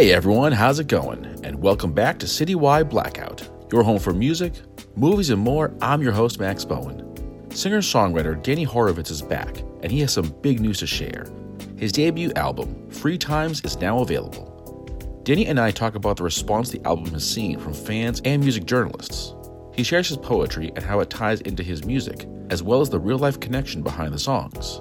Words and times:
Hey 0.00 0.12
everyone, 0.12 0.52
how's 0.52 0.78
it 0.78 0.86
going? 0.86 1.26
And 1.44 1.60
welcome 1.60 1.92
back 1.92 2.18
to 2.20 2.26
Citywide 2.26 2.88
Blackout, 2.88 3.46
your 3.70 3.82
home 3.82 3.98
for 3.98 4.14
music, 4.14 4.54
movies, 4.96 5.28
and 5.28 5.42
more. 5.42 5.74
I'm 5.82 6.00
your 6.00 6.12
host, 6.12 6.40
Max 6.40 6.64
Bowen. 6.64 7.50
Singer 7.50 7.82
songwriter 7.82 8.42
Danny 8.42 8.64
Horovitz 8.64 9.10
is 9.10 9.20
back, 9.20 9.58
and 9.82 9.92
he 9.92 10.00
has 10.00 10.10
some 10.10 10.34
big 10.40 10.58
news 10.58 10.78
to 10.78 10.86
share. 10.86 11.26
His 11.76 11.92
debut 11.92 12.32
album, 12.34 12.88
Free 12.88 13.18
Times, 13.18 13.60
is 13.60 13.76
now 13.76 13.98
available. 14.00 15.20
Danny 15.22 15.44
and 15.48 15.60
I 15.60 15.70
talk 15.70 15.96
about 15.96 16.16
the 16.16 16.24
response 16.24 16.70
the 16.70 16.80
album 16.86 17.12
has 17.12 17.30
seen 17.30 17.58
from 17.58 17.74
fans 17.74 18.22
and 18.24 18.42
music 18.42 18.64
journalists. 18.64 19.34
He 19.74 19.82
shares 19.82 20.08
his 20.08 20.16
poetry 20.16 20.72
and 20.76 20.82
how 20.82 21.00
it 21.00 21.10
ties 21.10 21.42
into 21.42 21.62
his 21.62 21.84
music, 21.84 22.26
as 22.48 22.62
well 22.62 22.80
as 22.80 22.88
the 22.88 22.98
real 22.98 23.18
life 23.18 23.38
connection 23.38 23.82
behind 23.82 24.14
the 24.14 24.18
songs. 24.18 24.80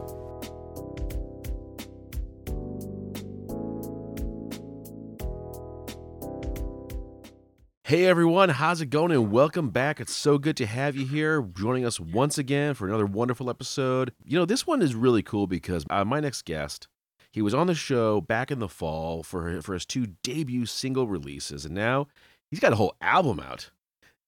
Hey 7.89 8.05
everyone, 8.05 8.49
how's 8.49 8.81
it 8.81 8.91
going? 8.91 9.11
And 9.11 9.31
welcome 9.31 9.71
back. 9.71 9.99
It's 9.99 10.13
so 10.13 10.37
good 10.37 10.55
to 10.57 10.67
have 10.67 10.95
you 10.95 11.07
here, 11.07 11.41
joining 11.41 11.87
us 11.87 11.99
once 11.99 12.37
again 12.37 12.75
for 12.75 12.87
another 12.87 13.07
wonderful 13.07 13.49
episode. 13.49 14.13
You 14.23 14.37
know, 14.37 14.45
this 14.45 14.67
one 14.67 14.83
is 14.83 14.93
really 14.93 15.23
cool 15.23 15.47
because 15.47 15.87
uh, 15.89 16.05
my 16.05 16.19
next 16.19 16.45
guest, 16.45 16.87
he 17.31 17.41
was 17.41 17.55
on 17.55 17.65
the 17.65 17.73
show 17.73 18.21
back 18.21 18.51
in 18.51 18.59
the 18.59 18.69
fall 18.69 19.23
for 19.23 19.59
for 19.63 19.73
his 19.73 19.87
two 19.87 20.05
debut 20.21 20.67
single 20.67 21.07
releases, 21.07 21.65
and 21.65 21.73
now 21.73 22.05
he's 22.51 22.59
got 22.59 22.73
a 22.73 22.75
whole 22.75 22.93
album 23.01 23.39
out. 23.39 23.71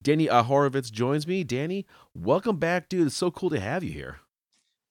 Danny 0.01 0.25
Horovitz 0.25 0.91
joins 0.91 1.27
me. 1.27 1.43
Danny, 1.43 1.85
welcome 2.15 2.57
back, 2.57 2.89
dude. 2.89 3.05
It's 3.05 3.15
so 3.15 3.29
cool 3.29 3.51
to 3.51 3.59
have 3.59 3.83
you 3.83 3.91
here. 3.91 4.21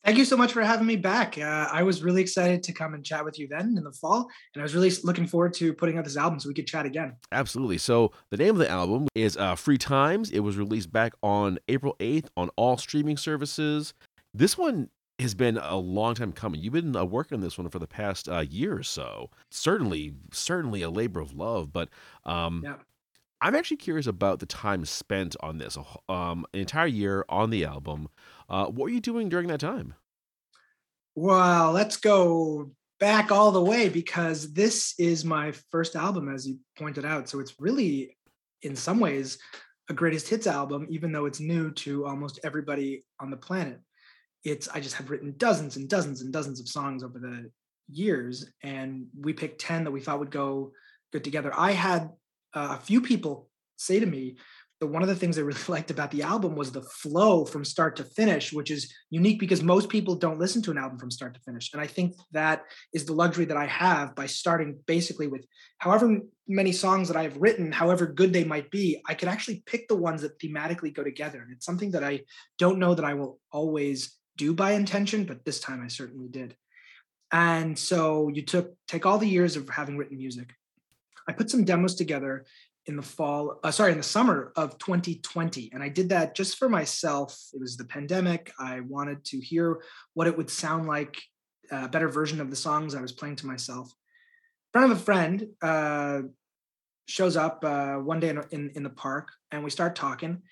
Thank 0.05 0.17
you 0.17 0.25
so 0.25 0.37
much 0.37 0.53
for 0.53 0.63
having 0.63 0.87
me 0.87 0.97
back. 0.97 1.37
Uh, 1.37 1.69
I 1.71 1.83
was 1.83 2.03
really 2.03 2.23
excited 2.23 2.63
to 2.63 2.73
come 2.73 2.95
and 2.95 3.05
chat 3.05 3.23
with 3.23 3.39
you 3.39 3.47
then 3.49 3.75
in 3.77 3.85
the 3.85 3.93
fall, 3.93 4.31
and 4.55 4.63
I 4.63 4.65
was 4.65 4.75
really 4.75 4.91
looking 5.05 5.27
forward 5.27 5.53
to 5.55 5.75
putting 5.75 5.99
out 5.99 6.05
this 6.05 6.17
album 6.17 6.41
so 6.41 6.49
we 6.49 6.55
could 6.55 6.67
chat 6.67 6.87
again. 6.87 7.17
Absolutely. 7.33 7.77
So 7.77 8.13
the 8.31 8.39
name 8.39 8.51
of 8.51 8.59
the 8.59 8.71
album 8.71 9.09
is 9.15 9.37
uh, 9.37 9.55
Free 9.57 9.77
Times. 9.77 10.31
It 10.31 10.41
was 10.41 10.57
released 10.57 10.91
back 10.91 11.13
on 11.23 11.59
April 11.69 11.97
8th 12.01 12.29
on 12.37 12.49
all 12.57 12.79
streaming 12.79 13.19
services. 13.19 13.93
This 14.33 14.57
one 14.57 14.89
has 15.19 15.35
been 15.35 15.59
a 15.59 15.77
long 15.77 16.15
time 16.15 16.33
coming. 16.33 16.63
You've 16.63 16.73
been 16.73 16.97
uh, 16.97 17.05
working 17.05 17.37
on 17.37 17.43
this 17.43 17.59
one 17.59 17.69
for 17.69 17.79
the 17.79 17.87
past 17.87 18.27
uh, 18.27 18.39
year 18.39 18.79
or 18.79 18.83
so. 18.83 19.29
Certainly, 19.51 20.15
certainly 20.33 20.81
a 20.81 20.89
labor 20.89 21.21
of 21.21 21.35
love. 21.35 21.75
But 21.75 21.91
um, 22.25 22.63
Yeah. 22.65 22.77
I'm 23.43 23.55
actually 23.55 23.79
curious 23.79 24.07
about 24.07 24.39
the 24.39 24.47
time 24.47 24.85
spent 24.85 25.35
on 25.41 25.59
this. 25.59 25.79
Um, 26.09 26.45
an 26.53 26.61
entire 26.61 26.87
year 26.87 27.25
on 27.29 27.51
the 27.51 27.65
album. 27.65 28.09
Uh, 28.51 28.67
what 28.67 28.85
were 28.85 28.89
you 28.89 29.01
doing 29.01 29.29
during 29.29 29.47
that 29.47 29.61
time? 29.61 29.95
Well, 31.15 31.71
let's 31.71 31.97
go 31.97 32.73
back 32.99 33.31
all 33.31 33.53
the 33.53 33.63
way 33.63 33.89
because 33.89 34.53
this 34.53 34.95
is 34.99 35.25
my 35.25 35.53
first 35.71 35.95
album, 35.95 36.29
as 36.29 36.47
you 36.47 36.59
pointed 36.77 37.05
out. 37.05 37.29
So 37.29 37.39
it's 37.39 37.55
really, 37.61 38.17
in 38.63 38.75
some 38.75 38.99
ways, 38.99 39.39
a 39.89 39.95
greatest 39.95 40.29
hits 40.29 40.47
album, 40.47 40.87
even 40.91 41.13
though 41.13 41.27
it's 41.27 41.41
new 41.41 41.71
to 41.73 42.07
almost 42.07 42.41
everybody 42.43 43.05
on 43.21 43.31
the 43.31 43.37
planet. 43.37 43.81
It's 44.45 44.69
I 44.69 44.81
just 44.81 44.97
have 44.97 45.11
written 45.11 45.35
dozens 45.37 45.77
and 45.77 45.89
dozens 45.89 46.23
and 46.23 46.33
dozens 46.33 46.61
of 46.61 46.69
songs 46.69 47.05
over 47.05 47.19
the 47.19 47.51
years, 47.89 48.51
and 48.63 49.07
we 49.19 49.33
picked 49.33 49.61
ten 49.61 49.85
that 49.85 49.91
we 49.91 50.01
thought 50.01 50.19
would 50.19 50.31
go 50.31 50.73
good 51.13 51.25
together. 51.25 51.53
I 51.55 51.73
had 51.73 52.11
uh, 52.55 52.77
a 52.79 52.83
few 52.83 53.01
people 53.01 53.49
say 53.77 54.01
to 54.01 54.07
me 54.07 54.37
that 54.81 54.87
one 54.87 55.03
of 55.03 55.09
the 55.09 55.15
things 55.15 55.39
I 55.39 55.43
really 55.43 55.61
liked 55.69 55.91
about 55.91 56.11
the 56.11 56.23
album 56.23 56.57
was 56.57 56.73
the 56.73 56.83
flow 56.83 57.45
from 57.45 57.65
start 57.65 57.97
to 57.97 58.05
finish, 58.05 58.53
which 58.53 58.71
is 58.71 58.93
unique 59.11 59.39
because 59.39 59.63
most 59.63 59.89
people 59.89 60.15
don't 60.15 60.39
listen 60.39 60.63
to 60.63 60.71
an 60.71 60.79
album 60.79 60.99
from 60.99 61.11
start 61.11 61.35
to 61.35 61.41
finish. 61.41 61.73
And 61.73 61.81
I 61.81 61.87
think 61.87 62.17
that 62.33 62.63
is 62.93 63.05
the 63.05 63.13
luxury 63.13 63.45
that 63.45 63.57
I 63.57 63.67
have 63.67 64.15
by 64.15 64.27
starting 64.27 64.79
basically 64.87 65.27
with 65.27 65.45
however 65.79 66.19
many 66.49 66.73
songs 66.73 67.09
that 67.09 67.17
I've 67.17 67.37
written, 67.37 67.71
however 67.71 68.07
good 68.07 68.33
they 68.33 68.45
might 68.45 68.71
be, 68.71 69.01
I 69.09 69.15
can 69.15 69.29
actually 69.29 69.63
pick 69.67 69.87
the 69.89 69.97
ones 69.97 70.23
that 70.23 70.39
thematically 70.39 70.95
go 70.95 71.05
together. 71.05 71.41
And 71.41 71.53
it's 71.53 71.67
something 71.67 71.93
that 71.93 72.05
I 72.05 72.23
don't 72.59 72.79
know 72.79 72.95
that 72.95 73.05
I 73.05 73.15
will 73.15 73.39
always 73.53 74.17
do 74.37 74.55
by 74.55 74.73
intention, 74.73 75.25
but 75.25 75.45
this 75.45 75.61
time 75.61 75.83
I 75.85 75.89
certainly 75.89 76.29
did. 76.29 76.57
And 77.33 77.79
so 77.79 78.29
you 78.29 78.43
took 78.43 78.75
take 78.89 79.07
all 79.07 79.19
the 79.19 79.29
years 79.29 79.57
of 79.57 79.69
having 79.69 79.97
written 79.97 80.17
music. 80.17 80.55
I 81.29 81.33
put 81.33 81.51
some 81.51 81.65
demos 81.65 81.95
together 81.95 82.45
in 82.91 82.97
the 82.97 83.03
fall, 83.03 83.61
uh, 83.63 83.71
sorry, 83.71 83.93
in 83.93 83.99
the 83.99 84.05
summer 84.05 84.53
of 84.57 84.77
2020. 84.79 85.71
And 85.73 85.83
I 85.83 85.89
did 85.89 86.09
that 86.09 86.35
just 86.35 86.59
for 86.59 86.69
myself. 86.69 87.41
It 87.55 87.61
was 87.61 87.77
the 87.77 87.85
pandemic. 87.85 88.53
I 88.59 88.81
wanted 88.81 89.25
to 89.27 89.39
hear 89.39 89.81
what 90.15 90.27
it 90.27 90.37
would 90.37 90.51
sound 90.51 90.87
like, 90.87 91.23
a 91.71 91.89
better 91.89 92.09
version 92.09 92.41
of 92.41 92.51
the 92.51 92.57
songs 92.57 92.97
I 92.97 93.01
was 93.01 93.13
playing 93.13 93.37
to 93.37 93.47
myself. 93.47 93.95
Friend 94.73 94.91
of 94.91 94.99
a 94.99 95.01
friend 95.01 95.47
uh, 95.63 96.23
shows 97.07 97.37
up 97.37 97.65
uh, 97.65 97.95
one 97.95 98.19
day 98.19 98.31
in, 98.31 98.43
in, 98.51 98.73
in 98.75 98.83
the 98.83 98.91
park 98.91 99.29
and 99.53 99.63
we 99.63 99.71
start 99.71 99.95
talking. 99.95 100.43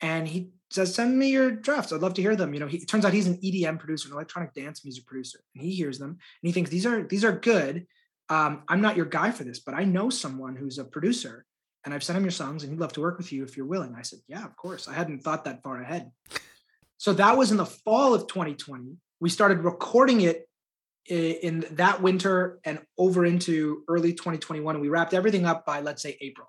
And 0.00 0.26
he 0.26 0.52
says, 0.70 0.94
Send 0.94 1.18
me 1.18 1.28
your 1.28 1.50
drafts. 1.50 1.92
I'd 1.92 2.00
love 2.00 2.14
to 2.14 2.22
hear 2.22 2.36
them. 2.36 2.54
You 2.54 2.60
know, 2.60 2.68
he, 2.68 2.78
it 2.78 2.88
turns 2.88 3.04
out 3.04 3.12
he's 3.12 3.26
an 3.26 3.36
EDM 3.36 3.78
producer, 3.78 4.08
an 4.08 4.14
electronic 4.14 4.54
dance 4.54 4.82
music 4.82 5.04
producer. 5.04 5.40
And 5.54 5.62
he 5.62 5.74
hears 5.74 5.98
them 5.98 6.10
and 6.10 6.18
he 6.40 6.52
thinks, 6.52 6.70
These 6.70 6.86
are, 6.86 7.02
these 7.02 7.24
are 7.24 7.32
good. 7.32 7.86
Um, 8.30 8.62
I'm 8.66 8.80
not 8.80 8.96
your 8.96 9.04
guy 9.04 9.30
for 9.30 9.44
this, 9.44 9.58
but 9.58 9.74
I 9.74 9.84
know 9.84 10.08
someone 10.08 10.56
who's 10.56 10.78
a 10.78 10.84
producer 10.84 11.44
and 11.84 11.92
I've 11.92 12.04
sent 12.04 12.16
him 12.16 12.24
your 12.24 12.30
songs 12.30 12.62
and 12.62 12.72
he'd 12.72 12.80
love 12.80 12.92
to 12.94 13.00
work 13.00 13.18
with 13.18 13.32
you 13.32 13.42
if 13.42 13.56
you're 13.56 13.66
willing. 13.66 13.94
I 13.96 14.02
said, 14.02 14.20
Yeah, 14.28 14.44
of 14.44 14.56
course. 14.56 14.88
I 14.88 14.94
hadn't 14.94 15.22
thought 15.22 15.44
that 15.44 15.62
far 15.62 15.80
ahead. 15.80 16.10
So 16.98 17.12
that 17.14 17.36
was 17.36 17.50
in 17.50 17.56
the 17.56 17.66
fall 17.66 18.14
of 18.14 18.28
2020. 18.28 18.96
We 19.20 19.28
started 19.28 19.58
recording 19.58 20.20
it 20.20 20.48
in 21.06 21.66
that 21.72 22.00
winter 22.00 22.60
and 22.64 22.80
over 22.96 23.26
into 23.26 23.82
early 23.88 24.12
2021. 24.12 24.76
And 24.76 24.82
we 24.82 24.88
wrapped 24.88 25.14
everything 25.14 25.44
up 25.44 25.66
by, 25.66 25.80
let's 25.80 26.02
say, 26.02 26.16
April. 26.20 26.48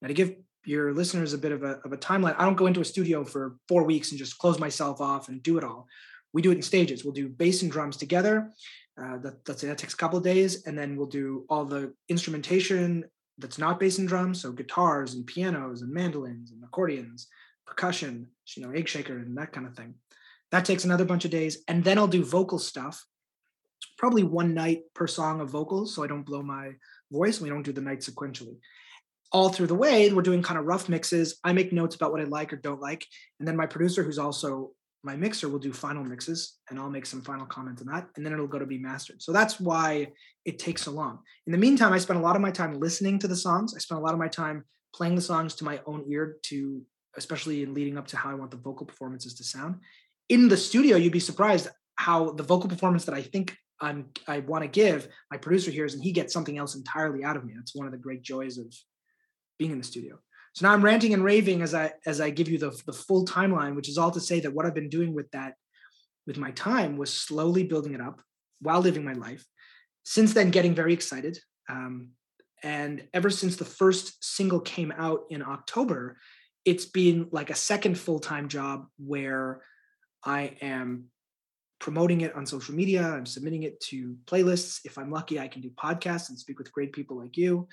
Now, 0.00 0.08
to 0.08 0.14
give 0.14 0.34
your 0.64 0.94
listeners 0.94 1.34
a 1.34 1.38
bit 1.38 1.52
of 1.52 1.62
a, 1.62 1.80
of 1.84 1.92
a 1.92 1.98
timeline, 1.98 2.34
I 2.38 2.44
don't 2.44 2.56
go 2.56 2.66
into 2.66 2.80
a 2.80 2.84
studio 2.84 3.24
for 3.24 3.56
four 3.68 3.84
weeks 3.84 4.10
and 4.10 4.18
just 4.18 4.38
close 4.38 4.58
myself 4.58 5.00
off 5.00 5.28
and 5.28 5.42
do 5.42 5.58
it 5.58 5.64
all. 5.64 5.86
We 6.32 6.40
do 6.40 6.50
it 6.50 6.56
in 6.56 6.62
stages. 6.62 7.04
We'll 7.04 7.12
do 7.12 7.28
bass 7.28 7.62
and 7.62 7.70
drums 7.70 7.98
together. 7.98 8.50
Uh, 8.98 9.18
that, 9.18 9.44
that 9.44 9.78
takes 9.78 9.94
a 9.94 9.96
couple 9.96 10.18
of 10.18 10.24
days. 10.24 10.66
And 10.66 10.76
then 10.76 10.96
we'll 10.96 11.06
do 11.06 11.44
all 11.50 11.64
the 11.66 11.92
instrumentation 12.08 13.04
that's 13.38 13.58
not 13.58 13.80
bass 13.80 13.98
and 13.98 14.08
drums, 14.08 14.42
so 14.42 14.52
guitars 14.52 15.14
and 15.14 15.26
pianos 15.26 15.82
and 15.82 15.92
mandolins 15.92 16.52
and 16.52 16.62
accordions, 16.64 17.28
percussion, 17.66 18.28
you 18.56 18.62
know, 18.62 18.72
egg 18.72 18.88
shaker 18.88 19.16
and 19.18 19.36
that 19.36 19.52
kind 19.52 19.66
of 19.66 19.74
thing. 19.74 19.94
That 20.50 20.64
takes 20.64 20.84
another 20.84 21.04
bunch 21.04 21.24
of 21.24 21.30
days, 21.30 21.64
and 21.68 21.82
then 21.82 21.98
I'll 21.98 22.06
do 22.06 22.24
vocal 22.24 22.58
stuff, 22.58 23.04
probably 23.96 24.22
one 24.22 24.52
night 24.52 24.82
per 24.94 25.06
song 25.06 25.40
of 25.40 25.48
vocals, 25.48 25.94
so 25.94 26.04
I 26.04 26.06
don't 26.06 26.26
blow 26.26 26.42
my 26.42 26.72
voice. 27.10 27.40
We 27.40 27.48
don't 27.48 27.62
do 27.62 27.72
the 27.72 27.80
night 27.80 28.00
sequentially. 28.00 28.58
All 29.32 29.48
through 29.48 29.68
the 29.68 29.74
way, 29.74 30.12
we're 30.12 30.20
doing 30.20 30.42
kind 30.42 30.58
of 30.58 30.66
rough 30.66 30.90
mixes. 30.90 31.38
I 31.42 31.54
make 31.54 31.72
notes 31.72 31.96
about 31.96 32.12
what 32.12 32.20
I 32.20 32.24
like 32.24 32.52
or 32.52 32.56
don't 32.56 32.82
like, 32.82 33.06
and 33.38 33.48
then 33.48 33.56
my 33.56 33.66
producer, 33.66 34.02
who's 34.02 34.18
also 34.18 34.72
my 35.04 35.16
mixer 35.16 35.48
will 35.48 35.58
do 35.58 35.72
final 35.72 36.04
mixes 36.04 36.58
and 36.70 36.78
I'll 36.78 36.90
make 36.90 37.06
some 37.06 37.22
final 37.22 37.46
comments 37.46 37.82
on 37.82 37.88
that 37.88 38.08
and 38.16 38.24
then 38.24 38.32
it'll 38.32 38.46
go 38.46 38.58
to 38.58 38.66
be 38.66 38.78
mastered. 38.78 39.20
So 39.20 39.32
that's 39.32 39.58
why 39.58 40.12
it 40.44 40.58
takes 40.58 40.82
so 40.82 40.92
long. 40.92 41.18
In 41.46 41.52
the 41.52 41.58
meantime, 41.58 41.92
I 41.92 41.98
spent 41.98 42.18
a 42.18 42.22
lot 42.22 42.36
of 42.36 42.42
my 42.42 42.50
time 42.50 42.78
listening 42.78 43.18
to 43.20 43.28
the 43.28 43.36
songs. 43.36 43.74
I 43.74 43.78
spent 43.78 44.00
a 44.00 44.04
lot 44.04 44.12
of 44.12 44.20
my 44.20 44.28
time 44.28 44.64
playing 44.94 45.16
the 45.16 45.22
songs 45.22 45.54
to 45.56 45.64
my 45.64 45.80
own 45.86 46.04
ear 46.08 46.36
to 46.44 46.82
especially 47.16 47.62
in 47.62 47.74
leading 47.74 47.98
up 47.98 48.06
to 48.08 48.16
how 48.16 48.30
I 48.30 48.34
want 48.34 48.50
the 48.50 48.56
vocal 48.56 48.86
performances 48.86 49.34
to 49.34 49.44
sound. 49.44 49.80
In 50.28 50.48
the 50.48 50.56
studio, 50.56 50.96
you'd 50.96 51.12
be 51.12 51.20
surprised 51.20 51.68
how 51.96 52.32
the 52.32 52.42
vocal 52.42 52.70
performance 52.70 53.04
that 53.04 53.14
I 53.14 53.22
think 53.22 53.56
I'm 53.80 54.06
I 54.28 54.38
want 54.38 54.62
to 54.62 54.68
give, 54.68 55.08
my 55.30 55.36
producer 55.36 55.70
hears 55.70 55.94
and 55.94 56.02
he 56.02 56.12
gets 56.12 56.32
something 56.32 56.56
else 56.56 56.74
entirely 56.74 57.24
out 57.24 57.36
of 57.36 57.44
me. 57.44 57.52
That's 57.56 57.74
one 57.74 57.86
of 57.86 57.92
the 57.92 57.98
great 57.98 58.22
joys 58.22 58.56
of 58.56 58.72
being 59.58 59.72
in 59.72 59.78
the 59.78 59.84
studio. 59.84 60.18
So 60.54 60.66
now 60.66 60.72
I'm 60.72 60.84
ranting 60.84 61.14
and 61.14 61.24
raving 61.24 61.62
as 61.62 61.74
I 61.74 61.92
as 62.06 62.20
I 62.20 62.30
give 62.30 62.48
you 62.48 62.58
the 62.58 62.70
the 62.86 62.92
full 62.92 63.24
timeline, 63.24 63.74
which 63.74 63.88
is 63.88 63.98
all 63.98 64.10
to 64.10 64.20
say 64.20 64.40
that 64.40 64.52
what 64.52 64.66
I've 64.66 64.74
been 64.74 64.90
doing 64.90 65.14
with 65.14 65.30
that 65.30 65.54
with 66.26 66.38
my 66.38 66.50
time 66.52 66.96
was 66.96 67.12
slowly 67.12 67.64
building 67.64 67.94
it 67.94 68.00
up 68.00 68.20
while 68.60 68.80
living 68.80 69.04
my 69.04 69.14
life. 69.14 69.44
Since 70.04 70.34
then, 70.34 70.50
getting 70.50 70.74
very 70.74 70.92
excited. 70.92 71.38
Um, 71.68 72.10
and 72.62 73.08
ever 73.12 73.30
since 73.30 73.56
the 73.56 73.64
first 73.64 74.24
single 74.24 74.60
came 74.60 74.92
out 74.96 75.22
in 75.30 75.42
October, 75.42 76.18
it's 76.64 76.86
been 76.86 77.28
like 77.32 77.50
a 77.50 77.56
second 77.56 77.98
full 77.98 78.20
time 78.20 78.48
job 78.48 78.86
where 78.98 79.62
I 80.24 80.56
am 80.60 81.06
promoting 81.80 82.20
it 82.20 82.36
on 82.36 82.46
social 82.46 82.74
media. 82.74 83.02
I'm 83.02 83.26
submitting 83.26 83.64
it 83.64 83.80
to 83.80 84.16
playlists. 84.26 84.80
If 84.84 84.98
I'm 84.98 85.10
lucky, 85.10 85.40
I 85.40 85.48
can 85.48 85.62
do 85.62 85.70
podcasts 85.70 86.28
and 86.28 86.38
speak 86.38 86.58
with 86.58 86.72
great 86.72 86.92
people 86.92 87.16
like 87.18 87.36
you, 87.36 87.68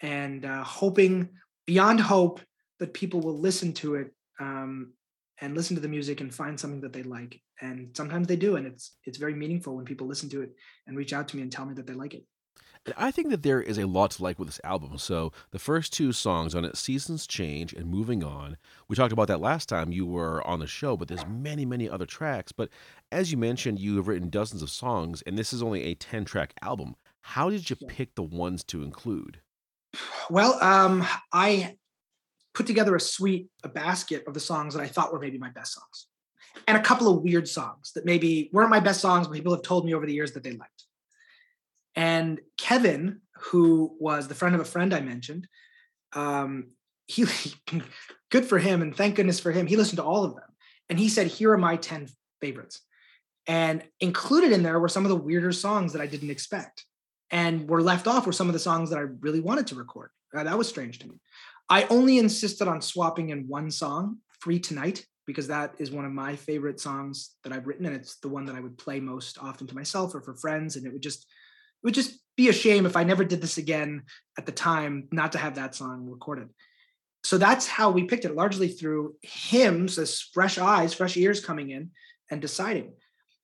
and 0.00 0.44
uh, 0.44 0.62
hoping 0.64 1.28
beyond 1.70 2.00
hope 2.00 2.40
that 2.80 2.92
people 2.92 3.20
will 3.20 3.38
listen 3.38 3.72
to 3.72 3.94
it 3.94 4.12
um, 4.40 4.92
and 5.40 5.54
listen 5.54 5.76
to 5.76 5.80
the 5.80 5.86
music 5.96 6.20
and 6.20 6.34
find 6.34 6.58
something 6.58 6.80
that 6.80 6.92
they 6.92 7.04
like. 7.04 7.40
And 7.60 7.96
sometimes 7.96 8.26
they 8.26 8.34
do, 8.34 8.56
and 8.56 8.66
it's 8.66 8.96
it's 9.04 9.18
very 9.18 9.34
meaningful 9.34 9.76
when 9.76 9.84
people 9.84 10.08
listen 10.08 10.28
to 10.30 10.42
it 10.42 10.50
and 10.88 10.96
reach 10.96 11.12
out 11.12 11.28
to 11.28 11.36
me 11.36 11.42
and 11.42 11.52
tell 11.52 11.66
me 11.66 11.74
that 11.74 11.86
they 11.86 11.92
like 11.92 12.14
it. 12.14 12.24
And 12.84 12.94
I 12.98 13.12
think 13.12 13.28
that 13.30 13.44
there 13.44 13.62
is 13.62 13.78
a 13.78 13.86
lot 13.86 14.10
to 14.12 14.22
like 14.24 14.36
with 14.40 14.48
this 14.48 14.60
album. 14.64 14.98
So 14.98 15.32
the 15.52 15.60
first 15.60 15.92
two 15.92 16.10
songs 16.10 16.56
on 16.56 16.64
it, 16.64 16.76
Seasons 16.76 17.24
Change 17.24 17.72
and 17.72 17.86
Moving 17.86 18.24
On, 18.24 18.56
we 18.88 18.96
talked 18.96 19.12
about 19.12 19.28
that 19.28 19.40
last 19.40 19.68
time 19.68 19.92
you 19.92 20.06
were 20.06 20.44
on 20.44 20.58
the 20.58 20.66
show, 20.66 20.96
but 20.96 21.06
there's 21.06 21.26
many, 21.28 21.64
many 21.64 21.88
other 21.88 22.06
tracks. 22.06 22.50
But 22.50 22.68
as 23.12 23.30
you 23.30 23.38
mentioned, 23.38 23.78
you 23.78 23.96
have 23.98 24.08
written 24.08 24.28
dozens 24.28 24.62
of 24.62 24.70
songs, 24.70 25.22
and 25.22 25.38
this 25.38 25.52
is 25.52 25.62
only 25.62 25.84
a 25.84 25.94
10 25.94 26.24
track 26.24 26.52
album. 26.62 26.96
How 27.20 27.48
did 27.48 27.70
you 27.70 27.76
pick 27.76 28.16
the 28.16 28.24
ones 28.24 28.64
to 28.64 28.82
include? 28.82 29.40
Well, 30.28 30.62
um, 30.62 31.06
I 31.32 31.76
put 32.54 32.66
together 32.66 32.94
a 32.94 33.00
suite, 33.00 33.48
a 33.64 33.68
basket 33.68 34.24
of 34.26 34.34
the 34.34 34.40
songs 34.40 34.74
that 34.74 34.82
I 34.82 34.86
thought 34.86 35.12
were 35.12 35.20
maybe 35.20 35.38
my 35.38 35.50
best 35.50 35.74
songs, 35.74 36.06
and 36.66 36.76
a 36.76 36.82
couple 36.82 37.08
of 37.08 37.22
weird 37.22 37.48
songs 37.48 37.92
that 37.94 38.04
maybe 38.04 38.50
weren't 38.52 38.70
my 38.70 38.80
best 38.80 39.00
songs, 39.00 39.26
but 39.26 39.34
people 39.34 39.54
have 39.54 39.62
told 39.62 39.84
me 39.84 39.94
over 39.94 40.06
the 40.06 40.14
years 40.14 40.32
that 40.32 40.42
they 40.42 40.52
liked. 40.52 40.84
And 41.96 42.40
Kevin, 42.58 43.20
who 43.34 43.96
was 43.98 44.28
the 44.28 44.34
friend 44.34 44.54
of 44.54 44.60
a 44.60 44.64
friend 44.64 44.94
I 44.94 45.00
mentioned, 45.00 45.48
um, 46.12 46.68
he 47.06 47.26
good 48.30 48.44
for 48.44 48.58
him, 48.58 48.82
and 48.82 48.94
thank 48.94 49.16
goodness 49.16 49.40
for 49.40 49.52
him, 49.52 49.66
he 49.66 49.76
listened 49.76 49.98
to 49.98 50.04
all 50.04 50.24
of 50.24 50.34
them, 50.34 50.48
and 50.88 50.98
he 50.98 51.08
said, 51.08 51.26
"Here 51.26 51.52
are 51.52 51.58
my 51.58 51.76
ten 51.76 52.08
favorites." 52.40 52.80
And 53.46 53.82
included 53.98 54.52
in 54.52 54.62
there 54.62 54.78
were 54.78 54.88
some 54.88 55.04
of 55.04 55.08
the 55.08 55.16
weirder 55.16 55.52
songs 55.52 55.92
that 55.92 56.02
I 56.02 56.06
didn't 56.06 56.30
expect. 56.30 56.84
And 57.30 57.68
were 57.68 57.82
left 57.82 58.06
off 58.06 58.26
were 58.26 58.32
some 58.32 58.48
of 58.48 58.52
the 58.52 58.58
songs 58.58 58.90
that 58.90 58.98
I 58.98 59.06
really 59.20 59.40
wanted 59.40 59.68
to 59.68 59.76
record. 59.76 60.10
Uh, 60.34 60.44
that 60.44 60.58
was 60.58 60.68
strange 60.68 60.98
to 61.00 61.08
me. 61.08 61.20
I 61.68 61.84
only 61.84 62.18
insisted 62.18 62.66
on 62.66 62.82
swapping 62.82 63.30
in 63.30 63.46
one 63.46 63.70
song, 63.70 64.18
Free 64.40 64.58
Tonight, 64.58 65.06
because 65.26 65.46
that 65.46 65.74
is 65.78 65.92
one 65.92 66.04
of 66.04 66.12
my 66.12 66.34
favorite 66.34 66.80
songs 66.80 67.36
that 67.44 67.52
I've 67.52 67.66
written. 67.66 67.86
And 67.86 67.94
it's 67.94 68.16
the 68.16 68.28
one 68.28 68.46
that 68.46 68.56
I 68.56 68.60
would 68.60 68.76
play 68.78 68.98
most 68.98 69.38
often 69.40 69.66
to 69.68 69.74
myself 69.74 70.14
or 70.14 70.20
for 70.20 70.34
friends. 70.34 70.74
And 70.74 70.86
it 70.86 70.92
would 70.92 71.02
just, 71.02 71.20
it 71.20 71.84
would 71.84 71.94
just 71.94 72.18
be 72.36 72.48
a 72.48 72.52
shame 72.52 72.86
if 72.86 72.96
I 72.96 73.04
never 73.04 73.24
did 73.24 73.40
this 73.40 73.58
again 73.58 74.02
at 74.36 74.46
the 74.46 74.52
time, 74.52 75.08
not 75.12 75.32
to 75.32 75.38
have 75.38 75.54
that 75.54 75.76
song 75.76 76.08
recorded. 76.08 76.48
So 77.22 77.38
that's 77.38 77.68
how 77.68 77.90
we 77.90 78.04
picked 78.04 78.24
it, 78.24 78.34
largely 78.34 78.68
through 78.68 79.14
him, 79.22 79.84
as 79.84 80.20
fresh 80.32 80.58
eyes, 80.58 80.94
fresh 80.94 81.16
ears 81.16 81.44
coming 81.44 81.70
in 81.70 81.90
and 82.30 82.40
deciding. 82.40 82.94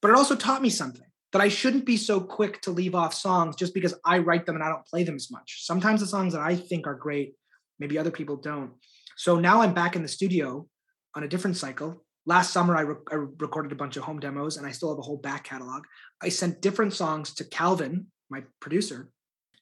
But 0.01 0.11
it 0.11 0.17
also 0.17 0.35
taught 0.35 0.63
me 0.63 0.71
something 0.71 1.06
that 1.37 1.45
I 1.45 1.49
shouldn't 1.49 1.85
be 1.85 1.99
so 1.99 2.19
quick 2.19 2.63
to 2.63 2.71
leave 2.71 2.95
off 2.95 3.13
songs 3.13 3.57
just 3.57 3.75
because 3.75 3.93
I 4.07 4.21
write 4.21 4.47
them 4.47 4.55
and 4.55 4.65
I 4.65 4.71
don't 4.71 4.87
play 4.87 5.05
them 5.05 5.17
as 5.17 5.31
much. 5.31 5.67
Sometimes 5.67 6.01
the 6.01 6.07
songs 6.07 6.33
that 6.33 6.41
I 6.41 6.57
think 6.57 6.87
are 6.87 6.95
great, 6.95 7.35
maybe 7.79 7.99
other 7.99 8.11
people 8.11 8.37
don't. 8.37 8.71
So 9.19 9.39
now 9.39 9.61
I'm 9.61 9.75
back 9.75 9.97
in 9.97 10.03
the 10.03 10.09
studio 10.09 10.67
on 11.15 11.25
a 11.25 11.29
different 11.29 11.59
cycle. 11.59 12.03
Last 12.25 12.55
summer, 12.55 12.75
I, 12.75 12.81
re- 12.81 13.05
I 13.13 13.17
recorded 13.17 13.71
a 13.71 13.75
bunch 13.75 13.99
of 13.99 14.05
home 14.05 14.19
demos 14.19 14.57
and 14.57 14.67
I 14.67 14.71
still 14.71 14.89
have 14.89 14.99
a 14.99 15.03
whole 15.03 15.19
back 15.19 15.45
catalog. 15.45 15.85
I 16.23 16.31
sent 16.31 16.63
different 16.63 16.95
songs 16.95 17.35
to 17.35 17.45
Calvin, 17.45 18.07
my 18.31 18.43
producer, 18.59 19.11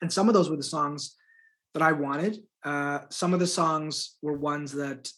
and 0.01 0.13
some 0.13 0.29
of 0.29 0.35
those 0.35 0.49
were 0.49 0.57
the 0.57 0.63
songs 0.63 1.17
that 1.73 1.83
I 1.83 1.91
wanted. 1.91 2.39
Uh, 2.63 3.01
some 3.11 3.35
of 3.35 3.41
the 3.41 3.49
songs 3.49 4.17
were 4.23 4.35
ones 4.35 4.71
that 4.75 5.11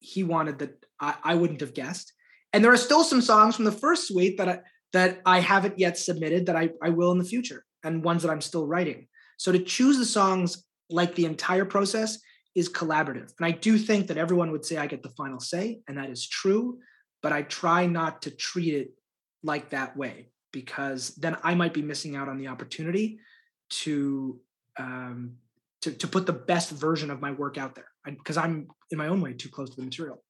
he 0.00 0.22
wanted 0.22 0.58
that 0.58 0.84
I, 1.00 1.14
I 1.24 1.34
wouldn't 1.34 1.62
have 1.62 1.72
guessed. 1.72 2.12
And 2.52 2.62
there 2.62 2.72
are 2.72 2.76
still 2.76 3.04
some 3.04 3.22
songs 3.22 3.56
from 3.56 3.64
the 3.64 3.72
first 3.72 4.06
suite 4.06 4.36
that 4.36 4.48
I, 4.50 4.58
that 4.94 5.20
I 5.26 5.40
haven't 5.40 5.78
yet 5.78 5.98
submitted 5.98 6.46
that 6.46 6.56
I, 6.56 6.70
I 6.82 6.88
will 6.90 7.12
in 7.12 7.18
the 7.18 7.24
future 7.24 7.64
and 7.82 8.02
ones 8.02 8.22
that 8.22 8.30
I'm 8.30 8.40
still 8.40 8.66
writing. 8.66 9.08
So 9.36 9.52
to 9.52 9.58
choose 9.58 9.98
the 9.98 10.06
songs 10.06 10.64
like 10.88 11.14
the 11.14 11.26
entire 11.26 11.64
process 11.64 12.18
is 12.54 12.68
collaborative. 12.68 13.32
And 13.38 13.46
I 13.46 13.50
do 13.50 13.76
think 13.76 14.06
that 14.06 14.16
everyone 14.16 14.52
would 14.52 14.64
say 14.64 14.76
I 14.76 14.86
get 14.86 15.02
the 15.02 15.10
final 15.10 15.40
say, 15.40 15.80
and 15.88 15.98
that 15.98 16.10
is 16.10 16.26
true, 16.26 16.78
but 17.22 17.32
I 17.32 17.42
try 17.42 17.86
not 17.86 18.22
to 18.22 18.30
treat 18.30 18.72
it 18.72 18.88
like 19.42 19.70
that 19.70 19.96
way 19.96 20.28
because 20.52 21.16
then 21.16 21.36
I 21.42 21.54
might 21.54 21.74
be 21.74 21.82
missing 21.82 22.14
out 22.14 22.28
on 22.28 22.38
the 22.38 22.46
opportunity 22.46 23.18
to 23.70 24.40
um, 24.78 25.34
to, 25.82 25.90
to 25.90 26.06
put 26.06 26.24
the 26.26 26.32
best 26.32 26.70
version 26.70 27.10
of 27.10 27.20
my 27.20 27.32
work 27.32 27.58
out 27.58 27.74
there 27.74 27.88
because 28.06 28.36
I'm 28.36 28.68
in 28.90 28.98
my 28.98 29.08
own 29.08 29.20
way 29.20 29.34
too 29.34 29.48
close 29.48 29.70
to 29.70 29.76
the 29.76 29.82
material. 29.82 30.22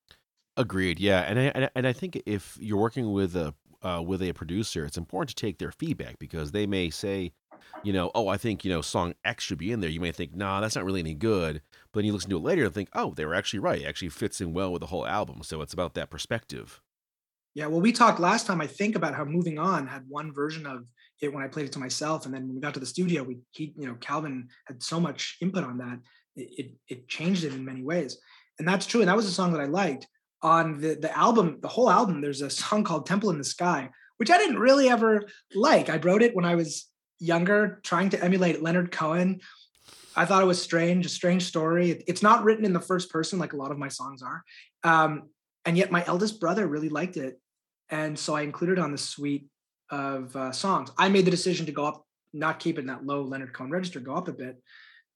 Agreed. 0.56 1.00
Yeah, 1.00 1.20
and 1.20 1.38
I 1.38 1.68
and 1.74 1.86
I 1.86 1.92
think 1.92 2.22
if 2.26 2.56
you're 2.60 2.78
working 2.78 3.12
with 3.12 3.34
a 3.34 3.54
uh, 3.84 4.02
with 4.04 4.22
a 4.22 4.32
producer, 4.32 4.84
it's 4.84 4.96
important 4.96 5.36
to 5.36 5.46
take 5.46 5.58
their 5.58 5.72
feedback 5.72 6.18
because 6.18 6.52
they 6.52 6.66
may 6.66 6.90
say, 6.90 7.32
you 7.82 7.92
know, 7.92 8.10
oh, 8.14 8.28
I 8.28 8.36
think 8.36 8.64
you 8.64 8.70
know 8.70 8.80
song 8.80 9.14
X 9.24 9.44
should 9.44 9.58
be 9.58 9.70
in 9.70 9.80
there. 9.80 9.90
You 9.90 10.00
may 10.00 10.12
think, 10.12 10.34
nah, 10.34 10.60
that's 10.60 10.74
not 10.74 10.84
really 10.84 11.00
any 11.00 11.14
good. 11.14 11.60
But 11.92 12.00
then 12.00 12.06
you 12.06 12.12
listen 12.12 12.30
to 12.30 12.36
it 12.36 12.42
later 12.42 12.64
and 12.64 12.74
think, 12.74 12.88
oh, 12.94 13.12
they 13.14 13.24
were 13.24 13.34
actually 13.34 13.60
right. 13.60 13.82
It 13.82 13.86
actually 13.86 14.08
fits 14.08 14.40
in 14.40 14.52
well 14.52 14.72
with 14.72 14.80
the 14.80 14.86
whole 14.86 15.06
album. 15.06 15.42
So 15.42 15.60
it's 15.60 15.74
about 15.74 15.94
that 15.94 16.10
perspective. 16.10 16.80
Yeah, 17.54 17.66
well, 17.66 17.80
we 17.80 17.92
talked 17.92 18.18
last 18.18 18.46
time, 18.46 18.60
I 18.60 18.66
think, 18.66 18.96
about 18.96 19.14
how 19.14 19.24
Moving 19.24 19.60
On 19.60 19.86
had 19.86 20.04
one 20.08 20.32
version 20.34 20.66
of 20.66 20.84
it 21.20 21.32
when 21.32 21.44
I 21.44 21.48
played 21.48 21.66
it 21.66 21.72
to 21.72 21.78
myself, 21.78 22.26
and 22.26 22.34
then 22.34 22.46
when 22.46 22.56
we 22.56 22.60
got 22.60 22.74
to 22.74 22.80
the 22.80 22.86
studio, 22.86 23.22
we 23.22 23.38
he, 23.52 23.72
you 23.76 23.86
know, 23.86 23.94
Calvin 24.00 24.48
had 24.66 24.82
so 24.82 24.98
much 24.98 25.36
input 25.40 25.62
on 25.62 25.78
that, 25.78 26.00
it, 26.34 26.48
it, 26.58 26.72
it 26.88 27.08
changed 27.08 27.44
it 27.44 27.52
in 27.52 27.64
many 27.64 27.84
ways, 27.84 28.18
and 28.58 28.66
that's 28.66 28.86
true. 28.86 29.00
And 29.00 29.08
that 29.08 29.14
was 29.16 29.26
a 29.26 29.30
song 29.30 29.52
that 29.52 29.60
I 29.60 29.66
liked 29.66 30.08
on 30.44 30.80
the 30.80 30.94
the 30.94 31.16
album, 31.16 31.58
the 31.60 31.68
whole 31.68 31.90
album. 31.90 32.20
There's 32.20 32.42
a 32.42 32.50
song 32.50 32.84
called 32.84 33.06
Temple 33.06 33.30
in 33.30 33.38
the 33.38 33.44
Sky, 33.44 33.90
which 34.18 34.30
I 34.30 34.38
didn't 34.38 34.60
really 34.60 34.88
ever 34.88 35.26
like. 35.54 35.90
I 35.90 35.96
wrote 35.96 36.22
it 36.22 36.36
when 36.36 36.44
I 36.44 36.54
was 36.54 36.88
younger, 37.18 37.80
trying 37.82 38.10
to 38.10 38.22
emulate 38.22 38.62
Leonard 38.62 38.92
Cohen. 38.92 39.40
I 40.14 40.24
thought 40.24 40.42
it 40.42 40.46
was 40.46 40.62
strange, 40.62 41.06
a 41.06 41.08
strange 41.08 41.44
story. 41.44 42.04
It's 42.06 42.22
not 42.22 42.44
written 42.44 42.64
in 42.64 42.72
the 42.72 42.80
first 42.80 43.10
person 43.10 43.40
like 43.40 43.52
a 43.52 43.56
lot 43.56 43.72
of 43.72 43.78
my 43.78 43.88
songs 43.88 44.22
are. 44.22 44.44
Um, 44.84 45.30
and 45.64 45.76
yet 45.76 45.90
my 45.90 46.04
eldest 46.06 46.38
brother 46.38 46.68
really 46.68 46.88
liked 46.88 47.16
it 47.16 47.40
and 47.90 48.18
so 48.18 48.34
I 48.34 48.42
included 48.42 48.78
it 48.78 48.82
on 48.82 48.92
the 48.92 48.98
suite 48.98 49.46
of 49.90 50.34
uh, 50.36 50.52
songs. 50.52 50.90
I 50.96 51.08
made 51.08 51.24
the 51.24 51.30
decision 51.30 51.66
to 51.66 51.72
go 51.72 51.84
up, 51.84 52.06
not 52.32 52.58
keep 52.58 52.78
it 52.78 52.82
in 52.82 52.86
that 52.88 53.04
low 53.04 53.22
Leonard 53.22 53.52
Cohen 53.52 53.70
register, 53.70 54.00
go 54.00 54.14
up 54.14 54.28
a 54.28 54.32
bit. 54.32 54.60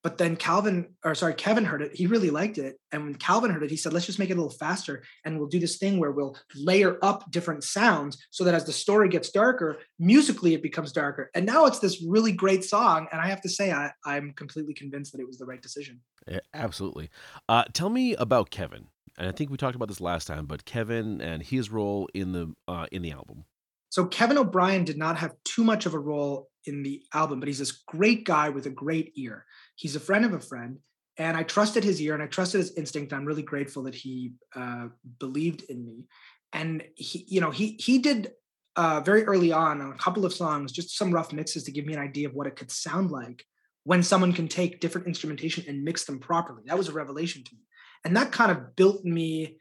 But 0.02 0.18
then 0.18 0.36
Calvin, 0.36 0.94
or 1.04 1.14
sorry, 1.14 1.34
Kevin 1.34 1.64
heard 1.64 1.82
it. 1.82 1.94
He 1.94 2.06
really 2.06 2.30
liked 2.30 2.56
it. 2.58 2.76
And 2.92 3.04
when 3.04 3.14
Calvin 3.16 3.50
heard 3.50 3.64
it, 3.64 3.70
he 3.70 3.76
said, 3.76 3.92
let's 3.92 4.06
just 4.06 4.18
make 4.18 4.30
it 4.30 4.34
a 4.34 4.36
little 4.36 4.50
faster. 4.50 5.02
And 5.24 5.38
we'll 5.38 5.48
do 5.48 5.58
this 5.58 5.78
thing 5.78 5.98
where 5.98 6.12
we'll 6.12 6.36
layer 6.54 6.98
up 7.02 7.30
different 7.30 7.64
sounds 7.64 8.16
so 8.30 8.44
that 8.44 8.54
as 8.54 8.64
the 8.64 8.72
story 8.72 9.08
gets 9.08 9.30
darker, 9.30 9.78
musically 9.98 10.54
it 10.54 10.62
becomes 10.62 10.92
darker. 10.92 11.30
And 11.34 11.44
now 11.44 11.66
it's 11.66 11.80
this 11.80 12.02
really 12.06 12.32
great 12.32 12.64
song. 12.64 13.08
And 13.10 13.20
I 13.20 13.26
have 13.26 13.40
to 13.42 13.48
say, 13.48 13.72
I, 13.72 13.90
I'm 14.06 14.32
completely 14.34 14.74
convinced 14.74 15.12
that 15.12 15.20
it 15.20 15.26
was 15.26 15.38
the 15.38 15.46
right 15.46 15.60
decision. 15.60 16.00
Yeah, 16.28 16.40
absolutely. 16.54 17.10
Uh, 17.48 17.64
tell 17.72 17.90
me 17.90 18.14
about 18.14 18.50
Kevin 18.50 18.86
and 19.18 19.26
I 19.26 19.32
think 19.32 19.50
we 19.50 19.56
talked 19.56 19.74
about 19.74 19.88
this 19.88 20.00
last 20.00 20.26
time, 20.26 20.46
but 20.46 20.64
Kevin 20.64 21.20
and 21.20 21.42
his 21.42 21.70
role 21.70 22.08
in 22.14 22.32
the 22.32 22.54
uh, 22.68 22.86
in 22.92 23.02
the 23.02 23.10
album. 23.10 23.44
So 23.90 24.04
Kevin 24.06 24.38
O'Brien 24.38 24.84
did 24.84 24.96
not 24.96 25.16
have 25.16 25.34
too 25.44 25.64
much 25.64 25.86
of 25.86 25.94
a 25.94 25.98
role 25.98 26.48
in 26.66 26.82
the 26.82 27.02
album, 27.14 27.40
but 27.40 27.48
he's 27.48 27.58
this 27.58 27.72
great 27.72 28.24
guy 28.24 28.48
with 28.50 28.66
a 28.66 28.70
great 28.70 29.12
ear. 29.16 29.44
He's 29.78 29.96
a 29.96 30.00
friend 30.00 30.24
of 30.24 30.32
a 30.32 30.40
friend, 30.40 30.78
and 31.16 31.36
I 31.36 31.42
trusted 31.42 31.84
his 31.84 32.00
ear 32.00 32.14
and 32.14 32.22
I 32.22 32.26
trusted 32.26 32.60
his 32.60 32.76
instinct. 32.76 33.12
I'm 33.12 33.24
really 33.24 33.42
grateful 33.42 33.82
that 33.84 33.94
he 33.94 34.32
uh, 34.54 34.88
believed 35.18 35.62
in 35.68 35.84
me, 35.84 36.04
and 36.52 36.82
he, 36.94 37.24
you 37.28 37.40
know, 37.40 37.50
he 37.50 37.76
he 37.80 37.98
did 37.98 38.32
uh, 38.76 39.00
very 39.00 39.24
early 39.24 39.52
on 39.52 39.80
on 39.80 39.92
a 39.92 39.98
couple 39.98 40.24
of 40.24 40.32
songs, 40.32 40.72
just 40.72 40.96
some 40.96 41.12
rough 41.12 41.32
mixes 41.32 41.64
to 41.64 41.72
give 41.72 41.86
me 41.86 41.94
an 41.94 42.00
idea 42.00 42.28
of 42.28 42.34
what 42.34 42.46
it 42.46 42.56
could 42.56 42.70
sound 42.70 43.10
like 43.10 43.44
when 43.84 44.02
someone 44.02 44.32
can 44.32 44.48
take 44.48 44.80
different 44.80 45.06
instrumentation 45.06 45.64
and 45.68 45.82
mix 45.82 46.04
them 46.04 46.18
properly. 46.18 46.62
That 46.66 46.76
was 46.76 46.88
a 46.88 46.92
revelation 46.92 47.42
to 47.44 47.54
me 47.54 47.62
and 48.04 48.16
that 48.16 48.32
kind 48.32 48.50
of 48.50 48.76
built 48.76 49.04
me 49.04 49.58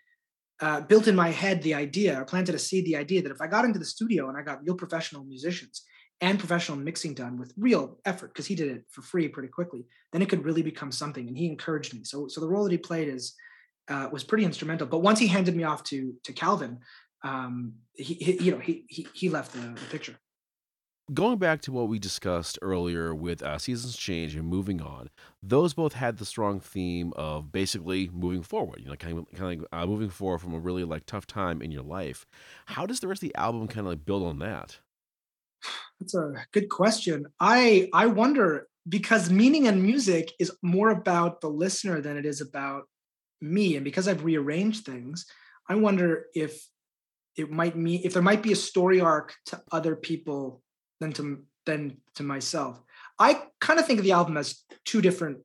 uh, 0.60 0.82
built 0.82 1.08
in 1.08 1.16
my 1.16 1.30
head 1.30 1.62
the 1.62 1.76
idea 1.76 2.20
or 2.20 2.26
planted 2.26 2.56
a 2.56 2.60
seed 2.60 2.86
the 2.86 2.96
idea 2.96 3.22
that 3.22 3.32
if 3.32 3.42
i 3.42 3.48
got 3.48 3.66
into 3.66 3.80
the 3.80 3.86
studio 3.86 4.28
and 4.30 4.38
i 4.38 4.42
got 4.42 4.64
real 4.64 4.76
professional 4.76 5.24
musicians 5.24 5.84
and 6.22 6.40
professional 6.40 6.78
mixing 6.78 7.14
done 7.14 7.38
with 7.38 7.54
real 7.58 7.98
effort 8.06 8.30
because 8.30 8.48
he 8.48 8.56
did 8.56 8.70
it 8.70 8.84
for 8.90 9.02
free 9.02 9.28
pretty 9.28 9.50
quickly 9.50 9.86
then 10.12 10.22
it 10.22 10.30
could 10.30 10.46
really 10.46 10.64
become 10.64 10.92
something 10.92 11.28
and 11.28 11.38
he 11.38 11.46
encouraged 11.46 11.94
me. 11.94 12.04
So 12.04 12.28
so 12.28 12.42
the 12.42 12.48
role 12.48 12.64
that 12.64 12.72
he 12.72 12.78
played 12.78 13.08
is 13.08 13.36
uh, 13.90 14.10
was 14.12 14.24
pretty 14.24 14.44
instrumental 14.44 14.88
but 14.88 15.00
once 15.00 15.20
he 15.20 15.28
handed 15.28 15.56
me 15.56 15.64
off 15.64 15.84
to 15.84 16.14
to 16.24 16.34
calvin 16.34 16.80
um, 17.24 17.74
he, 17.94 18.14
he 18.16 18.44
you 18.44 18.52
know 18.52 18.60
he, 18.60 18.86
he 18.88 19.08
he 19.14 19.30
left 19.30 19.54
the, 19.54 19.60
the 19.60 19.86
picture. 19.90 20.16
Going 21.14 21.38
back 21.38 21.62
to 21.62 21.72
what 21.72 21.88
we 21.88 22.00
discussed 22.00 22.60
earlier 22.62 23.16
with 23.16 23.42
uh, 23.42 23.58
seasons 23.58 23.96
change 23.96 24.36
and 24.36 24.46
moving 24.46 24.82
on 24.82 25.10
those 25.42 25.74
both 25.74 25.94
had 25.94 26.18
the 26.18 26.26
strong 26.26 26.60
theme 26.60 27.14
of 27.16 27.50
basically 27.52 28.10
moving 28.12 28.44
forward 28.44 28.82
you 28.82 28.90
know 28.90 28.96
kind 28.96 29.20
of, 29.20 29.26
kind 29.34 29.62
of 29.62 29.68
uh, 29.72 29.86
moving 29.86 30.10
forward 30.10 30.40
from 30.40 30.54
a 30.54 30.60
really 30.60 30.84
like 30.84 31.06
tough 31.06 31.26
time 31.26 31.62
in 31.62 31.72
your 31.72 31.84
life. 31.84 32.26
How 32.66 32.86
does 32.86 33.00
the 33.00 33.08
rest 33.08 33.24
of 33.24 33.30
the 33.30 33.36
album 33.36 33.68
kind 33.68 33.88
of 33.88 33.92
like 33.92 34.06
build 34.06 34.24
on 34.24 34.40
that 34.40 34.80
that's 36.00 36.14
a 36.14 36.34
good 36.52 36.70
question 36.70 37.26
i 37.40 37.90
i 37.94 38.06
wonder 38.06 38.68
because 38.88 39.30
meaning 39.30 39.68
and 39.68 39.82
music 39.82 40.32
is 40.40 40.52
more 40.62 40.90
about 40.90 41.42
the 41.42 41.50
listener 41.50 42.02
than 42.02 42.18
it 42.18 42.26
is 42.26 42.42
about 42.42 42.84
me 43.42 43.76
and 43.76 43.84
because 43.84 44.08
i've 44.08 44.24
rearranged 44.24 44.86
things 44.86 45.26
i 45.70 45.76
wonder 45.76 46.26
if 46.34 46.68
it 47.36 47.52
might 47.52 47.76
mean 47.76 48.02
if 48.04 48.14
there 48.14 48.22
might 48.22 48.42
be 48.42 48.52
a 48.52 48.56
story 48.56 49.00
arc 49.00 49.36
to 49.46 49.62
other 49.72 49.96
people 49.96 50.62
than 51.00 51.14
to 51.14 51.44
than 51.68 51.98
to 52.16 52.24
myself. 52.24 52.82
I 53.20 53.44
kind 53.62 53.80
of 53.80 53.86
think 53.86 54.00
of 54.00 54.06
the 54.06 54.14
album 54.14 54.38
as 54.38 54.64
two 54.86 55.02
different 55.02 55.40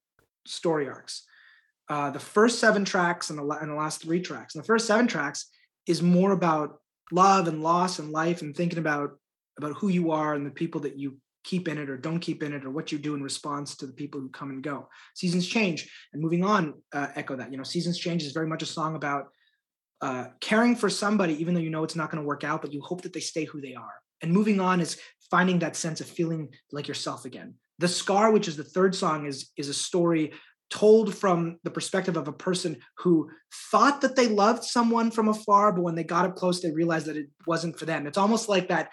story 0.46 0.88
arcs. 0.88 1.24
Uh, 1.88 2.10
the 2.10 2.18
first 2.18 2.58
seven 2.58 2.86
tracks 2.86 3.28
and 3.28 3.38
the, 3.38 3.42
and 3.60 3.70
the 3.70 3.74
last 3.74 4.02
three 4.02 4.22
tracks. 4.22 4.54
And 4.54 4.62
the 4.62 4.66
first 4.66 4.86
seven 4.86 5.06
tracks 5.06 5.50
is 5.86 6.00
more 6.00 6.32
about 6.32 6.78
love 7.10 7.48
and 7.48 7.62
loss 7.62 7.98
and 7.98 8.10
life 8.10 8.40
and 8.40 8.56
thinking 8.56 8.78
about 8.78 9.18
about 9.58 9.76
who 9.76 9.88
you 9.88 10.10
are 10.10 10.34
and 10.34 10.46
the 10.46 10.50
people 10.50 10.80
that 10.82 10.98
you 10.98 11.18
keep 11.44 11.68
in 11.68 11.78
it 11.78 11.90
or 11.90 11.96
don't 11.96 12.20
keep 12.20 12.42
in 12.42 12.52
it 12.52 12.64
or 12.64 12.70
what 12.70 12.92
you 12.92 12.98
do 12.98 13.14
in 13.14 13.22
response 13.22 13.76
to 13.76 13.86
the 13.86 13.92
people 13.92 14.20
who 14.20 14.28
come 14.28 14.50
and 14.50 14.62
go. 14.62 14.88
Seasons 15.14 15.46
change 15.46 15.90
and 16.12 16.22
moving 16.22 16.44
on 16.44 16.74
uh, 16.92 17.08
echo 17.14 17.36
that. 17.36 17.50
You 17.50 17.56
know, 17.56 17.64
seasons 17.64 17.98
change 17.98 18.22
is 18.22 18.32
very 18.32 18.46
much 18.46 18.62
a 18.62 18.66
song 18.66 18.94
about 18.94 19.26
uh, 20.00 20.26
caring 20.40 20.76
for 20.76 20.90
somebody 20.90 21.40
even 21.40 21.54
though 21.54 21.60
you 21.60 21.70
know 21.70 21.84
it's 21.84 21.96
not 21.96 22.10
going 22.10 22.22
to 22.22 22.26
work 22.26 22.44
out, 22.44 22.62
but 22.62 22.72
you 22.72 22.80
hope 22.80 23.02
that 23.02 23.12
they 23.12 23.20
stay 23.20 23.44
who 23.44 23.60
they 23.60 23.74
are. 23.74 23.94
And 24.20 24.32
moving 24.32 24.60
on 24.60 24.80
is 24.80 24.98
finding 25.30 25.58
that 25.60 25.76
sense 25.76 26.00
of 26.00 26.06
feeling 26.06 26.50
like 26.70 26.86
yourself 26.86 27.24
again. 27.24 27.54
The 27.78 27.88
Scar, 27.88 28.30
which 28.30 28.46
is 28.46 28.56
the 28.56 28.64
third 28.64 28.94
song, 28.94 29.26
is, 29.26 29.50
is 29.56 29.68
a 29.68 29.74
story 29.74 30.32
told 30.70 31.14
from 31.14 31.58
the 31.64 31.70
perspective 31.70 32.16
of 32.16 32.28
a 32.28 32.32
person 32.32 32.78
who 32.98 33.28
thought 33.70 34.00
that 34.00 34.16
they 34.16 34.28
loved 34.28 34.64
someone 34.64 35.10
from 35.10 35.28
afar, 35.28 35.72
but 35.72 35.82
when 35.82 35.94
they 35.94 36.04
got 36.04 36.24
up 36.24 36.36
close, 36.36 36.60
they 36.60 36.70
realized 36.70 37.06
that 37.06 37.16
it 37.16 37.26
wasn't 37.46 37.78
for 37.78 37.84
them. 37.84 38.06
It's 38.06 38.16
almost 38.16 38.48
like 38.48 38.68
that 38.68 38.90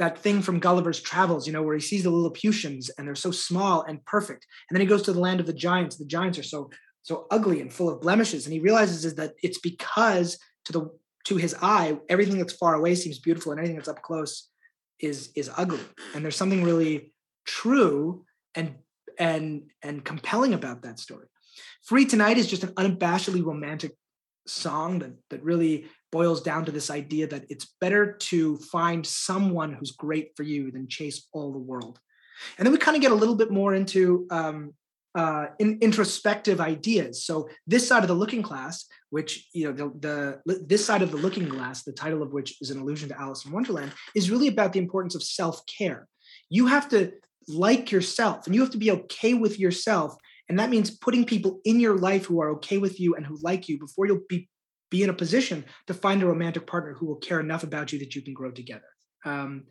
that 0.00 0.18
thing 0.18 0.40
from 0.40 0.58
Gulliver's 0.58 1.00
Travels, 1.00 1.46
you 1.46 1.52
know, 1.52 1.62
where 1.62 1.74
he 1.74 1.80
sees 1.80 2.02
the 2.02 2.10
Lilliputians 2.10 2.88
and 2.88 3.06
they're 3.06 3.14
so 3.14 3.30
small 3.30 3.82
and 3.82 4.04
perfect, 4.06 4.46
and 4.68 4.74
then 4.74 4.80
he 4.80 4.86
goes 4.86 5.02
to 5.02 5.12
the 5.12 5.20
land 5.20 5.40
of 5.40 5.46
the 5.46 5.52
giants. 5.52 5.96
The 5.96 6.06
giants 6.06 6.38
are 6.38 6.42
so 6.42 6.70
so 7.02 7.26
ugly 7.30 7.60
and 7.60 7.72
full 7.72 7.88
of 7.88 8.00
blemishes, 8.00 8.46
and 8.46 8.52
he 8.52 8.60
realizes 8.60 9.04
is 9.04 9.14
that 9.16 9.34
it's 9.42 9.58
because 9.58 10.38
to 10.64 10.72
the 10.72 10.90
to 11.24 11.36
his 11.36 11.54
eye, 11.60 11.98
everything 12.08 12.38
that's 12.38 12.54
far 12.54 12.74
away 12.74 12.94
seems 12.94 13.18
beautiful, 13.18 13.52
and 13.52 13.58
anything 13.58 13.76
that's 13.76 13.88
up 13.88 14.02
close 14.02 14.48
is 14.98 15.30
is 15.36 15.50
ugly. 15.56 15.84
And 16.14 16.24
there's 16.24 16.36
something 16.36 16.64
really 16.64 17.12
true 17.46 18.24
and 18.54 18.76
and 19.18 19.70
and 19.82 20.02
compelling 20.02 20.54
about 20.54 20.82
that 20.82 20.98
story. 20.98 21.26
Free 21.84 22.06
Tonight 22.06 22.38
is 22.38 22.46
just 22.46 22.64
an 22.64 22.72
unabashedly 22.74 23.44
romantic 23.44 23.92
song 24.46 25.00
that 25.00 25.12
that 25.28 25.44
really 25.44 25.86
boils 26.12 26.42
down 26.42 26.64
to 26.64 26.72
this 26.72 26.90
idea 26.90 27.26
that 27.28 27.44
it's 27.48 27.74
better 27.80 28.12
to 28.12 28.56
find 28.58 29.06
someone 29.06 29.72
who's 29.72 29.92
great 29.92 30.32
for 30.36 30.42
you 30.42 30.70
than 30.70 30.88
chase 30.88 31.28
all 31.32 31.52
the 31.52 31.58
world. 31.58 31.98
And 32.58 32.66
then 32.66 32.72
we 32.72 32.78
kind 32.78 32.96
of 32.96 33.02
get 33.02 33.12
a 33.12 33.16
little 33.16 33.34
bit 33.34 33.50
more 33.50 33.74
into 33.74 34.26
um, 34.30 34.74
uh, 35.14 35.46
in, 35.58 35.78
introspective 35.80 36.60
ideas. 36.60 37.24
So 37.24 37.48
this 37.66 37.86
side 37.86 38.02
of 38.02 38.08
the 38.08 38.14
looking 38.14 38.42
glass, 38.42 38.86
which 39.10 39.48
you 39.52 39.66
know 39.66 39.72
the, 39.72 40.40
the 40.44 40.64
this 40.66 40.84
side 40.84 41.02
of 41.02 41.10
the 41.10 41.16
looking 41.16 41.48
glass, 41.48 41.82
the 41.82 41.92
title 41.92 42.22
of 42.22 42.32
which 42.32 42.60
is 42.60 42.70
an 42.70 42.80
allusion 42.80 43.08
to 43.08 43.20
Alice 43.20 43.44
in 43.44 43.52
Wonderland, 43.52 43.92
is 44.14 44.30
really 44.30 44.48
about 44.48 44.72
the 44.72 44.78
importance 44.78 45.14
of 45.14 45.22
self 45.22 45.62
care. 45.66 46.06
You 46.48 46.66
have 46.66 46.88
to 46.90 47.12
like 47.48 47.90
yourself, 47.90 48.46
and 48.46 48.54
you 48.54 48.60
have 48.60 48.70
to 48.70 48.78
be 48.78 48.92
okay 48.92 49.34
with 49.34 49.58
yourself, 49.58 50.14
and 50.48 50.58
that 50.58 50.70
means 50.70 50.90
putting 50.90 51.24
people 51.24 51.60
in 51.64 51.80
your 51.80 51.96
life 51.96 52.26
who 52.26 52.40
are 52.40 52.50
okay 52.50 52.78
with 52.78 53.00
you 53.00 53.16
and 53.16 53.26
who 53.26 53.36
like 53.42 53.68
you 53.68 53.78
before 53.78 54.06
you'll 54.06 54.20
be 54.28 54.48
be 54.90 55.02
in 55.02 55.10
a 55.10 55.14
position 55.14 55.64
to 55.86 55.94
find 55.94 56.22
a 56.22 56.26
romantic 56.26 56.66
partner 56.66 56.94
who 56.94 57.06
will 57.06 57.16
care 57.16 57.40
enough 57.40 57.62
about 57.62 57.92
you 57.92 57.98
that 58.00 58.14
you 58.14 58.22
can 58.22 58.34
grow 58.34 58.50
together. 58.50 58.82
Um, 59.24 59.64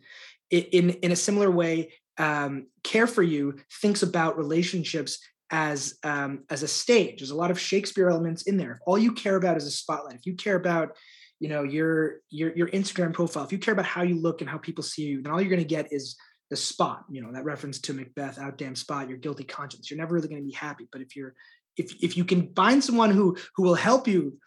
in 0.50 0.90
in 0.90 1.12
a 1.12 1.16
similar 1.16 1.50
way, 1.50 1.92
um, 2.18 2.66
care 2.82 3.06
for 3.06 3.22
you 3.22 3.54
thinks 3.80 4.02
about 4.02 4.38
relationships 4.38 5.18
as 5.50 5.98
um, 6.02 6.44
as 6.50 6.62
a 6.62 6.68
stage. 6.68 7.18
There's 7.18 7.30
a 7.30 7.36
lot 7.36 7.50
of 7.50 7.60
Shakespeare 7.60 8.08
elements 8.08 8.42
in 8.42 8.56
there. 8.56 8.72
If 8.72 8.78
all 8.86 8.98
you 8.98 9.12
care 9.12 9.36
about 9.36 9.56
is 9.56 9.66
a 9.66 9.70
spotlight, 9.70 10.16
if 10.16 10.26
you 10.26 10.34
care 10.34 10.56
about 10.56 10.96
you 11.38 11.48
know 11.48 11.62
your 11.62 12.18
your 12.30 12.54
your 12.56 12.68
Instagram 12.68 13.12
profile, 13.12 13.44
if 13.44 13.52
you 13.52 13.58
care 13.58 13.72
about 13.72 13.86
how 13.86 14.02
you 14.02 14.16
look 14.16 14.40
and 14.40 14.50
how 14.50 14.58
people 14.58 14.82
see 14.82 15.02
you, 15.02 15.22
then 15.22 15.32
all 15.32 15.40
you're 15.40 15.50
going 15.50 15.62
to 15.62 15.64
get 15.64 15.92
is 15.92 16.16
the 16.50 16.56
spot. 16.56 17.04
You 17.10 17.22
know 17.22 17.32
that 17.32 17.44
reference 17.44 17.80
to 17.82 17.94
Macbeth, 17.94 18.38
out 18.38 18.58
damn 18.58 18.76
spot, 18.76 19.08
your 19.08 19.18
guilty 19.18 19.44
conscience. 19.44 19.90
You're 19.90 19.98
never 19.98 20.14
really 20.14 20.28
going 20.28 20.42
to 20.42 20.46
be 20.46 20.54
happy. 20.54 20.88
But 20.90 21.00
if 21.00 21.16
you're 21.16 21.34
if 21.76 21.94
if 22.02 22.16
you 22.16 22.24
can 22.24 22.52
find 22.54 22.82
someone 22.82 23.10
who 23.10 23.36
who 23.56 23.62
will 23.62 23.74
help 23.74 24.06
you 24.06 24.38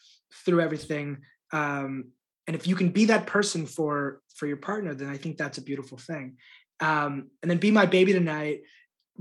through 0.45 0.61
everything, 0.61 1.19
um, 1.51 2.05
and 2.47 2.55
if 2.55 2.67
you 2.67 2.75
can 2.75 2.89
be 2.89 3.05
that 3.05 3.27
person 3.27 3.65
for 3.65 4.21
for 4.35 4.47
your 4.47 4.57
partner, 4.57 4.93
then 4.93 5.09
I 5.09 5.17
think 5.17 5.37
that's 5.37 5.57
a 5.57 5.63
beautiful 5.63 5.97
thing. 5.97 6.37
Um, 6.79 7.29
and 7.41 7.49
then 7.49 7.57
be 7.57 7.71
my 7.71 7.85
baby 7.85 8.13
tonight 8.13 8.61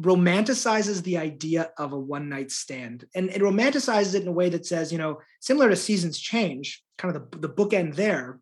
romanticizes 0.00 1.02
the 1.02 1.18
idea 1.18 1.70
of 1.78 1.92
a 1.92 1.98
one 1.98 2.30
night 2.30 2.50
stand 2.50 3.04
and 3.14 3.28
it 3.28 3.42
romanticizes 3.42 4.14
it 4.14 4.22
in 4.22 4.28
a 4.28 4.32
way 4.32 4.48
that 4.48 4.64
says 4.64 4.90
you 4.90 4.96
know 4.96 5.20
similar 5.42 5.68
to 5.68 5.76
seasons 5.76 6.18
change 6.18 6.82
kind 6.96 7.14
of 7.14 7.30
the, 7.30 7.40
the 7.40 7.48
bookend 7.48 7.94
there 7.94 8.40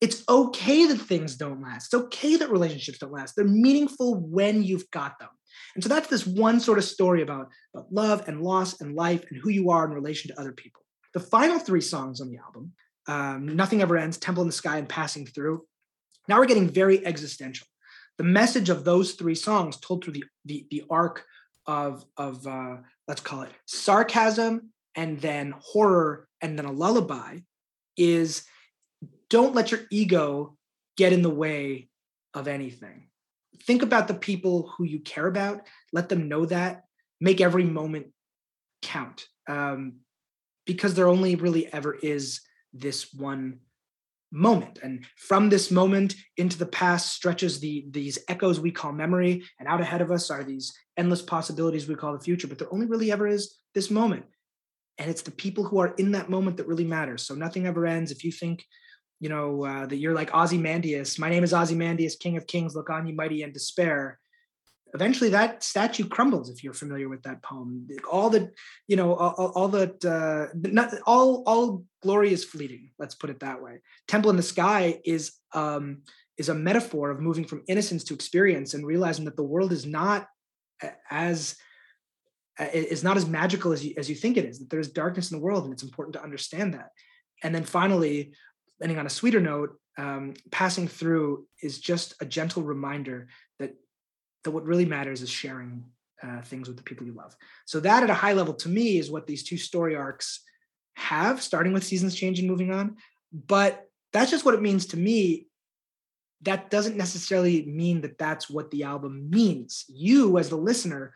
it's 0.00 0.22
okay 0.28 0.86
that 0.86 0.98
things 0.98 1.36
don't 1.36 1.60
last. 1.60 1.86
It's 1.86 2.02
okay 2.04 2.36
that 2.36 2.50
relationships 2.50 2.98
don't 2.98 3.12
last. 3.12 3.34
They're 3.34 3.44
meaningful 3.44 4.14
when 4.14 4.62
you've 4.62 4.90
got 4.90 5.18
them. 5.18 5.30
And 5.74 5.82
so 5.82 5.88
that's 5.88 6.08
this 6.08 6.26
one 6.26 6.60
sort 6.60 6.78
of 6.78 6.84
story 6.84 7.22
about, 7.22 7.48
about 7.74 7.92
love 7.92 8.28
and 8.28 8.42
loss 8.42 8.80
and 8.80 8.94
life 8.94 9.24
and 9.28 9.40
who 9.40 9.50
you 9.50 9.70
are 9.70 9.84
in 9.84 9.92
relation 9.92 10.30
to 10.30 10.40
other 10.40 10.52
people 10.52 10.82
the 11.14 11.20
final 11.20 11.58
three 11.58 11.80
songs 11.80 12.20
on 12.20 12.30
the 12.30 12.38
album 12.38 12.72
um, 13.06 13.56
nothing 13.56 13.80
ever 13.80 13.96
ends 13.96 14.18
temple 14.18 14.42
in 14.42 14.48
the 14.48 14.52
sky 14.52 14.78
and 14.78 14.88
passing 14.88 15.26
through 15.26 15.64
now 16.28 16.38
we're 16.38 16.46
getting 16.46 16.68
very 16.68 17.04
existential. 17.04 17.66
The 18.18 18.24
message 18.24 18.68
of 18.68 18.84
those 18.84 19.12
three 19.12 19.34
songs 19.34 19.78
told 19.78 20.04
through 20.04 20.12
the 20.12 20.24
the, 20.44 20.66
the 20.70 20.84
arc 20.90 21.24
of 21.66 22.04
of 22.16 22.46
uh, 22.46 22.76
let's 23.08 23.20
call 23.20 23.42
it 23.42 23.50
sarcasm 23.66 24.70
and 24.94 25.20
then 25.20 25.54
horror 25.58 26.28
and 26.42 26.58
then 26.58 26.66
a 26.66 26.72
lullaby 26.72 27.38
is 27.96 28.44
don't 29.30 29.54
let 29.54 29.70
your 29.70 29.80
ego 29.90 30.56
get 30.96 31.12
in 31.12 31.22
the 31.22 31.30
way 31.30 31.88
of 32.34 32.48
anything. 32.48 33.08
Think 33.62 33.82
about 33.82 34.08
the 34.08 34.14
people 34.14 34.72
who 34.76 34.84
you 34.84 35.00
care 35.00 35.26
about. 35.26 35.62
Let 35.92 36.08
them 36.08 36.28
know 36.28 36.46
that. 36.46 36.84
Make 37.20 37.40
every 37.40 37.64
moment 37.64 38.08
count. 38.82 39.26
Um, 39.48 40.00
because 40.68 40.92
there 40.92 41.08
only 41.08 41.34
really 41.34 41.72
ever 41.72 41.94
is 41.94 42.42
this 42.74 43.12
one 43.14 43.60
moment. 44.30 44.78
And 44.82 45.06
from 45.16 45.48
this 45.48 45.70
moment 45.70 46.14
into 46.36 46.58
the 46.58 46.66
past 46.66 47.14
stretches 47.14 47.58
the 47.58 47.86
these 47.90 48.18
echoes 48.28 48.60
we 48.60 48.70
call 48.70 48.92
memory 48.92 49.42
and 49.58 49.66
out 49.66 49.80
ahead 49.80 50.02
of 50.02 50.10
us 50.10 50.30
are 50.30 50.44
these 50.44 50.70
endless 50.98 51.22
possibilities 51.22 51.88
we 51.88 51.94
call 51.94 52.12
the 52.12 52.20
future 52.20 52.46
but 52.46 52.58
there 52.58 52.72
only 52.72 52.84
really 52.84 53.10
ever 53.10 53.26
is 53.26 53.56
this 53.74 53.90
moment. 53.90 54.26
And 54.98 55.08
it's 55.10 55.22
the 55.22 55.30
people 55.30 55.64
who 55.64 55.78
are 55.78 55.94
in 55.96 56.12
that 56.12 56.28
moment 56.28 56.58
that 56.58 56.68
really 56.68 56.84
matters 56.84 57.22
so 57.22 57.34
nothing 57.34 57.66
ever 57.66 57.86
ends. 57.86 58.12
If 58.12 58.22
you 58.22 58.30
think 58.30 58.62
you 59.20 59.30
know 59.30 59.64
uh, 59.64 59.86
that 59.86 59.96
you're 59.96 60.14
like 60.14 60.32
ozymandias 60.32 61.18
my 61.18 61.28
name 61.28 61.42
is 61.42 61.52
ozymandias 61.52 62.14
king 62.14 62.36
of 62.36 62.46
kings 62.46 62.76
look 62.76 62.88
on 62.88 63.04
you 63.04 63.14
mighty 63.16 63.42
and 63.42 63.52
despair 63.52 64.16
eventually 64.94 65.30
that 65.30 65.62
statue 65.62 66.06
crumbles 66.08 66.50
if 66.50 66.64
you're 66.64 66.72
familiar 66.72 67.08
with 67.08 67.22
that 67.22 67.42
poem. 67.42 67.86
All 68.10 68.30
the 68.30 68.50
you 68.86 68.96
know 68.96 69.14
all, 69.14 69.52
all 69.54 69.68
that 69.68 70.04
uh, 70.04 70.46
not 70.54 70.94
all 71.06 71.42
all 71.46 71.84
glory 72.02 72.32
is 72.32 72.44
fleeting 72.44 72.90
let's 72.98 73.14
put 73.14 73.30
it 73.30 73.40
that 73.40 73.62
way. 73.62 73.80
Temple 74.06 74.30
in 74.30 74.36
the 74.36 74.42
sky 74.42 75.00
is 75.04 75.32
um 75.52 76.02
is 76.36 76.48
a 76.48 76.54
metaphor 76.54 77.10
of 77.10 77.20
moving 77.20 77.44
from 77.44 77.62
innocence 77.68 78.04
to 78.04 78.14
experience 78.14 78.74
and 78.74 78.86
realizing 78.86 79.24
that 79.24 79.36
the 79.36 79.42
world 79.42 79.72
is 79.72 79.84
not 79.84 80.28
as 81.10 81.56
is 82.72 83.04
not 83.04 83.16
as 83.16 83.26
magical 83.26 83.72
as 83.72 83.84
you 83.84 83.94
as 83.96 84.08
you 84.08 84.16
think 84.16 84.36
it 84.36 84.44
is 84.44 84.58
that 84.58 84.70
there's 84.70 84.88
darkness 84.88 85.30
in 85.30 85.38
the 85.38 85.44
world 85.44 85.64
and 85.64 85.72
it's 85.72 85.82
important 85.82 86.14
to 86.14 86.22
understand 86.22 86.74
that. 86.74 86.90
And 87.42 87.54
then 87.54 87.64
finally 87.64 88.32
ending 88.82 88.98
on 88.98 89.06
a 89.06 89.10
sweeter 89.10 89.40
note 89.40 89.78
um, 89.96 90.34
passing 90.52 90.86
through 90.86 91.46
is 91.62 91.80
just 91.80 92.14
a 92.20 92.26
gentle 92.26 92.62
reminder 92.62 93.28
that 94.44 94.50
what 94.50 94.64
really 94.64 94.84
matters 94.84 95.22
is 95.22 95.30
sharing 95.30 95.84
uh, 96.22 96.42
things 96.42 96.68
with 96.68 96.76
the 96.76 96.82
people 96.82 97.06
you 97.06 97.12
love. 97.12 97.36
So 97.66 97.80
that 97.80 98.02
at 98.02 98.10
a 98.10 98.14
high 98.14 98.32
level 98.32 98.54
to 98.54 98.68
me 98.68 98.98
is 98.98 99.10
what 99.10 99.26
these 99.26 99.42
two 99.42 99.56
story 99.56 99.94
arcs 99.94 100.40
have, 100.94 101.42
starting 101.42 101.72
with 101.72 101.84
seasons 101.84 102.14
changing, 102.14 102.46
moving 102.46 102.72
on. 102.72 102.96
But 103.32 103.84
that's 104.12 104.30
just 104.30 104.44
what 104.44 104.54
it 104.54 104.62
means 104.62 104.86
to 104.86 104.96
me. 104.96 105.46
That 106.42 106.70
doesn't 106.70 106.96
necessarily 106.96 107.66
mean 107.66 108.00
that 108.02 108.18
that's 108.18 108.48
what 108.48 108.70
the 108.70 108.84
album 108.84 109.28
means. 109.30 109.84
You, 109.88 110.38
as 110.38 110.48
the 110.48 110.56
listener, 110.56 111.14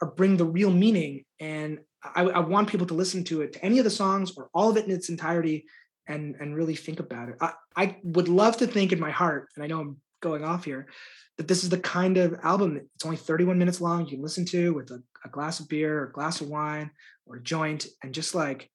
are 0.00 0.10
bring 0.10 0.36
the 0.36 0.44
real 0.44 0.70
meaning. 0.70 1.24
And 1.40 1.80
I, 2.02 2.22
I 2.22 2.38
want 2.40 2.68
people 2.68 2.86
to 2.86 2.94
listen 2.94 3.24
to 3.24 3.42
it, 3.42 3.54
to 3.54 3.64
any 3.64 3.78
of 3.78 3.84
the 3.84 3.90
songs 3.90 4.36
or 4.36 4.50
all 4.54 4.70
of 4.70 4.76
it 4.76 4.84
in 4.86 4.92
its 4.92 5.08
entirety, 5.08 5.66
and 6.06 6.36
and 6.38 6.54
really 6.54 6.74
think 6.76 7.00
about 7.00 7.30
it. 7.30 7.36
I, 7.40 7.52
I 7.76 7.96
would 8.02 8.28
love 8.28 8.58
to 8.58 8.66
think 8.66 8.92
in 8.92 9.00
my 9.00 9.10
heart, 9.10 9.48
and 9.54 9.64
I 9.64 9.66
know 9.66 9.80
I'm 9.80 9.96
going 10.24 10.44
off 10.44 10.64
here, 10.64 10.88
that 11.36 11.46
this 11.46 11.62
is 11.62 11.70
the 11.70 11.78
kind 11.78 12.16
of 12.16 12.38
album 12.42 12.80
it's 12.94 13.04
only 13.04 13.16
31 13.16 13.58
minutes 13.58 13.80
long 13.80 14.04
you 14.04 14.12
can 14.12 14.22
listen 14.22 14.44
to 14.46 14.72
with 14.74 14.90
a, 14.90 15.02
a 15.24 15.28
glass 15.28 15.60
of 15.60 15.68
beer 15.68 16.00
or 16.00 16.06
a 16.06 16.12
glass 16.12 16.40
of 16.40 16.48
wine 16.48 16.90
or 17.26 17.36
a 17.36 17.42
joint 17.42 17.86
and 18.02 18.14
just 18.14 18.34
like 18.34 18.70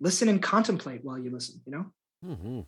listen 0.00 0.28
and 0.28 0.42
contemplate 0.42 1.04
while 1.04 1.18
you 1.18 1.30
listen 1.30 1.60
you 1.66 1.72
know? 1.72 1.86
Mm-hmm. 2.24 2.60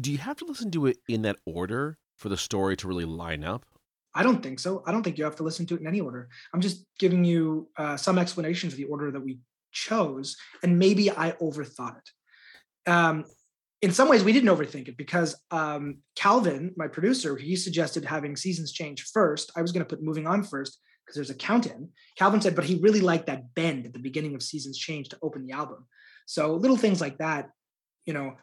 do 0.00 0.12
you 0.12 0.18
have 0.18 0.36
to 0.36 0.44
listen 0.44 0.70
to 0.70 0.86
it 0.86 0.98
in 1.08 1.22
that 1.22 1.36
order 1.44 1.98
for 2.16 2.28
the 2.28 2.36
story 2.36 2.76
to 2.76 2.88
really 2.88 3.04
line 3.04 3.44
up? 3.44 3.66
I 4.14 4.22
don't 4.22 4.42
think 4.42 4.60
so. 4.60 4.82
I 4.86 4.92
don't 4.92 5.02
think 5.02 5.16
you 5.16 5.24
have 5.24 5.36
to 5.36 5.42
listen 5.42 5.64
to 5.66 5.74
it 5.74 5.80
in 5.80 5.86
any 5.86 6.00
order. 6.00 6.28
I'm 6.52 6.60
just 6.60 6.84
giving 6.98 7.24
you 7.24 7.68
uh, 7.78 7.96
some 7.96 8.18
explanations 8.18 8.74
of 8.74 8.76
the 8.76 8.84
order 8.84 9.10
that 9.10 9.20
we 9.20 9.38
chose 9.72 10.36
and 10.62 10.78
maybe 10.78 11.10
i 11.10 11.32
overthought 11.40 11.96
it. 11.96 12.90
Um, 12.90 13.24
in 13.82 13.92
some 13.92 14.08
ways 14.08 14.22
we 14.22 14.32
didn't 14.32 14.56
overthink 14.56 14.88
it 14.88 14.96
because 14.96 15.34
um, 15.50 15.98
calvin 16.14 16.72
my 16.76 16.86
producer 16.86 17.36
he 17.36 17.56
suggested 17.56 18.04
having 18.04 18.36
seasons 18.36 18.72
change 18.72 19.02
first. 19.12 19.50
I 19.56 19.62
was 19.62 19.72
going 19.72 19.84
to 19.84 19.88
put 19.88 20.02
moving 20.02 20.26
on 20.26 20.44
first 20.44 20.78
because 21.04 21.16
there's 21.16 21.30
a 21.30 21.34
count 21.34 21.66
in. 21.66 21.90
Calvin 22.16 22.40
said 22.40 22.54
but 22.54 22.64
he 22.64 22.80
really 22.80 23.00
liked 23.00 23.26
that 23.26 23.54
bend 23.54 23.84
at 23.84 23.92
the 23.92 23.98
beginning 23.98 24.34
of 24.34 24.42
seasons 24.42 24.78
change 24.78 25.08
to 25.10 25.18
open 25.20 25.44
the 25.44 25.52
album. 25.52 25.86
So 26.26 26.54
little 26.54 26.76
things 26.76 27.00
like 27.00 27.18
that 27.18 27.50
you 28.06 28.14
know 28.14 28.34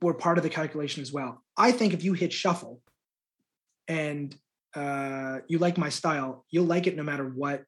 were 0.00 0.14
part 0.14 0.38
of 0.38 0.44
the 0.44 0.50
calculation 0.50 1.02
as 1.02 1.12
well. 1.12 1.42
I 1.56 1.72
think 1.72 1.94
if 1.94 2.04
you 2.04 2.12
hit 2.12 2.32
shuffle 2.32 2.80
and 3.88 4.36
uh, 4.76 5.38
you 5.48 5.58
like 5.58 5.78
my 5.78 5.88
style 5.88 6.44
you'll 6.50 6.66
like 6.66 6.86
it 6.86 6.96
no 6.96 7.02
matter 7.02 7.24
what 7.24 7.64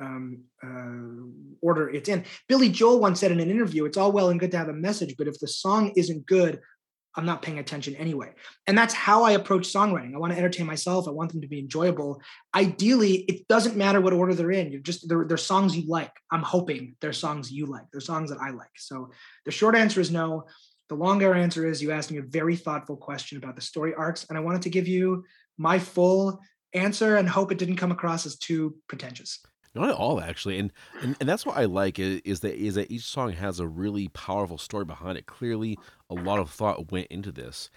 um, 0.00 0.44
uh, 0.62 1.56
order 1.60 1.90
it's 1.90 2.08
in. 2.08 2.24
Billy 2.48 2.68
Joel 2.68 3.00
once 3.00 3.20
said 3.20 3.32
in 3.32 3.40
an 3.40 3.50
interview, 3.50 3.84
"It's 3.84 3.96
all 3.96 4.12
well 4.12 4.30
and 4.30 4.40
good 4.40 4.50
to 4.52 4.58
have 4.58 4.68
a 4.68 4.74
message, 4.74 5.14
but 5.16 5.28
if 5.28 5.38
the 5.38 5.48
song 5.48 5.92
isn't 5.96 6.26
good, 6.26 6.60
I'm 7.18 7.26
not 7.26 7.42
paying 7.42 7.58
attention 7.58 7.96
anyway. 7.96 8.32
And 8.68 8.78
that's 8.78 8.94
how 8.94 9.24
I 9.24 9.32
approach 9.32 9.64
songwriting. 9.64 10.14
I 10.14 10.18
want 10.18 10.32
to 10.32 10.38
entertain 10.38 10.66
myself. 10.66 11.08
I 11.08 11.10
want 11.10 11.32
them 11.32 11.40
to 11.40 11.48
be 11.48 11.58
enjoyable. 11.58 12.22
Ideally, 12.54 13.24
it 13.28 13.48
doesn't 13.48 13.76
matter 13.76 14.00
what 14.00 14.12
order 14.12 14.34
they're 14.34 14.52
in. 14.52 14.70
You're 14.70 14.82
just 14.82 15.08
they're, 15.08 15.24
they're 15.26 15.36
songs 15.36 15.76
you 15.76 15.84
like. 15.88 16.12
I'm 16.30 16.44
hoping 16.44 16.94
they're 17.00 17.12
songs 17.12 17.50
you 17.50 17.66
like. 17.66 17.86
They're 17.90 18.00
songs 18.00 18.30
that 18.30 18.38
I 18.40 18.50
like. 18.50 18.70
So 18.76 19.10
the 19.44 19.50
short 19.50 19.74
answer 19.74 20.00
is 20.00 20.12
no. 20.12 20.44
The 20.90 20.94
longer 20.94 21.34
answer 21.34 21.66
is 21.66 21.82
you 21.82 21.90
asked 21.90 22.12
me 22.12 22.18
a 22.18 22.22
very 22.22 22.54
thoughtful 22.54 22.96
question 22.96 23.36
about 23.36 23.56
the 23.56 23.62
story 23.62 23.94
arcs, 23.94 24.24
and 24.28 24.38
I 24.38 24.40
wanted 24.40 24.62
to 24.62 24.70
give 24.70 24.86
you 24.86 25.24
my 25.58 25.80
full 25.80 26.40
answer 26.72 27.16
and 27.16 27.28
hope 27.28 27.50
it 27.50 27.58
didn't 27.58 27.76
come 27.76 27.90
across 27.90 28.26
as 28.26 28.38
too 28.38 28.76
pretentious. 28.88 29.40
Not 29.74 29.90
at 29.90 29.94
all, 29.94 30.20
actually, 30.20 30.58
and 30.58 30.72
and, 31.02 31.14
and 31.20 31.28
that's 31.28 31.44
what 31.44 31.56
I 31.56 31.66
like 31.66 31.98
is, 31.98 32.40
that 32.40 32.54
is 32.54 32.74
that 32.74 32.90
each 32.90 33.04
song 33.04 33.32
has 33.32 33.60
a 33.60 33.66
really 33.66 34.08
powerful 34.08 34.58
story 34.58 34.84
behind 34.84 35.18
it. 35.18 35.26
Clearly, 35.26 35.78
a 36.08 36.14
lot 36.14 36.38
of 36.38 36.50
thought 36.50 36.90
went 36.90 37.06
into 37.08 37.30
this. 37.30 37.70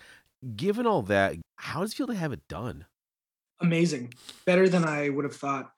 Given 0.56 0.88
all 0.88 1.02
that, 1.04 1.36
how 1.58 1.82
does 1.82 1.92
it 1.92 1.96
feel 1.96 2.08
to 2.08 2.16
have 2.16 2.32
it 2.32 2.48
done? 2.48 2.86
Amazing, 3.60 4.14
better 4.46 4.70
than 4.70 4.86
I 4.86 5.10
would 5.10 5.26
have 5.26 5.36
thought. 5.36 5.72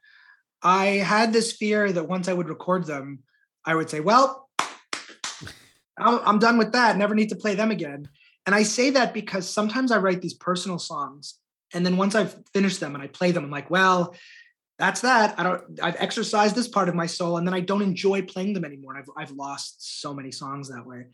I 0.61 0.85
had 0.85 1.33
this 1.33 1.51
fear 1.51 1.91
that 1.91 2.07
once 2.07 2.27
I 2.29 2.33
would 2.33 2.47
record 2.47 2.85
them, 2.85 3.23
I 3.65 3.75
would 3.75 3.89
say, 3.89 3.99
"Well, 3.99 4.49
I'm 5.97 6.39
done 6.39 6.57
with 6.57 6.71
that. 6.73 6.95
Never 6.95 7.15
need 7.15 7.29
to 7.29 7.35
play 7.35 7.55
them 7.55 7.71
again." 7.71 8.07
And 8.45 8.53
I 8.53 8.63
say 8.63 8.91
that 8.91 9.13
because 9.13 9.49
sometimes 9.49 9.91
I 9.91 9.97
write 9.97 10.21
these 10.21 10.35
personal 10.35 10.79
songs, 10.79 11.39
and 11.73 11.85
then 11.85 11.97
once 11.97 12.13
I've 12.13 12.35
finished 12.53 12.79
them 12.79 12.93
and 12.93 13.03
I 13.03 13.07
play 13.07 13.31
them, 13.31 13.45
I'm 13.45 13.51
like, 13.51 13.71
"Well." 13.71 14.15
That's 14.79 15.01
that. 15.01 15.39
I 15.39 15.43
don't. 15.43 15.79
I've 15.81 15.95
exercised 15.99 16.55
this 16.55 16.67
part 16.67 16.89
of 16.89 16.95
my 16.95 17.05
soul, 17.05 17.37
and 17.37 17.47
then 17.47 17.53
I 17.53 17.59
don't 17.59 17.81
enjoy 17.81 18.23
playing 18.23 18.53
them 18.53 18.65
anymore. 18.65 18.97
I've 18.97 19.09
I've 19.17 19.31
lost 19.31 20.01
so 20.01 20.13
many 20.13 20.31
songs 20.31 20.69
that 20.69 20.85
way, 20.85 21.05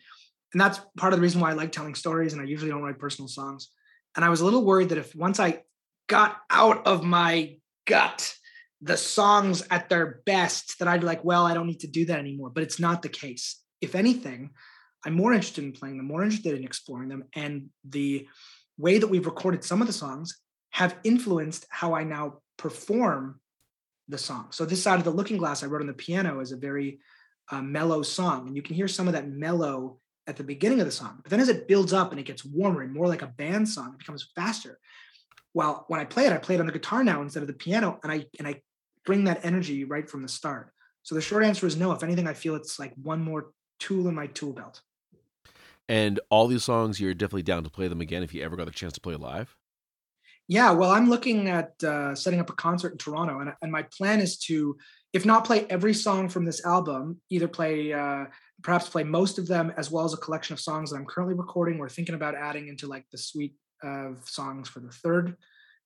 and 0.53 0.61
that's 0.61 0.79
part 0.97 1.13
of 1.13 1.19
the 1.19 1.23
reason 1.23 1.41
why 1.41 1.51
I 1.51 1.53
like 1.53 1.71
telling 1.71 1.95
stories. 1.95 2.33
And 2.33 2.41
I 2.41 2.45
usually 2.45 2.71
don't 2.71 2.81
write 2.83 2.99
personal 2.99 3.27
songs. 3.27 3.69
And 4.15 4.25
I 4.25 4.29
was 4.29 4.41
a 4.41 4.45
little 4.45 4.65
worried 4.65 4.89
that 4.89 4.97
if 4.97 5.15
once 5.15 5.39
I 5.39 5.61
got 6.07 6.37
out 6.49 6.87
of 6.87 7.03
my 7.03 7.57
gut 7.85 8.33
the 8.81 8.97
songs 8.97 9.65
at 9.69 9.89
their 9.89 10.21
best, 10.25 10.79
that 10.79 10.87
I'd 10.87 11.01
be 11.01 11.05
like, 11.05 11.23
well, 11.25 11.45
I 11.45 11.53
don't 11.53 11.67
need 11.67 11.81
to 11.81 11.87
do 11.87 12.05
that 12.05 12.19
anymore. 12.19 12.49
But 12.49 12.63
it's 12.63 12.79
not 12.79 13.01
the 13.01 13.09
case. 13.09 13.61
If 13.81 13.93
anything, 13.93 14.51
I'm 15.05 15.13
more 15.13 15.33
interested 15.33 15.63
in 15.63 15.73
playing 15.73 15.97
them, 15.97 16.07
more 16.07 16.23
interested 16.23 16.57
in 16.57 16.63
exploring 16.63 17.09
them, 17.09 17.25
and 17.33 17.69
the 17.87 18.27
way 18.77 18.97
that 18.97 19.07
we've 19.07 19.25
recorded 19.25 19.63
some 19.63 19.81
of 19.81 19.87
the 19.87 19.93
songs 19.93 20.39
have 20.71 20.97
influenced 21.03 21.65
how 21.69 21.93
I 21.93 22.03
now 22.03 22.39
perform 22.57 23.39
the 24.09 24.17
song. 24.17 24.47
So 24.51 24.65
this 24.65 24.83
side 24.83 24.97
of 24.97 25.05
the 25.05 25.11
Looking 25.11 25.37
Glass 25.37 25.63
I 25.63 25.67
wrote 25.67 25.81
on 25.81 25.87
the 25.87 25.93
piano 25.93 26.39
is 26.39 26.51
a 26.51 26.57
very 26.57 26.99
uh, 27.51 27.61
mellow 27.61 28.01
song, 28.01 28.47
and 28.47 28.55
you 28.55 28.61
can 28.61 28.75
hear 28.75 28.87
some 28.87 29.07
of 29.07 29.13
that 29.13 29.29
mellow 29.29 29.99
at 30.27 30.35
the 30.35 30.43
beginning 30.43 30.79
of 30.79 30.85
the 30.85 30.91
song. 30.91 31.19
But 31.23 31.31
then 31.31 31.39
as 31.39 31.49
it 31.49 31.67
builds 31.67 31.93
up 31.93 32.11
and 32.11 32.19
it 32.19 32.25
gets 32.25 32.45
warmer 32.45 32.81
and 32.81 32.93
more 32.93 33.07
like 33.07 33.21
a 33.21 33.27
band 33.27 33.69
song, 33.69 33.93
it 33.93 33.99
becomes 33.99 34.29
faster. 34.35 34.79
Well, 35.53 35.85
when 35.87 35.99
I 35.99 36.05
play 36.05 36.25
it, 36.25 36.33
I 36.33 36.37
play 36.37 36.55
it 36.55 36.61
on 36.61 36.67
the 36.67 36.73
guitar 36.73 37.03
now 37.03 37.21
instead 37.21 37.41
of 37.41 37.47
the 37.47 37.53
piano, 37.53 37.99
and 38.03 38.11
I 38.11 38.25
and 38.37 38.47
I 38.47 38.61
bring 39.05 39.23
that 39.23 39.43
energy 39.43 39.85
right 39.85 40.09
from 40.09 40.21
the 40.21 40.27
start. 40.27 40.71
So 41.03 41.15
the 41.15 41.21
short 41.21 41.43
answer 41.43 41.65
is 41.65 41.77
no. 41.77 41.91
If 41.91 42.03
anything, 42.03 42.27
I 42.27 42.33
feel 42.33 42.55
it's 42.55 42.77
like 42.77 42.93
one 43.01 43.23
more 43.23 43.51
tool 43.79 44.07
in 44.07 44.15
my 44.15 44.27
tool 44.27 44.53
belt. 44.53 44.81
And 45.87 46.19
all 46.29 46.45
these 46.45 46.63
songs, 46.63 46.99
you're 46.99 47.15
definitely 47.15 47.43
down 47.43 47.63
to 47.63 47.69
play 47.69 47.87
them 47.87 48.01
again 48.01 48.21
if 48.21 48.33
you 48.33 48.43
ever 48.43 48.55
got 48.55 48.65
the 48.65 48.71
chance 48.71 48.93
to 48.93 49.01
play 49.01 49.15
live. 49.15 49.55
Yeah, 50.49 50.71
well, 50.71 50.89
I'm 50.89 51.11
looking 51.11 51.47
at 51.47 51.81
uh, 51.83 52.15
setting 52.15 52.39
up 52.39 52.49
a 52.49 52.53
concert 52.53 52.91
in 52.91 52.97
Toronto, 52.97 53.39
and, 53.39 53.53
and 53.61 53.71
my 53.71 53.83
plan 53.83 54.19
is 54.19 54.39
to, 54.39 54.75
if 55.13 55.23
not 55.23 55.45
play 55.45 55.67
every 55.69 55.93
song 55.93 56.27
from 56.27 56.43
this 56.43 56.65
album, 56.65 57.21
either 57.29 57.47
play, 57.47 57.93
uh, 57.93 58.25
perhaps 58.63 58.89
play 58.89 59.03
most 59.03 59.37
of 59.37 59.47
them, 59.47 59.71
as 59.77 59.91
well 59.91 60.05
as 60.05 60.15
a 60.15 60.17
collection 60.17 60.53
of 60.53 60.59
songs 60.59 60.89
that 60.89 60.97
I'm 60.97 61.05
currently 61.05 61.35
recording 61.35 61.79
or 61.79 61.87
thinking 61.87 62.15
about 62.15 62.33
adding 62.33 62.67
into 62.67 62.87
like 62.87 63.05
the 63.11 63.17
suite 63.19 63.53
of 63.83 64.27
songs 64.27 64.67
for 64.67 64.79
the 64.79 64.89
third 64.89 65.37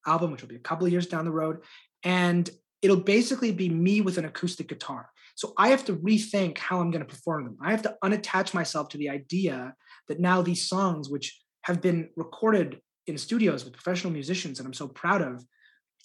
album, 0.07 0.31
which 0.31 0.41
will 0.41 0.47
be 0.47 0.55
a 0.55 0.59
couple 0.59 0.85
of 0.85 0.93
years 0.93 1.07
down 1.07 1.25
the 1.25 1.31
road. 1.31 1.57
And 2.05 2.49
it'll 2.81 2.95
basically 2.95 3.51
be 3.51 3.67
me 3.67 3.99
with 3.99 4.17
an 4.17 4.23
acoustic 4.23 4.69
guitar. 4.69 5.09
So 5.35 5.51
I 5.57 5.69
have 5.69 5.83
to 5.85 5.97
rethink 5.97 6.57
how 6.57 6.79
I'm 6.79 6.89
going 6.89 7.05
to 7.05 7.13
perform 7.13 7.43
them. 7.43 7.57
I 7.61 7.71
have 7.71 7.81
to 7.81 7.97
unattach 8.01 8.53
myself 8.53 8.87
to 8.89 8.97
the 8.97 9.09
idea 9.09 9.75
that 10.07 10.21
now 10.21 10.41
these 10.41 10.69
songs, 10.69 11.09
which 11.09 11.37
have 11.63 11.81
been 11.81 12.11
recorded 12.15 12.79
in 13.07 13.17
studios 13.17 13.63
with 13.63 13.73
professional 13.73 14.13
musicians 14.13 14.57
that 14.57 14.65
I'm 14.65 14.73
so 14.73 14.87
proud 14.87 15.21
of, 15.21 15.43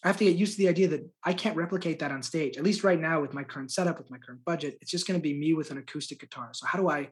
I 0.04 0.08
have 0.08 0.16
to 0.18 0.24
get 0.24 0.36
used 0.36 0.56
to 0.56 0.58
the 0.58 0.68
idea 0.68 0.88
that 0.88 1.08
I 1.24 1.32
can't 1.32 1.56
replicate 1.56 1.98
that 1.98 2.12
on 2.12 2.22
stage. 2.22 2.56
At 2.56 2.62
least 2.62 2.84
right 2.84 3.00
now 3.00 3.20
with 3.20 3.34
my 3.34 3.42
current 3.42 3.72
setup, 3.72 3.98
with 3.98 4.10
my 4.10 4.18
current 4.18 4.44
budget, 4.44 4.78
it's 4.80 4.90
just 4.90 5.06
going 5.06 5.18
to 5.18 5.22
be 5.22 5.34
me 5.34 5.54
with 5.54 5.70
an 5.70 5.78
acoustic 5.78 6.20
guitar. 6.20 6.50
So 6.52 6.66
how 6.66 6.78
do 6.78 6.88
I 6.88 7.10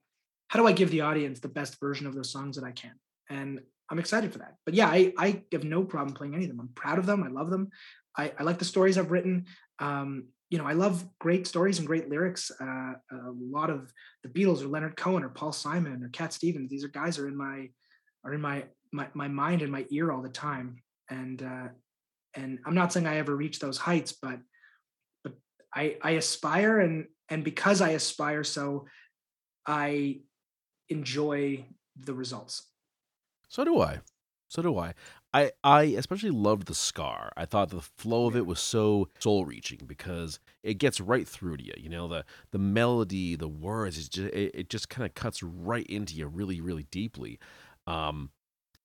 how 0.49 0.61
do 0.61 0.68
I 0.68 0.72
give 0.72 0.90
the 0.90 1.01
audience 1.01 1.40
the 1.40 1.49
best 1.49 1.81
version 1.81 2.07
of 2.07 2.14
those 2.14 2.31
songs 2.31 2.57
that 2.57 2.64
I 2.64 2.70
can? 2.70 2.94
And 3.29 3.61
I'm 3.90 3.99
excited 3.99 4.33
for 4.33 4.38
that. 4.38 4.55
But 4.64 4.75
yeah, 4.75 4.87
I, 4.88 5.12
I 5.18 5.42
have 5.51 5.64
no 5.64 5.83
problem 5.83 6.14
playing 6.14 6.35
any 6.35 6.44
of 6.44 6.51
them. 6.51 6.61
I'm 6.61 6.68
proud 6.68 6.99
of 6.99 7.07
them. 7.07 7.25
I 7.25 7.29
love 7.29 7.51
them. 7.51 7.70
I, 8.16 8.33
I 8.38 8.44
like 8.44 8.59
the 8.59 8.64
stories 8.64 8.96
I've 8.96 9.11
written. 9.11 9.46
Um, 9.81 10.29
you 10.51 10.59
know, 10.59 10.66
I 10.66 10.75
love 10.75 11.05
great 11.18 11.46
stories 11.46 11.79
and 11.79 11.87
great 11.87 12.09
lyrics. 12.09 12.53
Uh, 12.61 12.64
a 13.11 13.33
lot 13.35 13.70
of 13.70 13.92
the 14.22 14.29
Beatles 14.29 14.62
or 14.62 14.68
Leonard 14.68 14.96
Cohen 14.96 15.25
or 15.25 15.29
Paul 15.29 15.53
Simon 15.53 16.05
or 16.05 16.09
Cat 16.09 16.33
Stevens. 16.33 16.70
These 16.70 16.85
are 16.85 16.88
guys 16.88 17.18
are 17.18 17.27
in 17.27 17.37
my 17.37 17.70
are 18.25 18.33
in 18.33 18.40
my 18.40 18.64
my, 18.97 19.09
my 19.15 19.29
mind 19.29 19.63
and 19.63 19.71
my 19.71 19.87
ear 19.91 20.11
all 20.11 20.23
the 20.23 20.29
time. 20.29 20.83
And 21.09 21.43
uh, 21.43 21.69
and 22.35 22.59
i'm 22.67 22.75
not 22.75 22.93
saying 22.93 23.07
i 23.07 23.17
ever 23.17 23.35
reach 23.35 23.61
those 23.61 23.79
heights 23.79 24.13
but 24.13 24.39
but 25.25 25.33
i 25.75 25.97
i 26.03 26.11
aspire 26.11 26.81
and 26.81 27.07
and 27.31 27.43
because 27.45 27.81
i 27.81 27.91
aspire 27.91 28.45
so 28.45 28.85
i 29.67 30.19
enjoy 30.89 31.65
the 31.99 32.15
results. 32.15 32.63
So 33.49 33.65
do 33.65 33.81
i. 33.81 34.01
So 34.49 34.63
do 34.63 34.79
i. 34.79 34.95
I 35.33 35.51
i 35.65 35.83
especially 35.83 36.31
loved 36.31 36.67
the 36.67 36.75
scar. 36.75 37.33
I 37.37 37.45
thought 37.45 37.71
the 37.71 37.81
flow 37.81 38.27
of 38.27 38.37
it 38.37 38.47
was 38.47 38.61
so 38.61 39.09
soul 39.19 39.45
reaching 39.45 39.81
because 39.87 40.39
it 40.63 40.75
gets 40.75 41.01
right 41.01 41.27
through 41.27 41.59
to 41.59 41.65
you 41.65 41.75
you 41.77 41.89
know 41.89 42.09
the 42.09 42.25
the 42.53 42.59
melody 42.59 43.37
the 43.37 43.49
words 43.49 43.99
it 43.99 44.11
just 44.11 44.35
it, 44.35 44.51
it 44.55 44.71
just 44.71 44.89
kind 44.89 45.05
of 45.05 45.15
cuts 45.15 45.43
right 45.43 45.87
into 45.87 46.15
you 46.15 46.27
really 46.27 46.61
really 46.61 46.87
deeply. 46.91 47.39
Um 47.87 48.31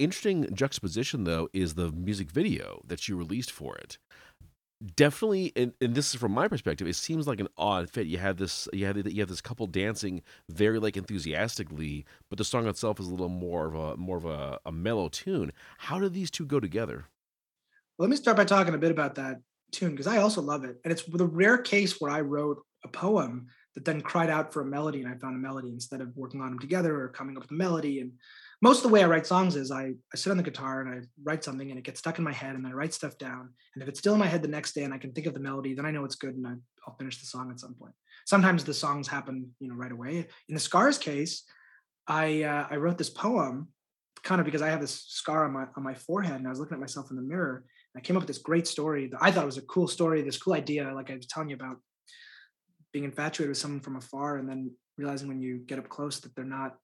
interesting 0.01 0.53
juxtaposition 0.53 1.23
though 1.23 1.49
is 1.53 1.75
the 1.75 1.91
music 1.91 2.31
video 2.31 2.81
that 2.87 3.07
you 3.07 3.15
released 3.15 3.51
for 3.51 3.75
it. 3.77 3.97
Definitely 4.95 5.53
and, 5.55 5.73
and, 5.79 5.93
this 5.93 6.11
is 6.11 6.19
from 6.19 6.31
my 6.31 6.47
perspective 6.47 6.87
it 6.87 6.95
seems 6.95 7.27
like 7.27 7.39
an 7.39 7.47
odd 7.55 7.89
fit. 7.89 8.07
You 8.07 8.17
have 8.17 8.37
this 8.37 8.67
you 8.73 8.85
have 8.87 8.97
you 8.97 9.21
have 9.21 9.29
this 9.29 9.41
couple 9.41 9.67
dancing 9.67 10.23
very 10.49 10.79
like 10.79 10.97
enthusiastically 10.97 12.05
but 12.29 12.39
the 12.39 12.43
song 12.43 12.67
itself 12.67 12.99
is 12.99 13.07
a 13.07 13.11
little 13.11 13.29
more 13.29 13.67
of 13.67 13.75
a 13.75 13.97
more 13.97 14.17
of 14.17 14.25
a, 14.25 14.59
a 14.65 14.71
mellow 14.71 15.07
tune. 15.07 15.51
How 15.77 15.99
do 15.99 16.09
these 16.09 16.31
two 16.31 16.45
go 16.45 16.59
together? 16.59 17.05
Let 17.99 18.09
me 18.09 18.15
start 18.15 18.37
by 18.37 18.45
talking 18.45 18.73
a 18.73 18.79
bit 18.79 18.91
about 18.91 19.15
that 19.15 19.37
tune 19.71 19.91
because 19.91 20.07
i 20.07 20.17
also 20.17 20.41
love 20.41 20.63
it. 20.63 20.77
And 20.83 20.91
it's 20.91 21.03
the 21.03 21.27
rare 21.27 21.59
case 21.59 22.01
where 22.01 22.11
i 22.11 22.21
wrote 22.21 22.57
a 22.83 22.87
poem 22.87 23.47
that 23.75 23.85
then 23.85 24.01
cried 24.01 24.29
out 24.29 24.51
for 24.51 24.61
a 24.61 24.65
melody 24.65 25.01
and 25.01 25.13
i 25.13 25.15
found 25.17 25.35
a 25.35 25.39
melody 25.39 25.69
instead 25.69 26.01
of 26.01 26.15
working 26.17 26.41
on 26.41 26.49
them 26.49 26.59
together 26.59 26.99
or 26.99 27.09
coming 27.09 27.37
up 27.37 27.43
with 27.43 27.51
a 27.51 27.55
melody 27.55 27.99
and 27.99 28.13
most 28.61 28.77
of 28.77 28.83
the 28.83 28.89
way 28.89 29.03
I 29.03 29.07
write 29.07 29.25
songs 29.25 29.55
is 29.55 29.71
I, 29.71 29.93
I 30.13 30.15
sit 30.15 30.29
on 30.29 30.37
the 30.37 30.43
guitar 30.43 30.81
and 30.81 30.93
I 30.93 31.07
write 31.23 31.43
something 31.43 31.69
and 31.69 31.79
it 31.79 31.83
gets 31.83 31.99
stuck 31.99 32.19
in 32.19 32.23
my 32.23 32.31
head 32.31 32.55
and 32.55 32.63
then 32.63 32.71
I 32.71 32.75
write 32.75 32.93
stuff 32.93 33.17
down. 33.17 33.49
And 33.73 33.81
if 33.81 33.89
it's 33.89 33.99
still 33.99 34.13
in 34.13 34.19
my 34.19 34.27
head 34.27 34.43
the 34.43 34.47
next 34.47 34.73
day 34.73 34.83
and 34.83 34.93
I 34.93 34.99
can 34.99 35.11
think 35.13 35.25
of 35.25 35.33
the 35.33 35.39
melody, 35.39 35.73
then 35.73 35.85
I 35.85 35.91
know 35.91 36.05
it's 36.05 36.15
good 36.15 36.35
and 36.35 36.45
I, 36.45 36.53
will 36.87 36.95
finish 36.97 37.19
the 37.19 37.25
song 37.25 37.49
at 37.51 37.59
some 37.59 37.73
point. 37.73 37.93
Sometimes 38.25 38.63
the 38.63 38.73
songs 38.73 39.07
happen, 39.07 39.49
you 39.59 39.67
know, 39.67 39.75
right 39.75 39.91
away. 39.91 40.27
In 40.47 40.53
the 40.53 40.59
scars 40.59 40.97
case, 40.97 41.43
I 42.07 42.43
uh, 42.43 42.67
I 42.69 42.75
wrote 42.77 42.97
this 42.97 43.09
poem 43.09 43.69
kind 44.23 44.39
of 44.39 44.45
because 44.45 44.61
I 44.61 44.69
have 44.69 44.81
this 44.81 45.05
scar 45.07 45.45
on 45.45 45.53
my 45.53 45.65
on 45.75 45.83
my 45.83 45.93
forehead 45.93 46.35
and 46.35 46.47
I 46.47 46.49
was 46.49 46.59
looking 46.59 46.75
at 46.75 46.79
myself 46.79 47.09
in 47.09 47.15
the 47.15 47.21
mirror 47.21 47.63
and 47.93 48.01
I 48.01 48.05
came 48.05 48.15
up 48.15 48.21
with 48.21 48.27
this 48.27 48.39
great 48.39 48.67
story 48.67 49.07
that 49.07 49.19
I 49.21 49.31
thought 49.31 49.45
was 49.45 49.57
a 49.57 49.63
cool 49.63 49.87
story, 49.87 50.21
this 50.21 50.37
cool 50.37 50.53
idea, 50.53 50.93
like 50.93 51.11
I 51.11 51.15
was 51.15 51.27
telling 51.27 51.49
you 51.49 51.55
about 51.55 51.77
being 52.93 53.05
infatuated 53.05 53.49
with 53.49 53.57
someone 53.57 53.79
from 53.79 53.95
afar 53.95 54.37
and 54.37 54.49
then 54.49 54.71
realizing 54.97 55.27
when 55.27 55.41
you 55.41 55.59
get 55.59 55.79
up 55.79 55.89
close 55.89 56.19
that 56.19 56.35
they're 56.35 56.45
not 56.45 56.75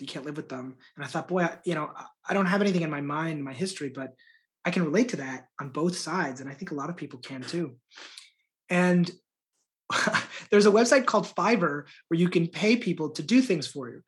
you 0.00 0.06
can't 0.06 0.24
live 0.24 0.36
with 0.36 0.48
them. 0.48 0.76
And 0.96 1.04
I 1.04 1.08
thought, 1.08 1.28
boy, 1.28 1.42
I, 1.42 1.58
you 1.64 1.74
know, 1.74 1.90
I 2.28 2.34
don't 2.34 2.46
have 2.46 2.60
anything 2.60 2.82
in 2.82 2.90
my 2.90 3.00
mind, 3.00 3.42
my 3.42 3.52
history, 3.52 3.90
but 3.94 4.14
I 4.64 4.70
can 4.70 4.84
relate 4.84 5.10
to 5.10 5.16
that 5.16 5.46
on 5.60 5.70
both 5.70 5.96
sides. 5.96 6.40
And 6.40 6.50
I 6.50 6.54
think 6.54 6.70
a 6.70 6.74
lot 6.74 6.90
of 6.90 6.96
people 6.96 7.18
can 7.20 7.42
too. 7.42 7.76
And 8.68 9.10
there's 10.50 10.66
a 10.66 10.70
website 10.70 11.06
called 11.06 11.26
Fiverr 11.26 11.84
where 12.08 12.18
you 12.18 12.28
can 12.28 12.46
pay 12.46 12.76
people 12.76 13.10
to 13.10 13.22
do 13.22 13.40
things 13.40 13.66
for 13.66 13.88
you. 13.88 14.02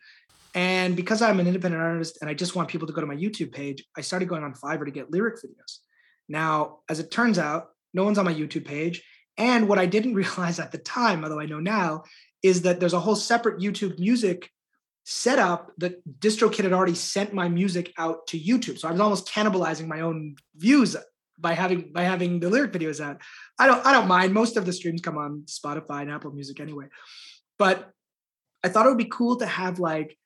And 0.55 0.97
because 0.97 1.23
I'm 1.23 1.41
an 1.41 1.47
independent 1.47 1.83
artist 1.83 2.19
and 2.21 2.29
I 2.29 2.35
just 2.35 2.57
want 2.57 2.69
people 2.69 2.87
to 2.89 2.93
go 2.93 3.01
to 3.01 3.07
my 3.07 3.17
YouTube 3.17 3.53
page, 3.53 3.85
I 3.97 4.01
started 4.01 4.29
going 4.29 4.43
on 4.43 4.55
Fiverr 4.55 4.85
to 4.85 4.91
get 4.91 5.11
lyric 5.11 5.37
videos. 5.37 5.79
Now, 6.29 6.79
as 6.89 6.99
it 6.99 7.11
turns 7.11 7.39
out, 7.39 7.69
no 7.95 8.05
one's 8.05 8.19
on 8.19 8.25
my 8.25 8.35
YouTube 8.35 8.65
page. 8.65 9.03
And 9.39 9.69
what 9.69 9.79
I 9.79 9.87
didn't 9.87 10.15
realize 10.23 10.59
at 10.59 10.73
the 10.73 10.79
time, 10.79 11.25
although 11.25 11.41
I 11.41 11.47
know 11.47 11.61
now, 11.61 12.05
is 12.43 12.63
that 12.63 12.81
there's 12.81 12.95
a 12.95 13.01
whole 13.01 13.17
separate 13.17 13.61
YouTube 13.61 13.99
music 13.99 14.51
set 15.13 15.41
up 15.41 15.73
that 15.79 16.07
DistroKid 16.21 16.63
had 16.63 16.73
already 16.73 16.95
sent 16.95 17.35
my 17.35 17.49
music 17.49 17.93
out 17.99 18.29
to 18.29 18.39
YouTube. 18.39 18.79
So 18.79 18.87
I 18.87 18.93
was 18.93 19.01
almost 19.01 19.29
cannibalizing 19.29 19.89
my 19.89 20.03
own 20.03 20.37
views 20.55 20.97
by 21.37 21.55
having 21.55 21.93
by 21.93 22.03
having 22.03 22.39
the 22.39 22.49
lyric 22.49 22.73
videos 22.73 23.05
out. 23.05 23.21
I 23.59 23.67
don't 23.67 23.85
I 23.85 23.93
don't 23.93 24.07
mind. 24.07 24.33
Most 24.33 24.57
of 24.57 24.67
the 24.67 24.73
streams 24.73 25.01
come 25.01 25.19
on 25.19 25.43
Spotify 25.47 26.03
and 26.03 26.13
Apple 26.13 26.31
Music 26.31 26.61
anyway. 26.61 26.87
But 27.59 27.91
I 28.63 28.69
thought 28.69 28.87
it 28.87 28.91
would 28.91 28.99
be 28.99 29.11
cool 29.11 29.37
to 29.39 29.47
have 29.47 29.81
like 29.81 30.17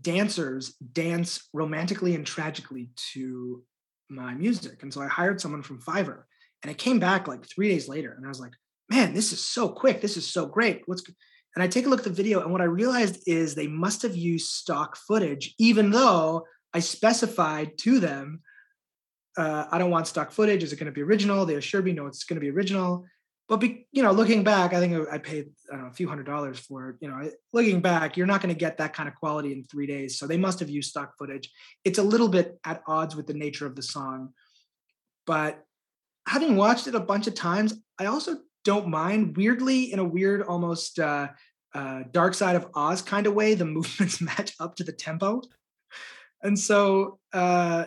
dancers 0.00 0.74
dance 0.76 1.48
romantically 1.52 2.14
and 2.14 2.24
tragically 2.24 2.90
to 3.12 3.64
my 4.08 4.34
music. 4.34 4.84
And 4.84 4.94
so 4.94 5.02
I 5.02 5.08
hired 5.08 5.40
someone 5.40 5.62
from 5.62 5.82
Fiverr 5.82 6.22
and 6.62 6.70
it 6.70 6.78
came 6.78 7.00
back 7.00 7.26
like 7.26 7.44
three 7.44 7.68
days 7.68 7.88
later. 7.88 8.12
And 8.12 8.24
I 8.24 8.28
was 8.28 8.40
like, 8.40 8.52
man, 8.88 9.14
this 9.14 9.32
is 9.32 9.44
so 9.44 9.68
quick. 9.68 10.00
This 10.00 10.16
is 10.16 10.32
so 10.32 10.46
great. 10.46 10.82
What's 10.86 11.02
and 11.54 11.62
I 11.62 11.68
take 11.68 11.86
a 11.86 11.88
look 11.88 12.00
at 12.00 12.04
the 12.04 12.10
video, 12.10 12.42
and 12.42 12.52
what 12.52 12.60
I 12.60 12.64
realized 12.64 13.22
is 13.26 13.54
they 13.54 13.66
must 13.66 14.02
have 14.02 14.14
used 14.14 14.50
stock 14.50 14.96
footage, 14.96 15.54
even 15.58 15.90
though 15.90 16.46
I 16.72 16.80
specified 16.80 17.76
to 17.78 17.98
them, 17.98 18.42
uh, 19.36 19.66
I 19.70 19.78
don't 19.78 19.90
want 19.90 20.06
stock 20.06 20.30
footage. 20.30 20.62
Is 20.62 20.72
it 20.72 20.76
going 20.76 20.86
to 20.86 20.92
be 20.92 21.02
original? 21.02 21.46
They 21.46 21.54
assured 21.54 21.84
me, 21.84 21.92
no, 21.92 22.06
it's 22.06 22.24
going 22.24 22.36
to 22.36 22.40
be 22.40 22.50
original. 22.50 23.04
But 23.48 23.56
be, 23.56 23.88
you 23.90 24.02
know, 24.04 24.12
looking 24.12 24.44
back, 24.44 24.74
I 24.74 24.78
think 24.78 25.08
I 25.10 25.18
paid 25.18 25.50
I 25.72 25.76
know 25.76 25.86
a 25.86 25.92
few 25.92 26.08
hundred 26.08 26.26
dollars 26.26 26.60
for 26.60 26.90
it. 26.90 26.96
You 27.00 27.08
know, 27.08 27.30
looking 27.52 27.80
back, 27.80 28.16
you're 28.16 28.28
not 28.28 28.40
going 28.40 28.54
to 28.54 28.58
get 28.58 28.78
that 28.78 28.92
kind 28.92 29.08
of 29.08 29.16
quality 29.16 29.52
in 29.52 29.64
three 29.64 29.88
days. 29.88 30.18
So 30.18 30.28
they 30.28 30.36
must 30.36 30.60
have 30.60 30.70
used 30.70 30.90
stock 30.90 31.14
footage. 31.18 31.50
It's 31.84 31.98
a 31.98 32.02
little 32.02 32.28
bit 32.28 32.60
at 32.64 32.82
odds 32.86 33.16
with 33.16 33.26
the 33.26 33.34
nature 33.34 33.66
of 33.66 33.74
the 33.74 33.82
song, 33.82 34.34
but 35.26 35.64
having 36.28 36.54
watched 36.54 36.86
it 36.86 36.94
a 36.94 37.00
bunch 37.00 37.26
of 37.26 37.34
times, 37.34 37.74
I 37.98 38.06
also 38.06 38.38
don't 38.64 38.88
mind. 38.88 39.36
Weirdly, 39.36 39.92
in 39.92 39.98
a 39.98 40.04
weird, 40.04 40.42
almost 40.42 40.98
uh, 40.98 41.28
uh, 41.74 42.02
Dark 42.10 42.34
Side 42.34 42.56
of 42.56 42.68
Oz 42.74 43.02
kind 43.02 43.26
of 43.26 43.34
way, 43.34 43.54
the 43.54 43.64
movements 43.76 44.20
match 44.20 44.54
up 44.60 44.76
to 44.76 44.84
the 44.84 44.92
tempo. 44.92 45.42
And 46.42 46.58
so, 46.58 47.18
uh, 47.32 47.86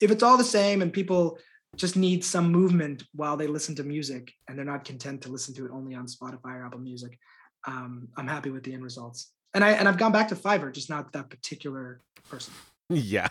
if 0.00 0.10
it's 0.10 0.22
all 0.22 0.36
the 0.36 0.44
same 0.44 0.82
and 0.82 0.92
people 0.92 1.38
just 1.76 1.96
need 1.96 2.24
some 2.24 2.52
movement 2.52 3.04
while 3.14 3.36
they 3.36 3.46
listen 3.46 3.74
to 3.76 3.82
music 3.82 4.32
and 4.46 4.56
they're 4.56 4.64
not 4.64 4.84
content 4.84 5.22
to 5.22 5.28
listen 5.28 5.54
to 5.54 5.64
it 5.64 5.72
only 5.72 5.94
on 5.94 6.06
Spotify 6.06 6.56
or 6.56 6.66
Apple 6.66 6.80
Music, 6.80 7.18
um, 7.66 8.08
I'm 8.16 8.28
happy 8.28 8.50
with 8.50 8.64
the 8.64 8.74
end 8.74 8.84
results. 8.84 9.32
And 9.54 9.64
I 9.64 9.72
and 9.72 9.88
I've 9.88 9.98
gone 9.98 10.12
back 10.12 10.28
to 10.28 10.36
Fiverr, 10.36 10.72
just 10.72 10.90
not 10.90 11.12
that 11.12 11.30
particular 11.30 12.00
person. 12.28 12.52
Yeah. 12.88 13.28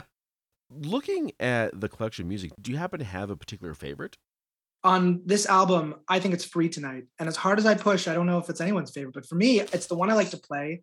Looking 0.70 1.32
at 1.40 1.78
the 1.78 1.88
collection 1.88 2.24
of 2.24 2.28
music, 2.28 2.52
do 2.60 2.70
you 2.70 2.78
happen 2.78 2.98
to 2.98 3.04
have 3.04 3.30
a 3.30 3.36
particular 3.36 3.74
favorite? 3.74 4.16
On 4.82 5.22
this 5.26 5.46
album, 5.46 5.96
I 6.08 6.20
think 6.20 6.34
it's 6.34 6.44
free 6.44 6.68
tonight. 6.68 7.04
And 7.18 7.28
as 7.28 7.36
hard 7.36 7.58
as 7.58 7.66
I 7.66 7.74
push, 7.74 8.08
I 8.08 8.14
don't 8.14 8.26
know 8.26 8.38
if 8.38 8.48
it's 8.48 8.60
anyone's 8.60 8.90
favorite, 8.90 9.14
but 9.14 9.26
for 9.26 9.34
me, 9.34 9.60
it's 9.60 9.86
the 9.86 9.94
one 9.94 10.10
I 10.10 10.14
like 10.14 10.30
to 10.30 10.38
play. 10.38 10.82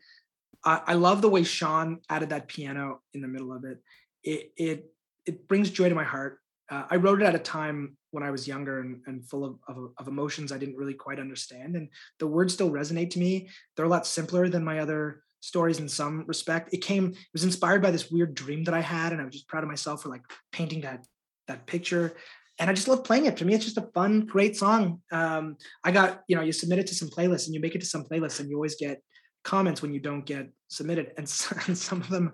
I, 0.64 0.82
I 0.88 0.94
love 0.94 1.22
the 1.22 1.30
way 1.30 1.44
Sean 1.44 2.00
added 2.10 2.30
that 2.30 2.48
piano 2.48 3.02
in 3.14 3.22
the 3.22 3.28
middle 3.28 3.52
of 3.52 3.64
it. 3.64 3.80
It 4.24 4.52
it 4.56 4.92
it 5.26 5.48
brings 5.48 5.70
joy 5.70 5.90
to 5.90 5.96
my 5.96 6.04
heart. 6.04 6.40
Uh, 6.70 6.84
I 6.90 6.98
wrote 6.98 7.22
it 7.22 7.26
at 7.26 7.36
a 7.36 7.40
time 7.40 7.98
when 8.12 8.24
I 8.24 8.32
was 8.32 8.48
younger 8.48 8.82
and, 8.82 9.02
and 9.06 9.24
full 9.24 9.46
of, 9.46 9.58
of, 9.68 9.92
of 9.98 10.08
emotions 10.08 10.52
I 10.52 10.58
didn't 10.58 10.76
really 10.76 10.94
quite 10.94 11.20
understand, 11.20 11.76
and 11.76 11.90
the 12.20 12.28
words 12.28 12.54
still 12.54 12.72
resonate 12.72 13.12
to 13.12 13.20
me. 13.20 13.50
They're 13.76 13.86
a 13.86 13.90
lot 13.90 14.06
simpler 14.06 14.50
than 14.50 14.64
my 14.64 14.80
other 14.80 15.24
stories 15.40 15.80
in 15.80 15.88
some 15.88 16.26
respect. 16.28 16.74
It 16.74 16.80
came, 16.80 17.06
it 17.12 17.18
was 17.32 17.44
inspired 17.44 17.82
by 17.82 17.92
this 17.92 18.12
weird 18.12 18.34
dream 18.36 18.64
that 18.66 18.74
I 18.74 18.82
had, 18.82 19.12
and 19.12 19.22
I 19.22 19.26
was 19.26 19.34
just 19.34 19.48
proud 19.48 19.64
of 19.64 19.70
myself 19.70 20.04
for 20.04 20.10
like 20.10 20.24
painting 20.52 20.82
that 20.82 21.06
that 21.48 21.66
picture 21.66 22.16
and 22.60 22.70
I 22.70 22.74
just 22.74 22.88
love 22.88 23.04
playing 23.04 23.26
it. 23.26 23.38
To 23.38 23.46
me, 23.46 23.54
it's 23.54 23.66
just 23.66 23.78
a 23.78 23.90
fun, 23.94 24.22
great 24.22 24.58
song. 24.58 25.02
Um, 25.12 25.58
I 25.84 25.92
got, 25.92 26.24
you 26.28 26.36
know, 26.36 26.42
you 26.42 26.52
submit 26.52 26.80
it 26.80 26.88
to 26.88 26.96
some 26.96 27.10
playlists 27.10 27.46
and 27.46 27.54
you 27.54 27.60
make 27.60 27.76
it 27.76 27.82
to 27.82 27.86
some 27.86 28.04
playlists 28.04 28.40
and 28.40 28.50
you 28.50 28.56
always 28.56 28.76
get 28.76 29.02
comments 29.44 29.82
when 29.82 29.94
you 29.94 30.00
don't 30.00 30.26
get 30.26 30.50
submitted. 30.68 31.14
And, 31.18 31.32
and 31.68 31.78
some 31.78 32.02
of 32.02 32.10
them 32.10 32.34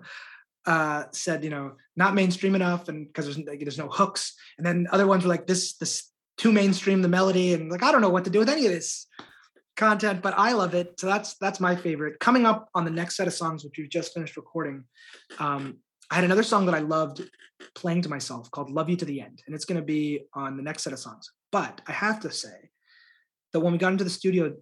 uh, 0.66 1.04
said, 1.12 1.44
you 1.44 1.50
know, 1.50 1.72
not 1.96 2.14
mainstream 2.14 2.54
enough 2.54 2.88
and 2.88 3.06
because 3.06 3.26
there's, 3.26 3.38
like, 3.38 3.60
there's 3.60 3.78
no 3.78 3.88
hooks. 3.88 4.34
And 4.56 4.66
then 4.66 4.86
other 4.90 5.06
ones 5.06 5.24
were 5.24 5.28
like, 5.28 5.46
this, 5.46 5.74
this 5.74 6.10
too 6.38 6.52
mainstream, 6.52 7.02
the 7.02 7.08
melody. 7.08 7.52
And 7.52 7.70
like, 7.70 7.82
I 7.82 7.92
don't 7.92 8.00
know 8.00 8.08
what 8.08 8.24
to 8.24 8.30
do 8.30 8.38
with 8.38 8.48
any 8.48 8.64
of 8.64 8.72
this 8.72 9.06
content, 9.76 10.22
but 10.22 10.34
I 10.38 10.52
love 10.52 10.74
it. 10.74 10.98
So 10.98 11.06
that's, 11.06 11.36
that's 11.36 11.60
my 11.60 11.76
favorite. 11.76 12.18
Coming 12.18 12.46
up 12.46 12.70
on 12.74 12.84
the 12.84 12.90
next 12.90 13.16
set 13.16 13.26
of 13.26 13.34
songs, 13.34 13.62
which 13.62 13.76
we've 13.76 13.90
just 13.90 14.14
finished 14.14 14.38
recording, 14.38 14.84
um, 15.38 15.78
I 16.10 16.16
had 16.16 16.24
another 16.24 16.42
song 16.42 16.66
that 16.66 16.74
I 16.74 16.80
loved 16.80 17.22
playing 17.74 18.02
to 18.02 18.08
myself 18.08 18.50
called 18.50 18.70
Love 18.70 18.90
You 18.90 18.96
to 18.96 19.04
the 19.04 19.20
End. 19.20 19.42
And 19.46 19.54
it's 19.54 19.64
going 19.64 19.80
to 19.80 19.86
be 19.86 20.26
on 20.34 20.56
the 20.56 20.62
next 20.62 20.84
set 20.84 20.92
of 20.92 20.98
songs. 20.98 21.30
But 21.52 21.80
I 21.86 21.92
have 21.92 22.20
to 22.20 22.30
say 22.30 22.70
that 23.52 23.60
when 23.60 23.72
we 23.72 23.78
got 23.78 23.92
into 23.92 24.04
the 24.04 24.10
studio, 24.10 24.54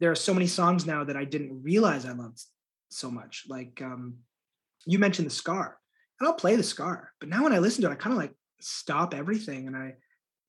there 0.00 0.10
are 0.10 0.16
so 0.16 0.32
many 0.32 0.46
songs 0.46 0.86
now 0.86 1.04
that 1.04 1.16
I 1.16 1.24
didn't 1.24 1.62
realize 1.62 2.06
I 2.06 2.12
loved 2.12 2.40
so 2.88 3.10
much. 3.10 3.44
Like 3.48 3.80
um, 3.82 4.14
you 4.86 4.98
mentioned 4.98 5.26
the 5.26 5.34
scar, 5.34 5.78
and 6.18 6.26
I'll 6.26 6.34
play 6.34 6.56
the 6.56 6.62
scar. 6.62 7.12
But 7.20 7.28
now 7.28 7.44
when 7.44 7.52
I 7.52 7.58
listen 7.58 7.82
to 7.82 7.90
it, 7.90 7.92
I 7.92 7.96
kind 7.96 8.12
of 8.12 8.18
like 8.18 8.34
stop 8.60 9.14
everything 9.14 9.68
and 9.68 9.76
I 9.76 9.94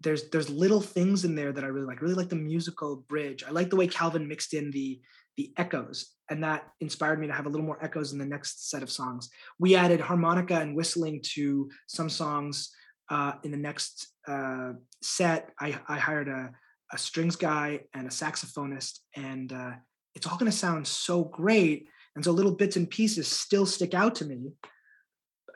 there's 0.02 0.30
there's 0.30 0.50
little 0.50 0.82
things 0.82 1.26
in 1.26 1.36
there 1.36 1.52
that 1.52 1.64
I 1.64 1.68
really 1.68 1.88
like. 1.88 1.98
I 1.98 2.02
really 2.02 2.16
like 2.16 2.30
the 2.30 2.36
musical 2.36 2.98
bridge. 3.08 3.44
I 3.46 3.52
like 3.52 3.70
the 3.70 3.76
way 3.76 3.88
Calvin 3.88 4.28
mixed 4.28 4.54
in 4.54 4.72
the 4.72 5.02
the 5.38 5.52
echoes 5.58 6.14
and 6.30 6.44
that 6.44 6.68
inspired 6.80 7.20
me 7.20 7.28
to 7.28 7.34
have 7.34 7.46
a 7.46 7.50
little 7.50 7.66
more 7.66 7.84
echoes 7.84 8.14
in 8.14 8.20
the 8.20 8.26
next 8.26 8.70
set 8.70 8.84
of 8.84 8.92
songs. 8.92 9.30
We 9.58 9.76
added 9.76 10.00
harmonica 10.00 10.60
and 10.60 10.76
whistling 10.76 11.22
to 11.34 11.70
some 11.88 12.10
songs 12.10 12.70
uh, 13.10 13.34
in 13.44 13.52
the 13.52 13.58
next 13.58 14.08
uh, 14.28 14.74
set. 15.02 15.50
I, 15.60 15.80
I 15.88 15.98
hired 15.98 16.28
a, 16.28 16.52
a, 16.94 16.98
strings 16.98 17.36
guy 17.36 17.82
and 17.94 18.06
a 18.06 18.12
saxophonist 18.12 19.00
and 19.16 19.52
uh, 19.52 19.72
it's 20.14 20.28
all 20.28 20.38
going 20.38 20.52
to 20.52 20.58
sound 20.58 20.88
so 20.88 21.24
great 21.24 21.88
and 22.16 22.24
so 22.24 22.32
little 22.32 22.52
bits 22.52 22.76
and 22.76 22.90
pieces 22.90 23.28
still 23.28 23.66
stick 23.66 23.94
out 23.94 24.16
to 24.16 24.26
me 24.26 24.52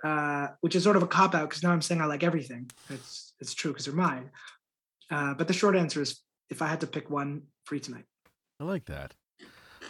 uh, 0.04 0.48
which 0.62 0.76
is 0.76 0.84
sort 0.84 0.96
of 0.96 1.04
a 1.04 1.08
cop 1.08 1.34
out 1.34 1.50
because 1.50 1.64
now 1.64 1.72
i'm 1.72 1.82
saying 1.82 2.02
i 2.02 2.06
like 2.06 2.24
everything. 2.24 2.70
It's 2.90 3.34
it's 3.40 3.54
true 3.54 3.72
because 3.72 3.86
they're 3.86 3.96
mine. 3.96 4.32
Uh, 5.10 5.34
but 5.34 5.48
the 5.48 5.54
short 5.54 5.76
answer 5.76 6.02
is 6.02 6.20
if 6.50 6.62
i 6.62 6.68
had 6.68 6.82
to 6.82 6.88
pick 6.88 7.10
one 7.10 7.44
free 7.64 7.80
tonight. 7.80 8.06
I 8.60 8.66
like 8.66 8.86
that 8.86 9.14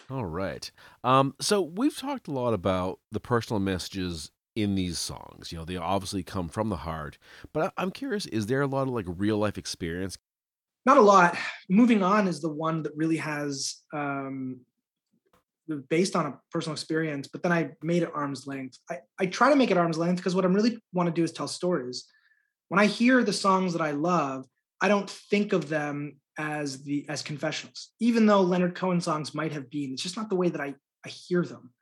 all 0.10 0.26
right. 0.26 0.72
Um, 1.04 1.36
so 1.40 1.62
we've 1.62 1.98
talked 1.98 2.28
a 2.28 2.32
lot 2.32 2.54
about 2.54 3.00
the 3.12 3.20
personal 3.20 3.60
messages 3.60 4.32
in 4.56 4.76
these 4.76 5.00
songs. 5.00 5.52
You 5.52 5.58
know, 5.60 5.66
they 5.66 5.78
obviously 5.78 6.24
come 6.24 6.50
from 6.50 6.70
the 6.70 6.78
heart. 6.78 7.18
But 7.54 7.74
I- 7.78 7.84
am 7.84 7.92
curious, 7.92 8.26
is 8.28 8.48
there 8.48 8.62
a 8.62 8.68
lot 8.68 8.84
of 8.84 8.90
like 8.90 9.06
real 9.08 9.38
life 9.38 9.58
experience? 9.58 10.18
Not 10.86 10.98
a 10.98 11.02
lot. 11.02 11.38
Moving 11.70 12.04
on 12.04 12.28
is 12.28 12.42
the 12.42 12.50
one 12.52 12.84
that 12.84 12.92
really 12.96 13.18
has 13.18 13.84
um, 13.94 14.60
based 15.90 16.16
on 16.16 16.26
a 16.26 16.40
personal 16.52 16.74
experience, 16.74 17.28
but 17.28 17.42
then 17.42 17.52
I 17.52 17.72
made 17.82 18.04
it 18.04 18.12
arm's 18.14 18.46
length. 18.46 18.80
I, 18.90 19.00
I 19.18 19.28
try 19.28 19.50
to 19.50 19.56
make 19.56 19.72
it 19.72 19.78
arm's 19.78 19.98
length 19.98 20.18
because 20.18 20.36
what 20.36 20.46
I 20.46 20.50
really 20.50 20.78
want 20.92 21.08
to 21.08 21.14
do 21.14 21.24
is 21.24 21.32
tell 21.32 21.48
stories. 21.48 22.06
When 22.68 22.80
I 22.80 22.86
hear 22.86 23.24
the 23.24 23.34
songs 23.34 23.74
that 23.74 23.82
I 23.82 23.92
love, 23.92 24.46
I 24.82 24.90
don't 24.90 25.10
think 25.10 25.54
of 25.54 25.70
them 25.70 26.18
as 26.38 26.84
the 26.84 27.06
as 27.10 27.22
confessionals 27.22 27.90
even 28.00 28.26
though 28.26 28.42
leonard 28.42 28.74
cohen 28.74 29.00
songs 29.00 29.36
might 29.36 29.52
have 29.52 29.70
been 29.70 29.94
it's 29.94 30.02
just 30.02 30.18
not 30.18 30.30
the 30.30 30.36
way 30.36 30.50
that 30.50 30.62
i 30.62 30.74
i 31.06 31.10
hear 31.10 31.44
them. 31.44 31.74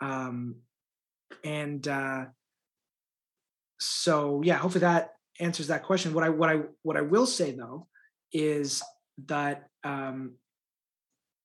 Um 0.00 0.56
and 1.44 1.86
uh 1.86 2.26
so 3.78 4.42
yeah 4.44 4.56
hopefully 4.56 4.80
that 4.80 5.12
answers 5.38 5.68
that 5.68 5.84
question. 5.84 6.14
What 6.14 6.24
i 6.24 6.28
what 6.28 6.50
i 6.50 6.60
what 6.82 6.96
i 6.96 7.00
will 7.00 7.26
say 7.26 7.52
though 7.52 7.86
is 8.32 8.82
that 9.26 9.68
um 9.84 10.34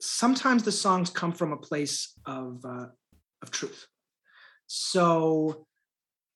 sometimes 0.01 0.63
the 0.63 0.71
songs 0.71 1.09
come 1.09 1.31
from 1.31 1.51
a 1.51 1.57
place 1.57 2.13
of 2.25 2.63
uh 2.65 2.87
of 3.41 3.51
truth. 3.51 3.87
So 4.67 5.67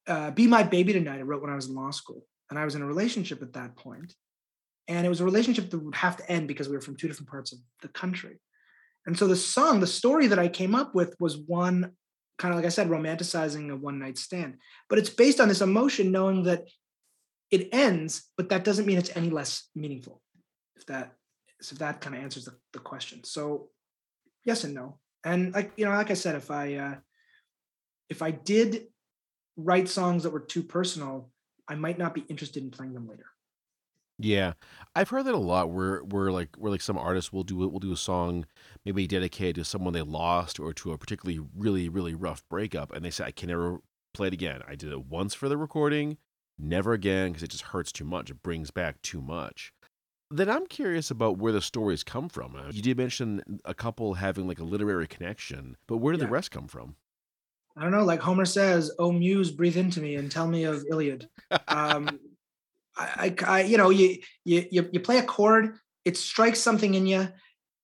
uh 0.08 0.32
be 0.32 0.48
my 0.48 0.64
baby 0.64 0.94
tonight 0.94 1.20
i 1.20 1.22
wrote 1.22 1.42
when 1.42 1.52
i 1.52 1.56
was 1.56 1.68
in 1.68 1.76
law 1.76 1.92
school 1.92 2.26
and 2.50 2.58
i 2.58 2.66
was 2.66 2.74
in 2.74 2.82
a 2.82 2.86
relationship 2.86 3.42
at 3.42 3.54
that 3.54 3.76
point 3.76 4.14
and 4.90 5.06
it 5.06 5.10
was 5.10 5.22
a 5.22 5.26
relationship 5.26 5.70
that 5.70 5.78
would 5.78 5.96
have 5.96 6.18
to 6.18 6.30
end 6.30 6.48
because 6.48 6.68
we 6.68 6.76
were 6.76 6.82
from 6.82 6.98
two 6.98 7.08
different 7.08 7.30
parts 7.30 7.54
of 7.54 7.60
the 7.84 7.88
country. 7.90 8.42
And 9.06 9.18
so 9.18 9.28
the 9.28 9.36
song 9.36 9.80
the 9.80 9.88
story 9.88 10.28
that 10.28 10.40
i 10.40 10.50
came 10.50 10.76
up 10.76 10.94
with 10.94 11.16
was 11.20 11.38
one 11.38 11.92
kind 12.38 12.54
of 12.54 12.58
like 12.58 12.66
i 12.66 12.70
said 12.70 12.90
romanticizing 12.90 13.72
a 13.72 13.78
one 13.78 14.00
night 14.00 14.18
stand. 14.18 14.58
But 14.90 15.00
it's 15.00 15.10
based 15.10 15.40
on 15.40 15.48
this 15.48 15.62
emotion 15.62 16.12
knowing 16.12 16.44
that 16.44 16.68
it 17.52 17.70
ends 17.72 18.30
but 18.36 18.50
that 18.50 18.64
doesn't 18.64 18.86
mean 18.86 18.98
it's 18.98 19.16
any 19.16 19.30
less 19.30 19.70
meaningful 19.76 20.22
if 20.76 20.86
that 20.88 21.14
if 21.60 21.70
that 21.78 22.02
kind 22.02 22.16
of 22.16 22.24
answers 22.24 22.46
the, 22.46 22.56
the 22.74 22.80
question. 22.80 23.24
So 23.24 23.70
yes 24.44 24.64
and 24.64 24.74
no. 24.74 25.00
And 25.24 25.54
like 25.54 25.72
you 25.78 25.86
know 25.86 25.92
like 25.92 26.12
i 26.12 26.16
said 26.16 26.36
if 26.36 26.50
i 26.50 26.76
uh 26.76 26.96
if 28.10 28.22
i 28.24 28.32
did 28.32 28.88
write 29.56 29.88
songs 29.88 30.24
that 30.24 30.32
were 30.32 30.40
too 30.40 30.64
personal 30.64 31.30
i 31.68 31.76
might 31.76 32.00
not 32.00 32.14
be 32.14 32.22
interested 32.22 32.64
in 32.64 32.72
playing 32.72 32.94
them 32.94 33.08
later 33.08 33.26
Yeah, 34.22 34.54
I've 34.96 35.10
heard 35.10 35.26
that 35.26 35.34
a 35.34 35.38
lot. 35.38 35.72
Where 35.72 36.00
where 36.00 36.30
like 36.32 36.50
where 36.58 36.72
like 36.72 36.82
some 36.82 36.98
artists 36.98 37.32
will 37.32 37.44
do 37.44 37.56
will 37.56 37.80
do 37.80 37.94
a 37.94 37.98
song 37.98 38.46
maybe 38.86 39.08
dedicated 39.08 39.56
to 39.56 39.64
someone 39.64 39.94
they 39.94 40.02
lost 40.02 40.60
or 40.60 40.74
to 40.74 40.92
a 40.92 40.98
particularly 40.98 41.40
really 41.56 41.88
really 41.88 42.14
rough 42.14 42.44
breakup, 42.50 42.92
and 42.94 43.04
they 43.04 43.10
say 43.10 43.24
I 43.24 43.32
can 43.32 43.48
never 43.48 43.80
play 44.14 44.28
it 44.28 44.34
again. 44.34 44.62
I 44.68 44.76
did 44.76 44.92
it 44.92 45.06
once 45.06 45.34
for 45.34 45.48
the 45.48 45.56
recording, 45.56 46.18
never 46.58 46.92
again 46.92 47.30
because 47.30 47.44
it 47.44 47.50
just 47.50 47.64
hurts 47.64 47.94
too 47.94 48.04
much. 48.04 48.30
It 48.30 48.44
brings 48.44 48.72
back 48.72 49.02
too 49.02 49.22
much. 49.22 49.72
Then 50.30 50.50
I'm 50.50 50.68
curious 50.68 51.10
about 51.10 51.38
where 51.38 51.54
the 51.54 51.62
stories 51.62 52.04
come 52.04 52.28
from. 52.30 52.56
You 52.72 52.82
did 52.84 52.98
mention 52.98 53.62
a 53.66 53.74
couple 53.74 54.16
having 54.16 54.48
like 54.48 54.60
a 54.60 54.64
literary 54.64 55.08
connection, 55.08 55.78
but 55.88 55.98
where 55.98 56.12
did 56.12 56.22
the 56.22 56.28
rest 56.28 56.52
come 56.52 56.68
from? 56.68 56.98
i 57.78 57.84
don't 57.84 57.92
know 57.92 58.04
like 58.04 58.20
homer 58.20 58.46
says 58.46 58.92
oh 58.98 59.12
muse 59.12 59.52
breathe 59.52 59.78
into 59.78 60.02
me 60.02 60.16
and 60.16 60.32
tell 60.32 60.48
me 60.48 60.64
of 60.64 60.84
iliad 60.90 61.30
um 61.68 62.20
I, 63.00 63.36
I, 63.46 63.62
you 63.64 63.78
know, 63.78 63.90
you, 63.90 64.18
you, 64.44 64.66
you, 64.70 64.90
you 64.92 65.00
play 65.00 65.18
a 65.18 65.24
chord, 65.24 65.78
it 66.04 66.18
strikes 66.18 66.60
something 66.60 66.94
in 66.94 67.08
you, 67.08 67.30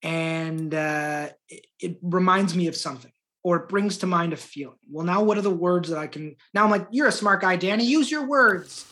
and 0.04 0.74
uh, 0.74 1.30
it, 1.48 1.66
it 1.80 1.98
reminds 2.02 2.56
me 2.56 2.68
of 2.68 2.76
something, 2.76 3.12
or 3.44 3.58
it 3.58 3.70
brings 3.70 4.00
to 4.00 4.08
mind 4.08 4.34
a 4.34 4.38
feeling. 4.38 4.78
Well, 4.92 5.06
now 5.06 5.24
what 5.24 5.38
are 5.38 5.42
the 5.42 5.50
words 5.50 5.90
that 5.90 5.98
I 5.98 6.08
can? 6.08 6.36
Now 6.54 6.66
I'm 6.66 6.72
like, 6.72 6.88
you're 6.92 7.08
a 7.08 7.14
smart 7.14 7.42
guy, 7.42 7.56
Danny. 7.56 7.86
Use 7.86 8.12
your 8.12 8.28
words, 8.28 8.86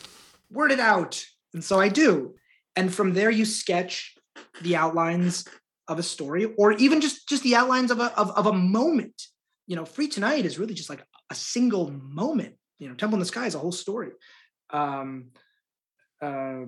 word 0.49 0.71
it 0.71 0.79
out. 0.79 1.23
And 1.53 1.63
so 1.63 1.79
I 1.79 1.89
do. 1.89 2.35
And 2.75 2.93
from 2.93 3.13
there, 3.13 3.29
you 3.29 3.45
sketch 3.45 4.15
the 4.61 4.75
outlines 4.75 5.45
of 5.87 5.99
a 5.99 6.03
story, 6.03 6.45
or 6.57 6.71
even 6.73 7.01
just 7.01 7.27
just 7.27 7.43
the 7.43 7.55
outlines 7.55 7.91
of 7.91 7.99
a 7.99 8.17
of, 8.17 8.31
of 8.31 8.47
a 8.47 8.53
moment. 8.53 9.21
You 9.67 9.75
know, 9.75 9.85
Free 9.85 10.07
Tonight 10.07 10.45
is 10.45 10.57
really 10.57 10.73
just 10.73 10.89
like 10.89 11.03
a 11.29 11.35
single 11.35 11.91
moment. 11.91 12.55
You 12.79 12.89
know, 12.89 12.95
Temple 12.95 13.17
in 13.17 13.19
the 13.19 13.25
Sky 13.25 13.45
is 13.45 13.55
a 13.55 13.59
whole 13.59 13.71
story. 13.71 14.09
Um, 14.71 15.31
uh, 16.23 16.65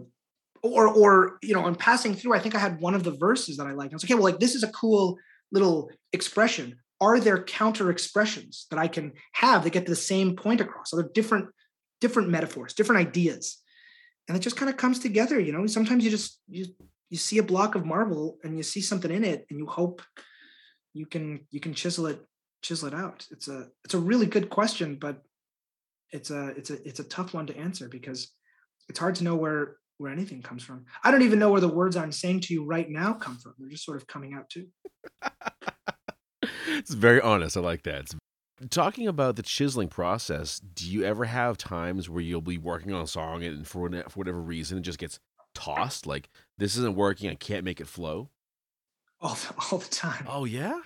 or 0.64 0.88
or 0.88 1.38
you 1.42 1.54
know, 1.54 1.68
in 1.68 1.76
passing 1.76 2.16
through, 2.16 2.34
I 2.34 2.40
think 2.40 2.56
I 2.56 2.60
had 2.60 2.80
one 2.80 2.96
of 2.96 3.04
the 3.04 3.12
verses 3.12 3.58
that 3.58 3.68
I 3.68 3.72
liked. 3.72 3.94
I 3.94 3.96
was 3.96 4.04
like, 4.04 4.12
okay, 4.12 4.16
well, 4.16 4.32
like 4.32 4.40
this 4.40 4.56
is 4.56 4.64
a 4.64 4.72
cool 4.72 5.18
little 5.52 5.90
expression 6.12 6.76
are 7.02 7.20
there 7.20 7.44
counter 7.44 7.90
expressions 7.90 8.68
that 8.70 8.80
I 8.80 8.88
can 8.88 9.14
have 9.34 9.64
that 9.64 9.74
get 9.74 9.86
the 9.86 9.96
same 9.96 10.36
point 10.36 10.62
across? 10.62 10.94
Are 10.94 10.98
there 11.02 11.12
different 11.14 11.50
different 12.02 12.30
metaphors, 12.30 12.74
different 12.74 13.08
ideas? 13.08 13.62
And 14.28 14.36
it 14.36 14.42
just 14.42 14.56
kind 14.56 14.70
of 14.70 14.78
comes 14.78 15.00
together, 15.00 15.40
you 15.40 15.52
know. 15.52 15.68
Sometimes 15.68 16.04
you 16.04 16.10
just 16.10 16.40
you 16.48 16.66
you 17.10 17.18
see 17.18 17.38
a 17.38 17.44
block 17.44 17.76
of 17.76 17.86
marble 17.86 18.38
and 18.44 18.58
you 18.58 18.64
see 18.64 18.82
something 18.82 19.12
in 19.12 19.24
it 19.24 19.46
and 19.50 19.60
you 19.60 19.68
hope 19.68 20.02
you 20.94 21.06
can 21.06 21.42
you 21.52 21.60
can 21.60 21.74
chisel 21.74 22.08
it 22.08 22.20
chisel 22.62 22.88
it 22.88 22.94
out. 22.94 23.26
It's 23.30 23.48
a 23.48 23.68
it's 23.84 23.94
a 23.94 24.00
really 24.00 24.26
good 24.26 24.50
question, 24.50 24.98
but 25.00 25.22
it's 26.12 26.32
a 26.32 26.48
it's 26.58 26.70
a 26.70 26.88
it's 26.88 27.00
a 27.02 27.04
tough 27.04 27.34
one 27.34 27.48
to 27.48 27.58
answer 27.58 27.90
because 27.90 28.32
it's 28.90 29.00
hard 29.00 29.16
to 29.16 29.24
know 29.24 29.36
where 29.36 29.78
where 29.98 30.12
anything 30.12 30.42
comes 30.42 30.64
from. 30.64 30.86
I 31.04 31.12
don't 31.12 31.22
even 31.22 31.40
know 31.40 31.50
where 31.50 31.62
the 31.62 31.70
words 31.70 31.96
I'm 31.96 32.12
saying 32.12 32.42
to 32.42 32.54
you 32.54 32.66
right 32.66 32.90
now 32.90 33.14
come 33.14 33.38
from. 33.38 33.54
They're 33.58 33.70
just 33.70 33.86
sort 33.86 33.98
of 33.98 34.08
coming 34.08 34.34
out 34.34 34.50
too. 34.50 34.68
it's 36.68 36.94
very 36.94 37.22
honest. 37.22 37.56
I 37.56 37.62
like 37.62 37.84
that. 37.84 38.02
It's, 38.02 38.16
talking 38.70 39.08
about 39.08 39.36
the 39.36 39.44
chiseling 39.44 39.88
process, 39.88 40.60
do 40.60 40.90
you 40.90 41.04
ever 41.04 41.26
have 41.26 41.58
times 41.58 42.10
where 42.10 42.22
you'll 42.22 42.42
be 42.42 42.58
working 42.58 42.94
on 42.94 43.04
a 43.04 43.08
song 43.08 43.44
and 43.44 43.68
for, 43.68 43.90
for 43.90 44.20
whatever 44.20 44.42
reason 44.42 44.78
it 44.78 44.82
just 44.82 45.00
gets 45.00 45.20
tossed? 45.54 46.06
Like, 46.06 46.30
this 46.58 46.78
isn't 46.78 46.96
working. 46.96 47.30
I 47.30 47.36
can't 47.36 47.66
make 47.66 47.82
it 47.82 47.88
flow? 47.88 48.30
All, 49.22 49.38
all 49.72 49.80
the 49.80 49.90
time. 49.90 50.26
Oh, 50.28 50.46
yeah? 50.46 50.80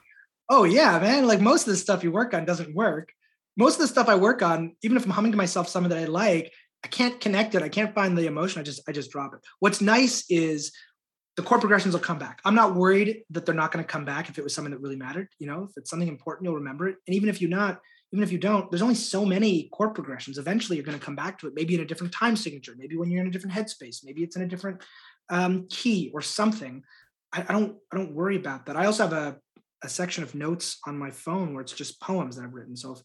Oh, 0.50 0.64
yeah, 0.64 1.00
man. 1.00 1.28
Like, 1.28 1.42
most 1.42 1.68
of 1.68 1.72
the 1.72 1.78
stuff 1.78 2.04
you 2.04 2.12
work 2.12 2.34
on 2.34 2.46
doesn't 2.46 2.76
work. 2.76 3.12
Most 3.58 3.76
of 3.76 3.82
the 3.82 3.88
stuff 3.88 4.08
I 4.08 4.16
work 4.16 4.42
on, 4.42 4.76
even 4.84 4.98
if 4.98 5.06
I'm 5.06 5.12
humming 5.12 5.32
to 5.32 5.38
myself 5.38 5.68
something 5.68 5.90
that 5.90 6.00
I 6.00 6.06
like, 6.06 6.52
I 6.84 6.88
can't 6.88 7.20
connect 7.20 7.56
it. 7.56 7.62
I 7.62 7.70
can't 7.70 7.94
find 7.94 8.18
the 8.18 8.28
emotion. 8.28 8.60
I 8.60 8.64
just 8.64 8.82
I 8.88 8.92
just 8.92 9.12
drop 9.12 9.34
it. 9.34 9.42
What's 9.60 9.82
nice 9.82 10.26
is 10.30 10.72
the 11.36 11.44
chord 11.44 11.62
progressions 11.62 11.94
will 11.94 12.02
come 12.02 12.20
back. 12.20 12.42
I'm 12.44 12.56
not 12.56 12.76
worried 12.76 13.24
that 13.30 13.46
they're 13.46 13.56
not 13.56 13.72
going 13.72 13.84
to 13.84 13.90
come 13.90 14.06
back 14.06 14.30
if 14.30 14.38
it 14.38 14.44
was 14.44 14.54
something 14.54 14.72
that 14.72 14.82
really 14.82 14.96
mattered. 14.96 15.30
You 15.40 15.48
know, 15.48 15.68
if 15.70 15.78
it's 15.78 15.90
something 15.90 16.08
important, 16.08 16.46
you'll 16.46 16.56
remember 16.56 16.88
it. 16.90 16.98
And 17.08 17.16
even 17.16 17.30
if 17.30 17.42
you're 17.42 17.50
not, 17.50 17.80
even 18.12 18.24
if 18.24 18.32
you 18.32 18.38
don't, 18.38 18.70
there's 18.72 18.82
only 18.82 18.96
so 18.96 19.24
many 19.24 19.70
chord 19.72 19.94
progressions. 19.94 20.38
Eventually, 20.38 20.78
you're 20.78 20.86
going 20.86 21.00
to 21.00 21.06
come 21.06 21.16
back 21.16 21.40
to 21.40 21.48
it. 21.48 21.54
Maybe 21.56 21.76
in 21.76 21.82
a 21.82 21.86
different 21.86 22.14
time 22.14 22.36
signature. 22.36 22.74
Maybe 22.78 22.98
when 22.98 23.12
you're 23.12 23.22
in 23.22 23.28
a 23.28 23.32
different 23.32 23.56
headspace. 23.56 24.04
Maybe 24.04 24.24
it's 24.24 24.36
in 24.36 24.42
a 24.42 24.48
different 24.48 24.82
um, 25.30 25.68
key 25.70 26.12
or 26.14 26.22
something. 26.22 26.84
I, 27.32 27.46
I 27.48 27.52
don't 27.54 27.78
I 27.92 27.98
don't 27.98 28.16
worry 28.16 28.36
about 28.36 28.66
that. 28.66 28.76
I 28.76 28.86
also 28.86 29.04
have 29.04 29.14
a 29.14 29.38
a 29.82 29.90
section 29.90 30.24
of 30.24 30.36
notes 30.36 30.80
on 30.86 30.98
my 30.98 31.10
phone 31.10 31.54
where 31.54 31.62
it's 31.62 31.72
just 31.72 32.02
poems 32.02 32.36
that 32.36 32.44
I've 32.44 32.54
written. 32.54 32.76
So 32.76 32.98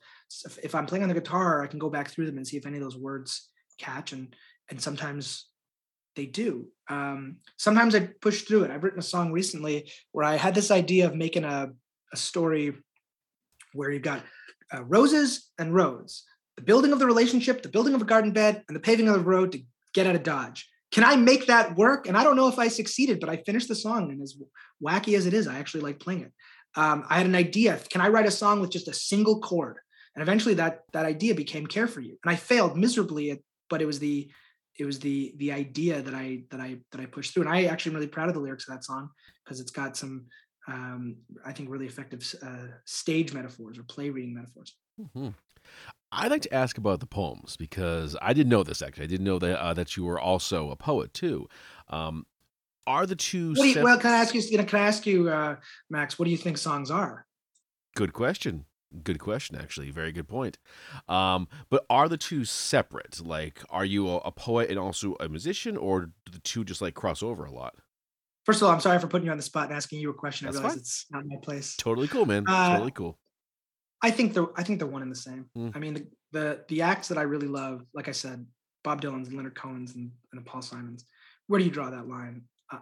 if, 0.45 0.59
if 0.59 0.75
I'm 0.75 0.87
playing 0.87 1.05
on 1.05 1.09
the 1.09 1.15
guitar, 1.15 1.63
I 1.63 1.69
can 1.69 1.79
go 1.79 1.89
back 1.89 2.11
through 2.11 2.27
them 2.27 2.37
and 2.37 2.47
see 2.47 2.57
if 2.57 2.67
any 2.67 2.79
of 2.79 2.83
those 2.83 2.97
words 2.97 3.49
catch. 3.79 4.13
And 4.13 4.35
and 4.71 4.81
sometimes 4.81 5.47
they 6.17 6.27
do. 6.27 6.69
Um, 6.89 7.37
sometimes 7.57 7.95
I 7.95 8.09
push 8.21 8.43
through 8.43 8.65
it. 8.65 8.71
I've 8.71 8.85
written 8.85 8.99
a 8.99 9.03
song 9.03 9.33
recently 9.33 9.91
where 10.13 10.25
I 10.25 10.37
had 10.37 10.55
this 10.55 10.71
idea 10.71 11.07
of 11.07 11.15
making 11.15 11.45
a, 11.45 11.71
a 12.13 12.17
story 12.17 12.73
where 13.73 13.91
you've 13.91 14.03
got 14.03 14.23
uh, 14.73 14.85
roses 14.85 15.51
and 15.59 15.75
roads, 15.75 16.25
the 16.57 16.63
building 16.63 16.93
of 16.93 16.99
the 16.99 17.07
relationship, 17.07 17.63
the 17.63 17.69
building 17.69 17.95
of 17.95 18.03
a 18.03 18.07
garden 18.07 18.33
bed, 18.33 18.63
and 18.69 18.77
the 18.77 18.81
paving 18.81 19.09
of 19.09 19.15
the 19.15 19.21
road 19.21 19.53
to 19.53 19.63
get 19.93 20.07
out 20.07 20.15
of 20.15 20.23
Dodge. 20.23 20.69
Can 20.93 21.05
I 21.05 21.17
make 21.17 21.47
that 21.47 21.77
work? 21.77 22.07
And 22.07 22.17
I 22.17 22.23
don't 22.23 22.37
know 22.37 22.49
if 22.49 22.59
I 22.59 22.69
succeeded, 22.69 23.19
but 23.19 23.29
I 23.29 23.39
finished 23.39 23.69
the 23.69 23.75
song, 23.75 24.11
and 24.11 24.23
as 24.23 24.37
wacky 24.83 25.17
as 25.17 25.27
it 25.27 25.35
is, 25.35 25.49
I 25.49 25.59
actually 25.59 25.81
like 25.81 25.99
playing 25.99 26.23
it. 26.23 26.33
Um, 26.77 27.05
I 27.09 27.19
had 27.19 27.27
an 27.27 27.35
idea. 27.35 27.81
Can 27.91 28.01
I 28.01 28.09
write 28.09 28.27
a 28.27 28.31
song 28.31 28.61
with 28.61 28.71
just 28.71 28.89
a 28.89 28.95
single 28.95 29.41
chord? 29.41 29.79
And 30.15 30.23
eventually, 30.23 30.55
that 30.55 30.83
that 30.93 31.07
idea 31.07 31.35
became 31.35 31.67
"Care 31.67 31.89
for 31.89 32.01
You," 32.01 32.17
and 32.23 32.31
I 32.33 32.37
failed 32.37 32.79
miserably 32.79 33.33
at, 33.33 33.39
but 33.75 33.83
it 33.83 33.87
was 33.87 33.99
the 33.99 34.31
it 34.79 34.85
was 34.85 35.01
the 35.01 35.35
the 35.39 35.51
idea 35.51 36.01
that 36.01 36.15
I 36.15 36.45
that 36.53 36.61
I 36.61 36.77
that 36.93 37.01
I 37.01 37.07
pushed 37.07 37.35
through, 37.35 37.43
and 37.43 37.53
I 37.53 37.65
actually 37.65 37.91
am 37.91 37.97
really 37.97 38.07
proud 38.07 38.29
of 38.29 38.35
the 38.35 38.41
lyrics 38.41 38.69
of 38.69 38.75
that 38.75 38.85
song 38.85 39.11
because 39.43 39.59
it's 39.59 39.73
got 39.73 39.97
some 39.97 40.27
um, 40.69 41.17
I 41.45 41.51
think 41.51 41.71
really 41.71 41.87
effective 41.87 42.23
uh, 42.41 42.69
stage 42.85 43.33
metaphors 43.35 43.77
or 43.77 43.83
play 43.83 44.11
reading 44.11 44.33
metaphors. 44.33 44.77
Mm-hmm. 45.01 45.31
I'd 46.13 46.31
like 46.31 46.43
to 46.43 46.55
ask 46.55 46.79
about 46.79 47.01
the 47.01 47.07
poems 47.07 47.57
because 47.57 48.17
I 48.23 48.33
didn't 48.33 48.51
know 48.51 48.63
this 48.63 48.81
actually. 48.81 49.05
I 49.05 49.09
didn't 49.09 49.27
know 49.27 49.41
that 49.41 49.61
uh, 49.61 49.75
that 49.75 49.97
you 49.97 50.05
were 50.05 50.21
also 50.21 50.71
a 50.71 50.77
poet 50.77 51.13
too. 51.13 51.49
Um, 51.89 52.27
are 52.87 53.07
the 53.07 53.17
two? 53.17 53.55
You, 53.57 53.83
well, 53.83 53.99
can 53.99 54.13
I 54.13 54.19
ask 54.19 54.37
you? 54.37 54.43
Can 54.57 54.79
I 54.79 54.87
ask 54.87 55.05
you, 55.05 55.31
uh, 55.31 55.57
Max? 55.91 56.17
What 56.17 56.27
do 56.27 56.31
you 56.31 56.37
think 56.37 56.59
songs 56.59 56.93
are? 56.93 57.27
Good 57.97 58.13
question. 58.13 58.67
Good 59.03 59.19
question, 59.19 59.57
actually. 59.57 59.91
Very 59.91 60.13
good 60.13 60.29
point. 60.29 60.59
Um, 61.09 61.49
but 61.71 61.85
are 61.91 62.09
the 62.09 62.17
two 62.17 62.45
separate? 62.45 63.21
Like, 63.25 63.63
are 63.71 63.85
you 63.85 64.09
a, 64.09 64.17
a, 64.19 64.31
poet 64.31 64.71
and 64.71 64.79
also 64.79 65.17
a 65.21 65.29
musician, 65.29 65.77
or 65.77 66.07
do 66.07 66.33
the 66.33 66.39
two 66.39 66.65
just 66.65 66.81
like 66.81 66.95
cross 66.95 67.23
over 67.23 67.45
a 67.45 67.53
lot? 67.53 67.75
First 68.45 68.61
of 68.61 68.69
all, 68.69 68.75
I'm 68.75 68.81
sorry 68.81 68.99
for 68.99 69.07
putting 69.07 69.27
you 69.27 69.33
on 69.33 69.39
the 69.39 69.43
spot 69.43 69.69
and 69.69 69.77
asking 69.77 70.01
you 70.01 70.11
a 70.11 70.15
question. 70.15 70.47
That's 70.47 70.59
I 70.59 70.61
realize 70.61 70.75
fine. 70.75 70.81
it's 70.81 71.07
not 71.11 71.25
my 71.27 71.37
place. 71.43 71.77
Totally 71.77 72.09
cool, 72.09 72.27
man. 72.27 72.45
Uh, 72.47 72.75
totally 72.75 72.91
cool. 72.93 73.19
I 74.03 74.11
think 74.11 74.35
they're 74.35 74.47
I 74.57 74.63
think 74.63 74.79
they're 74.79 74.89
one 74.89 75.03
and 75.03 75.11
the 75.11 75.17
same. 75.17 75.47
Mm. 75.57 75.73
I 75.75 75.79
mean, 75.79 75.95
the, 75.95 76.07
the, 76.33 76.65
the 76.69 76.83
acts 76.83 77.09
that 77.09 77.17
I 77.17 77.23
really 77.23 77.49
love, 77.49 77.85
like 77.95 78.09
I 78.09 78.13
said, 78.13 78.45
Bob 78.83 79.01
Dylan's 79.01 79.29
and 79.29 79.37
Leonard 79.37 79.55
Cohen's 79.55 79.95
and, 79.95 80.11
and 80.33 80.45
Paul 80.45 80.63
Simon's. 80.63 81.07
Where 81.47 81.59
do 81.59 81.65
you 81.65 81.71
draw 81.71 81.91
that 81.91 82.07
line? 82.07 82.43
Uh, 82.71 82.81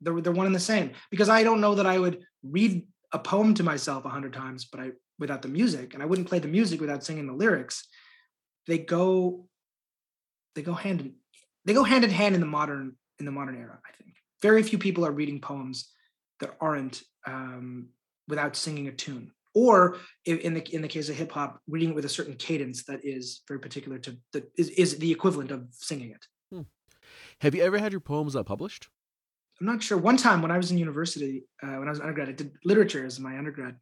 they're 0.00 0.20
they're 0.20 0.32
one 0.32 0.46
and 0.46 0.54
the 0.54 0.60
same 0.60 0.92
because 1.10 1.28
I 1.28 1.42
don't 1.42 1.60
know 1.60 1.74
that 1.74 1.86
I 1.86 1.98
would 1.98 2.22
read 2.44 2.86
a 3.12 3.18
poem 3.18 3.54
to 3.54 3.64
myself 3.64 4.04
a 4.04 4.08
hundred 4.08 4.32
times, 4.32 4.64
but 4.64 4.80
I 4.80 4.90
without 5.20 5.42
the 5.42 5.48
music, 5.48 5.94
and 5.94 6.02
I 6.02 6.06
wouldn't 6.06 6.28
play 6.28 6.40
the 6.40 6.48
music 6.48 6.80
without 6.80 7.04
singing 7.04 7.26
the 7.26 7.32
lyrics. 7.32 7.86
They 8.66 8.78
go, 8.78 9.46
they 10.56 10.62
go 10.62 10.72
hand 10.72 11.00
in 11.00 11.14
they 11.64 11.74
go 11.74 11.84
hand 11.84 12.04
in 12.04 12.10
hand 12.10 12.34
in 12.34 12.40
the 12.40 12.46
modern 12.46 12.96
in 13.18 13.26
the 13.26 13.32
modern 13.32 13.56
era. 13.56 13.78
I 13.86 13.92
think 13.96 14.14
very 14.42 14.62
few 14.62 14.78
people 14.78 15.06
are 15.06 15.12
reading 15.12 15.40
poems 15.40 15.90
that 16.40 16.56
aren't 16.60 17.02
um, 17.26 17.90
without 18.28 18.56
singing 18.56 18.88
a 18.88 18.92
tune, 18.92 19.30
or 19.54 19.98
in 20.24 20.54
the 20.54 20.62
in 20.74 20.82
the 20.82 20.88
case 20.88 21.08
of 21.08 21.16
hip 21.16 21.32
hop, 21.32 21.60
reading 21.68 21.90
it 21.90 21.94
with 21.94 22.06
a 22.06 22.08
certain 22.08 22.34
cadence 22.34 22.84
that 22.84 23.00
is 23.04 23.42
very 23.46 23.60
particular 23.60 23.98
to 23.98 24.16
that 24.32 24.50
is, 24.56 24.70
is 24.70 24.98
the 24.98 25.12
equivalent 25.12 25.50
of 25.50 25.66
singing 25.72 26.10
it. 26.10 26.26
Hmm. 26.50 26.62
Have 27.40 27.54
you 27.54 27.62
ever 27.62 27.78
had 27.78 27.92
your 27.92 28.00
poems 28.00 28.34
uh, 28.34 28.42
published? 28.42 28.88
I'm 29.60 29.66
not 29.66 29.82
sure. 29.82 29.98
One 29.98 30.16
time 30.16 30.40
when 30.40 30.50
I 30.50 30.56
was 30.56 30.70
in 30.70 30.78
university, 30.78 31.44
uh, 31.62 31.76
when 31.76 31.86
I 31.86 31.90
was 31.90 31.98
an 31.98 32.06
undergrad, 32.06 32.30
I 32.30 32.32
did 32.32 32.52
literature 32.64 33.04
as 33.04 33.20
my 33.20 33.36
undergrad, 33.36 33.76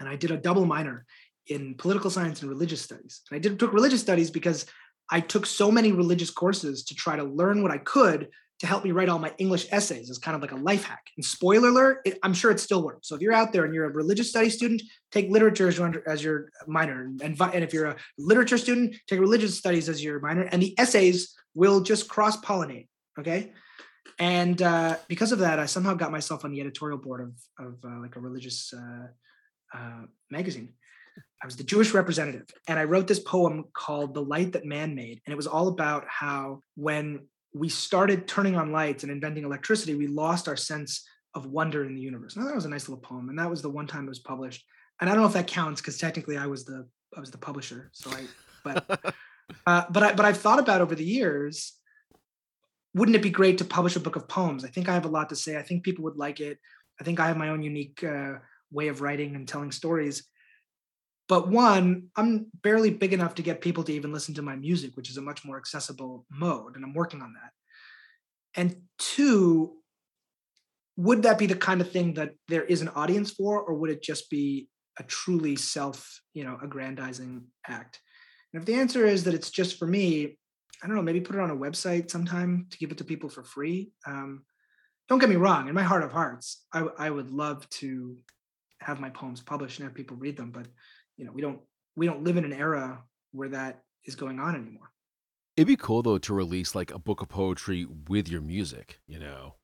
and 0.00 0.08
I 0.08 0.16
did 0.16 0.30
a 0.30 0.36
double 0.36 0.66
minor 0.66 1.04
in 1.46 1.74
political 1.74 2.10
science 2.10 2.40
and 2.40 2.50
religious 2.50 2.80
studies. 2.80 3.22
And 3.30 3.36
I 3.36 3.40
did 3.40 3.58
took 3.58 3.72
religious 3.72 4.00
studies 4.00 4.30
because 4.30 4.66
I 5.10 5.20
took 5.20 5.46
so 5.46 5.70
many 5.70 5.92
religious 5.92 6.30
courses 6.30 6.84
to 6.84 6.94
try 6.94 7.16
to 7.16 7.24
learn 7.24 7.62
what 7.62 7.72
I 7.72 7.78
could 7.78 8.28
to 8.60 8.66
help 8.66 8.84
me 8.84 8.92
write 8.92 9.08
all 9.08 9.18
my 9.18 9.32
English 9.38 9.66
essays 9.72 10.10
as 10.10 10.18
kind 10.18 10.34
of 10.34 10.42
like 10.42 10.52
a 10.52 10.56
life 10.56 10.84
hack. 10.84 11.02
And 11.16 11.24
spoiler 11.24 11.70
alert, 11.70 12.02
it, 12.04 12.18
I'm 12.22 12.34
sure 12.34 12.50
it 12.50 12.60
still 12.60 12.82
works. 12.82 13.08
So 13.08 13.14
if 13.14 13.22
you're 13.22 13.32
out 13.32 13.52
there 13.52 13.64
and 13.64 13.74
you're 13.74 13.86
a 13.86 13.92
religious 13.92 14.28
studies 14.28 14.54
student, 14.54 14.82
take 15.10 15.30
literature 15.30 15.66
as 15.66 15.78
your, 15.78 16.02
as 16.06 16.22
your 16.22 16.50
minor. 16.66 17.10
And, 17.22 17.40
and 17.40 17.64
if 17.64 17.72
you're 17.72 17.86
a 17.86 17.96
literature 18.18 18.58
student, 18.58 18.96
take 19.06 19.18
religious 19.18 19.56
studies 19.56 19.88
as 19.88 20.04
your 20.04 20.20
minor. 20.20 20.42
And 20.42 20.62
the 20.62 20.78
essays 20.78 21.34
will 21.54 21.80
just 21.80 22.08
cross 22.08 22.38
pollinate. 22.38 22.88
Okay. 23.18 23.52
And 24.18 24.60
uh, 24.60 24.96
because 25.08 25.32
of 25.32 25.38
that, 25.38 25.58
I 25.58 25.64
somehow 25.64 25.94
got 25.94 26.12
myself 26.12 26.44
on 26.44 26.52
the 26.52 26.60
editorial 26.60 26.98
board 26.98 27.22
of, 27.22 27.66
of 27.66 27.74
uh, 27.82 27.98
like 28.00 28.16
a 28.16 28.20
religious 28.20 28.74
uh, 28.74 29.06
uh, 29.74 30.02
magazine. 30.30 30.74
I 31.42 31.46
was 31.46 31.56
the 31.56 31.64
Jewish 31.64 31.94
representative, 31.94 32.46
and 32.68 32.78
I 32.78 32.84
wrote 32.84 33.06
this 33.06 33.18
poem 33.18 33.64
called 33.72 34.14
"The 34.14 34.22
Light 34.22 34.52
That 34.52 34.64
Man 34.64 34.94
Made," 34.94 35.20
and 35.24 35.32
it 35.32 35.36
was 35.36 35.46
all 35.46 35.68
about 35.68 36.04
how 36.08 36.60
when 36.76 37.26
we 37.54 37.68
started 37.68 38.28
turning 38.28 38.56
on 38.56 38.72
lights 38.72 39.02
and 39.02 39.10
inventing 39.10 39.44
electricity, 39.44 39.94
we 39.94 40.06
lost 40.06 40.48
our 40.48 40.56
sense 40.56 41.06
of 41.34 41.46
wonder 41.46 41.84
in 41.84 41.94
the 41.94 42.00
universe. 42.00 42.36
Now 42.36 42.44
that 42.46 42.54
was 42.54 42.64
a 42.64 42.68
nice 42.68 42.88
little 42.88 43.02
poem, 43.02 43.28
and 43.28 43.38
that 43.38 43.50
was 43.50 43.62
the 43.62 43.70
one 43.70 43.86
time 43.86 44.04
it 44.04 44.10
was 44.10 44.18
published. 44.18 44.64
And 45.00 45.08
I 45.08 45.14
don't 45.14 45.22
know 45.22 45.28
if 45.28 45.34
that 45.34 45.46
counts 45.46 45.80
because 45.80 45.98
technically 45.98 46.36
I 46.36 46.46
was 46.46 46.64
the 46.64 46.86
I 47.16 47.20
was 47.20 47.30
the 47.30 47.38
publisher. 47.38 47.90
So 47.92 48.10
I, 48.10 48.26
but 48.62 49.14
uh, 49.66 49.84
but 49.90 50.02
I 50.02 50.12
but 50.12 50.24
I've 50.24 50.38
thought 50.38 50.58
about 50.58 50.80
over 50.80 50.94
the 50.94 51.04
years. 51.04 51.74
Wouldn't 52.92 53.14
it 53.14 53.22
be 53.22 53.30
great 53.30 53.58
to 53.58 53.64
publish 53.64 53.94
a 53.94 54.00
book 54.00 54.16
of 54.16 54.26
poems? 54.26 54.64
I 54.64 54.68
think 54.68 54.88
I 54.88 54.94
have 54.94 55.04
a 55.04 55.08
lot 55.08 55.28
to 55.28 55.36
say. 55.36 55.56
I 55.56 55.62
think 55.62 55.84
people 55.84 56.02
would 56.04 56.16
like 56.16 56.40
it. 56.40 56.58
I 57.00 57.04
think 57.04 57.20
I 57.20 57.28
have 57.28 57.36
my 57.36 57.50
own 57.50 57.62
unique 57.62 58.02
uh, 58.02 58.34
way 58.70 58.88
of 58.88 59.00
writing 59.00 59.34
and 59.34 59.46
telling 59.46 59.72
stories. 59.72 60.24
But 61.28 61.48
one, 61.48 62.08
I'm 62.16 62.46
barely 62.62 62.90
big 62.90 63.12
enough 63.12 63.36
to 63.36 63.42
get 63.42 63.60
people 63.60 63.84
to 63.84 63.92
even 63.92 64.12
listen 64.12 64.34
to 64.34 64.42
my 64.42 64.56
music, 64.56 64.96
which 64.96 65.10
is 65.10 65.16
a 65.16 65.22
much 65.22 65.44
more 65.44 65.56
accessible 65.56 66.26
mode, 66.30 66.76
and 66.76 66.84
I'm 66.84 66.94
working 66.94 67.22
on 67.22 67.34
that. 67.34 67.52
And 68.60 68.76
two, 68.98 69.76
would 70.96 71.22
that 71.22 71.38
be 71.38 71.46
the 71.46 71.54
kind 71.54 71.80
of 71.80 71.90
thing 71.90 72.14
that 72.14 72.32
there 72.48 72.64
is 72.64 72.82
an 72.82 72.88
audience 72.88 73.30
for, 73.30 73.60
or 73.60 73.74
would 73.74 73.90
it 73.90 74.02
just 74.02 74.28
be 74.28 74.68
a 75.00 75.02
truly 75.04 75.56
self, 75.56 76.20
you 76.34 76.44
know, 76.44 76.58
aggrandizing 76.62 77.42
act. 77.66 78.00
And 78.52 78.60
if 78.60 78.66
the 78.66 78.74
answer 78.74 79.06
is 79.06 79.24
that 79.24 79.34
it's 79.34 79.50
just 79.50 79.78
for 79.78 79.86
me, 79.86 80.38
I 80.82 80.86
don't 80.86 80.96
know, 80.96 81.02
maybe 81.02 81.20
put 81.20 81.36
it 81.36 81.42
on 81.42 81.50
a 81.50 81.56
website 81.56 82.10
sometime 82.10 82.66
to 82.70 82.78
give 82.78 82.90
it 82.90 82.98
to 82.98 83.04
people 83.04 83.28
for 83.28 83.42
free. 83.42 83.92
Um, 84.06 84.44
don't 85.08 85.18
get 85.18 85.28
me 85.28 85.36
wrong, 85.36 85.68
in 85.68 85.74
my 85.74 85.82
heart 85.82 86.04
of 86.04 86.12
hearts, 86.12 86.64
I, 86.72 86.86
I 86.98 87.10
would 87.10 87.30
love 87.30 87.68
to 87.80 88.16
have 88.80 89.00
my 89.00 89.10
poems 89.10 89.40
published 89.42 89.78
and 89.78 89.86
have 89.86 89.94
people 89.94 90.16
read 90.16 90.36
them, 90.36 90.50
but 90.50 90.66
you 91.16 91.24
know, 91.24 91.32
we 91.32 91.42
don't 91.42 91.60
we 91.96 92.06
don't 92.06 92.24
live 92.24 92.36
in 92.36 92.44
an 92.44 92.52
era 92.52 93.02
where 93.32 93.48
that 93.50 93.82
is 94.04 94.14
going 94.14 94.38
on 94.40 94.54
anymore. 94.54 94.90
It'd 95.56 95.68
be 95.68 95.76
cool 95.76 96.02
though 96.02 96.18
to 96.18 96.34
release 96.34 96.74
like 96.74 96.90
a 96.92 96.98
book 96.98 97.20
of 97.20 97.28
poetry 97.28 97.86
with 98.08 98.28
your 98.28 98.40
music, 98.40 99.00
you 99.06 99.18
know. 99.18 99.54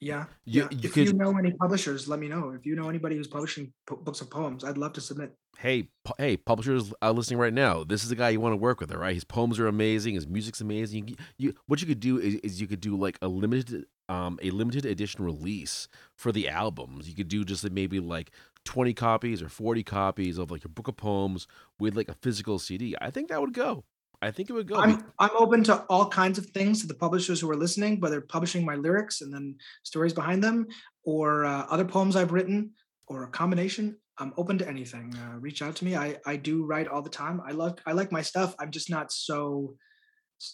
Yeah, 0.00 0.26
You 0.44 0.62
yeah. 0.62 0.68
you 0.70 0.78
If 0.82 0.96
you 0.98 1.12
know 1.14 1.34
any 1.38 1.52
publishers, 1.52 2.06
let 2.08 2.18
me 2.20 2.28
know. 2.28 2.50
If 2.50 2.66
you 2.66 2.76
know 2.76 2.90
anybody 2.90 3.16
who's 3.16 3.28
publishing 3.28 3.72
po- 3.86 3.96
books 3.96 4.20
of 4.20 4.28
poems, 4.28 4.62
I'd 4.62 4.76
love 4.76 4.92
to 4.94 5.00
submit. 5.00 5.32
hey 5.56 5.88
pu- 6.04 6.12
hey 6.18 6.36
publishers 6.36 6.92
are 7.00 7.12
listening 7.12 7.38
right 7.38 7.54
now. 7.54 7.84
This 7.84 8.02
is 8.02 8.10
the 8.10 8.16
guy 8.16 8.28
you 8.30 8.40
want 8.40 8.52
to 8.52 8.58
work 8.58 8.80
with, 8.80 8.92
all 8.92 8.98
right? 8.98 9.14
His 9.14 9.24
poems 9.24 9.58
are 9.58 9.66
amazing, 9.66 10.14
his 10.16 10.26
music's 10.26 10.60
amazing. 10.60 11.08
You, 11.08 11.16
you 11.38 11.54
what 11.66 11.80
you 11.80 11.86
could 11.86 12.00
do 12.00 12.18
is, 12.18 12.34
is 12.42 12.60
you 12.60 12.66
could 12.66 12.80
do 12.80 12.96
like 12.96 13.18
a 13.22 13.28
limited 13.28 13.86
um 14.08 14.38
a 14.42 14.50
limited 14.50 14.84
edition 14.84 15.24
release 15.24 15.88
for 16.16 16.32
the 16.32 16.48
albums. 16.48 17.08
You 17.08 17.14
could 17.14 17.28
do 17.28 17.44
just 17.44 17.64
like 17.64 17.72
maybe 17.72 18.00
like 18.00 18.30
20 18.64 18.94
copies 18.94 19.42
or 19.42 19.48
40 19.48 19.82
copies 19.82 20.38
of 20.38 20.50
like 20.50 20.64
your 20.64 20.70
book 20.70 20.88
of 20.88 20.96
poems 20.96 21.46
with 21.78 21.96
like 21.96 22.08
a 22.08 22.14
physical 22.14 22.58
CD. 22.58 22.94
I 23.00 23.10
think 23.10 23.28
that 23.28 23.40
would 23.40 23.52
go. 23.52 23.84
I 24.22 24.30
think 24.30 24.48
it 24.48 24.54
would 24.54 24.68
go. 24.68 24.76
I'm 24.76 25.04
I'm 25.18 25.36
open 25.36 25.62
to 25.64 25.82
all 25.90 26.08
kinds 26.08 26.38
of 26.38 26.46
things 26.46 26.80
to 26.80 26.86
the 26.86 26.94
publishers 26.94 27.40
who 27.40 27.50
are 27.50 27.56
listening, 27.56 28.00
whether 28.00 28.20
publishing 28.20 28.64
my 28.64 28.74
lyrics 28.74 29.20
and 29.20 29.32
then 29.32 29.56
stories 29.82 30.14
behind 30.14 30.42
them, 30.42 30.66
or 31.04 31.44
uh, 31.44 31.66
other 31.68 31.84
poems 31.84 32.16
I've 32.16 32.32
written, 32.32 32.70
or 33.06 33.24
a 33.24 33.28
combination. 33.28 33.98
I'm 34.18 34.32
open 34.36 34.56
to 34.58 34.68
anything. 34.68 35.14
Uh, 35.14 35.38
reach 35.38 35.60
out 35.60 35.76
to 35.76 35.84
me. 35.84 35.94
I 35.96 36.16
I 36.24 36.36
do 36.36 36.64
write 36.64 36.88
all 36.88 37.02
the 37.02 37.10
time. 37.10 37.42
I 37.46 37.52
love 37.52 37.78
I 37.86 37.92
like 37.92 38.12
my 38.12 38.22
stuff. 38.22 38.54
I'm 38.58 38.70
just 38.70 38.88
not 38.88 39.12
so, 39.12 39.74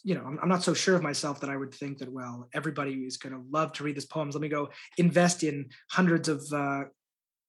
you 0.05 0.15
know, 0.15 0.23
I'm, 0.25 0.39
I'm 0.43 0.49
not 0.49 0.63
so 0.63 0.75
sure 0.75 0.97
of 0.97 1.03
myself 1.03 1.41
that 1.41 1.51
I 1.51 1.57
would 1.57 1.75
think 1.75 1.99
that 1.99 2.13
well 2.13 2.49
everybody 2.53 2.93
is 2.93 3.17
going 3.17 3.35
to 3.35 3.43
love 3.51 3.73
to 3.75 3.85
read 3.85 3.97
this 3.97 4.07
poems. 4.07 4.35
Let 4.35 4.43
me 4.43 4.49
go 4.49 4.71
invest 4.99 5.43
in 5.43 5.71
hundreds 5.91 6.29
of 6.29 6.45
uh, 6.53 6.85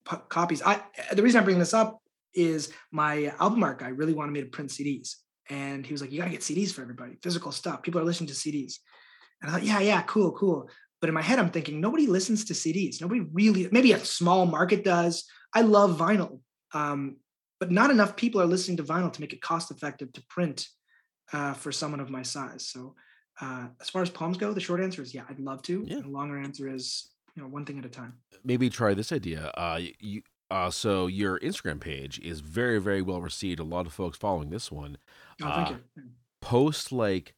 p- 0.10 0.18
copies. 0.30 0.62
I 0.62 0.82
the 1.14 1.24
reason 1.24 1.40
I'm 1.40 1.44
bringing 1.44 1.60
this 1.60 1.74
up 1.74 2.02
is 2.34 2.72
my 2.92 3.34
album 3.40 3.64
art 3.64 3.80
guy 3.80 3.90
really 3.90 4.14
wanted 4.14 4.32
me 4.32 4.42
to 4.42 4.48
print 4.48 4.70
CDs, 4.70 5.16
and 5.50 5.86
he 5.86 5.94
was 5.94 6.02
like, 6.02 6.12
"You 6.12 6.20
got 6.20 6.26
to 6.26 6.32
get 6.32 6.42
CDs 6.42 6.72
for 6.72 6.82
everybody, 6.82 7.18
physical 7.22 7.52
stuff. 7.52 7.84
People 7.84 8.02
are 8.02 8.06
listening 8.06 8.30
to 8.30 8.34
CDs." 8.34 8.76
And 9.42 9.50
I 9.50 9.54
thought, 9.54 9.64
"Yeah, 9.64 9.80
yeah, 9.80 10.02
cool, 10.04 10.32
cool." 10.32 10.70
But 11.00 11.10
in 11.10 11.16
my 11.16 11.22
head, 11.22 11.40
I'm 11.40 11.50
thinking 11.50 11.82
nobody 11.82 12.08
listens 12.08 12.46
to 12.46 12.54
CDs. 12.54 13.02
Nobody 13.02 13.22
really, 13.34 13.68
maybe 13.72 13.92
a 13.92 14.00
small 14.00 14.46
market 14.46 14.84
does. 14.84 15.26
I 15.54 15.62
love 15.62 15.98
vinyl, 15.98 16.40
um, 16.74 17.18
but 17.60 17.72
not 17.72 17.90
enough 17.90 18.16
people 18.16 18.42
are 18.42 18.46
listening 18.46 18.78
to 18.78 18.84
vinyl 18.84 19.12
to 19.12 19.22
make 19.22 19.34
it 19.34 19.42
cost 19.42 19.72
effective 19.72 20.14
to 20.14 20.24
print 20.30 20.68
uh, 21.34 21.54
for 21.54 21.72
someone 21.72 22.00
of 22.00 22.10
my 22.10 22.24
size. 22.24 22.68
So, 22.68 22.96
uh, 23.40 23.68
as 23.82 23.90
far 23.90 24.02
as 24.02 24.10
poems 24.10 24.38
go, 24.38 24.54
the 24.54 24.60
short 24.60 24.82
answer 24.82 25.02
is 25.02 25.14
yeah, 25.14 25.24
I'd 25.30 25.40
love 25.40 25.62
to. 25.64 25.84
Yeah. 25.88 25.96
And 25.98 26.06
the 26.06 26.10
longer 26.10 26.38
answer 26.38 26.68
is 26.74 27.12
you 27.36 27.42
know 27.42 27.50
one 27.50 27.66
thing 27.66 27.80
at 27.80 27.86
a 27.86 27.90
time. 27.90 28.20
maybe 28.44 28.70
try 28.70 28.94
this 28.94 29.12
idea. 29.12 29.52
Uh, 29.56 29.80
you, 30.00 30.22
uh, 30.50 30.70
so 30.70 31.08
your 31.08 31.40
Instagram 31.40 31.80
page 31.80 32.20
is 32.20 32.42
very, 32.42 32.80
very 32.80 33.02
well 33.02 33.22
received. 33.22 33.60
A 33.60 33.64
lot 33.64 33.86
of 33.88 33.94
folks 33.94 34.18
following 34.18 34.50
this 34.50 34.70
one. 34.72 34.98
Oh, 35.42 35.50
thank 35.56 35.70
Uh, 35.70 35.74
you. 35.96 36.04
Post 36.42 36.92
like 36.92 37.36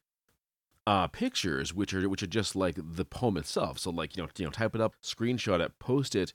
uh 0.86 1.08
pictures, 1.08 1.73
which 1.73 1.93
are 1.93 2.10
which 2.10 2.23
are 2.23 2.27
just 2.27 2.56
like 2.56 2.75
the 2.77 3.06
poem 3.06 3.38
itself. 3.38 3.79
So 3.79 3.89
like 3.91 4.17
you 4.17 4.23
know 4.23 4.29
you 4.38 4.45
know 4.45 4.51
type 4.51 4.75
it 4.75 4.82
up, 4.82 4.95
screenshot 5.03 5.62
it, 5.62 5.71
post 5.79 6.15
it. 6.15 6.34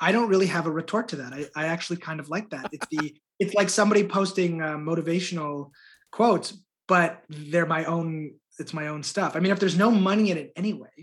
I 0.00 0.10
don't 0.10 0.28
really 0.28 0.46
have 0.48 0.66
a 0.66 0.70
retort 0.70 1.08
to 1.08 1.16
that. 1.16 1.32
I, 1.32 1.46
I 1.54 1.66
actually 1.68 1.98
kind 1.98 2.18
of 2.18 2.28
like 2.28 2.50
that. 2.50 2.68
It's 2.72 2.86
the 2.90 3.14
it's 3.38 3.54
like 3.54 3.70
somebody 3.70 4.06
posting 4.06 4.60
uh, 4.60 4.76
motivational 4.76 5.70
quotes, 6.10 6.58
but 6.92 7.24
they're 7.28 7.66
my 7.66 7.84
own. 7.86 8.34
It's 8.58 8.74
my 8.74 8.86
own 8.88 9.02
stuff. 9.02 9.34
I 9.34 9.40
mean, 9.40 9.50
if 9.52 9.58
there's 9.60 9.78
no 9.78 9.90
money 9.90 10.30
in 10.30 10.36
it 10.36 10.52
anyway, 10.56 10.96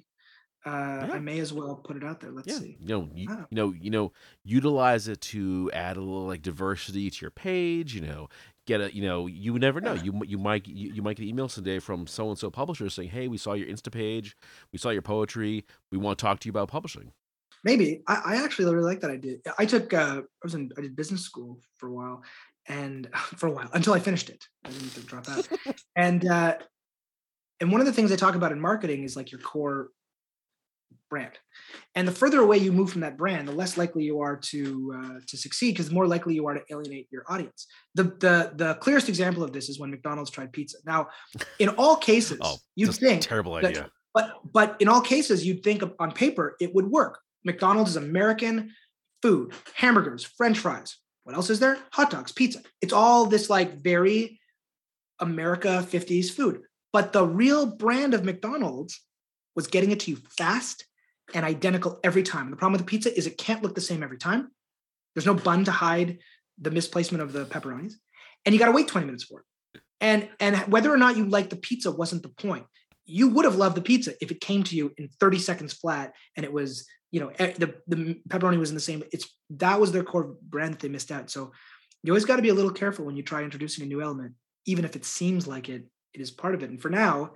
uh, 0.66 0.70
Yeah. 1.08 1.14
I 1.14 1.20
may 1.20 1.40
as 1.40 1.52
well 1.52 1.76
put 1.88 1.96
it 1.98 2.04
out 2.04 2.20
there. 2.20 2.32
Let's 2.32 2.48
Yeah, 2.48 2.60
see. 2.60 2.78
you 2.80 2.88
know, 2.88 3.10
you, 3.20 3.28
Wow. 3.30 3.48
you 3.50 3.56
know, 3.56 3.74
you 3.86 3.90
know, 3.90 4.14
utilize 4.44 5.08
it 5.08 5.20
to 5.34 5.72
add 5.74 5.98
a 5.98 6.02
little 6.02 6.28
like 6.28 6.42
diversity 6.44 7.10
to 7.10 7.18
your 7.22 7.32
page. 7.32 7.96
You 7.96 8.02
know, 8.02 8.30
get 8.68 8.82
a, 8.82 8.94
you 8.96 9.02
know, 9.02 9.26
you 9.26 9.58
never 9.58 9.82
know. 9.82 9.94
Yeah. 9.96 10.04
You 10.04 10.22
you 10.34 10.38
might 10.38 10.68
you, 10.68 10.94
you 10.94 11.02
might 11.02 11.18
get 11.18 11.28
emails 11.34 11.56
today 11.56 11.80
from 11.80 12.06
so 12.08 12.30
and 12.30 12.38
so 12.38 12.52
publisher 12.52 12.88
saying, 12.90 13.10
"Hey, 13.10 13.28
we 13.28 13.38
saw 13.38 13.54
your 13.54 13.68
Insta 13.68 13.92
page, 13.92 14.36
we 14.72 14.78
saw 14.78 14.90
your 14.92 15.02
poetry, 15.14 15.66
we 15.92 15.98
want 15.98 16.20
to 16.20 16.22
talk 16.26 16.40
to 16.42 16.46
you 16.48 16.52
about 16.52 16.68
publishing." 16.70 17.14
Maybe 17.64 18.04
I, 18.08 18.16
I 18.32 18.44
actually 18.44 18.74
really 18.74 18.86
like 18.92 19.02
that 19.02 19.12
idea. 19.12 19.38
I 19.58 19.66
took 19.66 19.94
uh, 19.94 20.22
I 20.22 20.44
was 20.44 20.54
in 20.56 20.72
I 20.78 20.82
did 20.82 20.96
business 20.96 21.22
school 21.30 21.60
for 21.78 21.88
a 21.90 21.94
while, 22.00 22.24
and 22.70 23.10
for 23.16 23.48
a 23.48 23.52
while 23.52 23.70
until 23.74 23.94
I 23.94 24.00
finished 24.00 24.30
it. 24.30 24.46
I 24.66 24.70
didn't 24.70 24.92
to 24.92 25.02
drop 25.02 25.28
out. 25.30 25.48
and 25.96 26.26
uh, 26.28 26.58
and 27.60 27.72
one 27.72 27.82
of 27.82 27.88
the 27.88 27.94
things 27.94 28.12
I 28.12 28.16
talk 28.16 28.36
about 28.36 28.52
in 28.54 28.62
marketing 28.62 29.04
is 29.04 29.16
like 29.18 29.32
your 29.32 29.42
core 29.42 29.90
brand. 31.10 31.34
And 31.96 32.08
the 32.08 32.12
further 32.12 32.40
away 32.40 32.58
you 32.58 32.72
move 32.72 32.92
from 32.92 33.02
that 33.02 33.18
brand, 33.18 33.48
the 33.48 33.52
less 33.52 33.78
likely 33.78 34.04
you 34.04 34.22
are 34.22 34.38
to 34.38 34.94
uh, 34.96 35.20
to 35.28 35.38
succeed 35.38 35.72
because 35.72 35.90
the 35.90 35.96
more 35.96 36.08
likely 36.08 36.36
you 36.36 36.46
are 36.48 36.54
to 36.54 36.62
alienate 36.72 37.08
your 37.12 37.24
audience. 37.28 37.68
The 37.96 38.04
the 38.04 38.52
the 38.56 38.76
clearest 38.76 39.10
example 39.10 39.44
of 39.44 39.52
this 39.52 39.70
is 39.70 39.80
when 39.80 39.90
McDonald's 39.92 40.30
tried 40.32 40.54
pizza. 40.54 40.78
Now, 40.86 41.08
in 41.58 41.70
all 41.70 41.96
cases, 41.98 42.40
Oh, 42.42 42.58
you'd 42.76 42.88
just 42.88 43.00
think 43.02 43.22
terrible 43.22 43.56
that- 43.56 43.66
idea. 43.66 43.90
but 44.14 44.34
but 44.54 44.78
in 44.80 44.88
all 44.88 45.02
cases, 45.02 45.46
you'd 45.46 45.64
think 45.64 45.84
on 46.00 46.12
paper 46.12 46.56
it 46.62 46.74
would 46.76 46.88
work. 46.90 47.20
McDonald's 47.44 47.92
is 47.92 47.96
American 47.96 48.72
food, 49.22 49.54
hamburgers, 49.76 50.24
French 50.24 50.60
fries. 50.60 50.98
What 51.30 51.36
else 51.36 51.52
is 51.52 51.60
there? 51.60 51.78
Hot 51.94 52.10
dogs, 52.10 52.32
pizza. 52.32 52.60
It's 52.82 52.92
all 52.92 53.28
this 53.28 53.52
like 53.52 53.84
very 53.84 54.40
America 55.20 55.86
50s 55.88 56.32
food. 56.32 56.64
But 56.92 57.14
the 57.14 57.24
real 57.24 57.68
brand 57.68 58.16
of 58.16 58.26
McDonald's 58.26 59.00
was 59.56 59.68
getting 59.68 59.92
it 59.92 60.00
to 60.00 60.10
you 60.10 60.18
fast 60.40 60.88
and 61.36 61.46
identical 61.46 62.00
every 62.04 62.24
time. 62.24 62.50
The 62.50 62.56
problem 62.56 62.72
with 62.72 62.82
the 62.82 62.90
pizza 62.90 63.16
is 63.16 63.28
it 63.28 63.38
can't 63.38 63.62
look 63.62 63.76
the 63.76 63.80
same 63.80 64.02
every 64.02 64.18
time. 64.18 64.50
There's 65.14 65.28
no 65.28 65.36
bun 65.36 65.66
to 65.66 65.72
hide 65.72 66.18
the 66.58 66.72
misplacement 66.72 67.22
of 67.22 67.32
the 67.32 67.46
pepperonis. 67.46 67.94
And 68.44 68.56
you 68.56 68.58
got 68.58 68.66
to 68.66 68.72
wait 68.72 68.88
20 68.88 69.06
minutes 69.06 69.26
for 69.26 69.42
it. 69.42 69.82
And 70.02 70.30
and 70.40 70.58
whether 70.72 70.92
or 70.92 70.98
not 70.98 71.16
you 71.16 71.26
like 71.26 71.52
the 71.52 71.58
pizza 71.58 71.92
wasn't 71.92 72.24
the 72.24 72.30
point. 72.30 72.66
You 73.06 73.28
would 73.28 73.46
have 73.46 73.56
loved 73.56 73.78
the 73.78 73.82
pizza 73.82 74.14
if 74.20 74.32
it 74.32 74.42
came 74.42 74.64
to 74.64 74.76
you 74.76 74.94
in 74.98 75.10
30 75.20 75.38
seconds 75.38 75.74
flat 75.74 76.12
and 76.36 76.44
it 76.44 76.52
was, 76.52 76.88
you 77.12 77.20
know, 77.20 77.32
eh, 77.40 77.54
the 77.58 77.76
the 77.88 78.22
pepperoni 78.30 78.58
was 78.58 78.70
in 78.70 78.76
the 78.76 78.82
same. 78.82 79.04
It's 79.12 79.28
that 79.52 79.80
was 79.80 79.92
their 79.92 80.04
core 80.04 80.36
brand 80.42 80.74
that 80.74 80.80
they 80.80 80.90
missed 80.90 81.12
out. 81.12 81.30
So 81.30 81.52
you 82.04 82.14
always 82.14 82.26
got 82.26 82.38
to 82.38 82.42
be 82.42 82.50
a 82.50 82.54
little 82.54 82.72
careful 82.72 83.06
when 83.06 83.18
you 83.18 83.24
try 83.24 83.44
introducing 83.44 83.84
a 83.84 83.88
new 83.88 84.02
element, 84.02 84.34
even 84.66 84.86
if 84.86 84.96
it 84.96 85.06
seems 85.06 85.48
like 85.48 85.70
it 85.70 85.86
it 86.14 86.22
is 86.22 86.32
part 86.32 86.56
of 86.56 86.64
it. 86.64 86.70
And 86.70 86.82
for 86.82 86.90
now, 86.90 87.32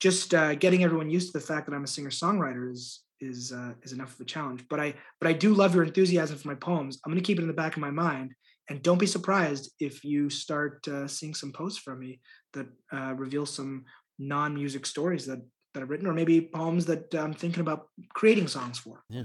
just 0.00 0.34
uh, 0.34 0.54
getting 0.54 0.84
everyone 0.84 1.10
used 1.10 1.32
to 1.32 1.38
the 1.38 1.46
fact 1.46 1.66
that 1.66 1.74
I'm 1.74 1.84
a 1.84 1.88
singer 1.88 2.10
songwriter 2.10 2.70
is 2.72 3.02
is 3.20 3.52
uh, 3.52 3.72
is 3.82 3.92
enough 3.92 4.14
of 4.14 4.20
a 4.20 4.24
challenge. 4.24 4.64
But 4.68 4.80
I 4.80 4.94
but 5.20 5.28
I 5.28 5.32
do 5.32 5.54
love 5.54 5.74
your 5.74 5.84
enthusiasm 5.84 6.38
for 6.38 6.48
my 6.48 6.54
poems. 6.54 7.00
I'm 7.04 7.12
going 7.12 7.22
to 7.22 7.26
keep 7.26 7.38
it 7.38 7.42
in 7.42 7.48
the 7.48 7.54
back 7.54 7.76
of 7.76 7.80
my 7.80 7.90
mind, 7.90 8.34
and 8.68 8.82
don't 8.82 8.98
be 8.98 9.06
surprised 9.06 9.72
if 9.80 10.04
you 10.04 10.30
start 10.30 10.86
uh, 10.88 11.06
seeing 11.06 11.34
some 11.34 11.52
posts 11.52 11.78
from 11.78 11.98
me 11.98 12.20
that 12.54 12.66
uh, 12.92 13.14
reveal 13.14 13.46
some 13.46 13.84
non-music 14.18 14.84
stories 14.86 15.26
that 15.26 15.40
that 15.74 15.82
I've 15.82 15.90
written, 15.90 16.06
or 16.06 16.14
maybe 16.14 16.40
poems 16.40 16.86
that 16.86 17.14
um, 17.14 17.26
I'm 17.26 17.34
thinking 17.34 17.60
about 17.60 17.88
creating 18.14 18.48
songs 18.48 18.78
for. 18.78 19.02
Yeah. 19.08 19.24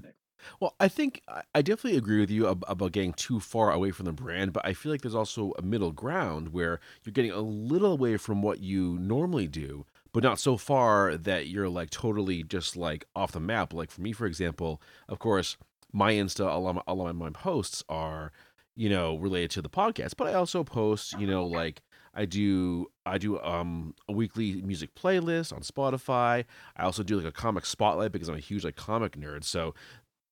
Well, 0.59 0.75
I 0.79 0.87
think 0.87 1.21
I- 1.55 1.61
definitely 1.61 1.97
agree 1.97 2.19
with 2.19 2.29
you 2.29 2.47
about 2.47 2.91
getting 2.91 3.13
too 3.13 3.39
far 3.39 3.71
away 3.71 3.91
from 3.91 4.05
the 4.05 4.11
brand, 4.11 4.51
but 4.53 4.65
I 4.65 4.73
feel 4.73 4.91
like 4.91 5.01
there's 5.01 5.15
also 5.15 5.53
a 5.57 5.61
middle 5.61 5.91
ground 5.91 6.49
where 6.49 6.79
you're 7.03 7.13
getting 7.13 7.31
a 7.31 7.39
little 7.39 7.93
away 7.93 8.17
from 8.17 8.41
what 8.41 8.59
you 8.59 8.97
normally 8.99 9.47
do, 9.47 9.85
but 10.11 10.23
not 10.23 10.39
so 10.39 10.57
far 10.57 11.15
that 11.15 11.47
you're 11.47 11.69
like 11.69 11.89
totally 11.89 12.43
just 12.43 12.75
like 12.75 13.05
off 13.15 13.31
the 13.31 13.39
map. 13.39 13.73
Like 13.73 13.89
for 13.89 14.01
me, 14.01 14.11
for 14.11 14.25
example, 14.25 14.81
of 15.07 15.19
course, 15.19 15.57
my 15.91 16.13
Insta, 16.13 16.41
a 16.53 16.57
lot 16.57 16.77
of, 16.77 16.83
a 16.87 16.93
lot 16.93 17.09
of 17.09 17.15
my 17.15 17.29
posts 17.29 17.83
are, 17.87 18.31
you 18.75 18.89
know, 18.89 19.15
related 19.15 19.51
to 19.51 19.61
the 19.61 19.69
podcast, 19.69 20.15
but 20.17 20.27
I 20.27 20.33
also 20.33 20.63
post, 20.63 21.17
you 21.19 21.27
know, 21.27 21.45
like 21.45 21.81
I 22.13 22.25
do 22.25 22.87
I 23.05 23.17
do 23.17 23.39
um 23.41 23.95
a 24.07 24.13
weekly 24.13 24.61
music 24.61 24.95
playlist 24.95 25.53
on 25.53 25.61
Spotify. 25.61 26.45
I 26.77 26.83
also 26.83 27.03
do 27.03 27.17
like 27.17 27.25
a 27.25 27.31
comic 27.31 27.65
spotlight 27.65 28.11
because 28.11 28.29
I'm 28.29 28.35
a 28.35 28.39
huge 28.39 28.63
like 28.63 28.75
comic 28.75 29.17
nerd. 29.17 29.43
So 29.43 29.73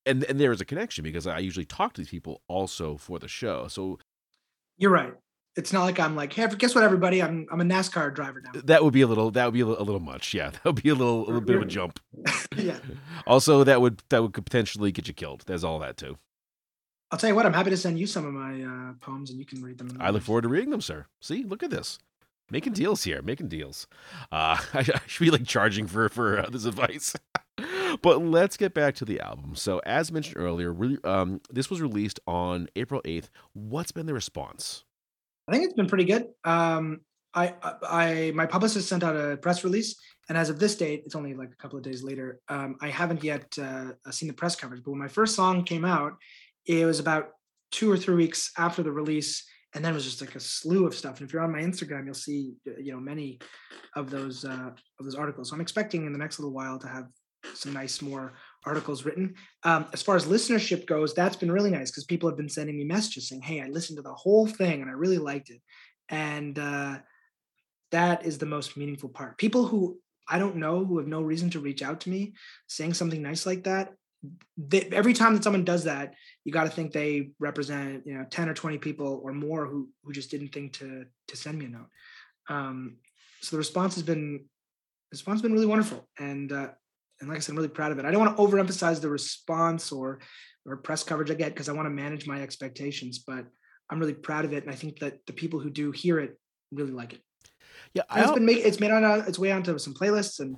and 0.05 0.24
and 0.26 0.39
there 0.39 0.51
is 0.51 0.61
a 0.61 0.65
connection 0.65 1.03
because 1.03 1.28
I 1.28 1.39
usually 1.39 1.65
talk 1.65 1.93
to 1.93 2.01
these 2.01 2.09
people 2.09 2.41
also 2.47 2.97
for 2.97 3.19
the 3.19 3.28
show. 3.28 3.67
So 3.67 3.99
You're 4.78 4.91
right. 4.91 5.13
It's 5.57 5.74
not 5.74 5.84
like 5.84 5.99
I'm 5.99 6.15
like, 6.15 6.32
hey, 6.32 6.47
guess 6.57 6.74
what, 6.74 6.84
everybody? 6.84 7.22
I'm 7.22 7.45
I'm 7.51 7.59
a 7.59 7.65
NASCAR 7.65 8.13
driver 8.15 8.41
now. 8.41 8.61
that 8.63 8.84
would 8.84 8.93
be 8.93 9.01
a 9.01 9.07
little 9.07 9.32
that 9.32 9.45
would 9.45 9.53
be 9.53 9.59
a 9.59 9.65
little, 9.65 9.82
a 9.82 9.86
little 9.86 9.99
much. 9.99 10.34
Yeah, 10.34 10.49
that 10.51 10.63
would 10.63 10.82
be 10.82 10.89
a 10.89 10.95
little 10.95 11.24
a 11.24 11.26
little 11.26 11.41
bit 11.41 11.57
of 11.57 11.61
a 11.63 11.65
jump. 11.65 11.99
yeah. 12.55 12.80
Also, 13.28 13.63
that 13.65 13.82
would 13.82 14.01
that 14.09 14.22
would 14.22 14.34
potentially 14.34 14.91
get 14.91 15.07
you 15.07 15.13
killed. 15.13 15.43
There's 15.47 15.63
all 15.63 15.80
that 15.80 15.97
too. 15.97 16.17
I'll 17.11 17.17
tell 17.17 17.30
you 17.30 17.36
what, 17.36 17.45
I'm 17.45 17.53
happy 17.53 17.69
to 17.72 17.78
send 17.78 17.99
you 17.99 18.07
some 18.07 18.26
of 18.26 18.32
my 18.34 18.63
uh, 18.63 18.93
poems 19.01 19.32
and 19.32 19.38
you 19.38 19.45
can 19.45 19.61
read 19.61 19.78
them. 19.78 19.97
I 19.99 20.11
look 20.11 20.24
forward 20.24 20.43
to 20.43 20.47
reading 20.47 20.69
them, 20.69 20.80
sir. 20.80 21.07
See, 21.19 21.43
look 21.43 21.61
at 21.61 21.69
this. 21.69 21.99
Making 22.52 22.74
deals 22.74 23.04
here, 23.04 23.22
making 23.22 23.47
deals. 23.47 23.88
Uh, 24.32 24.58
I, 24.74 24.80
I 24.95 25.02
should 25.08 25.24
be 25.24 25.32
like 25.32 25.47
charging 25.47 25.88
for 25.88 26.10
for 26.10 26.39
uh, 26.39 26.49
this 26.49 26.66
advice. 26.66 27.16
but 28.02 28.22
let's 28.22 28.58
get 28.58 28.74
back 28.74 28.95
to 28.95 29.06
the 29.06 29.20
album. 29.22 29.56
So, 29.56 29.80
as 29.86 30.12
mentioned 30.12 30.38
earlier, 30.38 30.72
re- 30.74 30.99
um, 31.04 31.41
this 31.49 31.70
was 31.70 31.82
released 31.82 32.20
on 32.28 32.68
April 32.76 33.02
8th. 33.06 33.30
What's 33.54 33.91
been 33.91 34.06
the 34.06 34.14
response? 34.14 34.84
I 35.47 35.54
think 35.54 35.66
it's 35.66 35.74
been 35.74 35.88
pretty 35.88 36.06
good. 36.06 36.28
Um, 36.43 37.02
I, 37.34 37.54
I, 37.84 38.32
my 38.36 38.45
publicist 38.45 38.89
sent 38.89 39.04
out 39.04 39.16
a 39.16 39.38
press 39.38 39.64
release, 39.64 39.95
and 40.28 40.38
as 40.38 40.49
of 40.49 40.60
this 40.60 40.76
date, 40.76 41.04
it's 41.06 41.16
only 41.16 41.34
like 41.34 41.52
a 41.52 41.56
couple 41.56 41.78
of 41.78 41.84
days 41.84 42.04
later. 42.04 42.41
Um, 42.49 42.76
I 42.82 42.89
haven't 42.89 43.24
yet 43.24 43.58
uh, 43.58 43.91
seen 44.12 44.28
the 44.28 44.34
press 44.34 44.56
coverage, 44.56 44.84
but 44.84 44.91
when 44.91 44.99
my 44.99 45.08
first 45.08 45.36
song 45.36 45.64
came 45.64 45.86
out, 45.86 46.14
it 46.66 46.86
was 46.86 46.99
about 46.99 47.30
two 47.72 47.89
or 47.89 47.97
three 47.97 48.16
weeks 48.16 48.52
after 48.58 48.84
the 48.84 48.91
release, 48.91 49.45
and 49.74 49.84
then 49.84 49.91
it 49.91 49.95
was 49.95 50.03
just 50.03 50.22
like 50.22 50.36
a 50.36 50.39
slew 50.39 50.86
of 50.86 50.95
stuff. 50.95 51.19
And 51.19 51.28
if 51.28 51.34
you're 51.34 51.41
on 51.41 51.51
my 51.51 51.61
Instagram, 51.61 52.05
you'll 52.05 52.13
see 52.13 52.53
uh, 52.67 52.80
you 52.80 52.91
know 52.91 52.99
many 52.99 53.39
of 53.95 54.09
those 54.09 54.45
uh, 54.45 54.72
of 54.99 55.05
those 55.05 55.15
articles. 55.15 55.49
So 55.49 55.55
I'm 55.55 55.61
expecting 55.61 56.05
in 56.05 56.13
the 56.13 56.19
next 56.19 56.39
little 56.39 56.53
while 56.53 56.80
to 56.80 56.88
have 56.88 57.07
some 57.53 57.74
nice 57.74 58.01
more 58.01 58.34
articles 58.65 59.03
written. 59.03 59.34
Um, 59.63 59.88
as 59.93 60.01
far 60.01 60.15
as 60.15 60.26
listenership 60.26 60.86
goes, 60.86 61.13
that's 61.13 61.36
been 61.36 61.51
really 61.51 61.72
nice 61.72 61.89
because 61.89 62.05
people 62.05 62.30
have 62.30 62.38
been 62.38 62.49
sending 62.49 62.78
me 62.78 62.84
messages 62.84 63.30
saying, 63.30 63.41
"Hey, 63.41 63.61
I 63.61 63.67
listened 63.67 63.97
to 63.97 64.03
the 64.03 64.13
whole 64.13 64.47
thing 64.47 64.82
and 64.82 64.89
I 64.89 64.93
really 64.93 65.17
liked 65.17 65.49
it," 65.49 65.61
and 66.09 66.57
uh, 66.59 66.99
that 67.91 68.26
is 68.26 68.38
the 68.38 68.45
most 68.45 68.78
meaningful 68.78 69.09
part. 69.09 69.38
People 69.38 69.65
who 69.67 69.99
I 70.28 70.39
don't 70.39 70.57
know 70.57 70.86
who 70.86 70.97
have 70.97 71.07
no 71.07 71.22
reason 71.22 71.49
to 71.51 71.59
reach 71.59 71.82
out 71.82 72.01
to 72.01 72.09
me 72.09 72.34
saying 72.67 72.93
something 72.93 73.22
nice 73.22 73.45
like 73.45 73.63
that. 73.65 73.93
They, 74.57 74.82
every 74.91 75.13
time 75.13 75.34
that 75.34 75.43
someone 75.43 75.65
does 75.65 75.86
that, 75.86 76.13
you 76.43 76.51
got 76.51 76.65
to 76.65 76.69
think 76.69 76.91
they 76.91 77.32
represent 77.39 78.05
you 78.05 78.13
know 78.13 78.26
10 78.30 78.49
or 78.49 78.53
20 78.53 78.78
people 78.78 79.22
or 79.24 79.34
more 79.34 79.65
who 79.65 79.89
who 80.03 80.13
just 80.13 80.32
didn't 80.32 80.49
think 80.49 80.74
to 80.74 81.05
to 81.28 81.38
send 81.38 81.57
me 81.57 81.65
a 81.65 81.69
note. 81.69 81.89
Um, 82.49 82.97
so 83.41 83.55
the 83.55 83.59
response 83.59 83.95
has 83.95 84.03
been 84.03 84.45
the 85.11 85.15
response 85.15 85.38
has 85.38 85.41
been 85.41 85.53
really 85.53 85.65
wonderful, 85.65 86.07
and 86.19 86.51
uh, 86.51 86.69
and 87.19 87.30
like 87.30 87.38
I 87.38 87.41
said, 87.41 87.53
I'm 87.53 87.57
really 87.57 87.69
proud 87.69 87.91
of 87.91 87.99
it. 87.99 88.05
I 88.05 88.11
don't 88.11 88.22
want 88.22 88.38
to 88.38 88.43
overemphasize 88.43 89.01
the 89.01 89.09
response 89.09 89.91
or 89.91 90.19
or 90.65 90.78
press 90.78 91.03
coverage 91.03 91.32
I 91.32 91.36
get 91.36 91.53
because 91.53 91.69
I 91.69 91.74
want 91.74 91.88
to 91.88 91.91
manage 91.91 92.28
my 92.28 92.41
expectations, 92.41 93.19
but 93.26 93.45
I'm 93.89 93.99
really 93.99 94.13
proud 94.13 94.45
of 94.45 94.53
it, 94.53 94.63
and 94.63 94.72
I 94.72 94.76
think 94.76 94.99
that 94.99 95.26
the 95.26 95.34
people 95.34 95.59
who 95.59 95.69
do 95.69 95.91
hear 95.91 96.19
it 96.19 96.39
really 96.72 96.91
like 96.91 97.13
it. 97.13 97.22
Yeah, 97.93 98.03
it's 98.15 98.32
been 98.32 98.45
made 98.45 98.59
it's 98.59 98.80
made 98.80 98.91
on 98.91 99.03
a, 99.03 99.17
its 99.19 99.39
way 99.39 99.51
onto 99.51 99.78
some 99.78 99.93
playlists, 99.93 100.39
and 100.39 100.57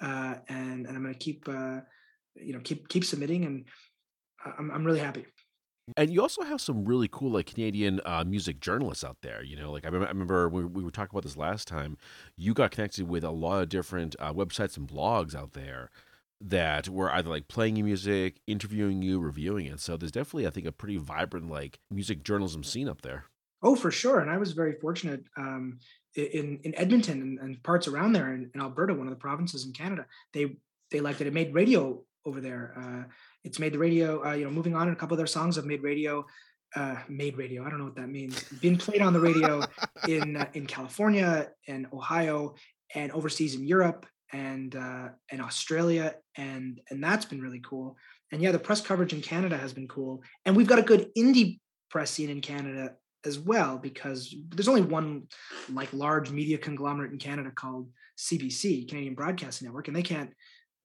uh, 0.00 0.36
and 0.48 0.86
and 0.86 0.96
I'm 0.96 1.02
going 1.02 1.14
to 1.14 1.18
keep 1.18 1.48
uh, 1.48 1.80
you 2.36 2.52
know 2.52 2.60
keep 2.60 2.88
keep 2.88 3.04
submitting, 3.04 3.44
and 3.44 3.64
I'm 4.58 4.70
I'm 4.70 4.84
really 4.84 5.00
happy. 5.00 5.26
And 5.96 6.10
you 6.10 6.22
also 6.22 6.42
have 6.42 6.60
some 6.60 6.84
really 6.84 7.08
cool 7.10 7.32
like 7.32 7.46
Canadian 7.46 8.00
uh, 8.04 8.22
music 8.24 8.60
journalists 8.60 9.02
out 9.02 9.16
there. 9.22 9.42
You 9.42 9.56
know, 9.56 9.72
like 9.72 9.84
I 9.84 9.88
remember, 9.88 10.06
I 10.06 10.10
remember 10.10 10.48
we, 10.48 10.64
we 10.64 10.82
were 10.84 10.92
talking 10.92 11.10
about 11.12 11.24
this 11.24 11.36
last 11.36 11.66
time. 11.66 11.98
You 12.36 12.54
got 12.54 12.70
connected 12.70 13.08
with 13.08 13.24
a 13.24 13.30
lot 13.30 13.62
of 13.62 13.68
different 13.68 14.14
uh, 14.18 14.32
websites 14.32 14.76
and 14.76 14.88
blogs 14.88 15.34
out 15.34 15.54
there 15.54 15.90
that 16.40 16.88
were 16.88 17.12
either 17.12 17.30
like 17.30 17.48
playing 17.48 17.76
your 17.76 17.86
music, 17.86 18.40
interviewing 18.46 19.02
you, 19.02 19.18
reviewing 19.18 19.66
it. 19.66 19.80
So 19.80 19.96
there's 19.96 20.12
definitely, 20.12 20.46
I 20.46 20.50
think, 20.50 20.66
a 20.66 20.72
pretty 20.72 20.98
vibrant 20.98 21.50
like 21.50 21.80
music 21.90 22.22
journalism 22.22 22.62
scene 22.62 22.88
up 22.88 23.02
there. 23.02 23.24
Oh, 23.62 23.76
for 23.76 23.90
sure. 23.90 24.20
And 24.20 24.30
I 24.30 24.38
was 24.38 24.52
very 24.52 24.74
fortunate 24.80 25.24
um, 25.36 25.78
in 26.14 26.60
in 26.64 26.74
Edmonton 26.76 27.22
and, 27.22 27.38
and 27.38 27.62
parts 27.62 27.88
around 27.88 28.12
there 28.12 28.34
in, 28.34 28.50
in, 28.54 28.60
Alberta, 28.60 28.94
one 28.94 29.06
of 29.06 29.12
the 29.12 29.20
provinces 29.20 29.66
in 29.66 29.72
Canada. 29.72 30.06
They 30.32 30.56
they 30.90 31.00
liked 31.00 31.20
it. 31.20 31.26
It 31.26 31.32
made 31.32 31.54
radio 31.54 32.02
over 32.24 32.40
there. 32.40 32.74
Uh, 32.76 33.10
it's 33.44 33.58
made 33.58 33.72
the 33.72 33.78
radio. 33.78 34.24
Uh, 34.24 34.32
you 34.32 34.44
know, 34.44 34.50
moving 34.50 34.74
on, 34.74 34.88
and 34.88 34.96
a 34.96 35.00
couple 35.00 35.14
of 35.14 35.18
their 35.18 35.26
songs 35.26 35.56
have 35.56 35.64
made 35.64 35.82
radio. 35.82 36.24
Uh, 36.74 36.96
made 37.08 37.36
radio. 37.36 37.64
I 37.64 37.70
don't 37.70 37.78
know 37.78 37.84
what 37.84 37.96
that 37.96 38.08
means. 38.08 38.42
Been 38.60 38.78
played 38.78 39.02
on 39.02 39.12
the 39.12 39.20
radio 39.20 39.62
in 40.08 40.36
uh, 40.36 40.48
in 40.54 40.66
California 40.66 41.50
and 41.68 41.86
Ohio 41.92 42.54
and 42.94 43.12
overseas 43.12 43.54
in 43.54 43.66
Europe 43.66 44.06
and 44.32 44.74
uh, 44.74 45.08
and 45.30 45.42
Australia 45.42 46.14
and 46.36 46.80
and 46.90 47.02
that's 47.02 47.26
been 47.26 47.42
really 47.42 47.60
cool. 47.60 47.96
And 48.30 48.40
yeah, 48.40 48.52
the 48.52 48.58
press 48.58 48.80
coverage 48.80 49.12
in 49.12 49.20
Canada 49.20 49.58
has 49.58 49.74
been 49.74 49.88
cool. 49.88 50.22
And 50.46 50.56
we've 50.56 50.66
got 50.66 50.78
a 50.78 50.82
good 50.82 51.10
indie 51.16 51.60
press 51.90 52.10
scene 52.10 52.30
in 52.30 52.40
Canada 52.40 52.94
as 53.24 53.38
well 53.38 53.78
because 53.78 54.34
there's 54.48 54.68
only 54.68 54.80
one 54.80 55.24
like 55.70 55.92
large 55.92 56.30
media 56.30 56.58
conglomerate 56.58 57.12
in 57.12 57.18
Canada 57.18 57.52
called 57.54 57.88
CBC, 58.18 58.88
Canadian 58.88 59.14
Broadcasting 59.14 59.66
Network, 59.66 59.88
and 59.88 59.96
they 59.96 60.02
can't 60.02 60.32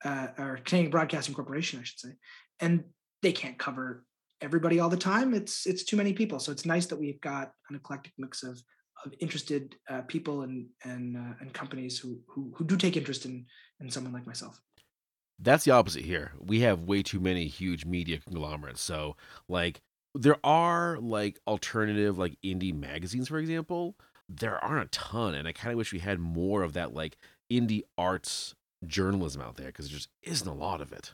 uh, 0.04 0.28
or 0.38 0.60
Canadian 0.64 0.92
Broadcasting 0.92 1.36
Corporation, 1.36 1.80
I 1.80 1.84
should 1.84 2.00
say, 2.00 2.10
and 2.60 2.84
they 3.22 3.32
can't 3.32 3.58
cover 3.58 4.06
everybody 4.42 4.80
all 4.80 4.90
the 4.90 4.98
time. 4.98 5.34
It's 5.34 5.66
it's 5.66 5.84
too 5.84 5.98
many 5.98 6.14
people, 6.14 6.40
so 6.40 6.52
it's 6.52 6.66
nice 6.66 6.86
that 6.88 7.00
we've 7.00 7.22
got 7.22 7.52
an 7.70 7.76
eclectic 7.76 8.14
mix 8.18 8.44
of 8.44 8.62
of 9.06 9.14
interested 9.20 9.76
uh, 9.90 10.02
people 10.02 10.42
and 10.42 10.68
and 10.84 11.18
uh, 11.18 11.34
and 11.40 11.54
companies 11.54 12.00
who, 12.00 12.20
who 12.28 12.54
who 12.56 12.66
do 12.66 12.78
take 12.78 12.98
interest 12.98 13.26
in 13.26 13.46
in 13.80 13.90
someone 13.90 14.14
like 14.14 14.28
myself. 14.28 14.60
That's 15.40 15.66
the 15.66 15.72
opposite 15.72 16.04
here. 16.04 16.32
We 16.40 16.62
have 16.62 16.82
way 16.82 17.04
too 17.04 17.20
many 17.20 17.46
huge 17.46 17.86
media 17.86 18.18
conglomerates. 18.18 18.82
So 18.82 19.16
like 19.48 19.82
there 20.18 20.38
are 20.44 20.98
like 21.00 21.40
alternative 21.48 22.18
like 22.18 22.38
indie 22.44 22.74
magazines 22.74 23.28
for 23.28 23.38
example 23.38 23.96
there 24.28 24.64
aren't 24.64 24.86
a 24.86 24.90
ton 24.90 25.36
and 25.36 25.48
i 25.48 25.52
kind 25.52 25.72
of 25.72 25.78
wish 25.78 25.94
we 25.94 26.00
had 26.00 26.20
more 26.20 26.64
of 26.64 26.74
that 26.74 26.94
like 26.94 27.18
indie 27.52 27.84
arts 27.98 28.56
journalism 28.86 29.42
out 29.42 29.56
there 29.56 29.68
because 29.68 29.90
there 29.90 29.98
just 29.98 30.10
isn't 30.24 30.48
a 30.48 30.54
lot 30.54 30.82
of 30.82 30.92
it 30.92 31.14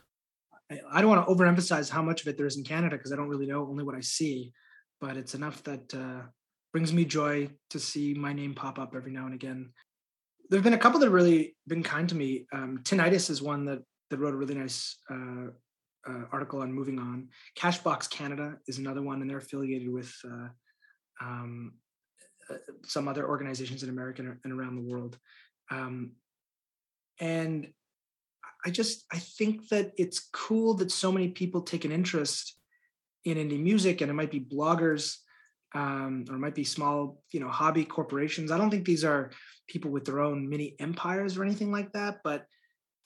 i 0.92 1.00
don't 1.00 1.10
want 1.10 1.26
to 1.26 1.32
overemphasize 1.32 1.90
how 1.90 2.02
much 2.02 2.20
of 2.22 2.28
it 2.28 2.36
there 2.36 2.46
is 2.46 2.56
in 2.56 2.64
canada 2.64 2.96
because 2.96 3.12
i 3.12 3.16
don't 3.16 3.28
really 3.28 3.46
know 3.46 3.66
only 3.68 3.84
what 3.84 3.94
i 3.94 4.00
see 4.00 4.52
but 5.00 5.16
it's 5.16 5.34
enough 5.34 5.62
that 5.62 5.94
uh, 5.94 6.22
brings 6.72 6.92
me 6.92 7.04
joy 7.04 7.48
to 7.70 7.78
see 7.78 8.14
my 8.14 8.32
name 8.32 8.54
pop 8.54 8.78
up 8.78 8.94
every 8.94 9.12
now 9.12 9.24
and 9.24 9.34
again 9.34 9.70
there 10.50 10.58
have 10.58 10.64
been 10.64 10.74
a 10.74 10.78
couple 10.78 10.98
that 10.98 11.06
have 11.06 11.14
really 11.14 11.56
been 11.66 11.82
kind 11.82 12.08
to 12.08 12.14
me 12.14 12.46
um, 12.52 12.80
tinnitus 12.82 13.30
is 13.30 13.40
one 13.40 13.64
that 13.64 13.80
that 14.10 14.18
wrote 14.18 14.34
a 14.34 14.36
really 14.36 14.54
nice 14.54 14.98
uh, 15.10 15.48
uh, 16.06 16.24
article 16.32 16.60
on 16.60 16.72
moving 16.72 16.98
on. 16.98 17.28
Cashbox 17.58 18.08
Canada 18.10 18.56
is 18.66 18.78
another 18.78 19.02
one, 19.02 19.20
and 19.20 19.30
they're 19.30 19.38
affiliated 19.38 19.92
with 19.92 20.12
uh, 20.24 20.48
um, 21.20 21.72
uh, 22.50 22.56
some 22.84 23.08
other 23.08 23.26
organizations 23.28 23.82
in 23.82 23.88
America 23.88 24.22
and 24.44 24.52
around 24.52 24.76
the 24.76 24.82
world. 24.82 25.18
Um, 25.70 26.12
and 27.20 27.68
I 28.66 28.70
just 28.70 29.04
I 29.12 29.18
think 29.18 29.68
that 29.68 29.92
it's 29.96 30.28
cool 30.32 30.74
that 30.74 30.90
so 30.90 31.12
many 31.12 31.28
people 31.28 31.62
take 31.62 31.84
an 31.84 31.92
interest 31.92 32.56
in 33.24 33.38
indie 33.38 33.62
music, 33.62 34.00
and 34.00 34.10
it 34.10 34.14
might 34.14 34.30
be 34.30 34.40
bloggers. 34.40 35.16
Um, 35.76 36.24
or 36.30 36.36
it 36.36 36.38
might 36.38 36.54
be 36.54 36.62
small, 36.62 37.20
you 37.32 37.40
know, 37.40 37.48
hobby 37.48 37.84
corporations. 37.84 38.52
I 38.52 38.58
don't 38.58 38.70
think 38.70 38.84
these 38.84 39.04
are 39.04 39.32
people 39.66 39.90
with 39.90 40.04
their 40.04 40.20
own 40.20 40.48
mini 40.48 40.76
empires 40.78 41.36
or 41.36 41.42
anything 41.42 41.72
like 41.72 41.92
that, 41.94 42.18
but 42.22 42.46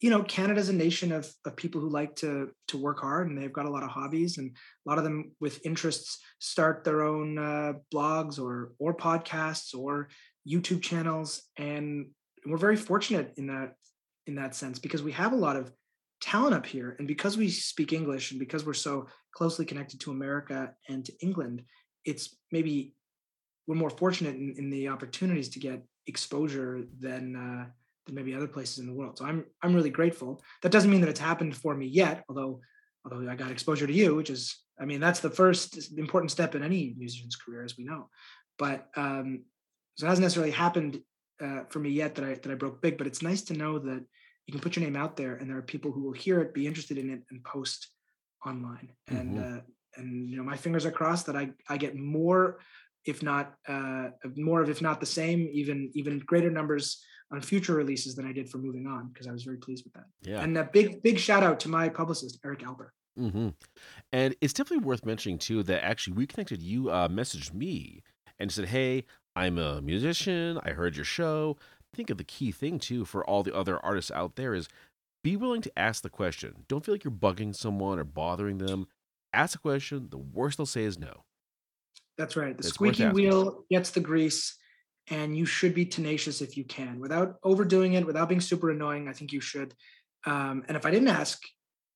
you 0.01 0.11
know 0.11 0.23
canada's 0.23 0.69
a 0.69 0.73
nation 0.73 1.13
of, 1.13 1.31
of 1.45 1.57
people 1.57 1.81
who 1.81 1.89
like 1.89 2.15
to 2.17 2.51
to 2.69 2.79
work 2.79 3.01
hard 3.01 3.29
and 3.29 3.37
they've 3.37 3.53
got 3.53 3.67
a 3.67 3.71
lot 3.71 3.83
of 3.83 3.91
hobbies 3.91 4.39
and 4.39 4.51
a 4.51 4.89
lot 4.89 4.99
of 4.99 5.05
them 5.05 5.33
with 5.41 5.65
interests 5.67 6.19
start 6.39 6.85
their 6.85 7.03
own 7.03 7.39
uh, 7.39 7.73
blogs 7.93 8.41
or 8.41 8.73
or 8.79 8.97
podcasts 8.97 9.77
or 9.77 10.09
youtube 10.49 10.83
channels 10.83 11.43
and 11.57 12.07
we're 12.47 12.57
very 12.57 12.77
fortunate 12.77 13.33
in 13.37 13.49
that 13.49 13.75
in 14.29 14.37
that 14.37 14.55
sense 14.55 14.79
because 14.79 15.03
we 15.03 15.13
have 15.13 15.33
a 15.33 15.37
lot 15.37 15.57
of 15.57 15.73
talent 16.21 16.55
up 16.55 16.67
here 16.67 16.97
and 16.99 17.09
because 17.09 17.37
we 17.37 17.49
speak 17.49 17.93
english 17.93 18.31
and 18.31 18.41
because 18.41 18.65
we're 18.65 18.75
so 18.75 19.07
closely 19.33 19.65
connected 19.65 20.01
to 20.01 20.11
america 20.11 20.73
and 20.89 21.05
to 21.05 21.13
england 21.23 21.63
it's 22.05 22.37
maybe 22.53 22.95
we're 23.69 23.75
more 23.77 23.91
fortunate 23.91 24.35
in, 24.35 24.55
in 24.57 24.71
the 24.71 24.89
opportunities 24.89 25.51
to 25.51 25.61
get 25.61 25.85
exposure 26.07 26.85
than 26.99 27.37
uh, 27.37 27.67
than 28.07 28.15
maybe 28.15 28.35
other 28.35 28.49
places 28.49 28.79
in 28.79 28.87
the 28.87 28.93
world. 28.93 29.19
So 29.19 29.27
I'm 29.27 29.45
I'm 29.63 29.75
really 29.75 29.91
grateful. 29.91 30.43
That 30.63 30.73
doesn't 30.73 30.91
mean 30.91 31.03
that 31.03 31.11
it's 31.11 31.21
happened 31.21 31.55
for 31.55 31.77
me 31.77 31.87
yet, 31.87 32.25
although 32.29 32.61
although 33.05 33.31
I 33.31 33.37
got 33.37 33.53
exposure 33.53 33.87
to 33.87 33.93
you, 33.93 34.17
which 34.17 34.31
is 34.31 34.57
I 34.81 34.87
mean 34.87 35.01
that's 35.01 35.21
the 35.21 35.31
first 35.31 35.97
important 35.97 36.33
step 36.33 36.55
in 36.55 36.65
any 36.65 36.95
musician's 36.99 37.37
career, 37.37 37.63
as 37.63 37.77
we 37.77 37.85
know. 37.85 38.09
But 38.59 38.89
um, 38.97 39.45
so 39.97 40.07
it 40.07 40.09
hasn't 40.09 40.25
necessarily 40.25 40.53
happened 40.53 41.01
uh, 41.41 41.65
for 41.69 41.79
me 41.79 41.91
yet 41.91 42.17
that 42.17 42.25
I 42.25 42.35
that 42.35 42.51
I 42.51 42.55
broke 42.55 42.81
big. 42.81 42.97
But 42.99 43.07
it's 43.07 43.23
nice 43.23 43.43
to 43.43 43.55
know 43.55 43.79
that 43.79 44.05
you 44.49 44.53
can 44.53 44.63
put 44.63 44.75
your 44.75 44.85
name 44.85 44.97
out 44.97 45.15
there, 45.15 45.37
and 45.37 45.49
there 45.49 45.59
are 45.59 45.63
people 45.63 45.93
who 45.93 46.01
will 46.01 46.15
hear 46.15 46.41
it, 46.41 46.55
be 46.55 46.67
interested 46.67 46.97
in 46.97 47.11
it, 47.11 47.21
and 47.31 47.45
post 47.45 47.89
online. 48.47 48.89
Mm-hmm. 49.11 49.17
And 49.17 49.39
uh, 49.39 49.61
and 49.97 50.29
you 50.31 50.39
know 50.39 50.43
my 50.43 50.57
fingers 50.57 50.87
are 50.87 50.91
crossed 50.91 51.27
that 51.27 51.37
I 51.37 51.51
I 51.69 51.77
get 51.77 51.97
more, 51.97 52.59
if 53.05 53.23
not 53.23 53.55
uh, 53.69 54.09
more 54.37 54.63
of 54.63 54.71
if 54.71 54.81
not 54.81 55.01
the 55.01 55.07
same, 55.07 55.51
even 55.53 55.91
even 55.93 56.19
greater 56.21 56.51
numbers 56.51 57.05
on 57.31 57.43
future 57.43 57.75
releases 57.75 58.15
than 58.15 58.27
I 58.27 58.33
did 58.33 58.49
for 58.49 58.57
Moving 58.57 58.87
On 58.87 59.11
because 59.13 59.27
I 59.27 59.33
was 59.33 59.43
very 59.43 59.59
pleased 59.59 59.85
with 59.85 59.93
that. 59.93 60.07
Yeah. 60.23 60.41
And 60.41 60.57
a 60.57 60.65
big, 60.65 61.03
big 61.03 61.19
shout 61.19 61.43
out 61.43 61.61
to 61.61 61.69
my 61.69 61.91
publicist, 61.91 62.39
Eric 62.43 62.61
Alber. 62.61 62.89
Mm-hmm. 63.19 63.49
And 64.15 64.35
it's 64.41 64.55
definitely 64.55 64.87
worth 64.87 65.05
mentioning 65.05 65.37
too 65.37 65.63
that 65.65 65.85
actually 65.85 66.15
we 66.15 66.27
connected. 66.27 66.63
You 66.63 66.89
uh, 66.89 67.09
messaged 67.09 67.53
me 67.53 68.03
and 68.39 68.51
said, 68.51 68.67
"Hey, 68.67 69.05
I'm 69.37 69.59
a 69.59 69.83
musician. 69.83 70.59
I 70.63 70.71
heard 70.71 70.97
your 70.97 71.05
show." 71.05 71.59
Think 71.99 72.11
of 72.11 72.19
the 72.19 72.23
key 72.23 72.53
thing 72.53 72.79
too 72.79 73.05
for 73.05 73.29
all 73.29 73.43
the 73.43 73.53
other 73.53 73.85
artists 73.85 74.13
out 74.13 74.37
there 74.37 74.55
is 74.55 74.69
be 75.25 75.37
willing 75.37 75.63
to 75.63 75.73
ask 75.77 76.05
the 76.05 76.09
question. 76.09 76.65
Don't 76.69 76.85
feel 76.85 76.95
like 76.95 77.03
you're 77.03 77.11
bugging 77.11 77.53
someone 77.53 77.99
or 77.99 78.05
bothering 78.05 78.59
them. 78.59 78.87
Ask 79.33 79.57
a 79.57 79.59
question. 79.59 80.07
The 80.09 80.17
worst 80.17 80.59
they'll 80.59 80.65
say 80.65 80.85
is 80.85 80.97
no. 80.97 81.25
That's 82.17 82.37
right. 82.37 82.57
The 82.57 82.63
squeaky 82.63 83.09
wheel 83.09 83.65
gets 83.69 83.91
the 83.91 83.99
grease 83.99 84.55
and 85.11 85.37
you 85.37 85.45
should 85.45 85.75
be 85.75 85.85
tenacious 85.85 86.41
if 86.41 86.57
you 86.57 86.63
can 86.63 87.01
without 87.01 87.35
overdoing 87.43 87.95
it 87.95 88.07
without 88.07 88.29
being 88.29 88.43
super 88.43 88.71
annoying 88.71 89.09
i 89.09 89.13
think 89.15 89.33
you 89.33 89.41
should 89.41 89.73
um, 90.27 90.63
and 90.69 90.77
if 90.77 90.85
i 90.85 90.91
didn't 90.91 91.09
ask 91.09 91.41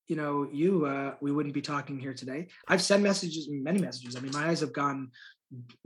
you 0.08 0.16
know 0.16 0.46
you, 0.52 0.84
uh, 0.84 1.14
we 1.20 1.32
wouldn't 1.32 1.54
be 1.54 1.62
talking 1.62 1.98
here 1.98 2.12
today. 2.12 2.48
I've 2.68 2.82
sent 2.82 3.02
messages, 3.02 3.48
many 3.50 3.80
messages. 3.80 4.14
I 4.14 4.20
mean, 4.20 4.32
my 4.32 4.48
eyes 4.48 4.60
have 4.60 4.72
gone 4.72 5.10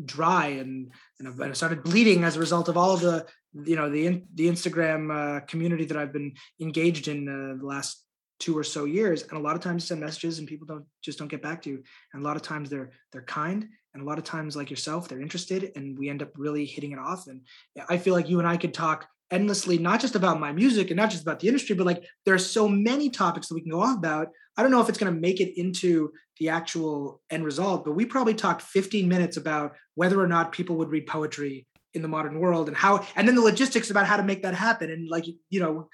dry 0.05 0.47
and 0.47 0.93
and 1.19 1.43
I've 1.43 1.57
started 1.57 1.83
bleeding 1.83 2.25
as 2.25 2.37
a 2.37 2.41
result 2.41 2.69
of 2.69 2.77
all 2.77 2.93
of 2.93 3.01
the 3.01 3.27
you 3.65 3.77
know 3.77 3.91
the 3.91 4.23
the 4.35 4.49
Instagram 4.49 5.11
uh, 5.11 5.41
community 5.47 5.85
that 5.87 5.97
I've 5.97 6.13
been 6.13 6.35
engaged 6.61 7.09
in 7.09 7.29
uh, 7.29 7.59
the 7.59 7.67
last 7.67 8.05
two 8.39 8.57
or 8.57 8.65
so 8.65 8.85
years. 8.85 9.23
And 9.23 9.33
a 9.33 9.39
lot 9.43 9.57
of 9.57 9.63
times 9.63 9.87
send 9.87 10.01
messages 10.01 10.39
and 10.39 10.47
people 10.47 10.67
don't 10.67 10.85
just 11.03 11.19
don't 11.19 11.29
get 11.29 11.43
back 11.43 11.63
to 11.63 11.71
you. 11.71 11.83
And 12.13 12.23
a 12.23 12.25
lot 12.25 12.37
of 12.37 12.43
times 12.43 12.71
they're 12.71 12.91
they're 13.13 13.23
kind. 13.23 13.69
And 13.95 14.03
a 14.03 14.07
lot 14.07 14.19
of 14.19 14.25
times 14.25 14.57
like 14.57 14.71
yourself 14.71 15.09
they're 15.09 15.23
interested 15.23 15.73
and 15.75 15.99
we 15.99 16.11
end 16.11 16.23
up 16.23 16.33
really 16.37 16.67
hitting 16.67 16.93
it 16.93 16.99
off. 16.99 17.27
And 17.29 17.41
i 17.89 17.97
feel 17.97 18.15
like 18.15 18.29
you 18.29 18.39
and 18.39 18.49
i 18.49 18.57
could 18.57 18.75
talk 18.75 19.09
endlessly 19.31 19.79
not 19.79 20.01
just 20.01 20.15
about 20.15 20.39
my 20.39 20.53
music 20.53 20.91
and 20.91 20.97
not 20.97 21.11
just 21.11 21.23
about 21.23 21.41
the 21.41 21.49
industry 21.49 21.75
but 21.75 21.87
like 21.87 22.05
there 22.25 22.35
are 22.35 22.39
so 22.39 22.69
many 22.69 23.11
topics 23.11 23.49
that 23.49 23.55
we 23.55 23.63
can 23.63 23.73
go 23.73 23.81
off 23.81 23.99
about. 23.99 24.29
I 24.57 24.63
don't 24.63 24.71
know 24.71 24.81
if 24.81 24.89
it's 24.89 24.99
going 24.99 25.13
to 25.13 25.21
make 25.21 25.41
it 25.41 25.59
into 25.61 26.13
the 26.39 26.49
actual 26.49 27.21
end 27.31 27.45
result 27.45 27.85
but 27.85 27.93
we 27.93 28.05
probably 28.05 28.35
talked 28.35 28.63
15 28.63 29.09
minutes 29.09 29.37
about 29.37 29.75
whether 29.95 30.21
or 30.21 30.29
not 30.29 30.53
people 30.53 30.77
would 30.77 30.91
read 30.91 31.07
poetry 31.07 31.67
in 31.97 32.03
the 32.03 32.09
modern 32.09 32.39
world 32.39 32.69
and 32.69 32.77
how 32.77 33.05
and 33.17 33.27
then 33.27 33.35
the 33.35 33.41
logistics 33.41 33.91
about 33.91 34.07
how 34.07 34.17
to 34.17 34.23
make 34.23 34.43
that 34.43 34.55
happen. 34.55 34.91
And 34.91 35.09
like 35.09 35.25
you 35.51 35.61
know 35.61 35.89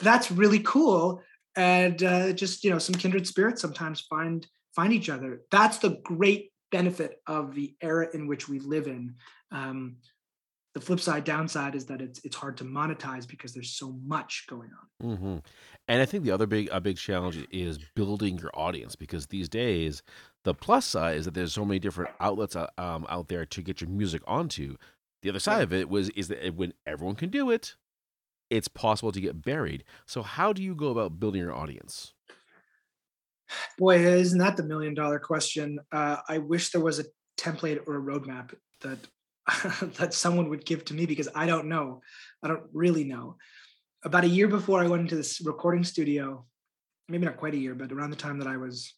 that's 0.00 0.30
really 0.30 0.60
cool. 0.60 1.20
And 1.56 2.02
uh, 2.02 2.32
just 2.32 2.64
you 2.64 2.70
know 2.70 2.78
some 2.78 2.94
kindred 2.94 3.26
spirits 3.26 3.60
sometimes 3.60 4.00
find 4.02 4.46
find 4.74 4.92
each 4.92 5.10
other. 5.10 5.42
That's 5.50 5.78
the 5.78 6.00
great 6.04 6.52
benefit 6.72 7.20
of 7.26 7.54
the 7.54 7.74
era 7.82 8.08
in 8.14 8.26
which 8.26 8.48
we 8.48 8.60
live 8.60 8.86
in. 8.86 9.16
Um, 9.52 9.96
the 10.74 10.80
flip 10.80 11.00
side 11.00 11.24
downside 11.24 11.74
is 11.74 11.86
that 11.86 12.00
it's 12.00 12.20
it's 12.24 12.36
hard 12.36 12.56
to 12.56 12.64
monetize 12.64 13.26
because 13.26 13.54
there's 13.54 13.70
so 13.70 13.96
much 14.04 14.44
going 14.48 14.70
on 15.02 15.16
mm-hmm. 15.16 15.36
and 15.88 16.02
i 16.02 16.04
think 16.04 16.24
the 16.24 16.30
other 16.30 16.46
big 16.46 16.68
a 16.72 16.80
big 16.80 16.96
challenge 16.96 17.46
is 17.50 17.78
building 17.94 18.38
your 18.38 18.50
audience 18.54 18.96
because 18.96 19.26
these 19.26 19.48
days 19.48 20.02
the 20.44 20.54
plus 20.54 20.84
side 20.84 21.16
is 21.16 21.24
that 21.24 21.34
there's 21.34 21.52
so 21.52 21.64
many 21.64 21.78
different 21.78 22.10
outlets 22.20 22.54
uh, 22.56 22.66
um, 22.76 23.06
out 23.08 23.28
there 23.28 23.46
to 23.46 23.62
get 23.62 23.80
your 23.80 23.88
music 23.88 24.22
onto 24.26 24.76
the 25.22 25.30
other 25.30 25.38
side 25.38 25.62
of 25.62 25.72
it 25.72 25.88
was 25.88 26.10
is 26.10 26.28
that 26.28 26.54
when 26.54 26.74
everyone 26.86 27.14
can 27.14 27.30
do 27.30 27.50
it 27.50 27.76
it's 28.50 28.68
possible 28.68 29.12
to 29.12 29.20
get 29.20 29.42
buried. 29.42 29.84
So 30.06 30.22
how 30.22 30.52
do 30.52 30.62
you 30.62 30.74
go 30.74 30.88
about 30.88 31.18
building 31.18 31.40
your 31.40 31.54
audience? 31.54 32.12
Boy, 33.78 33.98
isn't 33.98 34.38
that 34.38 34.56
the 34.56 34.62
million 34.62 34.94
dollar 34.94 35.18
question? 35.18 35.78
Uh, 35.92 36.16
I 36.28 36.38
wish 36.38 36.70
there 36.70 36.80
was 36.80 36.98
a 36.98 37.04
template 37.38 37.80
or 37.86 37.96
a 37.96 38.02
roadmap 38.02 38.54
that 38.82 38.98
that 39.98 40.14
someone 40.14 40.48
would 40.48 40.64
give 40.64 40.84
to 40.86 40.94
me 40.94 41.06
because 41.06 41.28
I 41.34 41.46
don't 41.46 41.68
know. 41.68 42.00
I 42.42 42.48
don't 42.48 42.64
really 42.72 43.04
know. 43.04 43.36
About 44.04 44.24
a 44.24 44.28
year 44.28 44.48
before 44.48 44.82
I 44.82 44.88
went 44.88 45.02
into 45.02 45.16
this 45.16 45.40
recording 45.40 45.84
studio, 45.84 46.44
maybe 47.08 47.24
not 47.24 47.36
quite 47.36 47.54
a 47.54 47.58
year, 47.58 47.74
but 47.74 47.92
around 47.92 48.10
the 48.10 48.16
time 48.16 48.38
that 48.38 48.48
I 48.48 48.56
was 48.56 48.94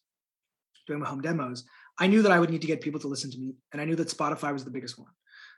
doing 0.85 0.99
my 0.99 1.07
home 1.07 1.21
demos, 1.21 1.65
I 1.99 2.07
knew 2.07 2.21
that 2.21 2.31
I 2.31 2.39
would 2.39 2.49
need 2.49 2.61
to 2.61 2.67
get 2.67 2.81
people 2.81 2.99
to 3.01 3.07
listen 3.07 3.31
to 3.31 3.37
me, 3.37 3.55
and 3.71 3.81
I 3.81 3.85
knew 3.85 3.95
that 3.95 4.09
Spotify 4.09 4.53
was 4.53 4.63
the 4.63 4.71
biggest 4.71 4.97
one. 4.97 5.09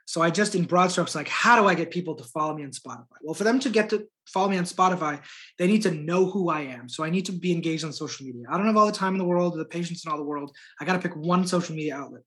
So 0.06 0.22
I 0.22 0.30
just 0.30 0.56
in 0.56 0.64
broad 0.64 0.90
strokes, 0.90 1.14
like, 1.14 1.28
how 1.28 1.60
do 1.60 1.68
I 1.68 1.74
get 1.74 1.90
people 1.90 2.16
to 2.16 2.24
follow 2.24 2.56
me 2.56 2.64
on 2.64 2.70
Spotify? 2.70 3.04
Well, 3.22 3.34
for 3.34 3.44
them 3.44 3.60
to 3.60 3.70
get 3.70 3.90
to 3.90 4.08
follow 4.26 4.48
me 4.48 4.58
on 4.58 4.64
Spotify, 4.64 5.22
they 5.56 5.68
need 5.68 5.82
to 5.82 5.92
know 5.92 6.26
who 6.26 6.48
I 6.48 6.62
am. 6.62 6.88
So 6.88 7.04
I 7.04 7.10
need 7.10 7.26
to 7.26 7.32
be 7.32 7.52
engaged 7.52 7.84
on 7.84 7.92
social 7.92 8.26
media. 8.26 8.42
I 8.50 8.56
don't 8.56 8.66
have 8.66 8.76
all 8.76 8.86
the 8.86 8.92
time 8.92 9.12
in 9.12 9.18
the 9.18 9.24
world, 9.24 9.56
the 9.56 9.64
patience 9.64 10.04
in 10.04 10.10
all 10.10 10.18
the 10.18 10.24
world. 10.24 10.56
I 10.80 10.84
got 10.84 10.94
to 10.94 10.98
pick 10.98 11.16
one 11.16 11.46
social 11.46 11.76
media 11.76 11.96
outlet. 11.96 12.22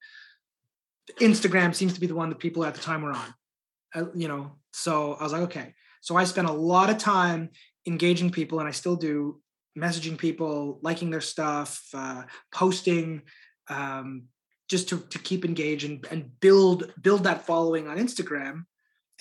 Instagram 1.20 1.76
seems 1.76 1.94
to 1.94 2.00
be 2.00 2.08
the 2.08 2.16
one 2.16 2.30
that 2.30 2.40
people 2.40 2.64
at 2.66 2.74
the 2.74 2.82
time 2.82 3.02
were 3.02 3.12
on. 3.12 3.34
Uh, 3.96 4.06
you 4.16 4.28
know, 4.28 4.54
so 4.72 5.14
I 5.14 5.24
was 5.24 5.34
like, 5.34 5.44
okay. 5.44 5.74
So 6.02 6.16
I 6.16 6.24
spent 6.24 6.50
a 6.50 6.54
lot 6.54 6.90
of 6.90 6.98
time 6.98 7.50
engaging 7.86 8.32
people, 8.32 8.60
and 8.60 8.68
I 8.68 8.72
still 8.72 8.96
do, 8.96 9.40
messaging 9.78 10.18
people, 10.18 10.80
liking 10.82 11.10
their 11.10 11.22
stuff, 11.22 11.82
uh, 11.94 12.24
posting, 12.54 13.22
um, 13.70 14.24
just 14.70 14.90
to, 14.90 15.00
to 15.10 15.20
keep 15.20 15.46
engaged 15.46 15.86
and, 15.86 16.06
and 16.10 16.40
build 16.40 16.92
build 17.02 17.26
that 17.26 17.46
following 17.46 17.88
on 17.88 17.98
Instagram 17.98 18.64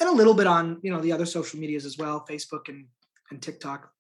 and 0.00 0.08
a 0.08 0.12
little 0.12 0.34
bit 0.34 0.46
on 0.46 0.78
you 0.82 0.90
know 0.90 1.00
the 1.00 1.12
other 1.12 1.26
social 1.26 1.58
medias 1.58 1.84
as 1.84 1.98
well, 1.98 2.24
Facebook 2.28 2.68
and 2.68 2.86
and 3.30 3.42
TikTok, 3.42 3.90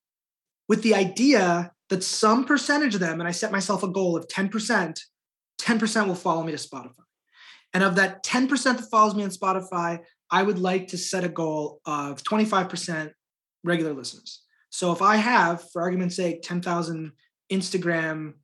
with 0.68 0.82
the 0.82 0.94
idea 0.94 1.72
that 1.88 2.02
some 2.02 2.44
percentage 2.44 2.94
of 2.94 3.00
them, 3.00 3.20
and 3.20 3.28
I 3.28 3.32
set 3.32 3.52
myself 3.52 3.82
a 3.82 3.88
goal 3.88 4.16
of 4.16 4.26
10%, 4.28 4.98
10% 5.60 6.06
will 6.06 6.14
follow 6.14 6.42
me 6.42 6.52
to 6.52 6.58
Spotify. 6.58 7.04
And 7.74 7.82
of 7.82 7.96
that 7.96 8.22
10% 8.24 8.48
that 8.48 8.90
follows 8.90 9.14
me 9.14 9.24
on 9.24 9.30
Spotify, 9.30 10.00
I 10.30 10.42
would 10.42 10.58
like 10.58 10.88
to 10.88 10.98
set 10.98 11.24
a 11.24 11.28
goal 11.28 11.80
of 11.86 12.22
25% 12.22 13.12
regular 13.64 13.92
listeners. 13.92 14.42
So 14.70 14.92
if 14.92 15.02
I 15.02 15.16
have, 15.16 15.70
for 15.70 15.82
argument's 15.82 16.16
sake, 16.16 16.42
10,000 16.42 17.12
Instagram 17.52 18.34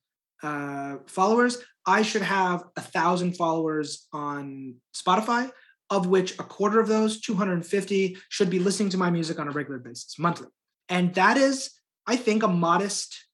uh, 0.43 0.97
followers, 1.07 1.59
I 1.87 2.03
should 2.03 2.22
have 2.22 2.64
a 2.76 2.83
thousand 2.83 3.37
followers 3.37 4.07
on 4.12 4.76
Spotify, 4.95 5.51
of 5.91 6.07
which 6.07 6.39
a 6.39 6.43
quarter 6.43 6.81
of 6.81 6.89
those, 6.89 7.20
250, 7.20 8.18
should 8.29 8.51
be 8.51 8.59
listening 8.59 8.91
to 8.91 8.99
my 8.99 9.11
music 9.11 9.39
on 9.39 9.49
a 9.49 9.53
regular 9.53 9.79
basis, 9.79 10.18
monthly. 10.18 10.49
And 10.91 11.14
that 11.14 11.39
is, 11.39 11.70
I 12.07 12.16
think, 12.16 12.43
a 12.43 12.49
modest 12.49 13.24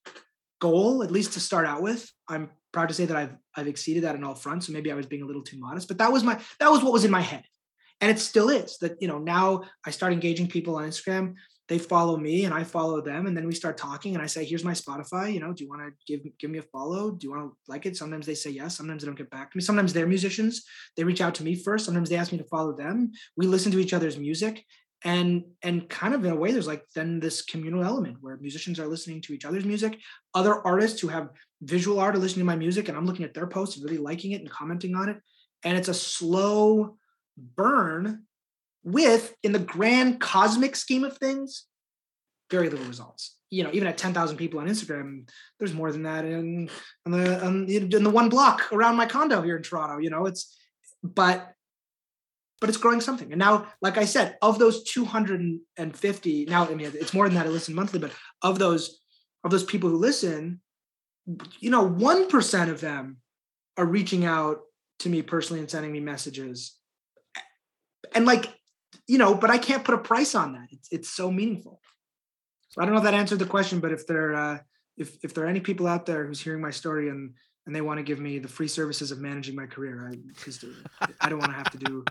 goal, 0.61 1.03
at 1.03 1.11
least 1.11 1.33
to 1.33 1.39
start 1.41 1.65
out 1.65 1.81
with. 1.81 2.09
I'm 2.29 2.51
proud 2.75 2.89
to 2.89 2.93
say 2.93 3.05
that 3.05 3.17
I've 3.17 3.35
I've 3.55 3.67
exceeded 3.67 4.03
that 4.03 4.15
in 4.15 4.23
all 4.23 4.35
fronts. 4.35 4.67
So 4.67 4.73
maybe 4.73 4.91
I 4.91 4.95
was 4.95 5.07
being 5.07 5.23
a 5.23 5.25
little 5.25 5.41
too 5.41 5.57
modest, 5.57 5.87
but 5.87 5.97
that 5.97 6.11
was 6.11 6.23
my 6.23 6.39
that 6.59 6.69
was 6.69 6.83
what 6.83 6.93
was 6.93 7.05
in 7.05 7.11
my 7.11 7.21
head. 7.21 7.43
And 8.01 8.11
it 8.11 8.19
still 8.19 8.49
is 8.49 8.77
that, 8.79 9.01
you 9.01 9.07
know, 9.07 9.19
now 9.19 9.63
I 9.85 9.89
start 9.91 10.11
engaging 10.11 10.47
people 10.47 10.75
on 10.75 10.87
Instagram 10.87 11.35
they 11.67 11.79
follow 11.79 12.17
me 12.17 12.45
and 12.45 12.53
I 12.53 12.63
follow 12.63 13.01
them, 13.01 13.25
and 13.25 13.35
then 13.35 13.47
we 13.47 13.55
start 13.55 13.77
talking. 13.77 14.13
And 14.13 14.23
I 14.23 14.27
say, 14.27 14.45
"Here's 14.45 14.63
my 14.63 14.73
Spotify. 14.73 15.33
You 15.33 15.39
know, 15.39 15.51
do 15.51 15.63
you 15.63 15.69
want 15.69 15.81
to 15.81 15.91
give 16.05 16.21
give 16.37 16.51
me 16.51 16.59
a 16.59 16.63
follow? 16.63 17.11
Do 17.11 17.25
you 17.25 17.31
want 17.31 17.51
to 17.51 17.57
like 17.67 17.85
it?" 17.85 17.97
Sometimes 17.97 18.25
they 18.25 18.35
say 18.35 18.51
yes. 18.51 18.77
Sometimes 18.77 19.01
they 19.01 19.07
don't 19.07 19.17
get 19.17 19.31
back 19.31 19.51
to 19.51 19.57
me. 19.57 19.63
Sometimes 19.63 19.91
they're 19.91 20.07
musicians. 20.07 20.63
They 20.95 21.03
reach 21.03 21.21
out 21.21 21.33
to 21.35 21.43
me 21.43 21.55
first. 21.55 21.85
Sometimes 21.85 22.09
they 22.09 22.17
ask 22.17 22.31
me 22.31 22.37
to 22.37 22.43
follow 22.45 22.75
them. 22.75 23.11
We 23.35 23.47
listen 23.47 23.71
to 23.71 23.79
each 23.79 23.93
other's 23.93 24.17
music, 24.17 24.63
and 25.03 25.43
and 25.63 25.89
kind 25.89 26.13
of 26.13 26.23
in 26.23 26.31
a 26.31 26.35
way, 26.35 26.51
there's 26.51 26.67
like 26.67 26.83
then 26.93 27.19
this 27.19 27.41
communal 27.41 27.83
element 27.83 28.17
where 28.21 28.37
musicians 28.37 28.79
are 28.79 28.87
listening 28.87 29.21
to 29.21 29.33
each 29.33 29.45
other's 29.45 29.65
music. 29.65 29.99
Other 30.35 30.65
artists 30.67 30.99
who 30.99 31.07
have 31.07 31.29
visual 31.65 31.99
art 31.99 32.15
are 32.15 32.19
listening 32.19 32.45
to 32.45 32.51
my 32.51 32.55
music, 32.55 32.87
and 32.87 32.97
I'm 32.97 33.05
looking 33.05 33.25
at 33.25 33.33
their 33.33 33.47
posts 33.47 33.75
and 33.75 33.85
really 33.85 33.97
liking 33.97 34.31
it 34.31 34.41
and 34.41 34.49
commenting 34.49 34.95
on 34.95 35.09
it. 35.09 35.17
And 35.63 35.77
it's 35.77 35.87
a 35.87 35.93
slow 35.93 36.97
burn 37.37 38.23
with 38.83 39.35
in 39.43 39.51
the 39.51 39.59
grand 39.59 40.21
cosmic 40.21 40.75
scheme 40.75 41.03
of 41.03 41.17
things 41.17 41.65
very 42.51 42.69
little 42.69 42.85
results 42.85 43.37
you 43.49 43.63
know 43.63 43.71
even 43.73 43.87
at 43.87 43.97
10,000 43.97 44.37
people 44.37 44.59
on 44.59 44.67
Instagram 44.67 45.27
there's 45.59 45.73
more 45.73 45.91
than 45.91 46.03
that 46.03 46.23
in, 46.23 46.69
in 47.05 47.11
the 47.11 47.95
in 47.95 48.03
the 48.03 48.09
one 48.09 48.29
block 48.29 48.71
around 48.71 48.95
my 48.95 49.07
condo 49.07 49.41
here 49.41 49.57
in 49.57 49.63
Toronto 49.63 49.97
you 49.97 50.09
know 50.09 50.27
it's 50.27 50.55
but 51.03 51.51
but 52.61 52.69
it's 52.69 52.77
growing 52.77 53.01
something 53.01 53.31
and 53.31 53.39
now 53.39 53.67
like 53.81 53.97
I 53.97 54.05
said 54.05 54.37
of 54.41 54.59
those 54.59 54.83
250 54.83 56.45
now 56.45 56.65
I 56.65 56.75
mean 56.75 56.91
it's 56.93 57.13
more 57.13 57.27
than 57.27 57.35
that 57.35 57.47
I 57.47 57.49
listen 57.49 57.73
monthly 57.73 57.99
but 57.99 58.11
of 58.43 58.59
those 58.59 58.99
of 59.43 59.51
those 59.51 59.63
people 59.63 59.89
who 59.89 59.97
listen 59.97 60.61
you 61.59 61.69
know 61.69 61.87
1% 61.87 62.69
of 62.69 62.81
them 62.81 63.17
are 63.77 63.85
reaching 63.85 64.25
out 64.25 64.59
to 64.99 65.09
me 65.09 65.21
personally 65.21 65.59
and 65.59 65.69
sending 65.69 65.91
me 65.91 65.99
messages 65.99 66.77
and 68.13 68.25
like 68.25 68.51
you 69.07 69.17
know, 69.17 69.35
but 69.35 69.49
I 69.49 69.57
can't 69.57 69.83
put 69.83 69.95
a 69.95 69.99
price 69.99 70.35
on 70.35 70.53
that. 70.53 70.67
It's 70.71 70.87
it's 70.91 71.09
so 71.09 71.31
meaningful. 71.31 71.79
So 72.69 72.81
I 72.81 72.85
don't 72.85 72.93
know 72.93 72.99
if 72.99 73.03
that 73.03 73.13
answered 73.13 73.39
the 73.39 73.45
question, 73.45 73.79
but 73.79 73.91
if 73.91 74.07
there 74.07 74.33
uh, 74.33 74.59
if 74.97 75.17
if 75.23 75.33
there 75.33 75.45
are 75.45 75.47
any 75.47 75.59
people 75.59 75.87
out 75.87 76.05
there 76.05 76.25
who's 76.25 76.39
hearing 76.39 76.61
my 76.61 76.71
story 76.71 77.09
and 77.09 77.33
and 77.65 77.75
they 77.75 77.81
want 77.81 77.99
to 77.99 78.03
give 78.03 78.19
me 78.19 78.39
the 78.39 78.47
free 78.47 78.67
services 78.67 79.11
of 79.11 79.19
managing 79.19 79.55
my 79.55 79.65
career, 79.65 80.09
I 80.11 80.15
do. 80.15 80.73
I 81.21 81.29
don't 81.29 81.39
want 81.39 81.51
to 81.51 81.57
have 81.57 81.71
to 81.71 81.77
do 81.77 82.05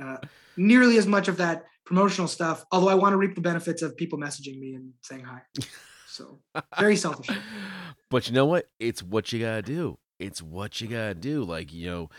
uh, 0.00 0.16
nearly 0.56 0.98
as 0.98 1.06
much 1.06 1.28
of 1.28 1.38
that 1.38 1.64
promotional 1.84 2.28
stuff. 2.28 2.64
Although 2.70 2.88
I 2.88 2.94
want 2.94 3.12
to 3.14 3.16
reap 3.16 3.34
the 3.34 3.40
benefits 3.40 3.82
of 3.82 3.96
people 3.96 4.18
messaging 4.18 4.58
me 4.58 4.74
and 4.74 4.92
saying 5.02 5.24
hi. 5.24 5.42
So 6.06 6.40
very 6.78 6.96
selfish. 6.96 7.34
but 8.10 8.28
you 8.28 8.34
know 8.34 8.46
what? 8.46 8.68
It's 8.78 9.02
what 9.02 9.32
you 9.32 9.40
gotta 9.40 9.62
do. 9.62 9.98
It's 10.18 10.42
what 10.42 10.80
you 10.80 10.88
gotta 10.88 11.14
do. 11.14 11.42
Like 11.44 11.72
you 11.72 11.90
know, 11.90 12.10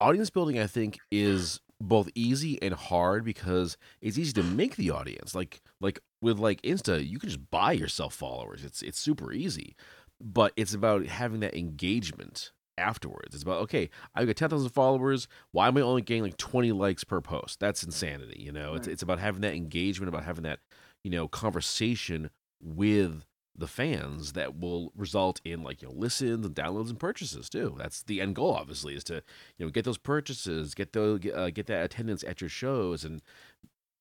audience 0.00 0.30
building. 0.30 0.58
I 0.58 0.66
think 0.66 0.98
is 1.10 1.60
both 1.80 2.10
easy 2.14 2.60
and 2.62 2.74
hard 2.74 3.24
because 3.24 3.76
it's 4.00 4.18
easy 4.18 4.32
to 4.34 4.42
make 4.42 4.76
the 4.76 4.90
audience. 4.90 5.34
Like 5.34 5.60
like 5.80 6.00
with 6.22 6.38
like 6.38 6.62
Insta, 6.62 7.06
you 7.06 7.18
can 7.18 7.28
just 7.28 7.50
buy 7.50 7.72
yourself 7.72 8.14
followers. 8.14 8.64
It's 8.64 8.82
it's 8.82 8.98
super 8.98 9.32
easy. 9.32 9.74
But 10.22 10.52
it's 10.56 10.74
about 10.74 11.06
having 11.06 11.40
that 11.40 11.56
engagement 11.56 12.52
afterwards. 12.76 13.34
It's 13.34 13.42
about 13.42 13.62
okay, 13.62 13.90
I've 14.14 14.26
got 14.26 14.36
ten 14.36 14.50
thousand 14.50 14.70
followers. 14.70 15.28
Why 15.52 15.68
am 15.68 15.76
I 15.76 15.80
only 15.80 16.02
getting 16.02 16.22
like 16.22 16.36
twenty 16.36 16.72
likes 16.72 17.04
per 17.04 17.20
post? 17.20 17.58
That's 17.58 17.82
insanity. 17.82 18.40
You 18.40 18.52
know, 18.52 18.70
right. 18.70 18.76
it's 18.76 18.86
it's 18.86 19.02
about 19.02 19.18
having 19.18 19.40
that 19.42 19.54
engagement, 19.54 20.08
about 20.08 20.24
having 20.24 20.44
that 20.44 20.60
you 21.02 21.10
know 21.10 21.26
conversation 21.26 22.30
with 22.62 23.24
the 23.56 23.66
fans 23.66 24.32
that 24.32 24.58
will 24.58 24.92
result 24.96 25.40
in 25.44 25.62
like 25.62 25.82
you 25.82 25.88
know 25.88 25.94
listens 25.94 26.46
and 26.46 26.54
downloads 26.54 26.90
and 26.90 26.98
purchases 26.98 27.48
too. 27.48 27.74
That's 27.78 28.02
the 28.02 28.20
end 28.20 28.36
goal, 28.36 28.54
obviously, 28.54 28.94
is 28.94 29.04
to 29.04 29.22
you 29.58 29.66
know 29.66 29.70
get 29.70 29.84
those 29.84 29.98
purchases, 29.98 30.74
get 30.74 30.92
those 30.92 31.20
uh, 31.34 31.50
get 31.50 31.66
that 31.66 31.84
attendance 31.84 32.24
at 32.24 32.40
your 32.40 32.50
shows, 32.50 33.04
and 33.04 33.22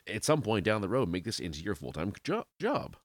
at 0.08 0.24
some 0.24 0.42
point 0.42 0.66
down 0.66 0.82
the 0.82 0.90
road 0.90 1.10
make 1.10 1.24
this 1.24 1.40
into 1.40 1.62
your 1.62 1.76
full 1.76 1.92
time 1.92 2.14
jo- 2.24 2.46
job. 2.60 2.96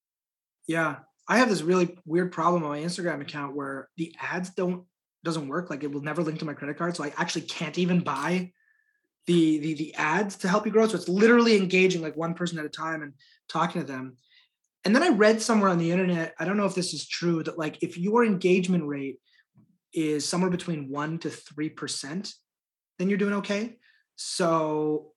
Yeah, 0.66 1.00
I 1.28 1.38
have 1.38 1.48
this 1.48 1.62
really 1.62 1.96
weird 2.04 2.32
problem 2.32 2.62
on 2.62 2.70
my 2.70 2.80
Instagram 2.80 3.20
account 3.20 3.54
where 3.54 3.88
the 3.96 4.14
ads 4.20 4.50
don't 4.50 4.84
doesn't 5.24 5.48
work. 5.48 5.70
Like 5.70 5.82
it 5.82 5.92
will 5.92 6.02
never 6.02 6.22
link 6.22 6.38
to 6.38 6.44
my 6.44 6.54
credit 6.54 6.78
card, 6.78 6.96
so 6.96 7.04
I 7.04 7.12
actually 7.16 7.42
can't 7.42 7.78
even 7.78 8.00
buy 8.00 8.52
the 9.26 9.58
the 9.58 9.74
the 9.74 9.94
ads 9.94 10.36
to 10.38 10.48
help 10.48 10.66
you 10.66 10.72
grow. 10.72 10.86
So 10.86 10.96
it's 10.96 11.08
literally 11.08 11.56
engaging 11.56 12.02
like 12.02 12.16
one 12.16 12.34
person 12.34 12.58
at 12.58 12.64
a 12.64 12.70
time 12.70 13.02
and 13.02 13.14
talking 13.48 13.80
to 13.80 13.86
them. 13.86 14.16
And 14.84 14.94
then 14.94 15.02
I 15.02 15.08
read 15.08 15.40
somewhere 15.40 15.70
on 15.70 15.78
the 15.78 15.90
internet, 15.90 16.34
I 16.38 16.44
don't 16.44 16.56
know 16.56 16.66
if 16.66 16.74
this 16.74 16.92
is 16.92 17.08
true, 17.08 17.42
that 17.42 17.58
like 17.58 17.82
if 17.82 17.96
your 17.96 18.24
engagement 18.24 18.84
rate 18.86 19.18
is 19.92 20.28
somewhere 20.28 20.50
between 20.50 20.90
one 20.90 21.18
to 21.20 21.30
three 21.30 21.70
percent, 21.70 22.34
then 22.98 23.08
you're 23.08 23.18
doing 23.18 23.34
okay. 23.34 23.76
So 24.16 25.12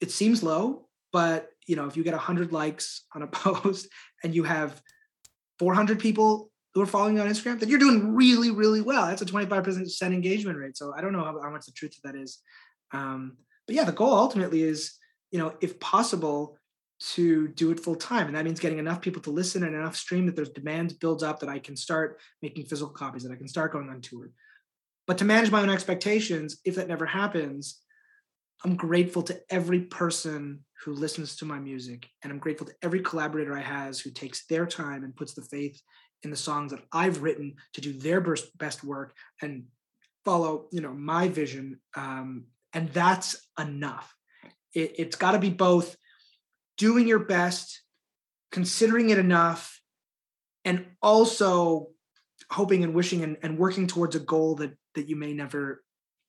it 0.00 0.10
seems 0.10 0.42
low, 0.42 0.88
but 1.12 1.48
you 1.66 1.76
know, 1.76 1.86
if 1.86 1.96
you 1.96 2.02
get 2.02 2.14
100 2.14 2.52
likes 2.52 3.04
on 3.14 3.22
a 3.22 3.26
post 3.28 3.88
and 4.24 4.34
you 4.34 4.44
have 4.44 4.80
400 5.58 5.98
people 5.98 6.50
who 6.74 6.82
are 6.82 6.86
following 6.86 7.16
you 7.16 7.22
on 7.22 7.28
Instagram, 7.28 7.58
then 7.60 7.68
you're 7.68 7.78
doing 7.78 8.14
really, 8.14 8.50
really 8.50 8.80
well. 8.80 9.06
That's 9.06 9.22
a 9.22 9.26
25% 9.26 10.02
engagement 10.02 10.58
rate. 10.58 10.76
So 10.76 10.94
I 10.96 11.00
don't 11.00 11.12
know 11.12 11.24
how, 11.24 11.40
how 11.42 11.50
much 11.50 11.66
the 11.66 11.72
truth 11.72 11.96
of 11.96 12.10
that 12.10 12.20
is. 12.20 12.38
Um, 12.92 13.36
but 13.66 13.74
yeah, 13.74 13.84
the 13.84 13.92
goal 13.92 14.14
ultimately 14.14 14.62
is, 14.62 14.94
you 15.30 15.38
know, 15.38 15.54
if 15.60 15.78
possible, 15.80 16.58
to 17.00 17.48
do 17.48 17.70
it 17.70 17.80
full 17.80 17.96
time. 17.96 18.26
And 18.26 18.36
that 18.36 18.44
means 18.44 18.60
getting 18.60 18.78
enough 18.78 19.00
people 19.00 19.22
to 19.22 19.30
listen 19.30 19.64
and 19.64 19.74
enough 19.74 19.96
stream 19.96 20.26
that 20.26 20.36
there's 20.36 20.50
demand 20.50 20.98
builds 21.00 21.22
up 21.22 21.40
that 21.40 21.48
I 21.48 21.58
can 21.58 21.76
start 21.76 22.20
making 22.42 22.66
physical 22.66 22.92
copies, 22.92 23.22
that 23.22 23.32
I 23.32 23.36
can 23.36 23.48
start 23.48 23.72
going 23.72 23.88
on 23.88 24.00
tour. 24.00 24.30
But 25.06 25.18
to 25.18 25.24
manage 25.24 25.50
my 25.50 25.62
own 25.62 25.70
expectations, 25.70 26.58
if 26.64 26.74
that 26.76 26.88
never 26.88 27.06
happens, 27.06 27.80
I'm 28.64 28.76
grateful 28.76 29.22
to 29.22 29.40
every 29.48 29.80
person 29.80 30.64
who 30.84 30.92
listens 30.92 31.36
to 31.36 31.46
my 31.46 31.58
music. 31.58 32.06
And 32.22 32.30
I'm 32.30 32.38
grateful 32.38 32.66
to 32.66 32.74
every 32.82 33.00
collaborator 33.00 33.56
I 33.56 33.62
has 33.62 33.98
who 33.98 34.10
takes 34.10 34.46
their 34.46 34.66
time 34.66 35.02
and 35.02 35.16
puts 35.16 35.32
the 35.32 35.42
faith 35.42 35.80
in 36.22 36.30
the 36.30 36.36
songs 36.36 36.70
that 36.72 36.84
I've 36.92 37.22
written 37.22 37.54
to 37.72 37.80
do 37.80 37.94
their 37.94 38.20
best 38.20 38.84
work 38.84 39.14
and 39.40 39.64
follow, 40.26 40.66
you 40.70 40.82
know, 40.82 40.92
my 40.92 41.28
vision. 41.28 41.80
Um, 41.96 42.44
and 42.74 42.90
that's 42.90 43.48
enough. 43.58 44.14
It, 44.74 44.96
it's 44.98 45.16
got 45.16 45.32
to 45.32 45.38
be 45.38 45.48
both 45.48 45.96
doing 46.80 47.06
your 47.06 47.18
best, 47.18 47.82
considering 48.50 49.10
it 49.10 49.18
enough, 49.18 49.82
and 50.64 50.86
also 51.02 51.88
hoping 52.50 52.82
and 52.82 52.94
wishing 52.94 53.22
and, 53.22 53.36
and 53.42 53.58
working 53.58 53.86
towards 53.86 54.16
a 54.16 54.20
goal 54.20 54.56
that 54.56 54.72
that 54.94 55.08
you 55.08 55.14
may 55.14 55.34
never 55.34 55.84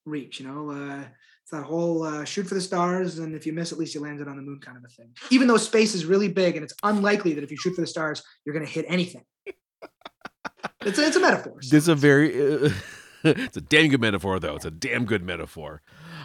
reach. 0.06 0.42
You 0.42 0.48
know, 0.48 0.70
uh, 0.72 1.04
it's 1.42 1.52
that 1.52 1.64
whole 1.64 2.04
uh, 2.04 2.26
shoot 2.26 2.48
for 2.48 2.56
the 2.56 2.62
stars, 2.62 3.20
and 3.20 3.34
if 3.34 3.46
you 3.46 3.54
miss, 3.54 3.72
at 3.72 3.78
least 3.78 3.96
you 3.96 4.02
landed 4.02 4.28
on 4.28 4.36
the 4.36 4.42
moon 4.42 4.60
kind 4.60 4.78
of 4.78 4.84
a 4.84 4.90
thing. 4.90 5.12
Even 5.30 5.48
though 5.48 5.56
space 5.56 5.96
is 5.96 6.06
really 6.06 6.28
big, 6.28 6.58
and 6.58 6.64
it's 6.66 6.76
unlikely 6.84 7.34
that 7.34 7.46
if 7.46 7.50
you 7.50 7.58
shoot 7.58 7.74
for 7.74 7.82
the 7.82 7.88
stars, 7.88 8.22
you're 8.46 8.54
going 8.54 8.66
to 8.66 8.72
hit 8.72 8.86
anything. 8.90 9.24
it's 10.82 11.00
a, 11.00 11.08
it's 11.08 11.16
a 11.16 11.22
metaphor. 11.22 11.62
So. 11.62 11.76
This 11.76 11.84
is 11.84 11.88
a 11.88 11.96
very 11.96 12.66
uh, 12.66 12.70
it's 13.24 13.58
a 13.58 13.62
damn 13.62 13.88
good 13.88 14.02
metaphor, 14.02 14.38
though. 14.40 14.56
It's 14.56 14.66
a 14.66 14.72
damn 14.72 15.06
good 15.06 15.24
metaphor. 15.24 15.82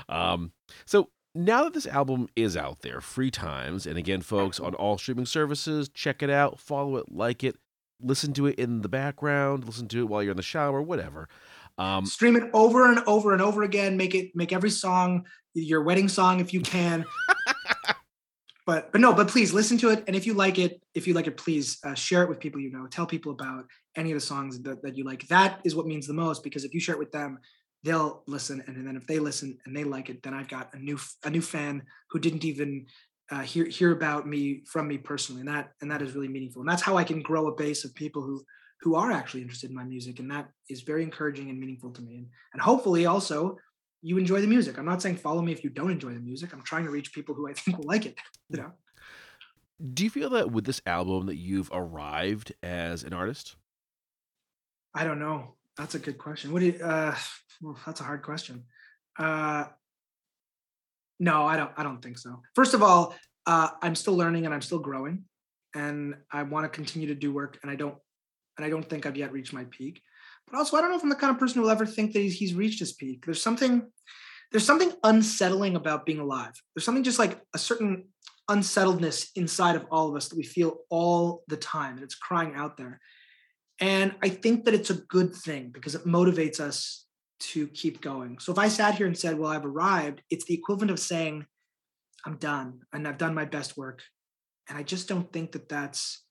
Um, 0.09 0.53
so 0.85 1.11
now 1.37 1.65
that 1.65 1.75
this 1.75 1.87
album 1.87 2.29
is 2.35 2.57
out 2.57 2.81
there, 2.81 3.01
free 3.01 3.31
times, 3.31 3.87
and 3.87 3.99
again, 3.99 4.23
folks, 4.23 4.59
on 4.59 4.75
all 4.75 4.99
streaming 4.99 5.27
services, 5.27 5.89
check 5.89 6.23
it 6.23 6.31
out, 6.31 6.59
follow 6.59 6.97
it, 6.97 7.13
like 7.13 7.45
it, 7.45 7.57
listen 8.01 8.33
to 8.35 8.47
it 8.47 8.59
in 8.59 8.83
the 8.83 8.89
background, 8.89 9.65
listen 9.65 9.89
to 9.89 10.01
it 10.01 10.09
while 10.09 10.23
you're 10.23 10.33
in 10.33 10.37
the 10.37 10.43
shower, 10.43 10.81
whatever. 10.81 11.29
Um, 11.79 12.07
Stream 12.07 12.37
it 12.37 12.51
over 12.55 12.91
and 12.91 13.01
over 13.07 13.33
and 13.33 13.43
over 13.43 13.63
again. 13.63 13.97
Make 13.97 14.15
it 14.15 14.35
make 14.35 14.53
every 14.53 14.71
song 14.71 15.27
your 15.53 15.83
wedding 15.83 16.09
song 16.09 16.41
if 16.41 16.55
you 16.55 16.63
can. 16.63 17.05
but 18.67 18.91
but 18.93 19.01
no, 19.01 19.13
but 19.13 19.29
please 19.29 19.53
listen 19.53 19.77
to 19.79 19.91
it, 19.91 20.05
and 20.07 20.17
if 20.17 20.27
you 20.27 20.33
like 20.33 20.59
it, 20.59 20.81
if 20.95 21.07
you 21.07 21.13
like 21.13 21.27
it, 21.27 21.37
please 21.37 21.79
uh, 21.85 21.95
share 21.95 22.23
it 22.23 22.31
with 22.31 22.41
people 22.41 22.61
you 22.61 22.71
know. 22.71 22.87
Tell 22.87 23.07
people 23.07 23.33
about 23.33 23.67
any 23.95 24.11
of 24.11 24.17
the 24.17 24.25
songs 24.25 24.59
that, 24.61 24.83
that 24.83 24.97
you 24.97 25.05
like. 25.05 25.29
That 25.29 25.61
is 25.65 25.75
what 25.75 25.87
means 25.87 26.07
the 26.07 26.15
most 26.15 26.43
because 26.43 26.65
if 26.65 26.73
you 26.73 26.81
share 26.81 26.95
it 26.95 26.99
with 26.99 27.13
them, 27.13 27.39
they'll 27.87 28.25
listen 28.27 28.63
and 28.67 28.85
then 28.87 28.97
if 28.97 29.07
they 29.07 29.21
listen 29.21 29.57
and 29.65 29.75
they 29.75 29.85
like 29.85 30.11
it 30.11 30.21
then 30.23 30.35
i've 30.35 30.49
got 30.49 30.75
a 30.75 30.79
new 30.79 30.99
a 31.25 31.31
new 31.31 31.41
fan 31.41 31.81
who 32.11 32.19
didn't 32.19 32.45
even 32.45 32.85
uh, 33.31 33.43
hear 33.43 33.65
hear 33.65 33.93
about 33.93 34.27
me 34.27 34.63
from 34.67 34.89
me 34.89 34.99
personally 34.99 35.41
and 35.41 35.49
that 35.49 35.71
and 35.81 35.91
that 35.91 36.03
is 36.03 36.13
really 36.13 36.29
meaningful 36.29 36.61
and 36.61 36.69
that's 36.69 36.83
how 36.83 36.97
i 36.97 37.05
can 37.05 37.23
grow 37.23 37.47
a 37.47 37.55
base 37.55 37.85
of 37.85 37.95
people 37.95 38.23
who 38.23 38.43
who 38.81 38.97
are 38.97 39.13
actually 39.13 39.41
interested 39.41 39.71
in 39.71 39.77
my 39.77 39.85
music 39.85 40.19
and 40.19 40.31
that 40.31 40.49
is 40.69 40.83
very 40.83 41.05
encouraging 41.05 41.49
and 41.49 41.59
meaningful 41.61 41.91
to 41.91 42.03
me 42.03 42.17
and, 42.17 42.27
and 42.53 42.61
hopefully 42.61 43.07
also 43.07 43.57
you 44.03 44.19
enjoy 44.19 44.41
the 44.41 44.47
music. 44.47 44.79
I'm 44.79 44.85
not 44.85 45.03
saying 45.03 45.17
follow 45.17 45.43
me 45.43 45.51
if 45.51 45.65
you 45.65 45.71
don't 45.71 45.91
enjoy 45.91 46.13
the 46.13 46.21
music. 46.21 46.53
I'm 46.53 46.63
trying 46.63 46.85
to 46.85 46.91
reach 46.91 47.13
people 47.13 47.35
who 47.35 47.49
i 47.49 47.53
think 47.55 47.79
will 47.79 47.87
like 47.87 48.07
it 48.07 48.17
you 48.49 48.59
know? 48.59 48.73
Do 49.93 50.05
you 50.05 50.11
feel 50.11 50.31
that 50.31 50.51
with 50.51 50.65
this 50.65 50.81
album 50.87 51.27
that 51.27 51.37
you've 51.37 51.71
arrived 51.73 52.53
as 52.63 53.03
an 53.03 53.13
artist? 53.13 53.57
I 54.95 55.05
don't 55.05 55.19
know 55.19 55.56
that's 55.77 55.95
a 55.95 55.99
good 55.99 56.19
question 56.19 56.53
what 56.53 56.61
do 56.61 56.67
you 56.67 56.85
uh 56.85 57.15
well, 57.63 57.79
that's 57.87 58.01
a 58.01 58.05
hard 58.05 58.23
question. 58.23 58.65
Uh, 59.19 59.65
no, 61.19 61.47
I 61.47 61.57
don't. 61.57 61.71
I 61.77 61.83
don't 61.83 62.03
think 62.03 62.19
so. 62.19 62.43
First 62.55 62.75
of 62.75 62.83
all, 62.83 63.15
uh, 63.47 63.71
I'm 63.83 63.95
still 63.95 64.15
learning 64.15 64.45
and 64.45 64.55
I'm 64.55 64.63
still 64.63 64.79
growing, 64.79 65.25
and 65.75 66.15
I 66.31 66.43
want 66.43 66.65
to 66.65 66.69
continue 66.69 67.09
to 67.09 67.15
do 67.15 67.33
work. 67.33 67.59
And 67.63 67.71
I 67.71 67.77
don't, 67.77 67.97
and 68.59 68.67
I 68.67 68.71
don't 68.71 68.89
think 68.89 69.07
I've 69.07 69.17
yet 69.17 69.33
reached 69.33 69.53
my 69.53 69.65
peak. 69.71 70.03
But 70.51 70.59
also, 70.59 70.77
I 70.77 70.81
don't 70.81 70.91
know 70.91 70.97
if 70.97 71.03
I'm 71.03 71.09
the 71.09 71.17
kind 71.17 71.33
of 71.33 71.39
person 71.39 71.57
who 71.57 71.63
will 71.63 71.71
ever 71.71 71.87
think 71.87 72.13
that 72.13 72.21
he's, 72.21 72.39
he's 72.39 72.55
reached 72.55 72.79
his 72.79 72.93
peak. 72.93 73.25
There's 73.25 73.43
something, 73.43 73.91
there's 74.53 74.67
something 74.67 74.93
unsettling 75.03 75.75
about 75.75 76.07
being 76.07 76.21
alive. 76.21 76.53
There's 76.75 76.85
something 76.85 77.03
just 77.03 77.19
like 77.19 77.41
a 77.55 77.59
certain 77.59 78.09
unsettledness 78.49 79.31
inside 79.35 79.75
of 79.75 79.87
all 79.91 80.11
of 80.11 80.17
us 80.17 80.29
that 80.29 80.37
we 80.37 80.45
feel 80.45 80.79
all 80.91 81.43
the 81.49 81.57
time, 81.57 81.95
and 81.95 82.05
it's 82.05 82.15
crying 82.15 82.55
out 82.55 82.77
there. 82.77 83.01
And 83.81 84.15
I 84.23 84.29
think 84.29 84.65
that 84.65 84.75
it's 84.75 84.91
a 84.91 84.95
good 84.95 85.35
thing 85.35 85.71
because 85.73 85.95
it 85.95 86.07
motivates 86.07 86.61
us 86.61 87.07
to 87.39 87.69
keep 87.69 88.01
going. 88.01 88.39
So 88.39 88.53
if 88.53 88.59
I 88.59 88.69
sat 88.69 88.95
here 88.95 89.07
and 89.07 89.17
said, 89.17 89.39
well, 89.39 89.51
I've 89.51 89.67
arrived, 89.67 90.23
it's 90.31 90.47
the 90.47 90.55
equivalent 90.55 90.91
of 90.91 90.99
saying, 90.99 91.47
I'm 92.25 92.37
done 92.37 92.81
and 92.93 93.07
I've 93.07 93.19
done 93.19 93.35
my 93.35 93.45
best 93.45 93.77
work. 93.77 94.03
And 94.69 94.79
I 94.79 94.83
just 94.83 95.09
don't 95.09 95.31
think 95.33 95.53
that 95.53 95.69
that's, 95.69 96.25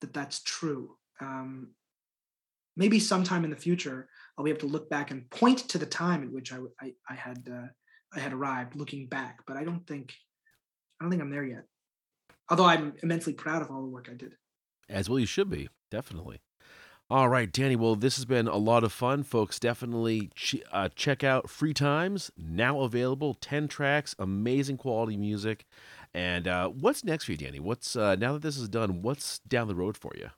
that 0.00 0.14
that's 0.14 0.42
true. 0.44 0.96
Um, 1.20 1.74
maybe 2.76 3.00
sometime 3.00 3.44
in 3.44 3.50
the 3.50 3.56
future, 3.56 4.08
I'll 4.38 4.44
be 4.44 4.50
able 4.50 4.60
to 4.60 4.66
look 4.66 4.88
back 4.88 5.10
and 5.10 5.28
point 5.30 5.58
to 5.70 5.78
the 5.78 5.86
time 5.86 6.22
at 6.22 6.32
which 6.32 6.52
I, 6.52 6.58
I, 6.80 6.92
I 7.08 7.14
had, 7.14 7.48
uh, 7.52 7.66
I 8.14 8.20
had 8.20 8.32
arrived 8.32 8.76
looking 8.76 9.08
back, 9.08 9.40
but 9.46 9.56
I 9.56 9.64
don't 9.64 9.86
think, 9.86 10.14
I 11.00 11.04
don't 11.04 11.10
think 11.10 11.22
I'm 11.22 11.30
there 11.30 11.44
yet. 11.44 11.64
Although 12.48 12.64
I'm 12.64 12.94
immensely 13.02 13.32
proud 13.32 13.62
of 13.62 13.70
all 13.70 13.82
the 13.82 13.88
work 13.88 14.08
I 14.10 14.14
did. 14.14 14.34
As 14.88 15.10
well, 15.10 15.18
you 15.18 15.26
should 15.26 15.50
be, 15.50 15.68
definitely. 15.90 16.40
All 17.12 17.28
right, 17.28 17.50
Danny. 17.50 17.74
Well, 17.74 17.96
this 17.96 18.14
has 18.18 18.24
been 18.24 18.46
a 18.46 18.56
lot 18.56 18.84
of 18.84 18.92
fun, 18.92 19.24
folks. 19.24 19.58
Definitely 19.58 20.30
ch- 20.36 20.62
uh, 20.70 20.90
check 20.94 21.24
out 21.24 21.50
Free 21.50 21.74
Times, 21.74 22.30
now 22.36 22.82
available. 22.82 23.34
10 23.34 23.66
tracks, 23.66 24.14
amazing 24.20 24.76
quality 24.76 25.16
music. 25.16 25.66
And 26.14 26.46
uh, 26.46 26.68
what's 26.68 27.02
next 27.02 27.24
for 27.24 27.32
you, 27.32 27.36
Danny? 27.36 27.58
What's 27.58 27.96
uh, 27.96 28.14
now 28.14 28.34
that 28.34 28.42
this 28.42 28.56
is 28.56 28.68
done, 28.68 29.02
what's 29.02 29.40
down 29.40 29.66
the 29.66 29.74
road 29.74 29.96
for 29.96 30.12
you? 30.16 30.30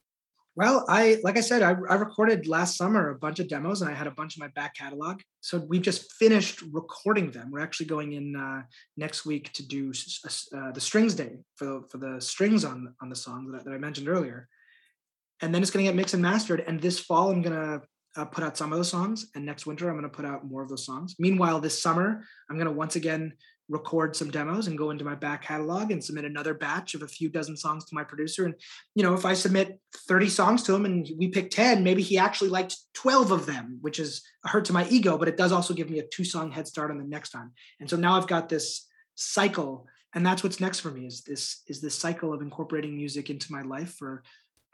Well, 0.56 0.86
I 0.88 1.18
like 1.22 1.36
I 1.36 1.42
said, 1.42 1.60
I, 1.60 1.72
I 1.90 1.94
recorded 1.96 2.46
last 2.46 2.78
summer 2.78 3.10
a 3.10 3.16
bunch 3.16 3.38
of 3.38 3.48
demos, 3.48 3.82
and 3.82 3.90
I 3.90 3.94
had 3.94 4.06
a 4.06 4.10
bunch 4.10 4.36
of 4.36 4.40
my 4.40 4.48
back 4.48 4.74
catalog. 4.74 5.20
So 5.42 5.58
we've 5.58 5.82
just 5.82 6.10
finished 6.14 6.62
recording 6.72 7.30
them. 7.32 7.50
We're 7.50 7.60
actually 7.60 7.86
going 7.86 8.12
in 8.12 8.34
uh, 8.34 8.62
next 8.96 9.26
week 9.26 9.52
to 9.52 9.66
do 9.66 9.92
uh, 10.56 10.72
the 10.72 10.80
strings 10.80 11.14
day 11.14 11.36
for 11.56 11.66
the, 11.66 11.84
for 11.90 11.98
the 11.98 12.18
strings 12.18 12.64
on 12.64 12.94
on 13.02 13.10
the 13.10 13.16
song 13.16 13.52
that, 13.52 13.66
that 13.66 13.74
I 13.74 13.78
mentioned 13.78 14.08
earlier 14.08 14.48
and 15.43 15.55
then 15.55 15.61
it's 15.61 15.70
going 15.70 15.84
to 15.84 15.90
get 15.90 15.97
mixed 15.97 16.14
and 16.14 16.22
mastered. 16.22 16.61
And 16.66 16.80
this 16.80 16.99
fall, 16.99 17.30
I'm 17.30 17.43
going 17.43 17.57
to 17.57 17.82
uh, 18.16 18.24
put 18.26 18.45
out 18.45 18.57
some 18.57 18.72
of 18.72 18.78
those 18.78 18.90
songs, 18.90 19.26
and 19.34 19.45
next 19.45 19.66
winter, 19.66 19.88
I'm 19.88 19.97
going 19.97 20.09
to 20.09 20.16
put 20.16 20.24
out 20.24 20.47
more 20.47 20.62
of 20.62 20.68
those 20.68 20.86
songs. 20.86 21.16
Meanwhile, 21.18 21.61
this 21.61 21.82
summer, 21.82 22.24
I'm 22.49 22.57
going 22.57 22.66
to 22.66 22.72
once 22.72 22.97
again 22.97 23.32
record 23.68 24.14
some 24.14 24.30
demos 24.30 24.66
and 24.66 24.76
go 24.76 24.90
into 24.90 25.05
my 25.05 25.14
back 25.14 25.43
catalog 25.43 25.90
and 25.90 26.05
submit 26.05 26.24
another 26.24 26.53
batch 26.53 26.95
of 26.95 27.03
a 27.03 27.09
few 27.09 27.30
dozen 27.30 27.57
songs 27.57 27.84
to 27.86 27.95
my 27.95 28.05
producer. 28.05 28.45
And 28.45 28.55
you 28.95 29.03
know, 29.03 29.14
if 29.14 29.24
I 29.24 29.34
submit 29.34 29.80
30 30.09 30.28
songs 30.28 30.62
to 30.64 30.74
him 30.74 30.84
and 30.84 31.09
we 31.16 31.28
pick 31.28 31.51
10, 31.51 31.82
maybe 31.82 32.03
he 32.03 32.18
actually 32.18 32.51
liked 32.51 32.76
12 32.95 33.30
of 33.30 33.47
them, 33.47 33.78
which 33.80 33.99
is 33.99 34.22
a 34.45 34.49
hurt 34.49 34.66
to 34.66 34.72
my 34.72 34.86
ego, 34.88 35.16
but 35.16 35.28
it 35.28 35.38
does 35.38 35.53
also 35.53 35.72
give 35.72 35.88
me 35.88 36.01
a 36.01 36.07
two 36.07 36.24
song 36.24 36.51
head 36.51 36.68
start 36.68 36.90
on 36.90 36.99
the 36.99 37.05
next 37.05 37.30
time. 37.30 37.53
And 37.80 37.88
so 37.88 37.97
now 37.97 38.16
I've 38.16 38.26
got 38.26 38.49
this 38.49 38.86
cycle 39.14 39.86
and 40.14 40.26
that's 40.26 40.43
what's 40.43 40.61
next 40.61 40.80
for 40.80 40.90
me 40.90 41.07
is 41.07 41.22
this 41.22 41.62
is 41.68 41.80
this 41.80 41.95
cycle 41.95 42.32
of 42.32 42.43
incorporating 42.43 42.97
music 42.97 43.30
into 43.30 43.53
my 43.53 43.62
life 43.62 43.95
for 43.95 44.22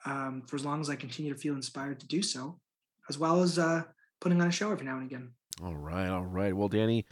um, 0.04 0.42
for 0.46 0.56
as 0.56 0.64
long 0.64 0.80
as 0.80 0.90
I 0.90 0.96
continue 0.96 1.32
to 1.32 1.38
feel 1.38 1.54
inspired 1.54 2.00
to 2.00 2.06
do 2.06 2.22
so, 2.22 2.58
as 3.08 3.18
well 3.18 3.42
as 3.42 3.58
uh, 3.58 3.82
putting 4.20 4.40
on 4.40 4.48
a 4.48 4.52
show 4.52 4.70
every 4.70 4.86
now 4.86 4.96
and 4.96 5.10
again. 5.10 5.30
All 5.62 5.76
right, 5.76 6.08
all 6.08 6.24
right. 6.24 6.54
Well, 6.54 6.68
Danny, 6.68 7.04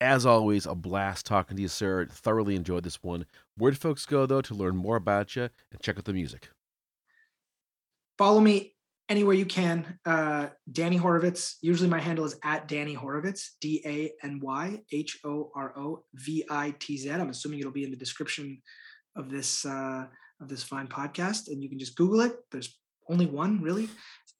as 0.00 0.26
always, 0.26 0.66
a 0.66 0.74
blast 0.74 1.26
talking 1.26 1.56
to 1.56 1.62
you, 1.62 1.68
sir. 1.68 2.06
Thoroughly 2.10 2.56
enjoyed 2.56 2.84
this 2.84 3.02
one. 3.02 3.26
Where 3.56 3.70
do 3.70 3.76
folks 3.76 4.06
go, 4.06 4.26
though, 4.26 4.42
to 4.42 4.54
learn 4.54 4.76
more 4.76 4.96
about 4.96 5.36
you 5.36 5.42
and 5.42 5.80
check 5.82 5.98
out 5.98 6.04
the 6.04 6.12
music? 6.12 6.48
Follow 8.16 8.40
me 8.40 8.74
anywhere 9.08 9.34
you 9.34 9.46
can. 9.46 9.98
Uh, 10.04 10.48
Danny 10.70 10.98
Horovitz. 10.98 11.54
Usually 11.62 11.88
my 11.88 12.00
handle 12.00 12.24
is 12.24 12.36
at 12.44 12.68
Danny 12.68 12.96
Horovitz, 12.96 13.50
D 13.60 13.82
A 13.86 14.12
N 14.24 14.40
Y 14.42 14.80
H 14.92 15.18
O 15.24 15.50
R 15.54 15.72
O 15.78 16.04
V 16.14 16.44
I 16.50 16.74
T 16.78 16.96
Z. 16.96 17.10
I'm 17.10 17.30
assuming 17.30 17.60
it'll 17.60 17.72
be 17.72 17.84
in 17.84 17.90
the 17.90 17.96
description 17.96 18.60
of 19.16 19.30
this 19.30 19.64
uh, 19.64 20.06
of 20.40 20.48
this 20.48 20.62
fine 20.62 20.86
podcast. 20.86 21.48
And 21.48 21.62
you 21.62 21.68
can 21.68 21.78
just 21.78 21.96
Google 21.96 22.20
it. 22.20 22.36
There's 22.50 22.78
only 23.08 23.26
one 23.26 23.60
really. 23.62 23.88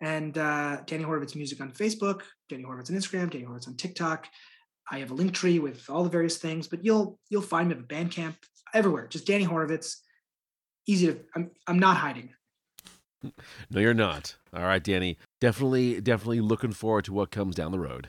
And 0.00 0.38
uh, 0.38 0.78
Danny 0.86 1.04
Horovitz 1.04 1.34
Music 1.34 1.60
on 1.60 1.72
Facebook, 1.72 2.22
Danny 2.48 2.64
Horovitz 2.64 2.90
on 2.90 2.96
Instagram, 2.96 3.30
Danny 3.30 3.44
Horovitz 3.44 3.66
on 3.66 3.76
TikTok. 3.76 4.26
I 4.90 4.98
have 5.00 5.10
a 5.10 5.14
link 5.14 5.34
tree 5.34 5.58
with 5.58 5.88
all 5.90 6.04
the 6.04 6.10
various 6.10 6.38
things, 6.38 6.66
but 6.66 6.84
you'll 6.84 7.18
you'll 7.28 7.42
find 7.42 7.68
me 7.68 7.74
at 7.74 7.88
Bandcamp 7.88 8.36
everywhere. 8.72 9.06
Just 9.06 9.26
Danny 9.26 9.44
Horovitz. 9.44 9.96
Easy 10.86 11.08
to. 11.08 11.20
I'm 11.34 11.50
I'm 11.66 11.78
not 11.78 11.96
hiding. 11.96 12.30
No, 13.70 13.80
you're 13.80 13.94
not. 13.94 14.36
All 14.54 14.62
right, 14.62 14.82
Danny. 14.82 15.18
Definitely, 15.40 16.00
definitely 16.00 16.40
looking 16.40 16.72
forward 16.72 17.04
to 17.06 17.12
what 17.12 17.30
comes 17.30 17.56
down 17.56 17.72
the 17.72 17.80
road. 17.80 18.08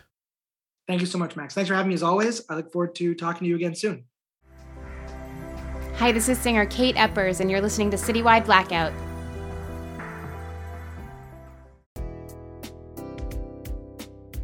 Thank 0.88 1.02
you 1.02 1.08
so 1.08 1.18
much, 1.18 1.36
Max. 1.36 1.54
Thanks 1.54 1.68
for 1.68 1.76
having 1.76 1.90
me 1.90 1.96
as 1.96 2.04
always. 2.04 2.44
I 2.50 2.56
look 2.56 2.72
forward 2.72 2.96
to 2.96 3.16
talking 3.16 3.46
to 3.46 3.50
you 3.50 3.56
again 3.56 3.76
soon. 3.76 4.06
Hi, 6.00 6.14
this 6.14 6.30
is 6.30 6.40
singer 6.40 6.66
Kate 6.66 6.96
Eppers, 6.96 7.42
and 7.42 7.52
you're 7.52 7.60
listening 7.60 7.92
to 7.92 7.98
Citywide 7.98 8.46
Blackout. 8.46 8.94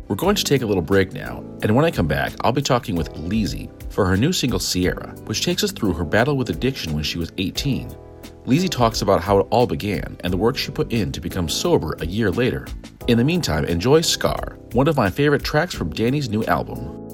We're 0.10 0.18
going 0.18 0.36
to 0.36 0.44
take 0.44 0.64
a 0.64 0.66
little 0.66 0.84
break 0.84 1.14
now, 1.14 1.46
and 1.64 1.74
when 1.74 1.86
I 1.86 1.92
come 1.92 2.10
back, 2.10 2.34
I'll 2.42 2.52
be 2.52 2.62
talking 2.62 2.96
with 2.98 3.16
Lizzie 3.16 3.70
for 3.90 4.06
her 4.06 4.18
new 4.18 4.34
single 4.34 4.60
Sierra, 4.60 5.16
which 5.28 5.46
takes 5.46 5.64
us 5.64 5.72
through 5.72 5.94
her 5.94 6.04
battle 6.04 6.36
with 6.36 6.50
addiction 6.50 6.94
when 6.94 7.04
she 7.06 7.18
was 7.18 7.32
18. 7.38 7.96
Lizzie 8.46 8.68
talks 8.68 9.02
about 9.02 9.22
how 9.22 9.40
it 9.40 9.48
all 9.50 9.66
began 9.66 10.18
and 10.26 10.34
the 10.34 10.38
work 10.38 10.58
she 10.58 10.72
put 10.72 10.92
in 10.92 11.10
to 11.14 11.22
become 11.22 11.48
sober 11.48 11.96
a 12.00 12.06
year 12.06 12.32
later. 12.32 12.68
In 13.08 13.18
the 13.18 13.24
meantime, 13.24 13.64
enjoy 13.64 14.02
Scar, 14.02 14.58
one 14.74 14.90
of 14.90 14.98
my 14.98 15.10
favorite 15.10 15.46
tracks 15.46 15.74
from 15.74 15.94
Danny's 15.94 16.28
new 16.28 16.44
album. 16.44 17.05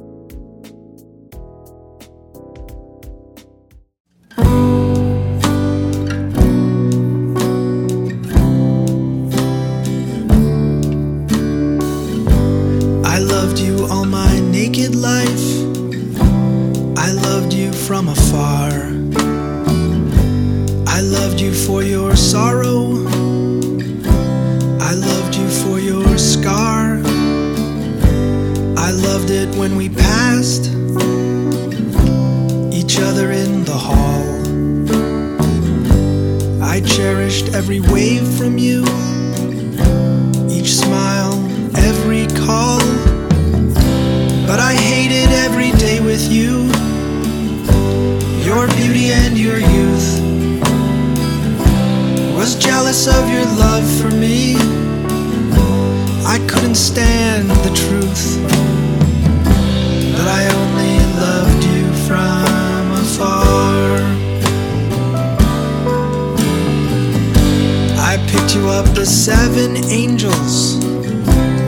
picked 68.31 68.55
you 68.55 68.69
up 68.69 68.85
the 68.95 69.05
seven 69.05 69.75
angels 69.89 70.79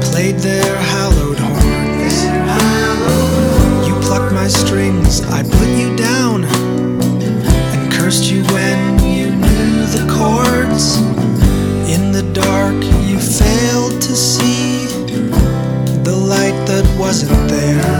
played 0.09 0.37
their 0.37 0.75
hallowed 0.93 1.37
horns. 1.37 2.15
You 3.85 3.93
plucked 4.07 4.33
my 4.33 4.47
strings, 4.47 5.21
I 5.23 5.43
put 5.43 5.69
you 5.81 5.93
down 5.97 6.45
and 6.45 7.91
cursed 7.91 8.31
you 8.31 8.43
when 8.55 8.79
you 9.03 9.31
knew 9.31 9.85
the 9.95 10.05
chords. 10.15 11.01
In 11.93 12.13
the 12.13 12.23
dark, 12.31 12.79
you 13.09 13.19
failed 13.19 14.01
to 14.01 14.15
see 14.15 14.85
the 16.07 16.15
light 16.15 16.57
that 16.67 16.85
wasn't 16.97 17.49
there. 17.49 17.93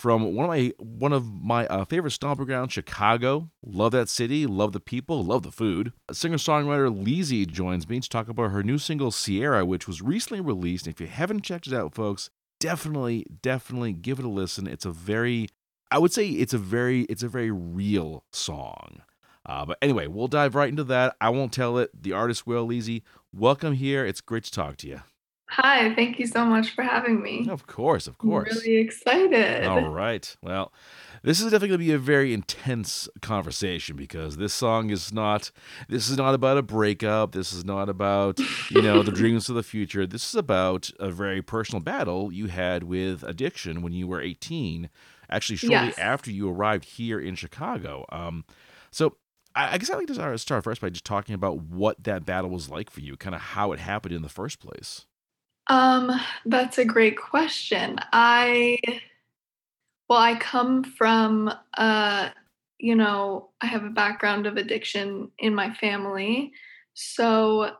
From 0.00 0.34
one 0.34 0.46
of 0.46 0.50
my 0.50 0.72
one 0.78 1.12
of 1.12 1.30
my 1.30 1.66
uh, 1.66 1.84
favorite 1.84 2.12
stomping 2.12 2.46
grounds, 2.46 2.72
Chicago. 2.72 3.50
Love 3.62 3.92
that 3.92 4.08
city, 4.08 4.46
love 4.46 4.72
the 4.72 4.80
people, 4.80 5.22
love 5.22 5.42
the 5.42 5.52
food. 5.52 5.92
Singer 6.10 6.38
songwriter 6.38 6.90
Leezy 6.90 7.46
joins 7.46 7.86
me 7.86 8.00
to 8.00 8.08
talk 8.08 8.28
about 8.28 8.50
her 8.50 8.62
new 8.62 8.78
single 8.78 9.10
Sierra, 9.10 9.64
which 9.66 9.86
was 9.86 10.00
recently 10.00 10.40
released. 10.40 10.86
if 10.86 11.00
you 11.00 11.06
haven't 11.06 11.42
checked 11.42 11.66
it 11.66 11.74
out, 11.74 11.94
folks, 11.94 12.30
definitely, 12.58 13.26
definitely 13.42 13.92
give 13.92 14.18
it 14.18 14.24
a 14.24 14.28
listen. 14.28 14.66
It's 14.66 14.86
a 14.86 14.90
very, 14.90 15.48
I 15.90 15.98
would 15.98 16.14
say, 16.14 16.28
it's 16.28 16.54
a 16.54 16.58
very, 16.58 17.02
it's 17.02 17.22
a 17.22 17.28
very 17.28 17.50
real 17.50 18.24
song. 18.32 19.02
Uh, 19.44 19.66
but 19.66 19.76
anyway, 19.82 20.06
we'll 20.06 20.28
dive 20.28 20.54
right 20.54 20.68
into 20.70 20.84
that. 20.84 21.14
I 21.20 21.28
won't 21.28 21.52
tell 21.52 21.76
it. 21.76 21.90
The 22.02 22.12
artist 22.12 22.46
will. 22.46 22.66
Leezy, 22.66 23.02
welcome 23.34 23.74
here. 23.74 24.06
It's 24.06 24.22
great 24.22 24.44
to 24.44 24.50
talk 24.50 24.78
to 24.78 24.88
you. 24.88 25.02
Hi, 25.50 25.92
thank 25.96 26.20
you 26.20 26.28
so 26.28 26.44
much 26.44 26.70
for 26.70 26.82
having 26.82 27.20
me. 27.20 27.48
Of 27.50 27.66
course, 27.66 28.06
of 28.06 28.18
course. 28.18 28.52
I'm 28.52 28.58
really 28.58 28.76
excited. 28.76 29.64
All 29.64 29.88
right. 29.88 30.36
Well, 30.40 30.72
this 31.24 31.40
is 31.40 31.46
definitely 31.46 31.68
going 31.68 31.80
to 31.80 31.86
be 31.86 31.92
a 31.92 31.98
very 31.98 32.32
intense 32.32 33.08
conversation 33.20 33.96
because 33.96 34.36
this 34.36 34.52
song 34.52 34.90
is 34.90 35.12
not 35.12 35.50
this 35.88 36.08
is 36.08 36.16
not 36.16 36.34
about 36.34 36.56
a 36.56 36.62
breakup. 36.62 37.32
This 37.32 37.52
is 37.52 37.64
not 37.64 37.88
about, 37.88 38.38
you 38.70 38.80
know, 38.80 39.02
the 39.02 39.10
dreams 39.10 39.48
of 39.48 39.56
the 39.56 39.64
future. 39.64 40.06
This 40.06 40.28
is 40.28 40.36
about 40.36 40.92
a 41.00 41.10
very 41.10 41.42
personal 41.42 41.82
battle 41.82 42.32
you 42.32 42.46
had 42.46 42.84
with 42.84 43.24
addiction 43.24 43.82
when 43.82 43.92
you 43.92 44.06
were 44.06 44.20
18, 44.20 44.88
actually 45.28 45.56
shortly 45.56 45.88
yes. 45.88 45.98
after 45.98 46.30
you 46.30 46.48
arrived 46.48 46.84
here 46.84 47.18
in 47.18 47.34
Chicago. 47.34 48.06
Um 48.12 48.44
so 48.92 49.16
I 49.52 49.78
guess 49.78 49.90
I'd 49.90 49.96
like 49.96 50.06
to 50.06 50.38
start 50.38 50.62
first 50.62 50.80
by 50.80 50.90
just 50.90 51.04
talking 51.04 51.34
about 51.34 51.58
what 51.58 52.04
that 52.04 52.24
battle 52.24 52.50
was 52.50 52.70
like 52.70 52.88
for 52.88 53.00
you, 53.00 53.16
kind 53.16 53.34
of 53.34 53.40
how 53.40 53.72
it 53.72 53.80
happened 53.80 54.14
in 54.14 54.22
the 54.22 54.28
first 54.28 54.60
place. 54.60 55.06
Um, 55.70 56.12
that's 56.44 56.76
a 56.78 56.84
great 56.84 57.16
question. 57.16 57.96
I 58.12 58.78
well, 60.08 60.18
I 60.18 60.34
come 60.36 60.82
from 60.84 61.52
uh, 61.74 62.30
you 62.78 62.94
know, 62.96 63.50
I 63.60 63.66
have 63.66 63.84
a 63.84 63.90
background 63.90 64.46
of 64.46 64.56
addiction 64.56 65.30
in 65.38 65.54
my 65.54 65.72
family. 65.74 66.52
So 66.94 67.72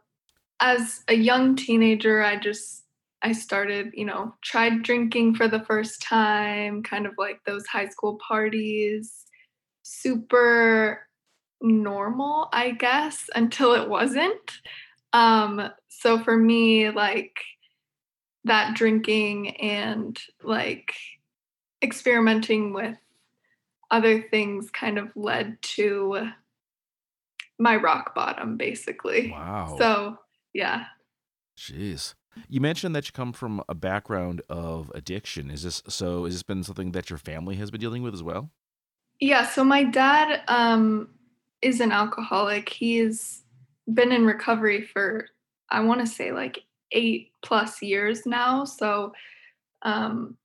as 0.60 1.02
a 1.08 1.14
young 1.14 1.56
teenager, 1.56 2.22
I 2.22 2.36
just 2.38 2.84
I 3.22 3.32
started, 3.32 3.92
you 3.94 4.06
know, 4.06 4.34
tried 4.42 4.82
drinking 4.84 5.36
for 5.36 5.48
the 5.48 5.60
first 5.66 6.02
time, 6.02 6.82
kind 6.82 7.06
of 7.06 7.14
like 7.18 7.40
those 7.46 7.66
high 7.66 7.88
school 7.88 8.18
parties. 8.26 9.26
super 9.84 11.06
normal, 11.62 12.48
I 12.52 12.72
guess, 12.72 13.30
until 13.36 13.74
it 13.74 13.88
wasn't. 13.88 14.60
Um, 15.14 15.70
so 15.88 16.18
for 16.24 16.36
me, 16.36 16.90
like 16.90 17.36
that 18.44 18.74
drinking 18.74 19.56
and 19.58 20.18
like 20.42 20.94
experimenting 21.82 22.72
with 22.72 22.96
other 23.90 24.22
things 24.22 24.70
kind 24.70 24.98
of 24.98 25.08
led 25.16 25.60
to 25.62 26.30
my 27.58 27.76
rock 27.76 28.14
bottom, 28.14 28.56
basically. 28.56 29.30
Wow. 29.30 29.76
So, 29.78 30.18
yeah. 30.52 30.84
Jeez. 31.58 32.14
You 32.48 32.60
mentioned 32.60 32.94
that 32.96 33.06
you 33.06 33.12
come 33.12 33.32
from 33.32 33.62
a 33.68 33.74
background 33.74 34.40
of 34.48 34.90
addiction. 34.94 35.50
Is 35.50 35.64
this 35.64 35.82
so? 35.88 36.24
Has 36.24 36.34
this 36.34 36.42
been 36.42 36.62
something 36.62 36.92
that 36.92 37.10
your 37.10 37.18
family 37.18 37.56
has 37.56 37.70
been 37.70 37.80
dealing 37.80 38.02
with 38.02 38.14
as 38.14 38.22
well? 38.22 38.50
Yeah. 39.18 39.46
So 39.46 39.64
my 39.64 39.84
dad 39.84 40.42
um, 40.48 41.10
is 41.60 41.80
an 41.80 41.92
alcoholic. 41.92 42.68
He's 42.68 43.42
been 43.92 44.12
in 44.12 44.24
recovery 44.24 44.82
for 44.82 45.26
I 45.70 45.80
want 45.80 46.00
to 46.00 46.06
say 46.06 46.32
like 46.32 46.62
eight 46.92 47.32
plus 47.42 47.82
years 47.82 48.26
now. 48.26 48.64
So 48.64 49.12
um, 49.82 50.36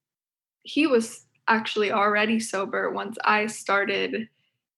he 0.63 0.87
was 0.87 1.25
actually 1.47 1.91
already 1.91 2.39
sober 2.39 2.91
once 2.91 3.17
I 3.23 3.47
started 3.47 4.29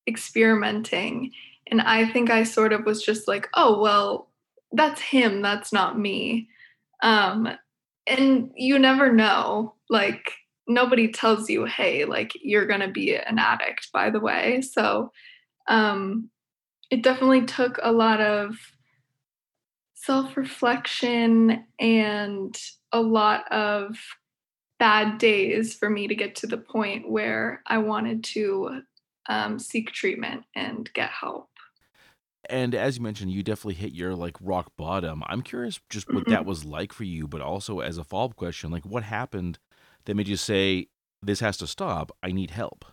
experimenting. 0.08 1.32
And 1.70 1.82
I 1.82 2.10
think 2.12 2.30
I 2.30 2.44
sort 2.44 2.74
of 2.74 2.86
was 2.86 3.04
just 3.04 3.28
like, 3.28 3.48
oh, 3.54 3.82
well, 3.82 4.30
that's 4.72 5.02
him, 5.02 5.42
that's 5.42 5.72
not 5.72 6.00
me. 6.00 6.50
Um, 7.04 7.50
and 8.08 8.52
you 8.56 8.80
never 8.80 9.12
know. 9.12 9.76
Like, 9.90 10.32
nobody 10.68 11.12
tells 11.12 11.50
you, 11.50 11.66
hey, 11.66 12.06
like, 12.06 12.32
you're 12.42 12.68
going 12.68 12.82
to 12.82 12.88
be 12.90 13.16
an 13.16 13.40
addict, 13.40 13.90
by 13.94 14.10
the 14.10 14.20
way. 14.20 14.62
So 14.62 15.12
um, 15.68 16.30
it 16.90 17.04
definitely 17.04 17.46
took 17.46 17.80
a 17.82 17.92
lot 17.92 18.22
of 18.22 18.56
self 19.98 20.38
reflection 20.38 21.66
and 21.80 22.58
a 22.92 23.02
lot 23.02 23.52
of 23.52 23.98
bad 24.80 25.18
days 25.18 25.76
for 25.76 25.90
me 25.90 26.08
to 26.08 26.16
get 26.16 26.36
to 26.36 26.48
the 26.48 26.58
point 26.58 27.10
where 27.10 27.64
I 27.66 27.80
wanted 27.80 28.24
to 28.26 28.82
um, 29.28 29.60
seek 29.60 29.92
treatment 29.92 30.46
and 30.56 30.92
get 30.94 31.10
help. 31.10 31.50
And 32.50 32.74
as 32.74 32.98
you 32.98 33.04
mentioned, 33.04 33.32
you 33.32 33.44
definitely 33.44 33.76
hit 33.76 33.94
your 33.94 34.16
like 34.16 34.38
rock 34.40 34.72
bottom. 34.78 35.24
I'm 35.28 35.42
curious 35.42 35.80
just 35.90 36.12
what 36.12 36.28
that 36.30 36.46
Mm-hmm. 36.46 36.46
was 36.46 36.64
like 36.66 36.94
for 36.94 37.04
you, 37.04 37.28
but 37.28 37.42
also 37.42 37.80
as 37.80 37.98
a 37.98 38.04
follow 38.04 38.26
up 38.26 38.36
question, 38.36 38.72
like 38.72 38.86
what 38.86 39.04
happened 39.04 39.60
that 40.06 40.16
made 40.16 40.28
you 40.28 40.38
say, 40.38 40.88
this 41.22 41.42
has 41.42 41.58
to 41.58 41.68
stop? 41.68 42.16
I 42.24 42.32
need 42.32 42.52
help. 42.52 42.86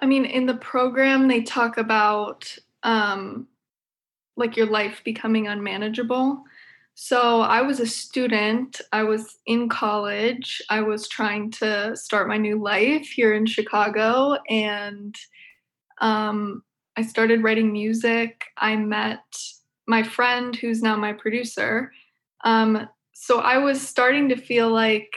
I 0.00 0.06
mean, 0.06 0.24
in 0.24 0.46
the 0.46 0.56
program, 0.56 1.28
they 1.28 1.42
talk 1.42 1.78
about 1.78 2.56
um, 2.82 3.48
like 4.36 4.56
your 4.56 4.66
life 4.66 5.02
becoming 5.04 5.48
unmanageable. 5.48 6.42
So 6.94 7.40
I 7.40 7.62
was 7.62 7.80
a 7.80 7.86
student, 7.86 8.80
I 8.92 9.02
was 9.02 9.38
in 9.46 9.68
college, 9.68 10.62
I 10.70 10.80
was 10.80 11.08
trying 11.08 11.50
to 11.52 11.96
start 11.96 12.28
my 12.28 12.36
new 12.36 12.60
life 12.62 13.06
here 13.06 13.34
in 13.34 13.46
Chicago, 13.46 14.36
and 14.48 15.14
um, 16.00 16.62
I 16.96 17.02
started 17.02 17.42
writing 17.42 17.72
music. 17.72 18.44
I 18.56 18.76
met 18.76 19.24
my 19.86 20.02
friend 20.02 20.54
who's 20.54 20.82
now 20.82 20.96
my 20.96 21.12
producer. 21.12 21.92
Um, 22.44 22.88
so 23.12 23.40
I 23.40 23.58
was 23.58 23.80
starting 23.80 24.28
to 24.28 24.36
feel 24.36 24.70
like 24.70 25.10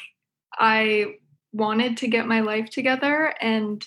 I 0.53 1.15
wanted 1.53 1.97
to 1.97 2.07
get 2.07 2.27
my 2.27 2.41
life 2.41 2.69
together 2.69 3.33
and 3.41 3.85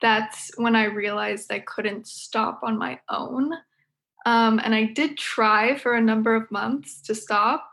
that's 0.00 0.50
when 0.56 0.76
I 0.76 0.84
realized 0.84 1.50
I 1.50 1.60
couldn't 1.60 2.06
stop 2.06 2.60
on 2.62 2.78
my 2.78 3.00
own. 3.08 3.52
Um, 4.24 4.60
and 4.62 4.74
I 4.74 4.84
did 4.84 5.18
try 5.18 5.76
for 5.76 5.94
a 5.94 6.00
number 6.00 6.34
of 6.34 6.50
months 6.50 7.00
to 7.02 7.14
stop. 7.14 7.70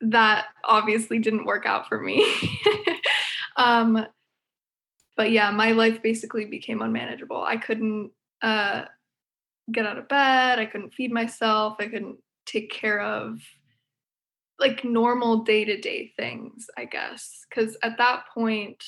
That 0.00 0.46
obviously 0.64 1.18
didn't 1.18 1.46
work 1.46 1.64
out 1.64 1.88
for 1.88 2.00
me. 2.00 2.26
um, 3.56 4.06
but 5.16 5.30
yeah, 5.30 5.50
my 5.50 5.72
life 5.72 6.02
basically 6.02 6.44
became 6.44 6.82
unmanageable. 6.82 7.42
I 7.42 7.56
couldn't 7.56 8.10
uh, 8.42 8.84
get 9.70 9.86
out 9.86 9.98
of 9.98 10.08
bed. 10.08 10.58
I 10.58 10.66
couldn't 10.66 10.94
feed 10.94 11.12
myself. 11.12 11.76
I 11.78 11.86
couldn't 11.86 12.18
take 12.46 12.70
care 12.70 13.00
of 13.00 13.40
like 14.58 14.84
normal 14.84 15.44
day 15.44 15.64
to 15.64 15.80
day 15.80 16.12
things, 16.16 16.66
I 16.76 16.84
guess. 16.84 17.44
Because 17.48 17.76
at 17.82 17.98
that 17.98 18.24
point, 18.32 18.84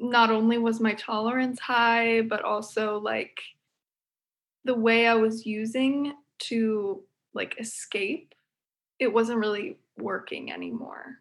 not 0.00 0.30
only 0.30 0.58
was 0.58 0.80
my 0.80 0.94
tolerance 0.94 1.58
high, 1.60 2.22
but 2.22 2.42
also 2.42 2.98
like 2.98 3.38
the 4.68 4.74
way 4.74 5.06
I 5.06 5.14
was 5.14 5.46
using 5.46 6.12
to 6.40 7.02
like 7.32 7.58
escape, 7.58 8.34
it 8.98 9.10
wasn't 9.10 9.38
really 9.38 9.78
working 9.96 10.52
anymore. 10.52 11.16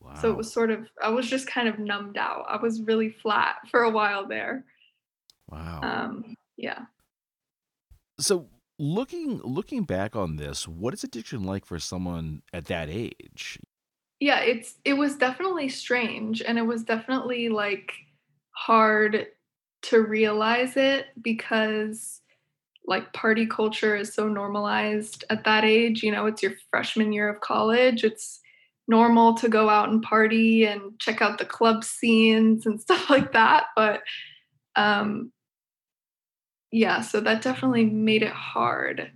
Wow. 0.00 0.14
So 0.14 0.30
it 0.30 0.36
was 0.38 0.50
sort 0.50 0.70
of, 0.70 0.88
I 1.04 1.10
was 1.10 1.28
just 1.28 1.46
kind 1.46 1.68
of 1.68 1.78
numbed 1.78 2.16
out. 2.16 2.46
I 2.48 2.56
was 2.56 2.80
really 2.80 3.10
flat 3.10 3.56
for 3.70 3.82
a 3.82 3.90
while 3.90 4.26
there. 4.26 4.64
wow. 5.50 5.80
Um, 5.82 6.34
yeah. 6.56 6.86
so 8.18 8.46
looking 8.78 9.40
looking 9.42 9.84
back 9.84 10.16
on 10.16 10.36
this, 10.36 10.66
what 10.66 10.94
is 10.94 11.04
addiction 11.04 11.44
like 11.44 11.66
for 11.66 11.78
someone 11.78 12.40
at 12.54 12.64
that 12.66 12.88
age? 12.88 13.58
yeah 14.20 14.38
it's 14.38 14.76
it 14.84 14.94
was 14.94 15.16
definitely 15.16 15.68
strange 15.68 16.42
and 16.42 16.56
it 16.56 16.62
was 16.62 16.84
definitely 16.84 17.48
like 17.48 17.92
hard 18.52 19.26
to 19.82 20.00
realize 20.00 20.76
it 20.76 21.06
because 21.20 22.21
like 22.86 23.12
party 23.12 23.46
culture 23.46 23.94
is 23.94 24.12
so 24.12 24.28
normalized 24.28 25.24
at 25.30 25.44
that 25.44 25.64
age 25.64 26.02
you 26.02 26.10
know 26.10 26.26
it's 26.26 26.42
your 26.42 26.52
freshman 26.70 27.12
year 27.12 27.28
of 27.28 27.40
college 27.40 28.04
it's 28.04 28.40
normal 28.88 29.34
to 29.34 29.48
go 29.48 29.68
out 29.68 29.88
and 29.88 30.02
party 30.02 30.64
and 30.64 30.98
check 30.98 31.22
out 31.22 31.38
the 31.38 31.44
club 31.44 31.84
scenes 31.84 32.66
and 32.66 32.80
stuff 32.80 33.08
like 33.08 33.32
that 33.32 33.66
but 33.76 34.00
um 34.76 35.30
yeah 36.70 37.00
so 37.00 37.20
that 37.20 37.42
definitely 37.42 37.84
made 37.84 38.22
it 38.22 38.32
hard 38.32 39.10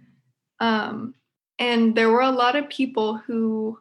um 0.61 1.15
and 1.59 1.95
there 1.95 2.11
were 2.11 2.21
a 2.21 2.31
lot 2.31 2.57
of 2.57 2.69
people 2.69 3.17
who 3.17 3.79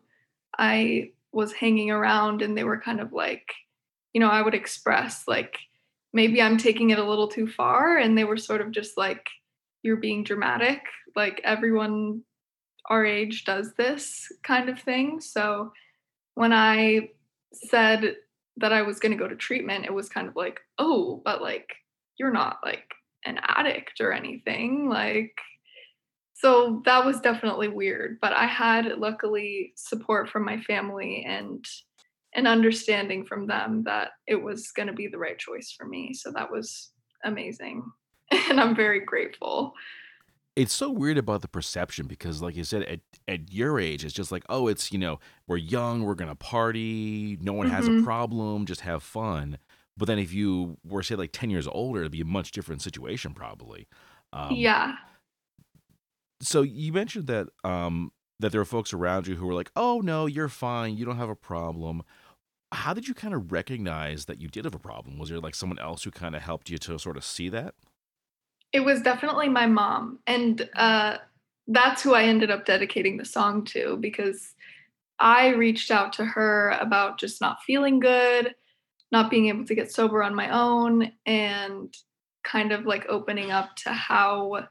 I 0.58 1.12
was 1.32 1.52
hanging 1.54 1.92
around 1.92 2.42
and 2.42 2.58
they 2.58 2.64
were 2.64 2.80
kind 2.80 3.02
of 3.02 3.12
like, 3.12 3.54
you 4.14 4.22
know, 4.22 4.30
I 4.30 4.42
would 4.42 4.54
express 4.54 5.28
like, 5.28 5.60
maybe 6.14 6.42
I'm 6.42 6.58
taking 6.58 6.92
it 6.92 7.00
a 7.00 7.08
little 7.08 7.28
too 7.28 7.48
far. 7.48 7.98
And 7.98 8.18
they 8.18 8.24
were 8.24 8.38
sort 8.38 8.62
of 8.62 8.72
just 8.72 8.98
like, 8.98 9.28
you're 9.86 9.98
being 9.98 10.24
dramatic. 10.24 10.82
Like 11.16 11.40
everyone 11.44 12.24
our 12.90 13.06
age 13.06 13.46
does 13.46 13.74
this 13.76 14.28
kind 14.44 14.68
of 14.68 14.80
thing. 14.80 15.20
So 15.22 15.72
when 16.34 16.52
I 16.52 17.10
said 17.54 18.16
that 18.58 18.74
I 18.74 18.82
was 18.82 19.00
going 19.00 19.12
to 19.12 19.18
go 19.18 19.28
to 19.28 19.36
treatment, 19.36 19.86
it 19.86 19.94
was 19.94 20.10
kind 20.10 20.28
of 20.28 20.36
like, 20.36 20.60
oh, 20.78 21.22
but 21.24 21.42
like, 21.42 21.74
you're 22.18 22.32
not 22.32 22.58
like 22.64 22.94
an 23.26 23.40
addict 23.44 24.02
or 24.02 24.12
anything. 24.12 24.90
Like, 24.90 25.36
so 26.34 26.82
that 26.86 27.06
was 27.06 27.22
definitely 27.22 27.70
weird 27.70 28.18
but 28.22 28.34
i 28.34 28.46
had 28.46 28.86
luckily 28.98 29.72
support 29.76 30.30
from 30.30 30.44
my 30.44 30.60
family 30.62 31.24
and 31.26 31.66
an 32.34 32.46
understanding 32.46 33.26
from 33.26 33.48
them 33.48 33.84
that 33.86 34.10
it 34.28 34.36
was 34.36 34.72
going 34.72 34.88
to 34.88 34.94
be 34.94 35.08
the 35.08 35.18
right 35.18 35.40
choice 35.40 35.74
for 35.76 35.88
me 35.88 36.14
so 36.14 36.32
that 36.32 36.52
was 36.52 36.92
amazing 37.24 37.84
and 38.50 38.60
i'm 38.60 38.76
very 38.76 39.00
grateful 39.00 39.74
It's 40.56 40.74
so 40.74 40.90
weird 40.90 41.18
about 41.18 41.42
the 41.42 41.50
perception 41.50 42.08
because, 42.08 42.42
like 42.42 42.56
you 42.56 42.64
said, 42.64 42.84
at, 42.84 43.02
at 43.28 43.52
your 43.52 43.78
age, 43.78 44.06
it's 44.06 44.14
just 44.14 44.32
like, 44.32 44.46
oh, 44.48 44.70
it's, 44.70 44.90
you 44.94 44.98
know, 44.98 45.20
we're 45.48 45.58
young, 45.58 46.04
we're 46.04 46.16
going 46.16 46.30
to 46.30 46.36
party, 46.36 47.38
no 47.42 47.52
one 47.52 47.68
has 47.68 47.88
a 47.90 47.92
Mhm. 47.92 48.04
problem, 48.04 48.66
just 48.66 48.82
have 48.82 49.04
fun. 49.04 49.58
But 49.98 50.06
then 50.06 50.18
if 50.18 50.32
you 50.34 50.78
were, 50.86 51.04
say, 51.04 51.16
like 51.16 51.34
10 51.34 51.50
years 51.50 51.68
older, 51.68 52.00
it'd 52.02 52.14
be 52.14 52.22
a 52.22 52.26
much 52.26 52.52
different 52.52 52.82
situation, 52.82 53.34
probably. 53.34 53.88
Um, 54.32 54.56
yeah 54.56 54.96
So 56.42 56.62
you 56.62 56.92
mentioned 56.94 57.28
that 57.28 57.48
um, 57.64 58.12
that 58.40 58.52
there 58.52 58.62
were 58.62 58.66
folks 58.66 58.94
around 58.94 59.28
you 59.28 59.36
who 59.36 59.48
were 59.48 59.54
like, 59.54 59.72
oh, 59.76 60.02
no, 60.02 60.26
you're 60.26 60.50
fine, 60.50 60.98
you 60.98 61.06
don't 61.06 61.18
have 61.18 61.30
a 61.30 61.36
problem. 61.36 62.04
How 62.74 62.94
did 62.94 63.08
you 63.08 63.14
kind 63.14 63.34
of 63.34 63.52
recognize 63.52 64.26
that 64.26 64.42
you 64.42 64.50
did 64.50 64.66
have 64.66 64.76
a 64.76 64.80
problem? 64.80 65.18
Was 65.20 65.30
there 65.30 65.40
like 65.40 65.56
someone 65.56 65.80
else 65.80 66.04
who 66.04 66.12
kind 66.12 66.36
of 66.36 66.42
helped 66.42 66.70
you 66.70 66.78
to 66.80 67.00
sort 67.00 67.18
of 67.18 67.24
see 67.26 67.50
that? 67.50 67.76
It 68.76 68.84
was 68.84 69.02
definitely 69.02 69.48
my 69.48 69.66
mom. 69.66 70.20
And 70.28 70.70
uh, 70.76 71.18
that's 71.68 72.04
who 72.04 72.14
i 72.14 72.24
ended 72.24 72.52
up 72.52 72.66
dedicating 72.66 73.18
the 73.18 73.26
song 73.26 73.66
to 73.66 73.98
because 74.00 74.54
i 75.20 75.48
reached 75.48 75.90
out 75.90 76.14
to 76.14 76.24
her 76.24 76.78
about 76.80 77.20
just 77.20 77.42
not 77.42 77.58
feeling 77.66 78.00
good 78.00 78.54
not 79.12 79.32
being 79.32 79.48
able 79.48 79.66
to 79.66 79.76
get 79.76 79.92
sober 79.92 80.22
on 80.22 80.36
my 80.36 80.50
own 80.50 81.12
and 81.26 81.92
kind 82.44 82.72
of 82.72 82.86
like 82.86 83.06
opening 83.10 83.50
up 83.50 83.76
to 83.76 83.92
how 83.92 84.68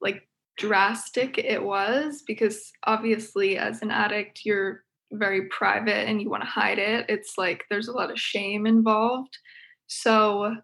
like 0.00 0.26
drastic 0.56 1.36
it 1.36 1.62
was 1.62 2.22
because 2.26 2.72
obviously 2.84 3.58
as 3.58 3.82
an 3.82 3.90
addict 3.90 4.40
you're 4.44 4.84
very 5.12 5.48
private 5.48 6.08
and 6.08 6.22
you 6.22 6.30
want 6.30 6.42
to 6.42 6.48
hide 6.48 6.78
it. 6.78 7.06
It's 7.08 7.34
like 7.36 7.64
there's 7.68 7.88
a 7.88 7.92
lot 7.92 8.10
of 8.10 8.18
shame 8.20 8.66
involved. 8.66 9.36
So 9.88 10.54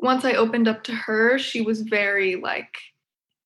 once 0.00 0.24
I 0.24 0.32
opened 0.34 0.68
up 0.68 0.84
to 0.84 0.92
her, 0.94 1.38
she 1.38 1.60
was 1.62 1.82
very 1.82 2.36
like 2.36 2.74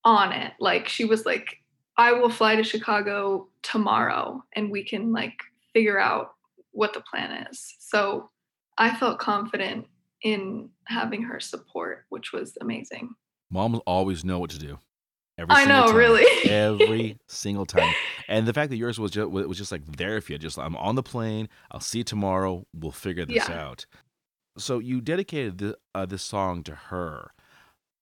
on 0.04 0.32
it. 0.32 0.52
Like 0.60 0.88
she 0.88 1.04
was 1.04 1.24
like, 1.26 1.58
I 1.96 2.12
will 2.12 2.30
fly 2.30 2.56
to 2.56 2.64
Chicago 2.64 3.48
tomorrow 3.62 4.42
and 4.54 4.70
we 4.70 4.84
can 4.84 5.12
like 5.12 5.34
figure 5.72 5.98
out 6.00 6.32
what 6.72 6.94
the 6.94 7.00
plan 7.02 7.46
is. 7.50 7.74
So 7.78 8.30
I 8.78 8.94
felt 8.94 9.18
confident 9.18 9.86
in 10.22 10.70
having 10.86 11.22
her 11.22 11.40
support, 11.40 12.06
which 12.08 12.32
was 12.32 12.56
amazing. 12.60 13.10
Moms 13.50 13.80
always 13.86 14.24
know 14.24 14.38
what 14.38 14.50
to 14.50 14.58
do. 14.58 14.78
Every 15.38 15.54
I 15.54 15.64
know, 15.64 15.86
time. 15.86 15.96
really. 15.96 16.50
every 16.50 17.16
single 17.28 17.64
time. 17.66 17.94
And 18.28 18.46
the 18.46 18.52
fact 18.52 18.70
that 18.70 18.76
yours 18.76 18.98
was 19.00 19.10
just 19.10 19.30
was 19.30 19.56
just 19.56 19.72
like 19.72 19.84
there 19.96 20.20
for 20.20 20.32
you. 20.32 20.38
Just 20.38 20.58
I'm 20.58 20.76
on 20.76 20.94
the 20.96 21.02
plane. 21.02 21.48
I'll 21.70 21.80
see 21.80 21.98
you 21.98 22.04
tomorrow. 22.04 22.66
We'll 22.74 22.90
figure 22.92 23.24
this 23.24 23.48
Yeah. 23.48 23.68
out. 23.68 23.86
So 24.58 24.78
you 24.78 25.00
dedicated 25.00 25.58
the, 25.58 25.78
uh, 25.94 26.06
this 26.06 26.22
song 26.22 26.62
to 26.64 26.74
her. 26.74 27.32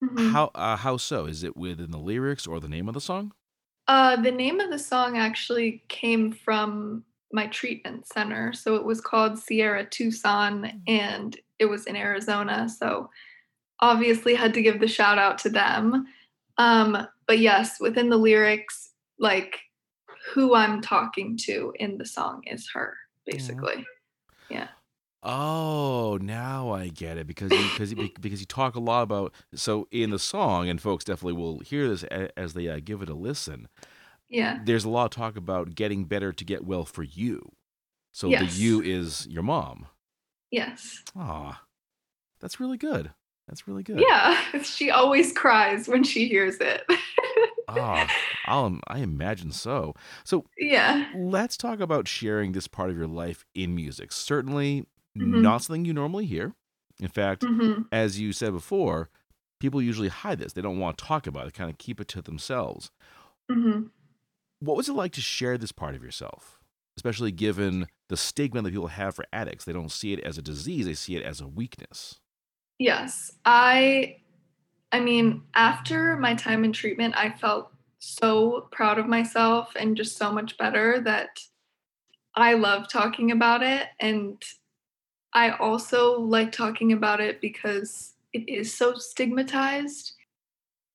Mhm. 0.03 0.33
How 0.33 0.51
uh, 0.55 0.77
how 0.77 0.97
so? 0.97 1.27
Is 1.27 1.43
it 1.43 1.57
within 1.57 1.91
the 1.91 1.99
lyrics 1.99 2.47
or 2.47 2.61
the 2.61 2.69
name 2.69 2.89
of 2.89 2.95
the 2.95 3.01
song? 3.01 3.33
Uh, 3.89 4.17
the 4.17 4.31
name 4.31 4.61
of 4.61 4.71
the 4.71 4.79
song 4.79 5.17
actually 5.17 5.83
came 5.89 6.31
from 6.31 7.05
my 7.33 7.47
treatment 7.49 8.07
center. 8.07 8.53
So 8.53 8.77
it 8.77 8.85
was 8.85 9.01
called 9.01 9.39
Sierra 9.39 9.85
Tucson 9.85 10.83
and 10.87 11.37
it 11.59 11.67
was 11.67 11.87
in 11.87 11.97
Arizona. 11.97 12.69
So 12.69 13.11
obviously 13.81 14.35
had 14.35 14.55
to 14.55 14.63
give 14.63 14.81
the 14.81 14.89
shout 14.89 15.19
out 15.19 15.39
to 15.39 15.51
them. 15.51 16.07
Um, 16.59 17.07
but 17.27 17.39
yes, 17.39 17.81
within 17.81 18.09
the 18.09 18.17
lyrics, 18.17 18.93
like 19.19 19.61
who 20.33 20.55
I'm 20.55 20.81
talking 20.81 21.37
to 21.45 21.73
in 21.77 21.99
the 21.99 22.07
song 22.07 22.43
is 22.47 22.69
her, 22.75 22.97
basically. 23.27 23.87
Oh, 25.23 26.19
now 26.23 26.71
I 26.71 26.89
get 26.89 27.19
it 27.19 27.27
because 27.27 27.51
you, 27.51 27.63
because 27.73 27.93
you, 27.93 28.11
because 28.21 28.41
you 28.41 28.47
talk 28.47 28.77
a 28.77 28.81
lot 28.81 29.03
about 29.03 29.35
so 29.55 29.89
in 29.91 30.11
the 30.11 30.19
song, 30.19 30.69
and 30.69 30.81
folks 30.81 31.05
definitely 31.05 31.33
will 31.33 31.59
hear 31.61 31.89
this 31.89 32.05
as 32.37 32.55
they 32.55 32.69
uh, 32.69 32.79
give 32.83 33.03
it 33.03 33.09
a 33.09 33.15
listen. 33.15 33.69
Yeah. 34.29 34.61
There's 34.65 34.85
a 34.85 34.91
lot 34.91 35.07
of 35.07 35.11
talk 35.11 35.37
about 35.37 35.75
getting 35.75 36.05
better 36.05 36.33
to 36.33 36.45
get 36.45 36.65
well 36.65 36.85
for 36.85 37.03
you. 37.03 37.53
So 38.13 38.29
Yes. 38.29 38.55
the 38.55 38.61
you 38.63 38.81
is 38.83 39.27
your 39.29 39.43
mom. 39.43 39.87
Yes. 40.51 41.03
Ah, 41.17 41.63
that's 42.41 42.61
really 42.61 42.79
good. 42.79 43.13
That's 43.49 43.67
really 43.67 43.83
good. 43.83 44.01
Yeah. 44.01 44.41
She 44.63 44.91
always 44.91 45.33
cries 45.33 45.89
when 45.89 46.05
she 46.05 46.29
hears 46.29 46.57
it. 46.61 46.83
Ah, 47.71 48.11
I'll, 48.47 48.81
I 48.89 49.01
imagine 49.01 49.53
so. 49.53 49.93
So 50.25 50.47
yeah. 50.57 51.05
let's 51.15 51.55
talk 51.59 51.81
about 51.81 52.09
sharing 52.09 52.53
this 52.53 52.67
part 52.67 52.89
of 52.89 52.97
your 52.97 53.07
life 53.07 53.45
in 53.55 53.75
music. 53.75 54.11
Certainly 54.11 54.87
Mhm. 55.21 55.43
not 55.43 55.63
something 55.63 55.85
you 55.85 55.93
normally 55.95 56.27
hear. 56.27 56.55
In 57.01 57.09
fact, 57.09 57.47
hmm 57.47 57.91
as 57.93 58.21
you 58.21 58.33
said 58.33 58.53
before, 58.53 59.11
people 59.61 59.83
usually 59.83 60.09
hide 60.09 60.39
this. 60.39 60.53
They 60.53 60.63
don't 60.63 60.79
want 60.79 60.99
to 60.99 61.05
talk 61.05 61.27
about 61.27 61.47
it, 61.49 61.55
kind 61.55 61.71
of 61.71 61.79
keep 61.79 62.01
it 62.01 62.09
to 62.09 62.23
themselves. 62.23 62.91
hmm 63.49 63.91
What 64.61 64.77
was 64.77 64.89
it 64.89 64.93
like 64.95 65.13
to 65.13 65.21
share 65.21 65.59
this 65.59 65.73
part 65.73 65.95
of 65.95 66.03
yourself? 66.03 66.61
Especially 66.97 67.31
given 67.31 67.87
the 68.09 68.17
stigma 68.17 68.63
that 68.63 68.71
people 68.73 68.89
have 68.89 69.15
for 69.15 69.25
addicts. 69.33 69.65
They 69.65 69.73
don't 69.73 69.93
see 69.93 70.13
it 70.13 70.21
as 70.21 70.37
a 70.39 70.43
disease, 70.43 70.87
they 70.87 70.95
see 70.95 71.17
it 71.17 71.23
as 71.23 71.41
a 71.41 71.47
weakness. 71.49 72.21
Yes. 72.79 73.33
I 73.45 74.19
I 74.93 75.01
mean, 75.01 75.45
after 75.55 76.17
my 76.17 76.35
time 76.35 76.65
in 76.65 76.73
treatment, 76.73 77.17
I 77.17 77.31
felt 77.31 77.73
so 78.01 78.69
proud 78.73 78.99
of 78.99 79.07
myself 79.09 79.73
and 79.77 79.97
just 79.97 80.17
so 80.17 80.33
much 80.33 80.59
better 80.59 81.01
that 81.03 81.41
I 82.35 82.55
love 82.55 82.89
talking 82.89 83.31
about 83.31 83.63
it 83.63 83.89
and 84.01 84.43
I 85.35 85.51
also 85.51 86.21
like 86.21 86.53
talking 86.53 86.93
about 86.93 87.21
it 87.21 87.41
because 87.41 88.15
it 88.33 88.49
is 88.49 88.75
so 88.75 88.95
stigmatized. 88.95 90.13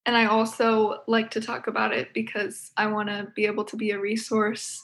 And 0.06 0.18
I 0.18 0.26
also 0.26 1.02
like 1.08 1.32
to 1.32 1.42
talk 1.42 1.68
about 1.68 1.94
it 1.94 2.14
because 2.14 2.72
I 2.76 2.88
want 2.88 3.10
to 3.10 3.28
be 3.36 3.46
able 3.46 3.64
to 3.66 3.78
be 3.78 3.92
a 3.92 4.00
resource 4.00 4.82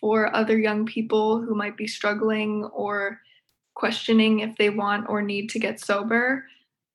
for 0.00 0.34
other 0.34 0.58
young 0.58 0.86
people 0.86 1.40
who 1.40 1.54
might 1.54 1.76
be 1.76 1.86
struggling 1.86 2.64
or 2.64 3.20
questioning 3.74 4.40
if 4.40 4.56
they 4.56 4.70
want 4.70 5.08
or 5.08 5.20
need 5.20 5.50
to 5.50 5.58
get 5.58 5.80
sober. 5.80 6.46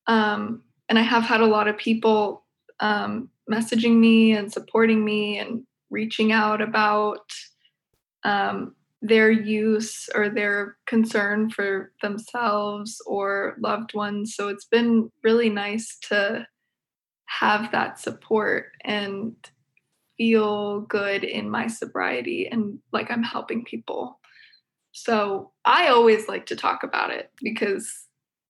Um, 0.06 0.62
and 0.88 0.98
I 0.98 1.02
have 1.02 1.22
had 1.22 1.40
a 1.40 1.46
lot 1.46 1.68
of 1.68 1.78
people 1.78 2.44
um, 2.80 3.28
messaging 3.50 3.98
me 3.98 4.32
and 4.32 4.52
supporting 4.52 5.04
me 5.04 5.38
and 5.38 5.64
reaching 5.90 6.32
out 6.32 6.60
about 6.60 7.30
um, 8.24 8.74
their 9.02 9.30
use 9.30 10.08
or 10.14 10.28
their 10.28 10.76
concern 10.86 11.50
for 11.50 11.92
themselves 12.00 13.02
or 13.04 13.56
loved 13.60 13.94
ones. 13.94 14.34
So 14.34 14.48
it's 14.48 14.64
been 14.64 15.10
really 15.24 15.50
nice 15.50 15.98
to 16.08 16.46
have 17.26 17.72
that 17.72 17.98
support 17.98 18.66
and 18.84 19.34
feel 20.16 20.82
good 20.82 21.24
in 21.24 21.50
my 21.50 21.66
sobriety 21.66 22.46
and 22.46 22.78
like 22.92 23.10
I'm 23.10 23.24
helping 23.24 23.64
people. 23.64 24.20
So 24.92 25.50
I 25.64 25.88
always 25.88 26.28
like 26.28 26.46
to 26.46 26.56
talk 26.56 26.84
about 26.84 27.10
it 27.10 27.30
because 27.42 28.06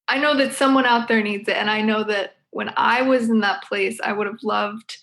I 0.08 0.18
know 0.18 0.36
that 0.36 0.52
someone 0.52 0.84
out 0.84 1.08
there 1.08 1.22
needs 1.22 1.48
it. 1.48 1.56
And 1.56 1.70
I 1.70 1.80
know 1.80 2.04
that 2.04 2.36
when 2.50 2.74
I 2.76 3.02
was 3.02 3.30
in 3.30 3.40
that 3.40 3.62
place, 3.62 3.98
I 4.02 4.12
would 4.12 4.26
have 4.26 4.42
loved 4.42 4.98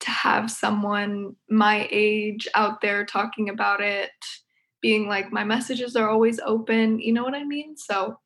to 0.00 0.10
have 0.10 0.50
someone 0.50 1.36
my 1.50 1.86
age 1.90 2.48
out 2.54 2.80
there 2.80 3.04
talking 3.04 3.50
about 3.50 3.82
it, 3.82 4.10
being 4.80 5.08
like, 5.08 5.32
my 5.32 5.44
messages 5.44 5.96
are 5.96 6.08
always 6.08 6.40
open. 6.40 7.00
You 7.00 7.12
know 7.12 7.22
what 7.22 7.34
I 7.34 7.44
mean? 7.44 7.76
So 7.76 8.18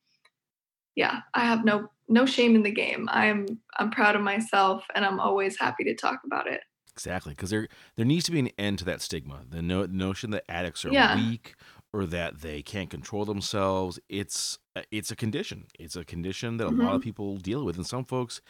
yeah, 0.95 1.21
I 1.35 1.45
have 1.45 1.65
no 1.65 1.89
no 2.09 2.27
shame 2.27 2.55
in 2.55 2.63
the 2.63 2.71
game. 2.71 3.09
I'm 3.11 3.47
I'm 3.79 3.91
proud 3.91 4.17
of 4.17 4.23
myself 4.23 4.85
and 4.95 5.05
I'm 5.05 5.21
always 5.21 5.59
happy 5.59 5.85
to 5.85 5.95
talk 5.95 6.21
about 6.25 6.47
it. 6.47 6.61
Exactly, 6.93 7.33
because 7.33 7.51
there 7.51 7.69
there 7.97 8.07
needs 8.07 8.25
to 8.27 8.33
be 8.33 8.39
an 8.39 8.51
end 8.59 8.79
to 8.79 8.85
that 8.85 9.01
stigma. 9.01 9.43
The 9.49 9.63
no, 9.63 9.87
notion 9.87 10.31
that 10.31 10.45
addicts 10.49 10.85
are 10.85 10.93
Yeah. 10.93 11.17
weak 11.17 11.55
or 11.93 12.07
that 12.07 12.41
they 12.41 12.63
can't 12.63 12.91
control 12.91 13.25
themselves. 13.25 13.99
It's 14.09 14.59
it's 14.91 15.11
a 15.11 15.17
condition. 15.17 15.67
It's 15.79 15.97
a 15.97 16.05
condition 16.05 16.59
that 16.59 16.67
a 16.67 16.71
lot 16.71 16.73
of 16.73 16.87
mm-hmm. 16.87 16.99
people 17.01 17.37
deal 17.39 17.65
with, 17.65 17.77
and 17.77 17.87
some 17.87 18.05
folks 18.05 18.41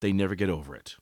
they 0.00 0.12
never 0.12 0.34
get 0.34 0.50
over 0.50 0.74
it. 0.74 0.96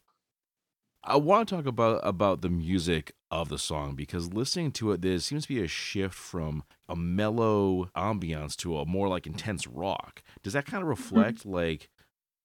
I 1.02 1.16
want 1.16 1.48
to 1.48 1.56
talk 1.56 1.66
about 1.66 2.00
about 2.02 2.42
the 2.42 2.48
music 2.48 3.12
of 3.34 3.48
the 3.48 3.58
song 3.58 3.96
because 3.96 4.32
listening 4.32 4.70
to 4.70 4.92
it, 4.92 5.02
there 5.02 5.18
seems 5.18 5.42
to 5.42 5.48
be 5.48 5.62
a 5.62 5.66
shift 5.66 6.14
from 6.14 6.62
a 6.88 6.94
mellow 6.94 7.90
ambiance 7.96 8.56
to 8.56 8.78
a 8.78 8.86
more 8.86 9.08
like 9.08 9.26
intense 9.26 9.66
rock. 9.66 10.22
Does 10.42 10.52
that 10.52 10.66
kind 10.66 10.82
of 10.82 10.88
reflect 10.88 11.44
like 11.44 11.90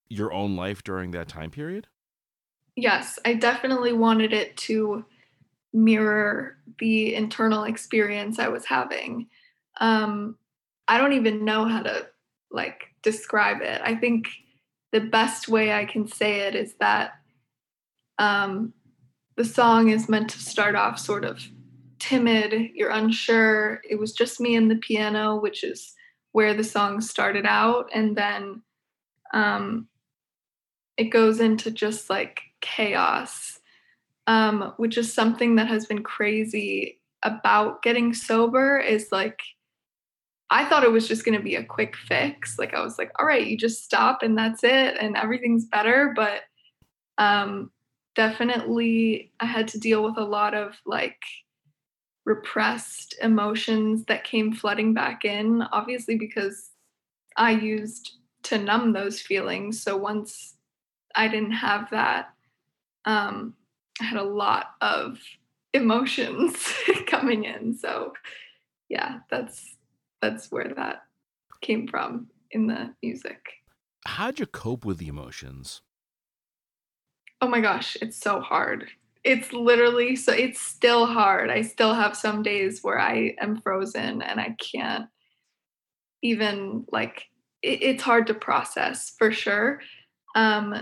your 0.10 0.34
own 0.34 0.56
life 0.56 0.84
during 0.84 1.12
that 1.12 1.28
time 1.28 1.52
period? 1.52 1.88
Yes, 2.76 3.20
I 3.24 3.36
definitely 3.36 3.94
wanted 3.94 4.34
it 4.34 4.58
to 4.58 5.06
mirror 5.74 6.58
the 6.80 7.14
internal 7.14 7.66
experience 7.66 8.40
I 8.40 8.48
was 8.48 8.66
having. 8.66 9.28
Um, 9.80 10.38
I 10.88 10.98
don't 10.98 11.14
even 11.14 11.46
know 11.46 11.66
how 11.66 11.84
to 11.84 12.08
like 12.50 12.82
describe 13.04 13.62
it. 13.62 13.80
I 13.84 13.94
think 13.96 14.28
the 14.92 15.02
best 15.02 15.48
way 15.48 15.72
I 15.72 15.86
can 15.86 16.08
say 16.08 16.40
it 16.42 16.56
is 16.56 16.74
that 16.80 17.14
um, 18.18 18.74
the 19.40 19.46
song 19.46 19.90
is 19.90 20.10
meant 20.10 20.30
to 20.30 20.38
start 20.38 20.76
off 20.76 21.00
sort 21.00 21.24
of 21.24 21.42
timid, 21.98 22.72
you're 22.74 22.90
unsure. 22.90 23.80
It 23.90 23.98
was 23.98 24.12
just 24.12 24.42
me 24.42 24.54
and 24.54 24.70
the 24.70 24.76
piano, 24.76 25.40
which 25.40 25.64
is 25.64 25.94
where 26.34 26.54
the 26.54 26.64
song 26.66 27.00
started 27.00 27.46
out. 27.46 27.90
And 27.96 28.18
then 28.18 28.62
um, 29.34 29.88
it 30.98 31.06
goes 31.06 31.40
into 31.40 31.72
just 31.72 32.10
like 32.10 32.42
chaos, 32.60 33.62
um, 34.28 34.74
which 34.76 34.98
is 34.98 35.14
something 35.14 35.56
that 35.56 35.70
has 35.70 35.86
been 35.86 36.04
crazy 36.04 37.00
about 37.24 37.82
getting 37.82 38.14
sober. 38.14 38.78
Is 38.78 39.08
like, 39.10 39.40
I 40.50 40.66
thought 40.66 40.84
it 40.84 40.92
was 40.92 41.08
just 41.08 41.24
going 41.24 41.38
to 41.38 41.44
be 41.44 41.56
a 41.56 41.64
quick 41.64 41.96
fix. 41.96 42.60
Like, 42.60 42.74
I 42.74 42.84
was 42.84 42.98
like, 42.98 43.14
all 43.18 43.26
right, 43.26 43.48
you 43.48 43.58
just 43.58 43.86
stop 43.86 44.22
and 44.22 44.38
that's 44.38 44.66
it, 44.66 44.98
and 45.00 45.16
everything's 45.16 45.64
better. 45.64 46.12
But 46.14 46.42
um, 47.18 47.72
definitely, 48.16 49.32
I 49.40 49.46
had 49.46 49.68
to 49.70 49.80
deal 49.80 50.04
with 50.04 50.18
a 50.18 50.24
lot 50.24 50.54
of 50.54 50.76
like 50.86 51.22
repressed 52.26 53.16
emotions 53.22 54.06
that 54.06 54.24
came 54.24 54.54
flooding 54.54 54.94
back 54.94 55.26
in, 55.26 55.64
obviously, 55.72 56.16
because 56.16 56.72
I 57.36 57.52
used 57.52 58.18
to 58.44 58.58
numb 58.58 58.94
those 58.94 59.20
feelings. 59.20 59.82
So 59.82 59.98
once 59.98 60.56
I 61.16 61.28
didn't 61.28 61.52
have 61.52 61.90
that, 61.92 62.30
um, 63.06 63.56
I 64.00 64.06
had 64.06 64.20
a 64.20 64.24
lot 64.24 64.72
of 64.82 65.20
emotions 65.74 66.56
coming 67.08 67.46
in. 67.46 67.78
So 67.78 68.14
yeah, 68.90 69.20
that's 69.30 69.78
that's 70.22 70.52
where 70.52 70.74
that 70.76 71.04
came 71.62 71.88
from 71.88 72.28
in 72.52 72.68
the 72.68 72.94
music. 73.02 73.40
How'd 74.06 74.40
you 74.40 74.46
cope 74.46 74.86
with 74.86 74.98
the 74.98 75.08
emotions? 75.08 75.82
Oh 77.42 77.48
my 77.48 77.62
gosh, 77.62 77.96
it's 78.02 78.20
so 78.20 78.42
hard. 78.42 78.90
It's 79.24 79.54
literally 79.54 80.16
so 80.16 80.34
it's 80.34 80.62
still 80.62 81.06
hard. 81.06 81.50
I 81.50 81.62
still 81.62 81.94
have 81.94 82.16
some 82.16 82.44
days 82.44 82.82
where 82.82 83.00
I 83.00 83.36
am 83.40 83.62
frozen 83.62 84.22
and 84.22 84.40
I 84.40 84.56
can't 84.60 85.06
even 86.22 86.86
like 86.92 87.26
it, 87.62 87.82
it's 87.82 88.04
hard 88.04 88.28
to 88.28 88.34
process 88.34 89.14
for 89.18 89.32
sure. 89.32 89.82
Um, 90.36 90.76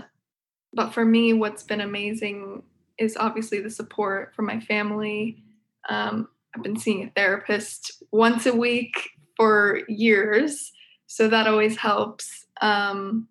but 0.72 0.92
for 0.92 1.04
me, 1.04 1.32
what's 1.32 1.62
been 1.62 1.80
amazing 1.80 2.62
is 2.98 3.16
obviously 3.16 3.60
the 3.60 3.70
support 3.70 4.34
from 4.34 4.46
my 4.46 4.60
family. 4.60 5.42
Um, 5.88 6.28
I've 6.54 6.62
been 6.62 6.78
seeing 6.78 7.04
a 7.04 7.10
therapist 7.10 8.02
once 8.10 8.46
a 8.46 8.54
week 8.54 9.10
for 9.36 9.80
years, 9.88 10.72
so 11.06 11.28
that 11.28 11.46
always 11.46 11.76
helps. 11.76 12.46
Um, 12.60 13.28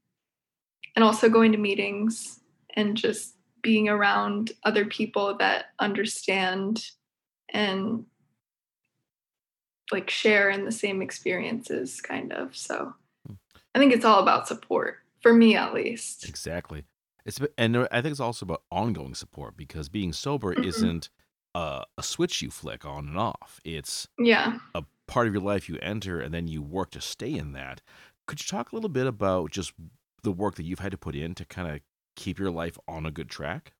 and 0.95 1.03
also 1.03 1.29
going 1.29 1.51
to 1.51 1.57
meetings 1.57 2.36
and 2.77 2.95
just 2.95 3.35
being 3.61 3.89
around 3.89 4.53
other 4.63 4.85
people 4.85 5.35
that 5.39 5.65
understand 5.79 6.85
and 7.49 8.05
like 9.91 10.09
share 10.09 10.49
in 10.49 10.63
the 10.63 10.71
same 10.71 11.01
experiences 11.01 11.99
kind 11.99 12.31
of. 12.31 12.55
So 12.55 12.93
hmm. 13.25 13.33
i 13.75 13.79
think 13.79 13.93
it's 13.93 14.05
all 14.05 14.21
about 14.21 14.47
support 14.47 14.99
for 15.21 15.33
me 15.33 15.57
at 15.57 15.73
least. 15.73 16.29
Exactly. 16.29 16.85
It's 17.25 17.41
and 17.57 17.75
i 17.91 18.01
think 18.01 18.11
it's 18.11 18.21
also 18.21 18.45
about 18.45 18.63
ongoing 18.71 19.15
support 19.15 19.57
because 19.57 19.89
being 19.89 20.13
sober 20.13 20.53
mm-hmm. 20.53 20.63
isn't 20.63 21.09
a, 21.55 21.83
a 21.97 22.03
switch 22.03 22.41
you 22.41 22.51
flick 22.51 22.85
on 22.85 23.07
and 23.07 23.17
off. 23.17 23.59
It's 23.65 24.07
yeah. 24.19 24.59
a 24.75 24.83
part 25.07 25.27
of 25.27 25.33
your 25.33 25.43
life 25.43 25.67
you 25.67 25.79
enter 25.81 26.19
and 26.19 26.33
then 26.33 26.47
you 26.47 26.61
work 26.61 26.91
to 26.91 27.01
stay 27.01 27.33
in 27.33 27.53
that. 27.53 27.81
Could 28.27 28.39
you 28.39 28.45
talk 28.45 28.71
a 28.71 28.75
little 28.75 28.89
bit 28.89 29.07
about 29.07 29.51
just 29.51 29.73
the 30.23 30.31
work 30.31 30.55
that 30.55 30.63
you've 30.63 30.79
had 30.79 30.91
to 30.91 30.97
put 30.97 31.15
in 31.15 31.33
to 31.35 31.45
kind 31.45 31.69
of 31.69 31.79
keep 32.17 32.37
your 32.37 32.51
life 32.51 32.77
on 32.87 33.05
a 33.05 33.11
good 33.11 33.29
track 33.29 33.71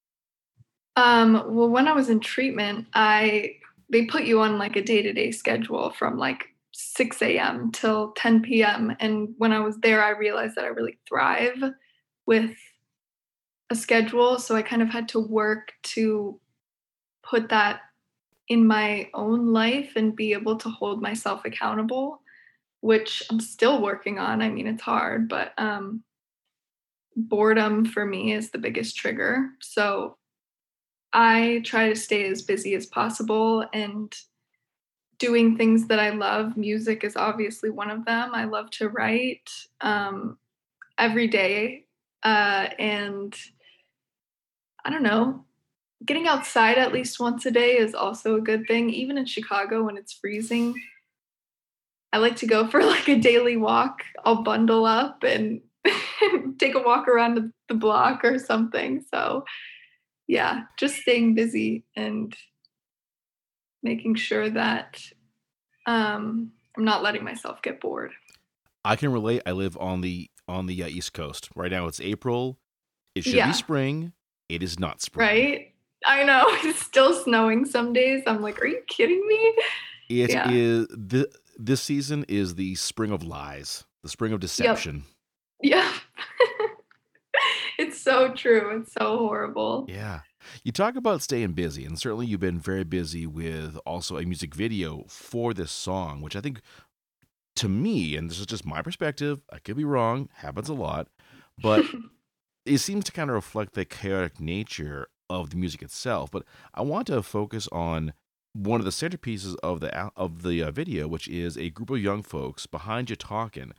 um, 0.98 1.34
well, 1.46 1.70
when 1.70 1.88
I 1.88 1.94
was 1.94 2.10
in 2.10 2.20
treatment, 2.20 2.88
I 2.94 3.58
they 3.90 4.06
put 4.06 4.24
you 4.24 4.42
on 4.42 4.58
like 4.58 4.76
a 4.76 4.82
day 4.82 5.04
to 5.04 5.14
day 5.14 5.32
schedule 5.32 5.92
from 5.92 6.18
like 6.18 6.44
6 6.74 7.22
a.m. 7.22 7.72
till 7.72 8.12
10 8.18 8.42
p.m. 8.42 8.96
And 9.00 9.30
when 9.38 9.54
I 9.54 9.60
was 9.60 9.78
there, 9.78 10.04
I 10.04 10.10
realized 10.10 10.56
that 10.56 10.66
I 10.66 10.70
really 10.70 10.98
thrive 11.08 11.64
with 12.26 12.52
a 13.70 13.76
schedule. 13.76 14.40
So 14.40 14.56
I 14.56 14.64
kind 14.64 14.82
of 14.82 14.90
had 14.90 15.08
to 15.10 15.20
work 15.20 15.72
to 15.84 16.40
put 17.24 17.50
that 17.50 17.82
in 18.50 18.66
my 18.66 19.10
own 19.14 19.54
life 19.54 19.94
and 19.96 20.16
be 20.16 20.34
able 20.34 20.58
to 20.58 20.70
hold 20.70 21.02
myself 21.02 21.46
accountable, 21.46 22.22
which 22.82 23.22
I'm 23.30 23.40
still 23.40 23.84
working 23.84 24.18
on. 24.18 24.42
I 24.42 24.50
mean, 24.50 24.66
it's 24.66 24.82
hard, 24.82 25.30
but 25.30 25.54
um, 25.60 26.04
boredom 27.18 27.84
for 27.84 28.06
me 28.06 28.32
is 28.34 28.52
the 28.52 28.60
biggest 28.60 28.96
trigger. 28.96 29.50
So 29.60 30.18
I 31.12 31.62
try 31.66 31.90
to 31.90 31.96
stay 31.96 32.30
as 32.30 32.44
busy 32.44 32.76
as 32.76 32.86
possible 32.86 33.66
and 33.74 34.14
doing 35.18 35.58
things 35.58 35.88
that 35.88 36.00
I 36.00 36.12
love. 36.12 36.56
Music 36.56 37.04
is 37.04 37.16
obviously 37.16 37.72
one 37.72 37.90
of 37.90 38.06
them. 38.06 38.32
I 38.34 38.46
love 38.46 38.70
to 38.72 38.90
write 38.90 39.50
um, 39.82 40.38
every 41.00 41.28
day. 41.28 41.86
Uh, 42.22 42.68
and 42.78 43.36
I 44.86 44.92
don't 44.92 45.04
know, 45.04 45.44
getting 46.06 46.28
outside 46.28 46.78
at 46.78 46.94
least 46.94 47.20
once 47.20 47.46
a 47.48 47.52
day 47.52 47.78
is 47.78 47.96
also 47.96 48.36
a 48.36 48.42
good 48.42 48.68
thing. 48.68 48.92
Even 48.92 49.18
in 49.18 49.26
Chicago 49.26 49.84
when 49.84 49.98
it's 49.98 50.14
freezing, 50.14 50.76
I 52.14 52.20
like 52.20 52.36
to 52.38 52.48
go 52.48 52.68
for 52.68 52.84
like 52.86 53.08
a 53.08 53.18
daily 53.18 53.58
walk. 53.58 54.04
I'll 54.24 54.44
bundle 54.44 54.86
up 54.86 55.24
and 55.24 55.62
take 56.60 56.76
a 56.76 56.82
walk 56.82 57.08
around 57.08 57.54
the 57.68 57.76
block 57.76 58.24
or 58.24 58.40
something. 58.40 59.04
So, 59.14 59.46
yeah, 60.28 60.62
just 60.78 60.96
staying 60.96 61.36
busy 61.36 61.84
and 61.96 62.36
making 63.84 64.16
sure 64.16 64.50
that 64.50 65.02
um, 65.86 66.52
I'm 66.78 66.86
not 66.86 67.04
letting 67.04 67.24
myself 67.24 67.62
get 67.62 67.80
bored. 67.80 68.12
I 68.86 68.96
can 68.96 69.12
relate. 69.12 69.42
I 69.46 69.52
live 69.52 69.78
on 69.80 70.02
the 70.02 70.30
on 70.48 70.66
the 70.66 70.84
uh, 70.84 70.88
East 70.88 71.14
Coast 71.14 71.50
right 71.56 71.72
now. 71.72 71.88
It's 71.88 72.00
April. 72.00 72.58
It 73.16 73.24
should 73.24 73.34
yeah. 73.34 73.48
be 73.48 73.54
spring. 73.54 74.14
It 74.48 74.64
is 74.64 74.80
not 74.80 75.02
spring. 75.02 75.28
Right. 75.28 75.74
I 76.06 76.24
know 76.24 76.44
it's 76.48 76.80
still 76.80 77.14
snowing 77.14 77.66
some 77.66 77.94
days. 77.94 78.24
I'm 78.28 78.42
like, 78.42 78.62
are 78.62 78.68
you 78.68 78.82
kidding 78.88 79.26
me? 79.28 79.56
It 80.10 80.30
yeah. 80.30 80.50
is 80.50 80.88
the 80.88 81.30
this 81.58 81.82
season 81.82 82.26
is 82.28 82.56
the 82.56 82.76
spring 82.76 83.12
of 83.12 83.24
lies, 83.24 83.84
the 84.04 84.10
spring 84.10 84.32
of 84.32 84.40
deception. 84.40 84.96
Yep. 84.96 85.04
Yeah. 85.62 85.92
it's 87.80 88.00
so 88.00 88.34
true. 88.34 88.80
It's 88.80 88.94
so 88.94 89.18
horrible. 89.18 89.86
Yeah. 89.88 90.22
You 90.64 90.72
talk 90.72 90.96
about 90.96 91.22
staying 91.22 91.54
busy, 91.54 91.86
and 91.86 92.00
certainly 92.00 92.26
you've 92.26 92.40
been 92.40 92.60
very 92.60 92.84
busy 92.84 93.26
with 93.28 93.78
also 93.86 94.18
a 94.18 94.24
music 94.24 94.56
video 94.56 95.06
for 95.10 95.54
this 95.54 95.72
song, 95.72 96.22
which 96.22 96.36
I 96.36 96.42
think 96.42 96.62
to 97.58 97.68
me, 97.68 98.16
and 98.16 98.30
this 98.30 98.40
is 98.40 98.46
just 98.46 98.66
my 98.66 98.82
perspective, 98.82 99.42
I 99.52 99.60
could 99.60 99.76
be 99.76 99.84
wrong, 99.84 100.30
happens 100.36 100.70
a 100.70 100.74
lot, 100.74 101.08
but 101.62 101.84
it 102.66 102.78
seems 102.78 103.04
to 103.06 103.12
kind 103.12 103.30
of 103.30 103.36
reflect 103.36 103.74
the 103.74 103.84
chaotic 103.84 104.40
nature 104.40 105.08
of 105.30 105.50
the 105.50 105.58
music 105.58 105.82
itself. 105.82 106.32
But 106.32 106.44
I 106.74 106.82
want 106.84 107.08
to 107.08 107.22
focus 107.24 107.68
on 107.72 108.14
one 108.54 108.80
of 108.80 108.86
the 108.86 108.92
centerpieces 108.92 109.56
of 109.62 109.80
the 109.80 109.94
of 110.16 110.44
the 110.44 110.64
uh, 110.64 110.72
video, 110.72 111.08
which 111.08 111.28
is 111.28 111.58
a 111.58 111.70
group 111.70 111.90
of 111.90 112.00
young 112.00 112.24
folks 112.24 112.66
behind 112.66 113.10
you 113.10 113.16
talking, 113.16 113.74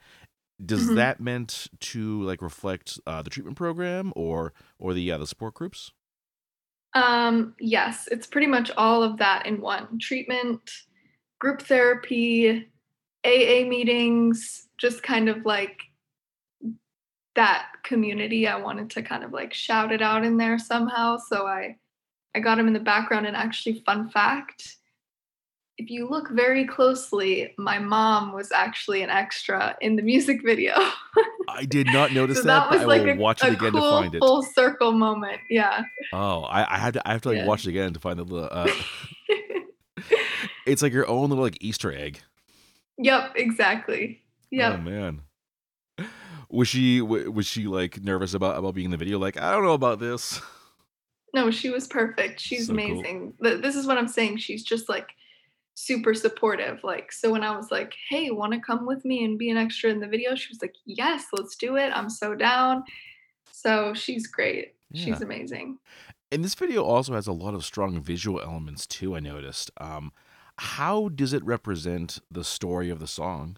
does 0.65 0.87
mm-hmm. 0.87 0.97
that 0.97 1.21
meant 1.21 1.69
to 1.81 2.23
like 2.23 2.43
reflect 2.43 2.99
uh, 3.07 3.23
the 3.23 3.31
treatment 3.31 3.57
program 3.57 4.13
or 4.17 4.53
or 4.79 4.95
the 4.95 5.11
uh, 5.13 5.19
the 5.19 5.27
support 5.27 5.55
groups? 5.55 5.93
Um, 6.95 7.55
yes, 7.61 8.09
it's 8.11 8.27
pretty 8.27 8.47
much 8.47 8.71
all 8.77 9.03
of 9.03 9.19
that 9.19 9.47
in 9.47 9.61
one 9.61 9.99
treatment, 9.99 10.71
group 11.39 11.63
therapy, 11.63 12.69
AA 13.25 13.65
meetings, 13.69 14.69
just 14.79 15.03
kind 15.03 15.29
of 15.29 15.45
like 15.45 15.83
that 17.35 17.69
community. 17.85 18.49
I 18.49 18.57
wanted 18.57 18.91
to 18.91 19.03
kind 19.03 19.23
of 19.23 19.33
like 19.33 19.55
shout 19.55 19.93
it 19.93 20.03
out 20.03 20.25
in 20.25 20.39
there 20.39 20.59
somehow. 20.59 21.19
So 21.19 21.47
I 21.47 21.77
I 22.35 22.41
got 22.41 22.59
him 22.59 22.67
in 22.67 22.73
the 22.73 22.81
background 22.81 23.27
and 23.27 23.37
actually 23.37 23.83
fun 23.87 24.11
fact, 24.11 24.78
if 25.79 25.91
you 25.91 26.09
look 26.09 26.29
very 26.31 26.67
closely, 26.67 27.55
my 27.57 27.79
mom 27.79 28.33
was 28.33 28.51
actually 28.51 29.03
an 29.03 29.11
extra 29.11 29.77
in 29.81 29.95
the 29.95 30.03
music 30.03 30.43
video. 30.45 30.75
I 31.49 31.65
did 31.65 31.87
not 31.87 32.13
notice 32.13 32.39
so 32.39 32.43
that. 32.45 32.71
that 32.71 32.79
was 32.79 32.87
like 32.87 33.03
I 33.03 33.05
will 33.05 33.13
a, 33.13 33.17
watch 33.17 33.45
it 33.45 33.53
again 33.53 33.71
cool 33.71 33.81
to 33.81 34.03
find 34.03 34.15
it. 34.15 34.19
Full 34.19 34.43
circle 34.43 34.91
moment. 34.91 35.41
Yeah. 35.49 35.85
Oh, 36.13 36.43
I, 36.43 36.75
I 36.75 36.79
have 36.79 36.95
to 36.95 37.09
I 37.09 37.13
have 37.13 37.23
to 37.23 37.29
like 37.29 37.39
yeah. 37.39 37.47
watch 37.47 37.65
it 37.65 37.71
again 37.71 37.95
to 37.95 38.01
find 38.01 38.19
the 38.19 38.25
little. 38.25 38.49
Uh, 38.51 38.69
it's 40.67 40.83
like 40.83 40.93
your 40.93 41.09
own 41.09 41.31
little 41.31 41.45
like 41.45 41.59
Easter 41.61 41.93
egg. 41.93 42.21
Yep. 42.99 43.35
Exactly. 43.37 44.21
Yep. 44.51 44.75
Oh 44.75 44.83
man. 44.83 45.23
Was 46.51 46.67
she 46.67 47.01
was 47.01 47.47
she 47.47 47.69
like 47.69 48.03
nervous 48.03 48.35
about 48.35 48.59
about 48.59 48.75
being 48.75 48.87
in 48.87 48.91
the 48.91 48.97
video? 48.97 49.19
Like 49.19 49.41
I 49.41 49.53
don't 49.53 49.63
know 49.63 49.75
about 49.75 50.01
this. 50.01 50.41
No, 51.35 51.51
she 51.51 51.71
was 51.71 51.87
perfect. 51.87 52.41
She's 52.41 52.67
so 52.67 52.73
amazing. 52.73 53.35
Cool. 53.41 53.61
This 53.61 53.77
is 53.77 53.87
what 53.87 53.99
I'm 53.99 54.09
saying. 54.09 54.39
She's 54.39 54.65
just 54.65 54.89
like 54.89 55.11
super 55.79 56.13
supportive. 56.13 56.83
Like, 56.83 57.13
so 57.13 57.31
when 57.31 57.45
I 57.45 57.57
was 57.57 57.71
like, 57.71 57.95
hey, 58.09 58.31
want 58.31 58.53
to 58.53 58.59
come 58.59 58.85
with 58.85 59.05
me 59.05 59.25
and 59.25 59.39
be 59.39 59.49
an 59.51 59.57
extra 59.57 59.91
in 59.91 60.01
the 60.01 60.09
video? 60.09 60.35
She 60.35 60.49
was 60.51 60.61
like, 60.61 60.75
yes, 60.85 61.27
let's 61.33 61.55
do 61.55 61.77
it. 61.77 61.93
I'm 61.95 62.11
so 62.11 62.35
down. 62.35 62.83
So 63.53 63.95
she's 63.95 64.27
great. 64.27 64.75
Yeah. 64.91 65.05
She's 65.05 65.23
amazing. 65.23 65.79
And 66.33 66.45
this 66.45 66.57
video 66.57 66.83
also 66.83 67.15
has 67.15 67.29
a 67.29 67.33
lot 67.33 67.55
of 67.55 67.65
strong 67.65 68.01
visual 68.01 68.41
elements 68.41 68.87
too, 68.87 69.15
I 69.15 69.21
noticed. 69.21 69.71
Um, 69.81 70.13
how 70.59 71.11
does 71.11 71.33
it 71.33 71.45
represent 71.45 72.19
the 72.29 72.45
story 72.45 72.91
of 72.91 72.99
the 72.99 73.07
song? 73.07 73.57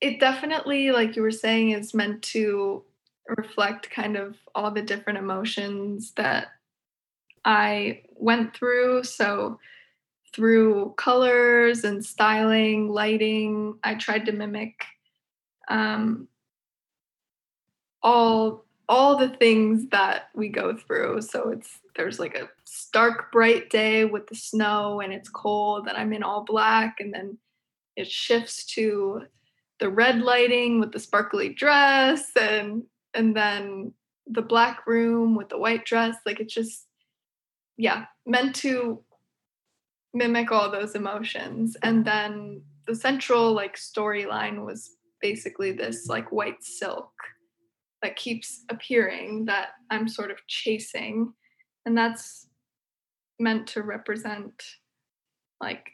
It 0.00 0.20
definitely, 0.20 0.92
like 0.92 1.16
you 1.16 1.22
were 1.22 1.32
saying, 1.32 1.70
is 1.70 1.92
meant 1.92 2.22
to 2.22 2.84
reflect 3.36 3.90
kind 3.90 4.16
of 4.16 4.36
all 4.54 4.70
the 4.70 4.82
different 4.82 5.18
emotions 5.18 6.12
that 6.16 6.48
I 7.44 8.02
went 8.16 8.54
through. 8.54 9.04
So 9.04 9.58
through 10.34 10.94
colors 10.96 11.84
and 11.84 12.04
styling, 12.04 12.88
lighting. 12.88 13.78
I 13.84 13.94
tried 13.94 14.26
to 14.26 14.32
mimic 14.32 14.74
um, 15.68 16.28
all 18.02 18.64
all 18.86 19.16
the 19.16 19.30
things 19.30 19.88
that 19.90 20.28
we 20.34 20.48
go 20.48 20.76
through. 20.76 21.22
So 21.22 21.50
it's 21.50 21.78
there's 21.96 22.18
like 22.18 22.36
a 22.36 22.50
stark 22.64 23.32
bright 23.32 23.70
day 23.70 24.04
with 24.04 24.26
the 24.26 24.34
snow 24.34 25.00
and 25.00 25.12
it's 25.12 25.28
cold 25.28 25.86
and 25.88 25.96
I'm 25.96 26.12
in 26.12 26.22
all 26.22 26.44
black 26.44 26.96
and 27.00 27.14
then 27.14 27.38
it 27.96 28.10
shifts 28.10 28.64
to 28.74 29.22
the 29.78 29.88
red 29.88 30.20
lighting 30.20 30.80
with 30.80 30.92
the 30.92 30.98
sparkly 30.98 31.48
dress 31.50 32.30
and 32.38 32.82
and 33.14 33.36
then 33.36 33.92
the 34.26 34.42
black 34.42 34.86
room 34.86 35.36
with 35.36 35.48
the 35.48 35.58
white 35.58 35.84
dress 35.84 36.16
like 36.26 36.40
it's 36.40 36.54
just 36.54 36.86
yeah 37.76 38.06
meant 38.26 38.54
to 38.56 39.02
mimic 40.14 40.52
all 40.52 40.70
those 40.70 40.94
emotions 40.94 41.76
and 41.82 42.04
then 42.04 42.62
the 42.86 42.94
central 42.94 43.52
like 43.52 43.76
storyline 43.76 44.64
was 44.64 44.96
basically 45.20 45.72
this 45.72 46.06
like 46.06 46.30
white 46.30 46.62
silk 46.62 47.12
that 48.02 48.16
keeps 48.16 48.64
appearing 48.70 49.44
that 49.44 49.68
i'm 49.90 50.08
sort 50.08 50.30
of 50.30 50.38
chasing 50.46 51.32
and 51.86 51.96
that's 51.96 52.46
meant 53.38 53.66
to 53.66 53.82
represent 53.82 54.62
like 55.60 55.90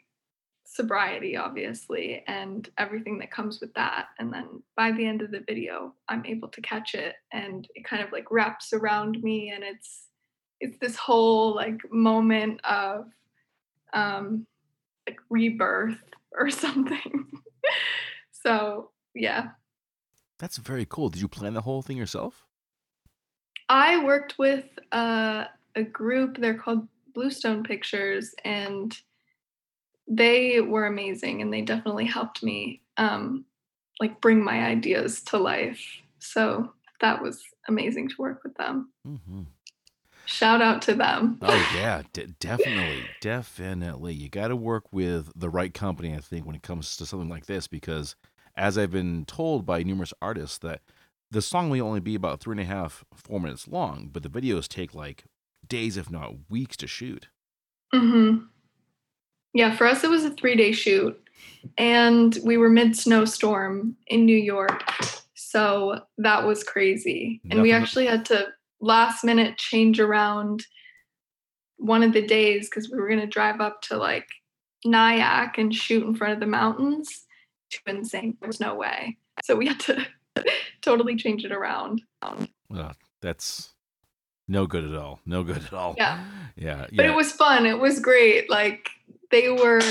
sobriety, 0.71 1.35
obviously, 1.35 2.23
and 2.27 2.69
everything 2.77 3.19
that 3.19 3.31
comes 3.31 3.59
with 3.59 3.73
that. 3.73 4.07
And 4.19 4.31
then 4.31 4.63
by 4.77 4.91
the 4.91 5.05
end 5.05 5.21
of 5.21 5.31
the 5.31 5.43
video, 5.45 5.93
I'm 6.07 6.25
able 6.25 6.47
to 6.47 6.61
catch 6.61 6.95
it 6.95 7.15
and 7.33 7.67
it 7.75 7.83
kind 7.83 8.01
of 8.01 8.11
like 8.11 8.31
wraps 8.31 8.71
around 8.71 9.21
me 9.21 9.51
and 9.53 9.63
it's 9.63 10.07
it's 10.61 10.77
this 10.77 10.95
whole 10.95 11.55
like 11.55 11.79
moment 11.91 12.61
of 12.63 13.05
um 13.93 14.45
like 15.07 15.19
rebirth 15.29 16.03
or 16.31 16.49
something. 16.63 17.27
so 18.31 18.91
yeah. 19.13 19.49
That's 20.39 20.57
very 20.57 20.85
cool. 20.89 21.09
Did 21.09 21.21
you 21.21 21.27
plan 21.27 21.53
the 21.53 21.61
whole 21.61 21.81
thing 21.81 21.97
yourself? 21.97 22.45
I 23.69 24.03
worked 24.03 24.37
with 24.39 24.65
uh, 24.91 25.45
a 25.75 25.83
group, 25.83 26.37
they're 26.37 26.57
called 26.57 26.87
Bluestone 27.13 27.63
Pictures, 27.63 28.33
and 28.43 28.97
they 30.07 30.59
were 30.59 30.87
amazing 30.87 31.41
and 31.41 31.53
they 31.53 31.61
definitely 31.61 32.05
helped 32.05 32.43
me 32.43 32.81
um, 32.97 33.45
like 33.99 34.19
bring 34.19 34.43
my 34.43 34.65
ideas 34.65 35.21
to 35.23 35.37
life. 35.37 35.81
So 36.19 36.73
that 36.99 37.21
was 37.21 37.41
amazing 37.67 38.09
to 38.09 38.15
work 38.17 38.43
with 38.43 38.55
them. 38.55 38.91
Mm-hmm. 39.07 39.43
Shout 40.25 40.61
out 40.61 40.81
to 40.83 40.93
them. 40.93 41.37
oh 41.41 41.71
yeah, 41.75 42.03
d- 42.13 42.33
definitely, 42.39 43.03
definitely. 43.19 44.13
You 44.13 44.29
got 44.29 44.47
to 44.47 44.55
work 44.55 44.85
with 44.91 45.31
the 45.35 45.49
right 45.49 45.73
company, 45.73 46.13
I 46.15 46.19
think, 46.19 46.45
when 46.45 46.55
it 46.55 46.63
comes 46.63 46.95
to 46.97 47.05
something 47.05 47.29
like 47.29 47.47
this, 47.47 47.67
because 47.67 48.15
as 48.55 48.77
I've 48.77 48.91
been 48.91 49.25
told 49.25 49.65
by 49.65 49.83
numerous 49.83 50.13
artists, 50.21 50.57
that 50.59 50.81
the 51.31 51.41
song 51.41 51.71
may 51.71 51.81
only 51.81 51.99
be 52.01 52.15
about 52.15 52.39
three 52.39 52.53
and 52.53 52.61
a 52.61 52.65
half, 52.65 53.03
four 53.13 53.39
minutes 53.39 53.67
long, 53.67 54.09
but 54.11 54.23
the 54.23 54.29
videos 54.29 54.67
take 54.67 54.93
like 54.93 55.25
days, 55.67 55.97
if 55.97 56.09
not 56.11 56.33
weeks, 56.49 56.77
to 56.77 56.87
shoot. 56.87 57.29
Hmm. 57.93 58.37
Yeah, 59.53 59.75
for 59.75 59.85
us 59.85 60.03
it 60.03 60.09
was 60.09 60.23
a 60.23 60.31
three 60.31 60.55
day 60.55 60.71
shoot, 60.71 61.21
and 61.77 62.37
we 62.43 62.57
were 62.57 62.69
mid 62.69 62.95
snowstorm 62.95 63.95
in 64.07 64.25
New 64.25 64.37
York, 64.37 64.83
so 65.33 66.01
that 66.19 66.45
was 66.45 66.63
crazy. 66.63 67.41
And 67.49 67.61
we 67.61 67.73
actually 67.73 68.05
had 68.05 68.25
to 68.25 68.47
last 68.81 69.23
minute 69.23 69.57
change 69.57 69.99
around 69.99 70.65
one 71.77 72.03
of 72.03 72.13
the 72.13 72.25
days 72.25 72.69
because 72.69 72.89
we 72.89 72.99
were 72.99 73.07
going 73.07 73.19
to 73.19 73.27
drive 73.27 73.61
up 73.61 73.81
to 73.83 73.97
like 73.97 74.27
Nyack 74.85 75.57
and 75.57 75.73
shoot 75.73 76.03
in 76.05 76.15
front 76.15 76.33
of 76.33 76.39
the 76.39 76.47
mountains. 76.47 77.25
Too 77.69 77.79
insane. 77.87 78.37
There 78.39 78.47
was 78.47 78.59
no 78.59 78.75
way. 78.75 79.17
So 79.43 79.55
we 79.55 79.67
had 79.67 79.79
to 79.81 80.05
totally 80.81 81.15
change 81.15 81.45
it 81.45 81.51
around. 81.51 82.01
Well, 82.69 82.93
that's 83.21 83.73
no 84.47 84.67
good 84.67 84.83
at 84.83 84.95
all. 84.95 85.19
No 85.25 85.43
good 85.43 85.63
at 85.63 85.73
all. 85.73 85.95
Yeah. 85.97 86.23
Yeah. 86.55 86.87
But 86.93 87.05
it 87.05 87.15
was 87.15 87.31
fun. 87.31 87.65
It 87.65 87.79
was 87.79 87.99
great. 87.99 88.49
Like 88.49 88.89
they 89.29 89.49
were 89.49 89.81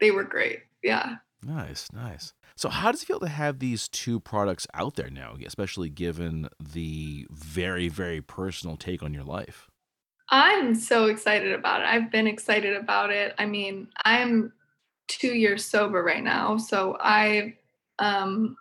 they 0.00 0.10
were 0.10 0.24
great. 0.24 0.60
Yeah. 0.82 1.16
Nice, 1.42 1.88
nice. 1.92 2.32
So 2.58 2.70
how 2.70 2.90
does 2.90 3.04
it 3.04 3.06
feel 3.06 3.20
to 3.20 3.28
have 3.28 3.60
these 3.60 3.86
two 3.86 4.18
products 4.18 4.66
out 4.74 4.96
there 4.96 5.10
now, 5.10 5.36
especially 5.46 5.90
given 5.90 6.48
the 6.58 7.24
very, 7.30 7.88
very 7.88 8.20
personal 8.20 8.76
take 8.76 9.00
on 9.00 9.14
your 9.14 9.22
life? 9.22 9.70
I'm 10.30 10.74
so 10.74 11.06
excited 11.06 11.52
about 11.52 11.82
it. 11.82 11.86
I've 11.86 12.10
been 12.10 12.26
excited 12.26 12.76
about 12.76 13.10
it. 13.10 13.32
I 13.38 13.46
mean, 13.46 13.86
I'm 14.04 14.52
two 15.06 15.36
years 15.36 15.64
sober 15.64 16.02
right 16.02 16.22
now. 16.22 16.56
So 16.56 16.96
I 16.98 17.54
um, 18.00 18.56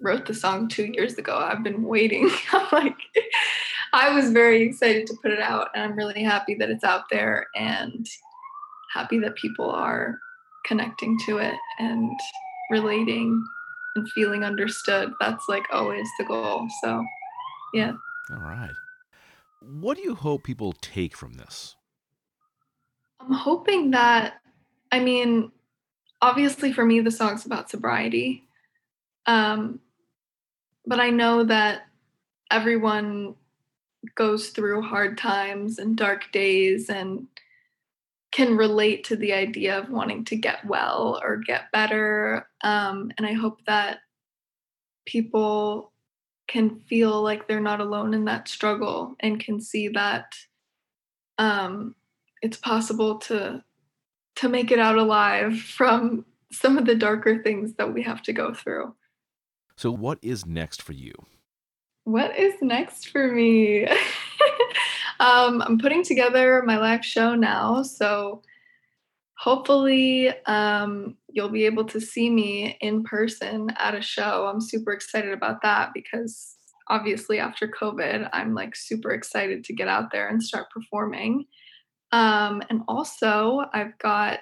wrote 0.00 0.26
the 0.26 0.34
song 0.34 0.68
two 0.68 0.92
years 0.94 1.14
ago. 1.14 1.36
I've 1.36 1.64
been 1.64 1.82
waiting. 1.82 2.30
I'm 2.52 2.68
like, 2.70 2.98
I 3.92 4.14
was 4.14 4.30
very 4.30 4.62
excited 4.62 5.08
to 5.08 5.16
put 5.20 5.32
it 5.32 5.40
out, 5.40 5.70
and 5.74 5.82
I'm 5.82 5.96
really 5.96 6.22
happy 6.22 6.54
that 6.60 6.70
it's 6.70 6.84
out 6.84 7.08
there 7.10 7.48
and 7.56 8.06
happy 8.92 9.18
that 9.18 9.34
people 9.34 9.68
are 9.68 10.20
connecting 10.64 11.18
to 11.26 11.38
it 11.38 11.56
and 11.80 12.12
relating 12.70 13.44
and 13.96 14.10
feeling 14.12 14.44
understood. 14.44 15.12
That's 15.20 15.48
like 15.48 15.64
always 15.72 16.08
the 16.18 16.24
goal. 16.24 16.68
So, 16.82 17.04
yeah. 17.72 17.92
All 18.30 18.38
right. 18.38 18.74
What 19.60 19.96
do 19.96 20.02
you 20.02 20.14
hope 20.14 20.44
people 20.44 20.74
take 20.74 21.16
from 21.16 21.34
this? 21.34 21.76
I'm 23.20 23.32
hoping 23.32 23.92
that, 23.92 24.34
I 24.92 25.00
mean, 25.00 25.52
obviously 26.20 26.72
for 26.72 26.84
me, 26.84 27.00
the 27.00 27.10
song's 27.10 27.46
about 27.46 27.70
sobriety. 27.70 28.44
Um, 29.26 29.80
but 30.86 31.00
I 31.00 31.10
know 31.10 31.44
that 31.44 31.86
everyone 32.50 33.36
goes 34.14 34.50
through 34.50 34.82
hard 34.82 35.16
times 35.16 35.78
and 35.78 35.96
dark 35.96 36.30
days 36.30 36.90
and 36.90 37.26
can 38.34 38.56
relate 38.56 39.04
to 39.04 39.14
the 39.14 39.32
idea 39.32 39.78
of 39.78 39.88
wanting 39.88 40.24
to 40.24 40.34
get 40.34 40.66
well 40.66 41.20
or 41.22 41.36
get 41.36 41.70
better. 41.72 42.48
Um, 42.64 43.12
and 43.16 43.24
I 43.24 43.32
hope 43.32 43.60
that 43.68 44.00
people 45.06 45.92
can 46.48 46.80
feel 46.80 47.22
like 47.22 47.46
they're 47.46 47.60
not 47.60 47.80
alone 47.80 48.12
in 48.12 48.24
that 48.24 48.48
struggle 48.48 49.14
and 49.20 49.38
can 49.38 49.60
see 49.60 49.86
that 49.88 50.34
um, 51.38 51.94
it's 52.42 52.56
possible 52.56 53.18
to 53.20 53.62
to 54.36 54.48
make 54.48 54.72
it 54.72 54.80
out 54.80 54.98
alive 54.98 55.60
from 55.78 56.24
some 56.50 56.76
of 56.76 56.86
the 56.86 56.96
darker 56.96 57.40
things 57.40 57.74
that 57.74 57.94
we 57.94 58.02
have 58.02 58.20
to 58.22 58.32
go 58.32 58.52
through. 58.52 58.92
So, 59.76 59.92
what 59.92 60.18
is 60.22 60.44
next 60.44 60.82
for 60.82 60.92
you? 60.92 61.12
What 62.04 62.38
is 62.38 62.54
next 62.60 63.08
for 63.08 63.32
me? 63.32 63.86
um, 65.20 65.62
I'm 65.62 65.78
putting 65.78 66.04
together 66.04 66.62
my 66.66 66.76
live 66.76 67.04
show 67.04 67.34
now. 67.34 67.82
So, 67.82 68.42
hopefully, 69.38 70.28
um, 70.44 71.16
you'll 71.28 71.48
be 71.48 71.64
able 71.64 71.84
to 71.86 72.00
see 72.00 72.28
me 72.28 72.76
in 72.80 73.04
person 73.04 73.70
at 73.78 73.94
a 73.94 74.02
show. 74.02 74.46
I'm 74.46 74.60
super 74.60 74.92
excited 74.92 75.32
about 75.32 75.62
that 75.62 75.90
because 75.94 76.56
obviously, 76.88 77.38
after 77.38 77.68
COVID, 77.68 78.28
I'm 78.34 78.54
like 78.54 78.76
super 78.76 79.12
excited 79.12 79.64
to 79.64 79.72
get 79.72 79.88
out 79.88 80.12
there 80.12 80.28
and 80.28 80.42
start 80.42 80.70
performing. 80.70 81.46
Um, 82.12 82.62
and 82.68 82.82
also, 82.86 83.64
I've 83.72 83.96
got 83.98 84.40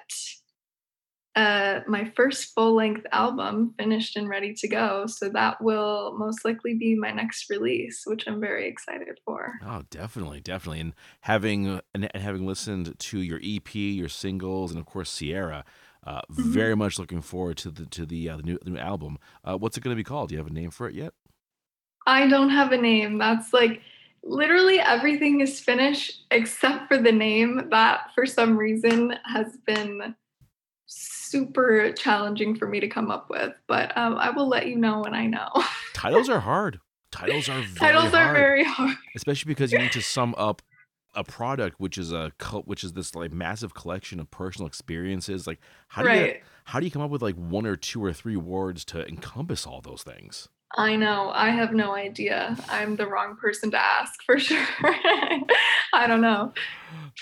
uh, 1.35 1.79
my 1.87 2.11
first 2.15 2.53
full 2.53 2.75
length 2.75 3.05
album 3.11 3.73
finished 3.77 4.15
and 4.15 4.29
ready 4.29 4.53
to 4.53 4.67
go. 4.67 5.07
So 5.07 5.29
that 5.29 5.61
will 5.61 6.15
most 6.17 6.45
likely 6.45 6.75
be 6.75 6.95
my 6.95 7.11
next 7.11 7.49
release, 7.49 8.03
which 8.05 8.27
I'm 8.27 8.39
very 8.39 8.67
excited 8.67 9.19
for. 9.25 9.53
Oh, 9.65 9.81
definitely, 9.89 10.41
definitely. 10.41 10.81
And 10.81 10.93
having 11.21 11.81
and 11.93 12.09
having 12.13 12.45
listened 12.45 12.97
to 12.97 13.19
your 13.19 13.39
EP, 13.43 13.73
your 13.73 14.09
singles, 14.09 14.71
and 14.71 14.79
of 14.79 14.85
course 14.85 15.09
Sierra, 15.09 15.65
uh, 16.05 16.21
mm-hmm. 16.21 16.51
very 16.51 16.75
much 16.75 16.99
looking 16.99 17.21
forward 17.21 17.57
to 17.57 17.71
the 17.71 17.87
to 17.87 18.05
the, 18.05 18.29
uh, 18.29 18.37
the 18.37 18.43
new 18.43 18.59
the 18.63 18.71
new 18.71 18.79
album. 18.79 19.17
Uh, 19.43 19.57
what's 19.57 19.75
it 19.75 19.83
going 19.83 19.95
to 19.95 19.99
be 19.99 20.03
called? 20.03 20.29
Do 20.29 20.35
you 20.35 20.39
have 20.39 20.47
a 20.47 20.53
name 20.53 20.69
for 20.69 20.87
it 20.87 20.93
yet? 20.93 21.13
I 22.05 22.27
don't 22.27 22.49
have 22.49 22.71
a 22.73 22.77
name. 22.77 23.17
That's 23.17 23.53
like 23.53 23.81
literally 24.23 24.79
everything 24.79 25.41
is 25.41 25.59
finished 25.59 26.25
except 26.31 26.87
for 26.87 26.97
the 26.97 27.11
name 27.11 27.69
that 27.71 28.11
for 28.13 28.25
some 28.25 28.55
reason 28.55 29.15
has 29.25 29.57
been 29.65 30.15
super 30.93 31.91
challenging 31.93 32.55
for 32.55 32.67
me 32.67 32.79
to 32.79 32.87
come 32.87 33.09
up 33.09 33.29
with, 33.29 33.53
but 33.67 33.95
um, 33.97 34.15
I 34.15 34.29
will 34.29 34.47
let 34.47 34.67
you 34.67 34.75
know 34.75 35.01
when 35.01 35.13
I 35.13 35.25
know. 35.25 35.49
Titles 35.93 36.29
are 36.29 36.39
hard. 36.39 36.79
Titles 37.11 37.47
are 37.47 37.61
very 37.61 37.93
titles 37.93 38.11
hard, 38.11 38.29
are 38.29 38.33
very 38.33 38.63
hard, 38.63 38.97
especially 39.15 39.49
because 39.49 39.71
you 39.71 39.77
need 39.77 39.91
to 39.91 40.01
sum 40.01 40.33
up 40.37 40.61
a 41.15 41.23
product 41.23 41.79
which 41.79 41.95
is 41.97 42.11
a 42.11 42.31
which 42.65 42.83
is 42.83 42.93
this 42.93 43.13
like 43.13 43.31
massive 43.31 43.75
collection 43.75 44.19
of 44.19 44.31
personal 44.31 44.67
experiences. 44.67 45.45
Like 45.45 45.59
how 45.89 46.01
do 46.01 46.07
right. 46.07 46.35
you 46.35 46.41
how 46.65 46.79
do 46.79 46.85
you 46.85 46.91
come 46.91 47.03
up 47.03 47.11
with 47.11 47.21
like 47.21 47.35
one 47.35 47.67
or 47.67 47.75
two 47.75 48.03
or 48.03 48.13
three 48.13 48.35
words 48.35 48.83
to 48.85 49.07
encompass 49.07 49.67
all 49.67 49.81
those 49.81 50.01
things? 50.01 50.49
I 50.75 50.95
know. 50.95 51.29
I 51.33 51.51
have 51.51 51.73
no 51.73 51.93
idea. 51.93 52.57
I'm 52.67 52.95
the 52.95 53.07
wrong 53.07 53.35
person 53.35 53.71
to 53.71 53.77
ask 53.77 54.23
for 54.23 54.39
sure. 54.39 54.65
I 54.81 56.05
don't 56.07 56.21
know. 56.21 56.53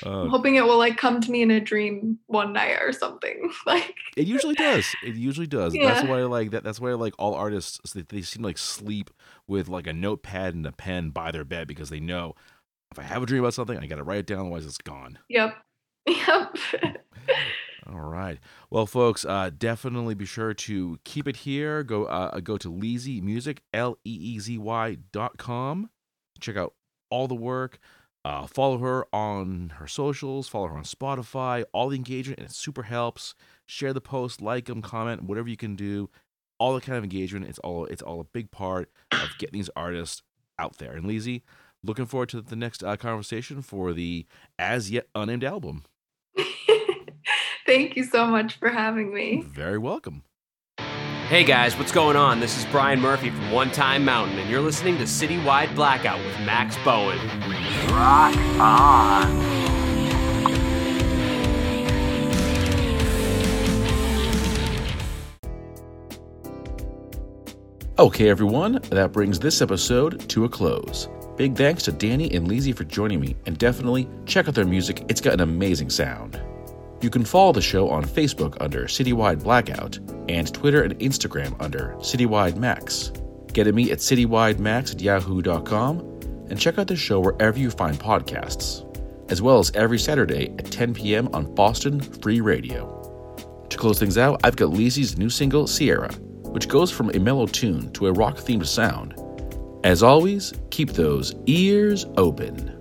Uh, 0.06 0.22
I'm 0.22 0.30
hoping 0.30 0.56
it 0.56 0.64
will 0.64 0.78
like 0.78 0.98
come 0.98 1.20
to 1.20 1.32
me 1.32 1.42
in 1.42 1.52
a 1.52 1.60
dream 1.60 2.20
one 2.28 2.54
night 2.54 2.78
or 2.82 2.94
something. 2.94 3.52
Like 3.66 3.96
it 4.18 4.28
usually 4.28 4.56
does. 4.56 4.86
It 5.06 5.16
usually 5.16 5.48
does. 5.48 5.76
Yeah. 5.76 5.94
That's 5.94 6.08
why 6.08 6.20
I 6.20 6.24
like 6.24 6.52
that. 6.52 6.64
That's 6.64 6.80
why 6.80 6.90
I 6.90 6.94
like 6.94 7.14
all 7.20 7.36
artists. 7.36 7.80
They, 7.94 8.02
they 8.02 8.22
seem 8.22 8.42
like 8.42 8.58
sleep 8.58 9.12
with 9.48 9.68
like 9.68 9.88
a 9.88 9.94
notepad 9.94 10.56
and 10.56 10.66
a 10.66 10.72
pen 10.72 11.10
by 11.10 11.32
their 11.32 11.46
bed 11.46 11.68
because 11.68 11.90
they 11.90 12.00
know 12.00 12.36
if 12.92 13.00
I 13.00 13.04
have 13.04 13.24
a 13.24 13.26
dream 13.26 13.44
about 13.44 13.54
something, 13.54 13.78
I 13.78 13.86
got 13.86 13.98
to 13.98 14.04
write 14.04 14.20
it 14.20 14.28
down. 14.28 14.40
Otherwise, 14.40 14.66
it's 14.66 14.78
gone. 14.78 15.20
Yep. 15.30 15.56
Yep. 16.08 16.58
All 17.88 18.00
right. 18.00 18.40
Well, 18.70 18.86
folks, 18.86 19.26
uh, 19.26 19.50
definitely 19.58 20.14
be 20.14 20.26
sure 20.26 20.54
to 20.54 21.00
keep 21.04 21.28
it 21.28 21.38
here. 21.38 21.84
Go 21.84 22.06
uh, 22.06 22.40
go 22.40 22.58
to 22.58 22.72
Leezy 22.72 23.22
Music, 23.22 23.64
L 23.74 23.98
E 24.06 24.12
E 24.12 24.40
Z 24.40 24.58
Y 24.58 24.98
dot 25.12 25.38
com. 25.38 25.90
Check 26.40 26.58
out 26.58 26.74
all 27.10 27.28
the 27.28 27.36
work. 27.36 27.80
Uh, 28.24 28.46
follow 28.46 28.78
her 28.78 29.08
on 29.12 29.74
her 29.78 29.88
socials. 29.88 30.48
Follow 30.48 30.68
her 30.68 30.78
on 30.78 30.84
Spotify. 30.84 31.64
All 31.74 31.90
the 31.90 31.96
engagement, 31.96 32.40
and 32.40 32.48
it 32.48 32.54
super 32.54 32.84
helps. 32.84 33.34
Share 33.66 33.94
the 33.94 34.02
post, 34.02 34.42
like 34.42 34.66
them, 34.66 34.84
comment, 34.84 35.24
whatever 35.24 35.50
you 35.50 35.58
can 35.58 35.76
do. 35.76 36.10
All 36.60 36.76
the 36.76 36.82
kind 36.82 37.00
of 37.00 37.04
engagement. 37.04 37.48
It's 37.48 37.60
all 37.60 37.86
it's 37.86 38.04
all 38.04 38.20
a 38.20 38.26
big 38.26 38.52
part 38.52 38.92
of 39.12 39.30
getting 39.40 39.58
these 39.58 39.72
artists 39.76 40.22
out 40.60 40.78
there. 40.78 40.92
And 40.92 41.06
Leezy, 41.06 41.42
looking 41.84 42.06
forward 42.06 42.30
to 42.30 42.42
the 42.42 42.56
next 42.56 42.84
uh, 42.84 42.96
conversation 42.96 43.64
for 43.64 43.92
the 43.92 44.28
as 44.60 44.92
yet 44.92 45.08
unnamed 45.16 45.44
album. 45.44 45.84
Thank 47.72 47.96
you 47.96 48.04
so 48.04 48.28
much 48.28 48.60
for 48.60 48.68
having 48.68 49.14
me. 49.14 49.44
Very 49.48 49.78
welcome. 49.78 50.24
Hey 51.30 51.46
guys, 51.46 51.78
what's 51.78 51.94
going 51.94 52.18
on? 52.18 52.42
This 52.42 52.58
is 52.58 52.66
Brian 52.66 53.00
Murphy 53.00 53.30
from 53.30 53.50
One 53.50 53.72
Time 53.72 54.04
Mountain, 54.04 54.38
and 54.40 54.50
you're 54.50 54.60
listening 54.60 54.98
to 54.98 55.06
Citywide 55.06 55.74
Blackout 55.74 56.20
with 56.20 56.38
Max 56.42 56.76
Bowen. 56.84 57.18
Rock 57.88 58.36
on. 58.60 59.32
Okay, 67.98 68.28
everyone, 68.30 68.82
that 68.90 69.14
brings 69.14 69.40
this 69.40 69.62
episode 69.62 70.28
to 70.28 70.44
a 70.44 70.50
close. 70.50 71.08
Big 71.38 71.56
thanks 71.56 71.84
to 71.84 71.94
Danny 71.94 72.30
and 72.34 72.50
Lizzie 72.50 72.74
for 72.74 72.84
joining 72.84 73.22
me, 73.22 73.38
and 73.46 73.58
definitely 73.58 74.10
check 74.26 74.50
out 74.50 74.56
their 74.56 74.66
music, 74.66 75.06
it's 75.08 75.22
got 75.22 75.36
an 75.36 75.40
amazing 75.40 75.90
sound. 75.90 76.42
You 77.02 77.10
can 77.10 77.26
follow 77.26 77.52
the 77.52 77.62
show 77.62 77.90
on 77.90 78.06
Facebook 78.06 78.58
under 78.60 78.86
Citywide 78.86 79.42
Blackout 79.42 79.98
and 80.30 80.54
Twitter 80.54 80.84
and 80.84 80.98
Instagram 81.00 81.56
under 81.60 81.96
Citywide 81.98 82.58
Max. 82.58 83.12
Get 83.54 83.66
at 83.66 83.74
me 83.74 83.92
at 83.92 83.98
citywidemax 83.98 84.94
at 84.94 85.02
yahoo.com 85.02 86.00
and 86.50 86.60
check 86.60 86.78
out 86.78 86.88
the 86.88 86.96
show 86.96 87.20
wherever 87.20 87.58
you 87.58 87.72
find 87.72 88.00
podcasts, 88.00 88.86
as 89.32 89.42
well 89.42 89.58
as 89.58 89.72
every 89.72 89.98
Saturday 89.98 90.54
at 90.60 90.70
10 90.70 90.94
p.m. 90.94 91.28
on 91.34 91.54
Boston 91.56 92.00
Free 92.00 92.40
Radio. 92.40 92.98
To 93.70 93.78
close 93.78 93.98
things 93.98 94.20
out, 94.20 94.40
I've 94.44 94.56
got 94.56 94.70
Lizzie's 94.70 95.18
new 95.18 95.30
single, 95.30 95.66
Sierra, 95.66 96.14
which 96.52 96.68
goes 96.68 96.92
from 96.92 97.10
a 97.10 97.20
mellow 97.20 97.48
tune 97.48 97.92
to 97.94 98.08
a 98.08 98.12
rock 98.12 98.38
themed 98.38 98.68
sound. 98.68 99.16
As 99.84 100.04
always, 100.04 100.54
keep 100.70 100.92
those 100.92 101.34
ears 101.48 102.06
open. 102.18 102.78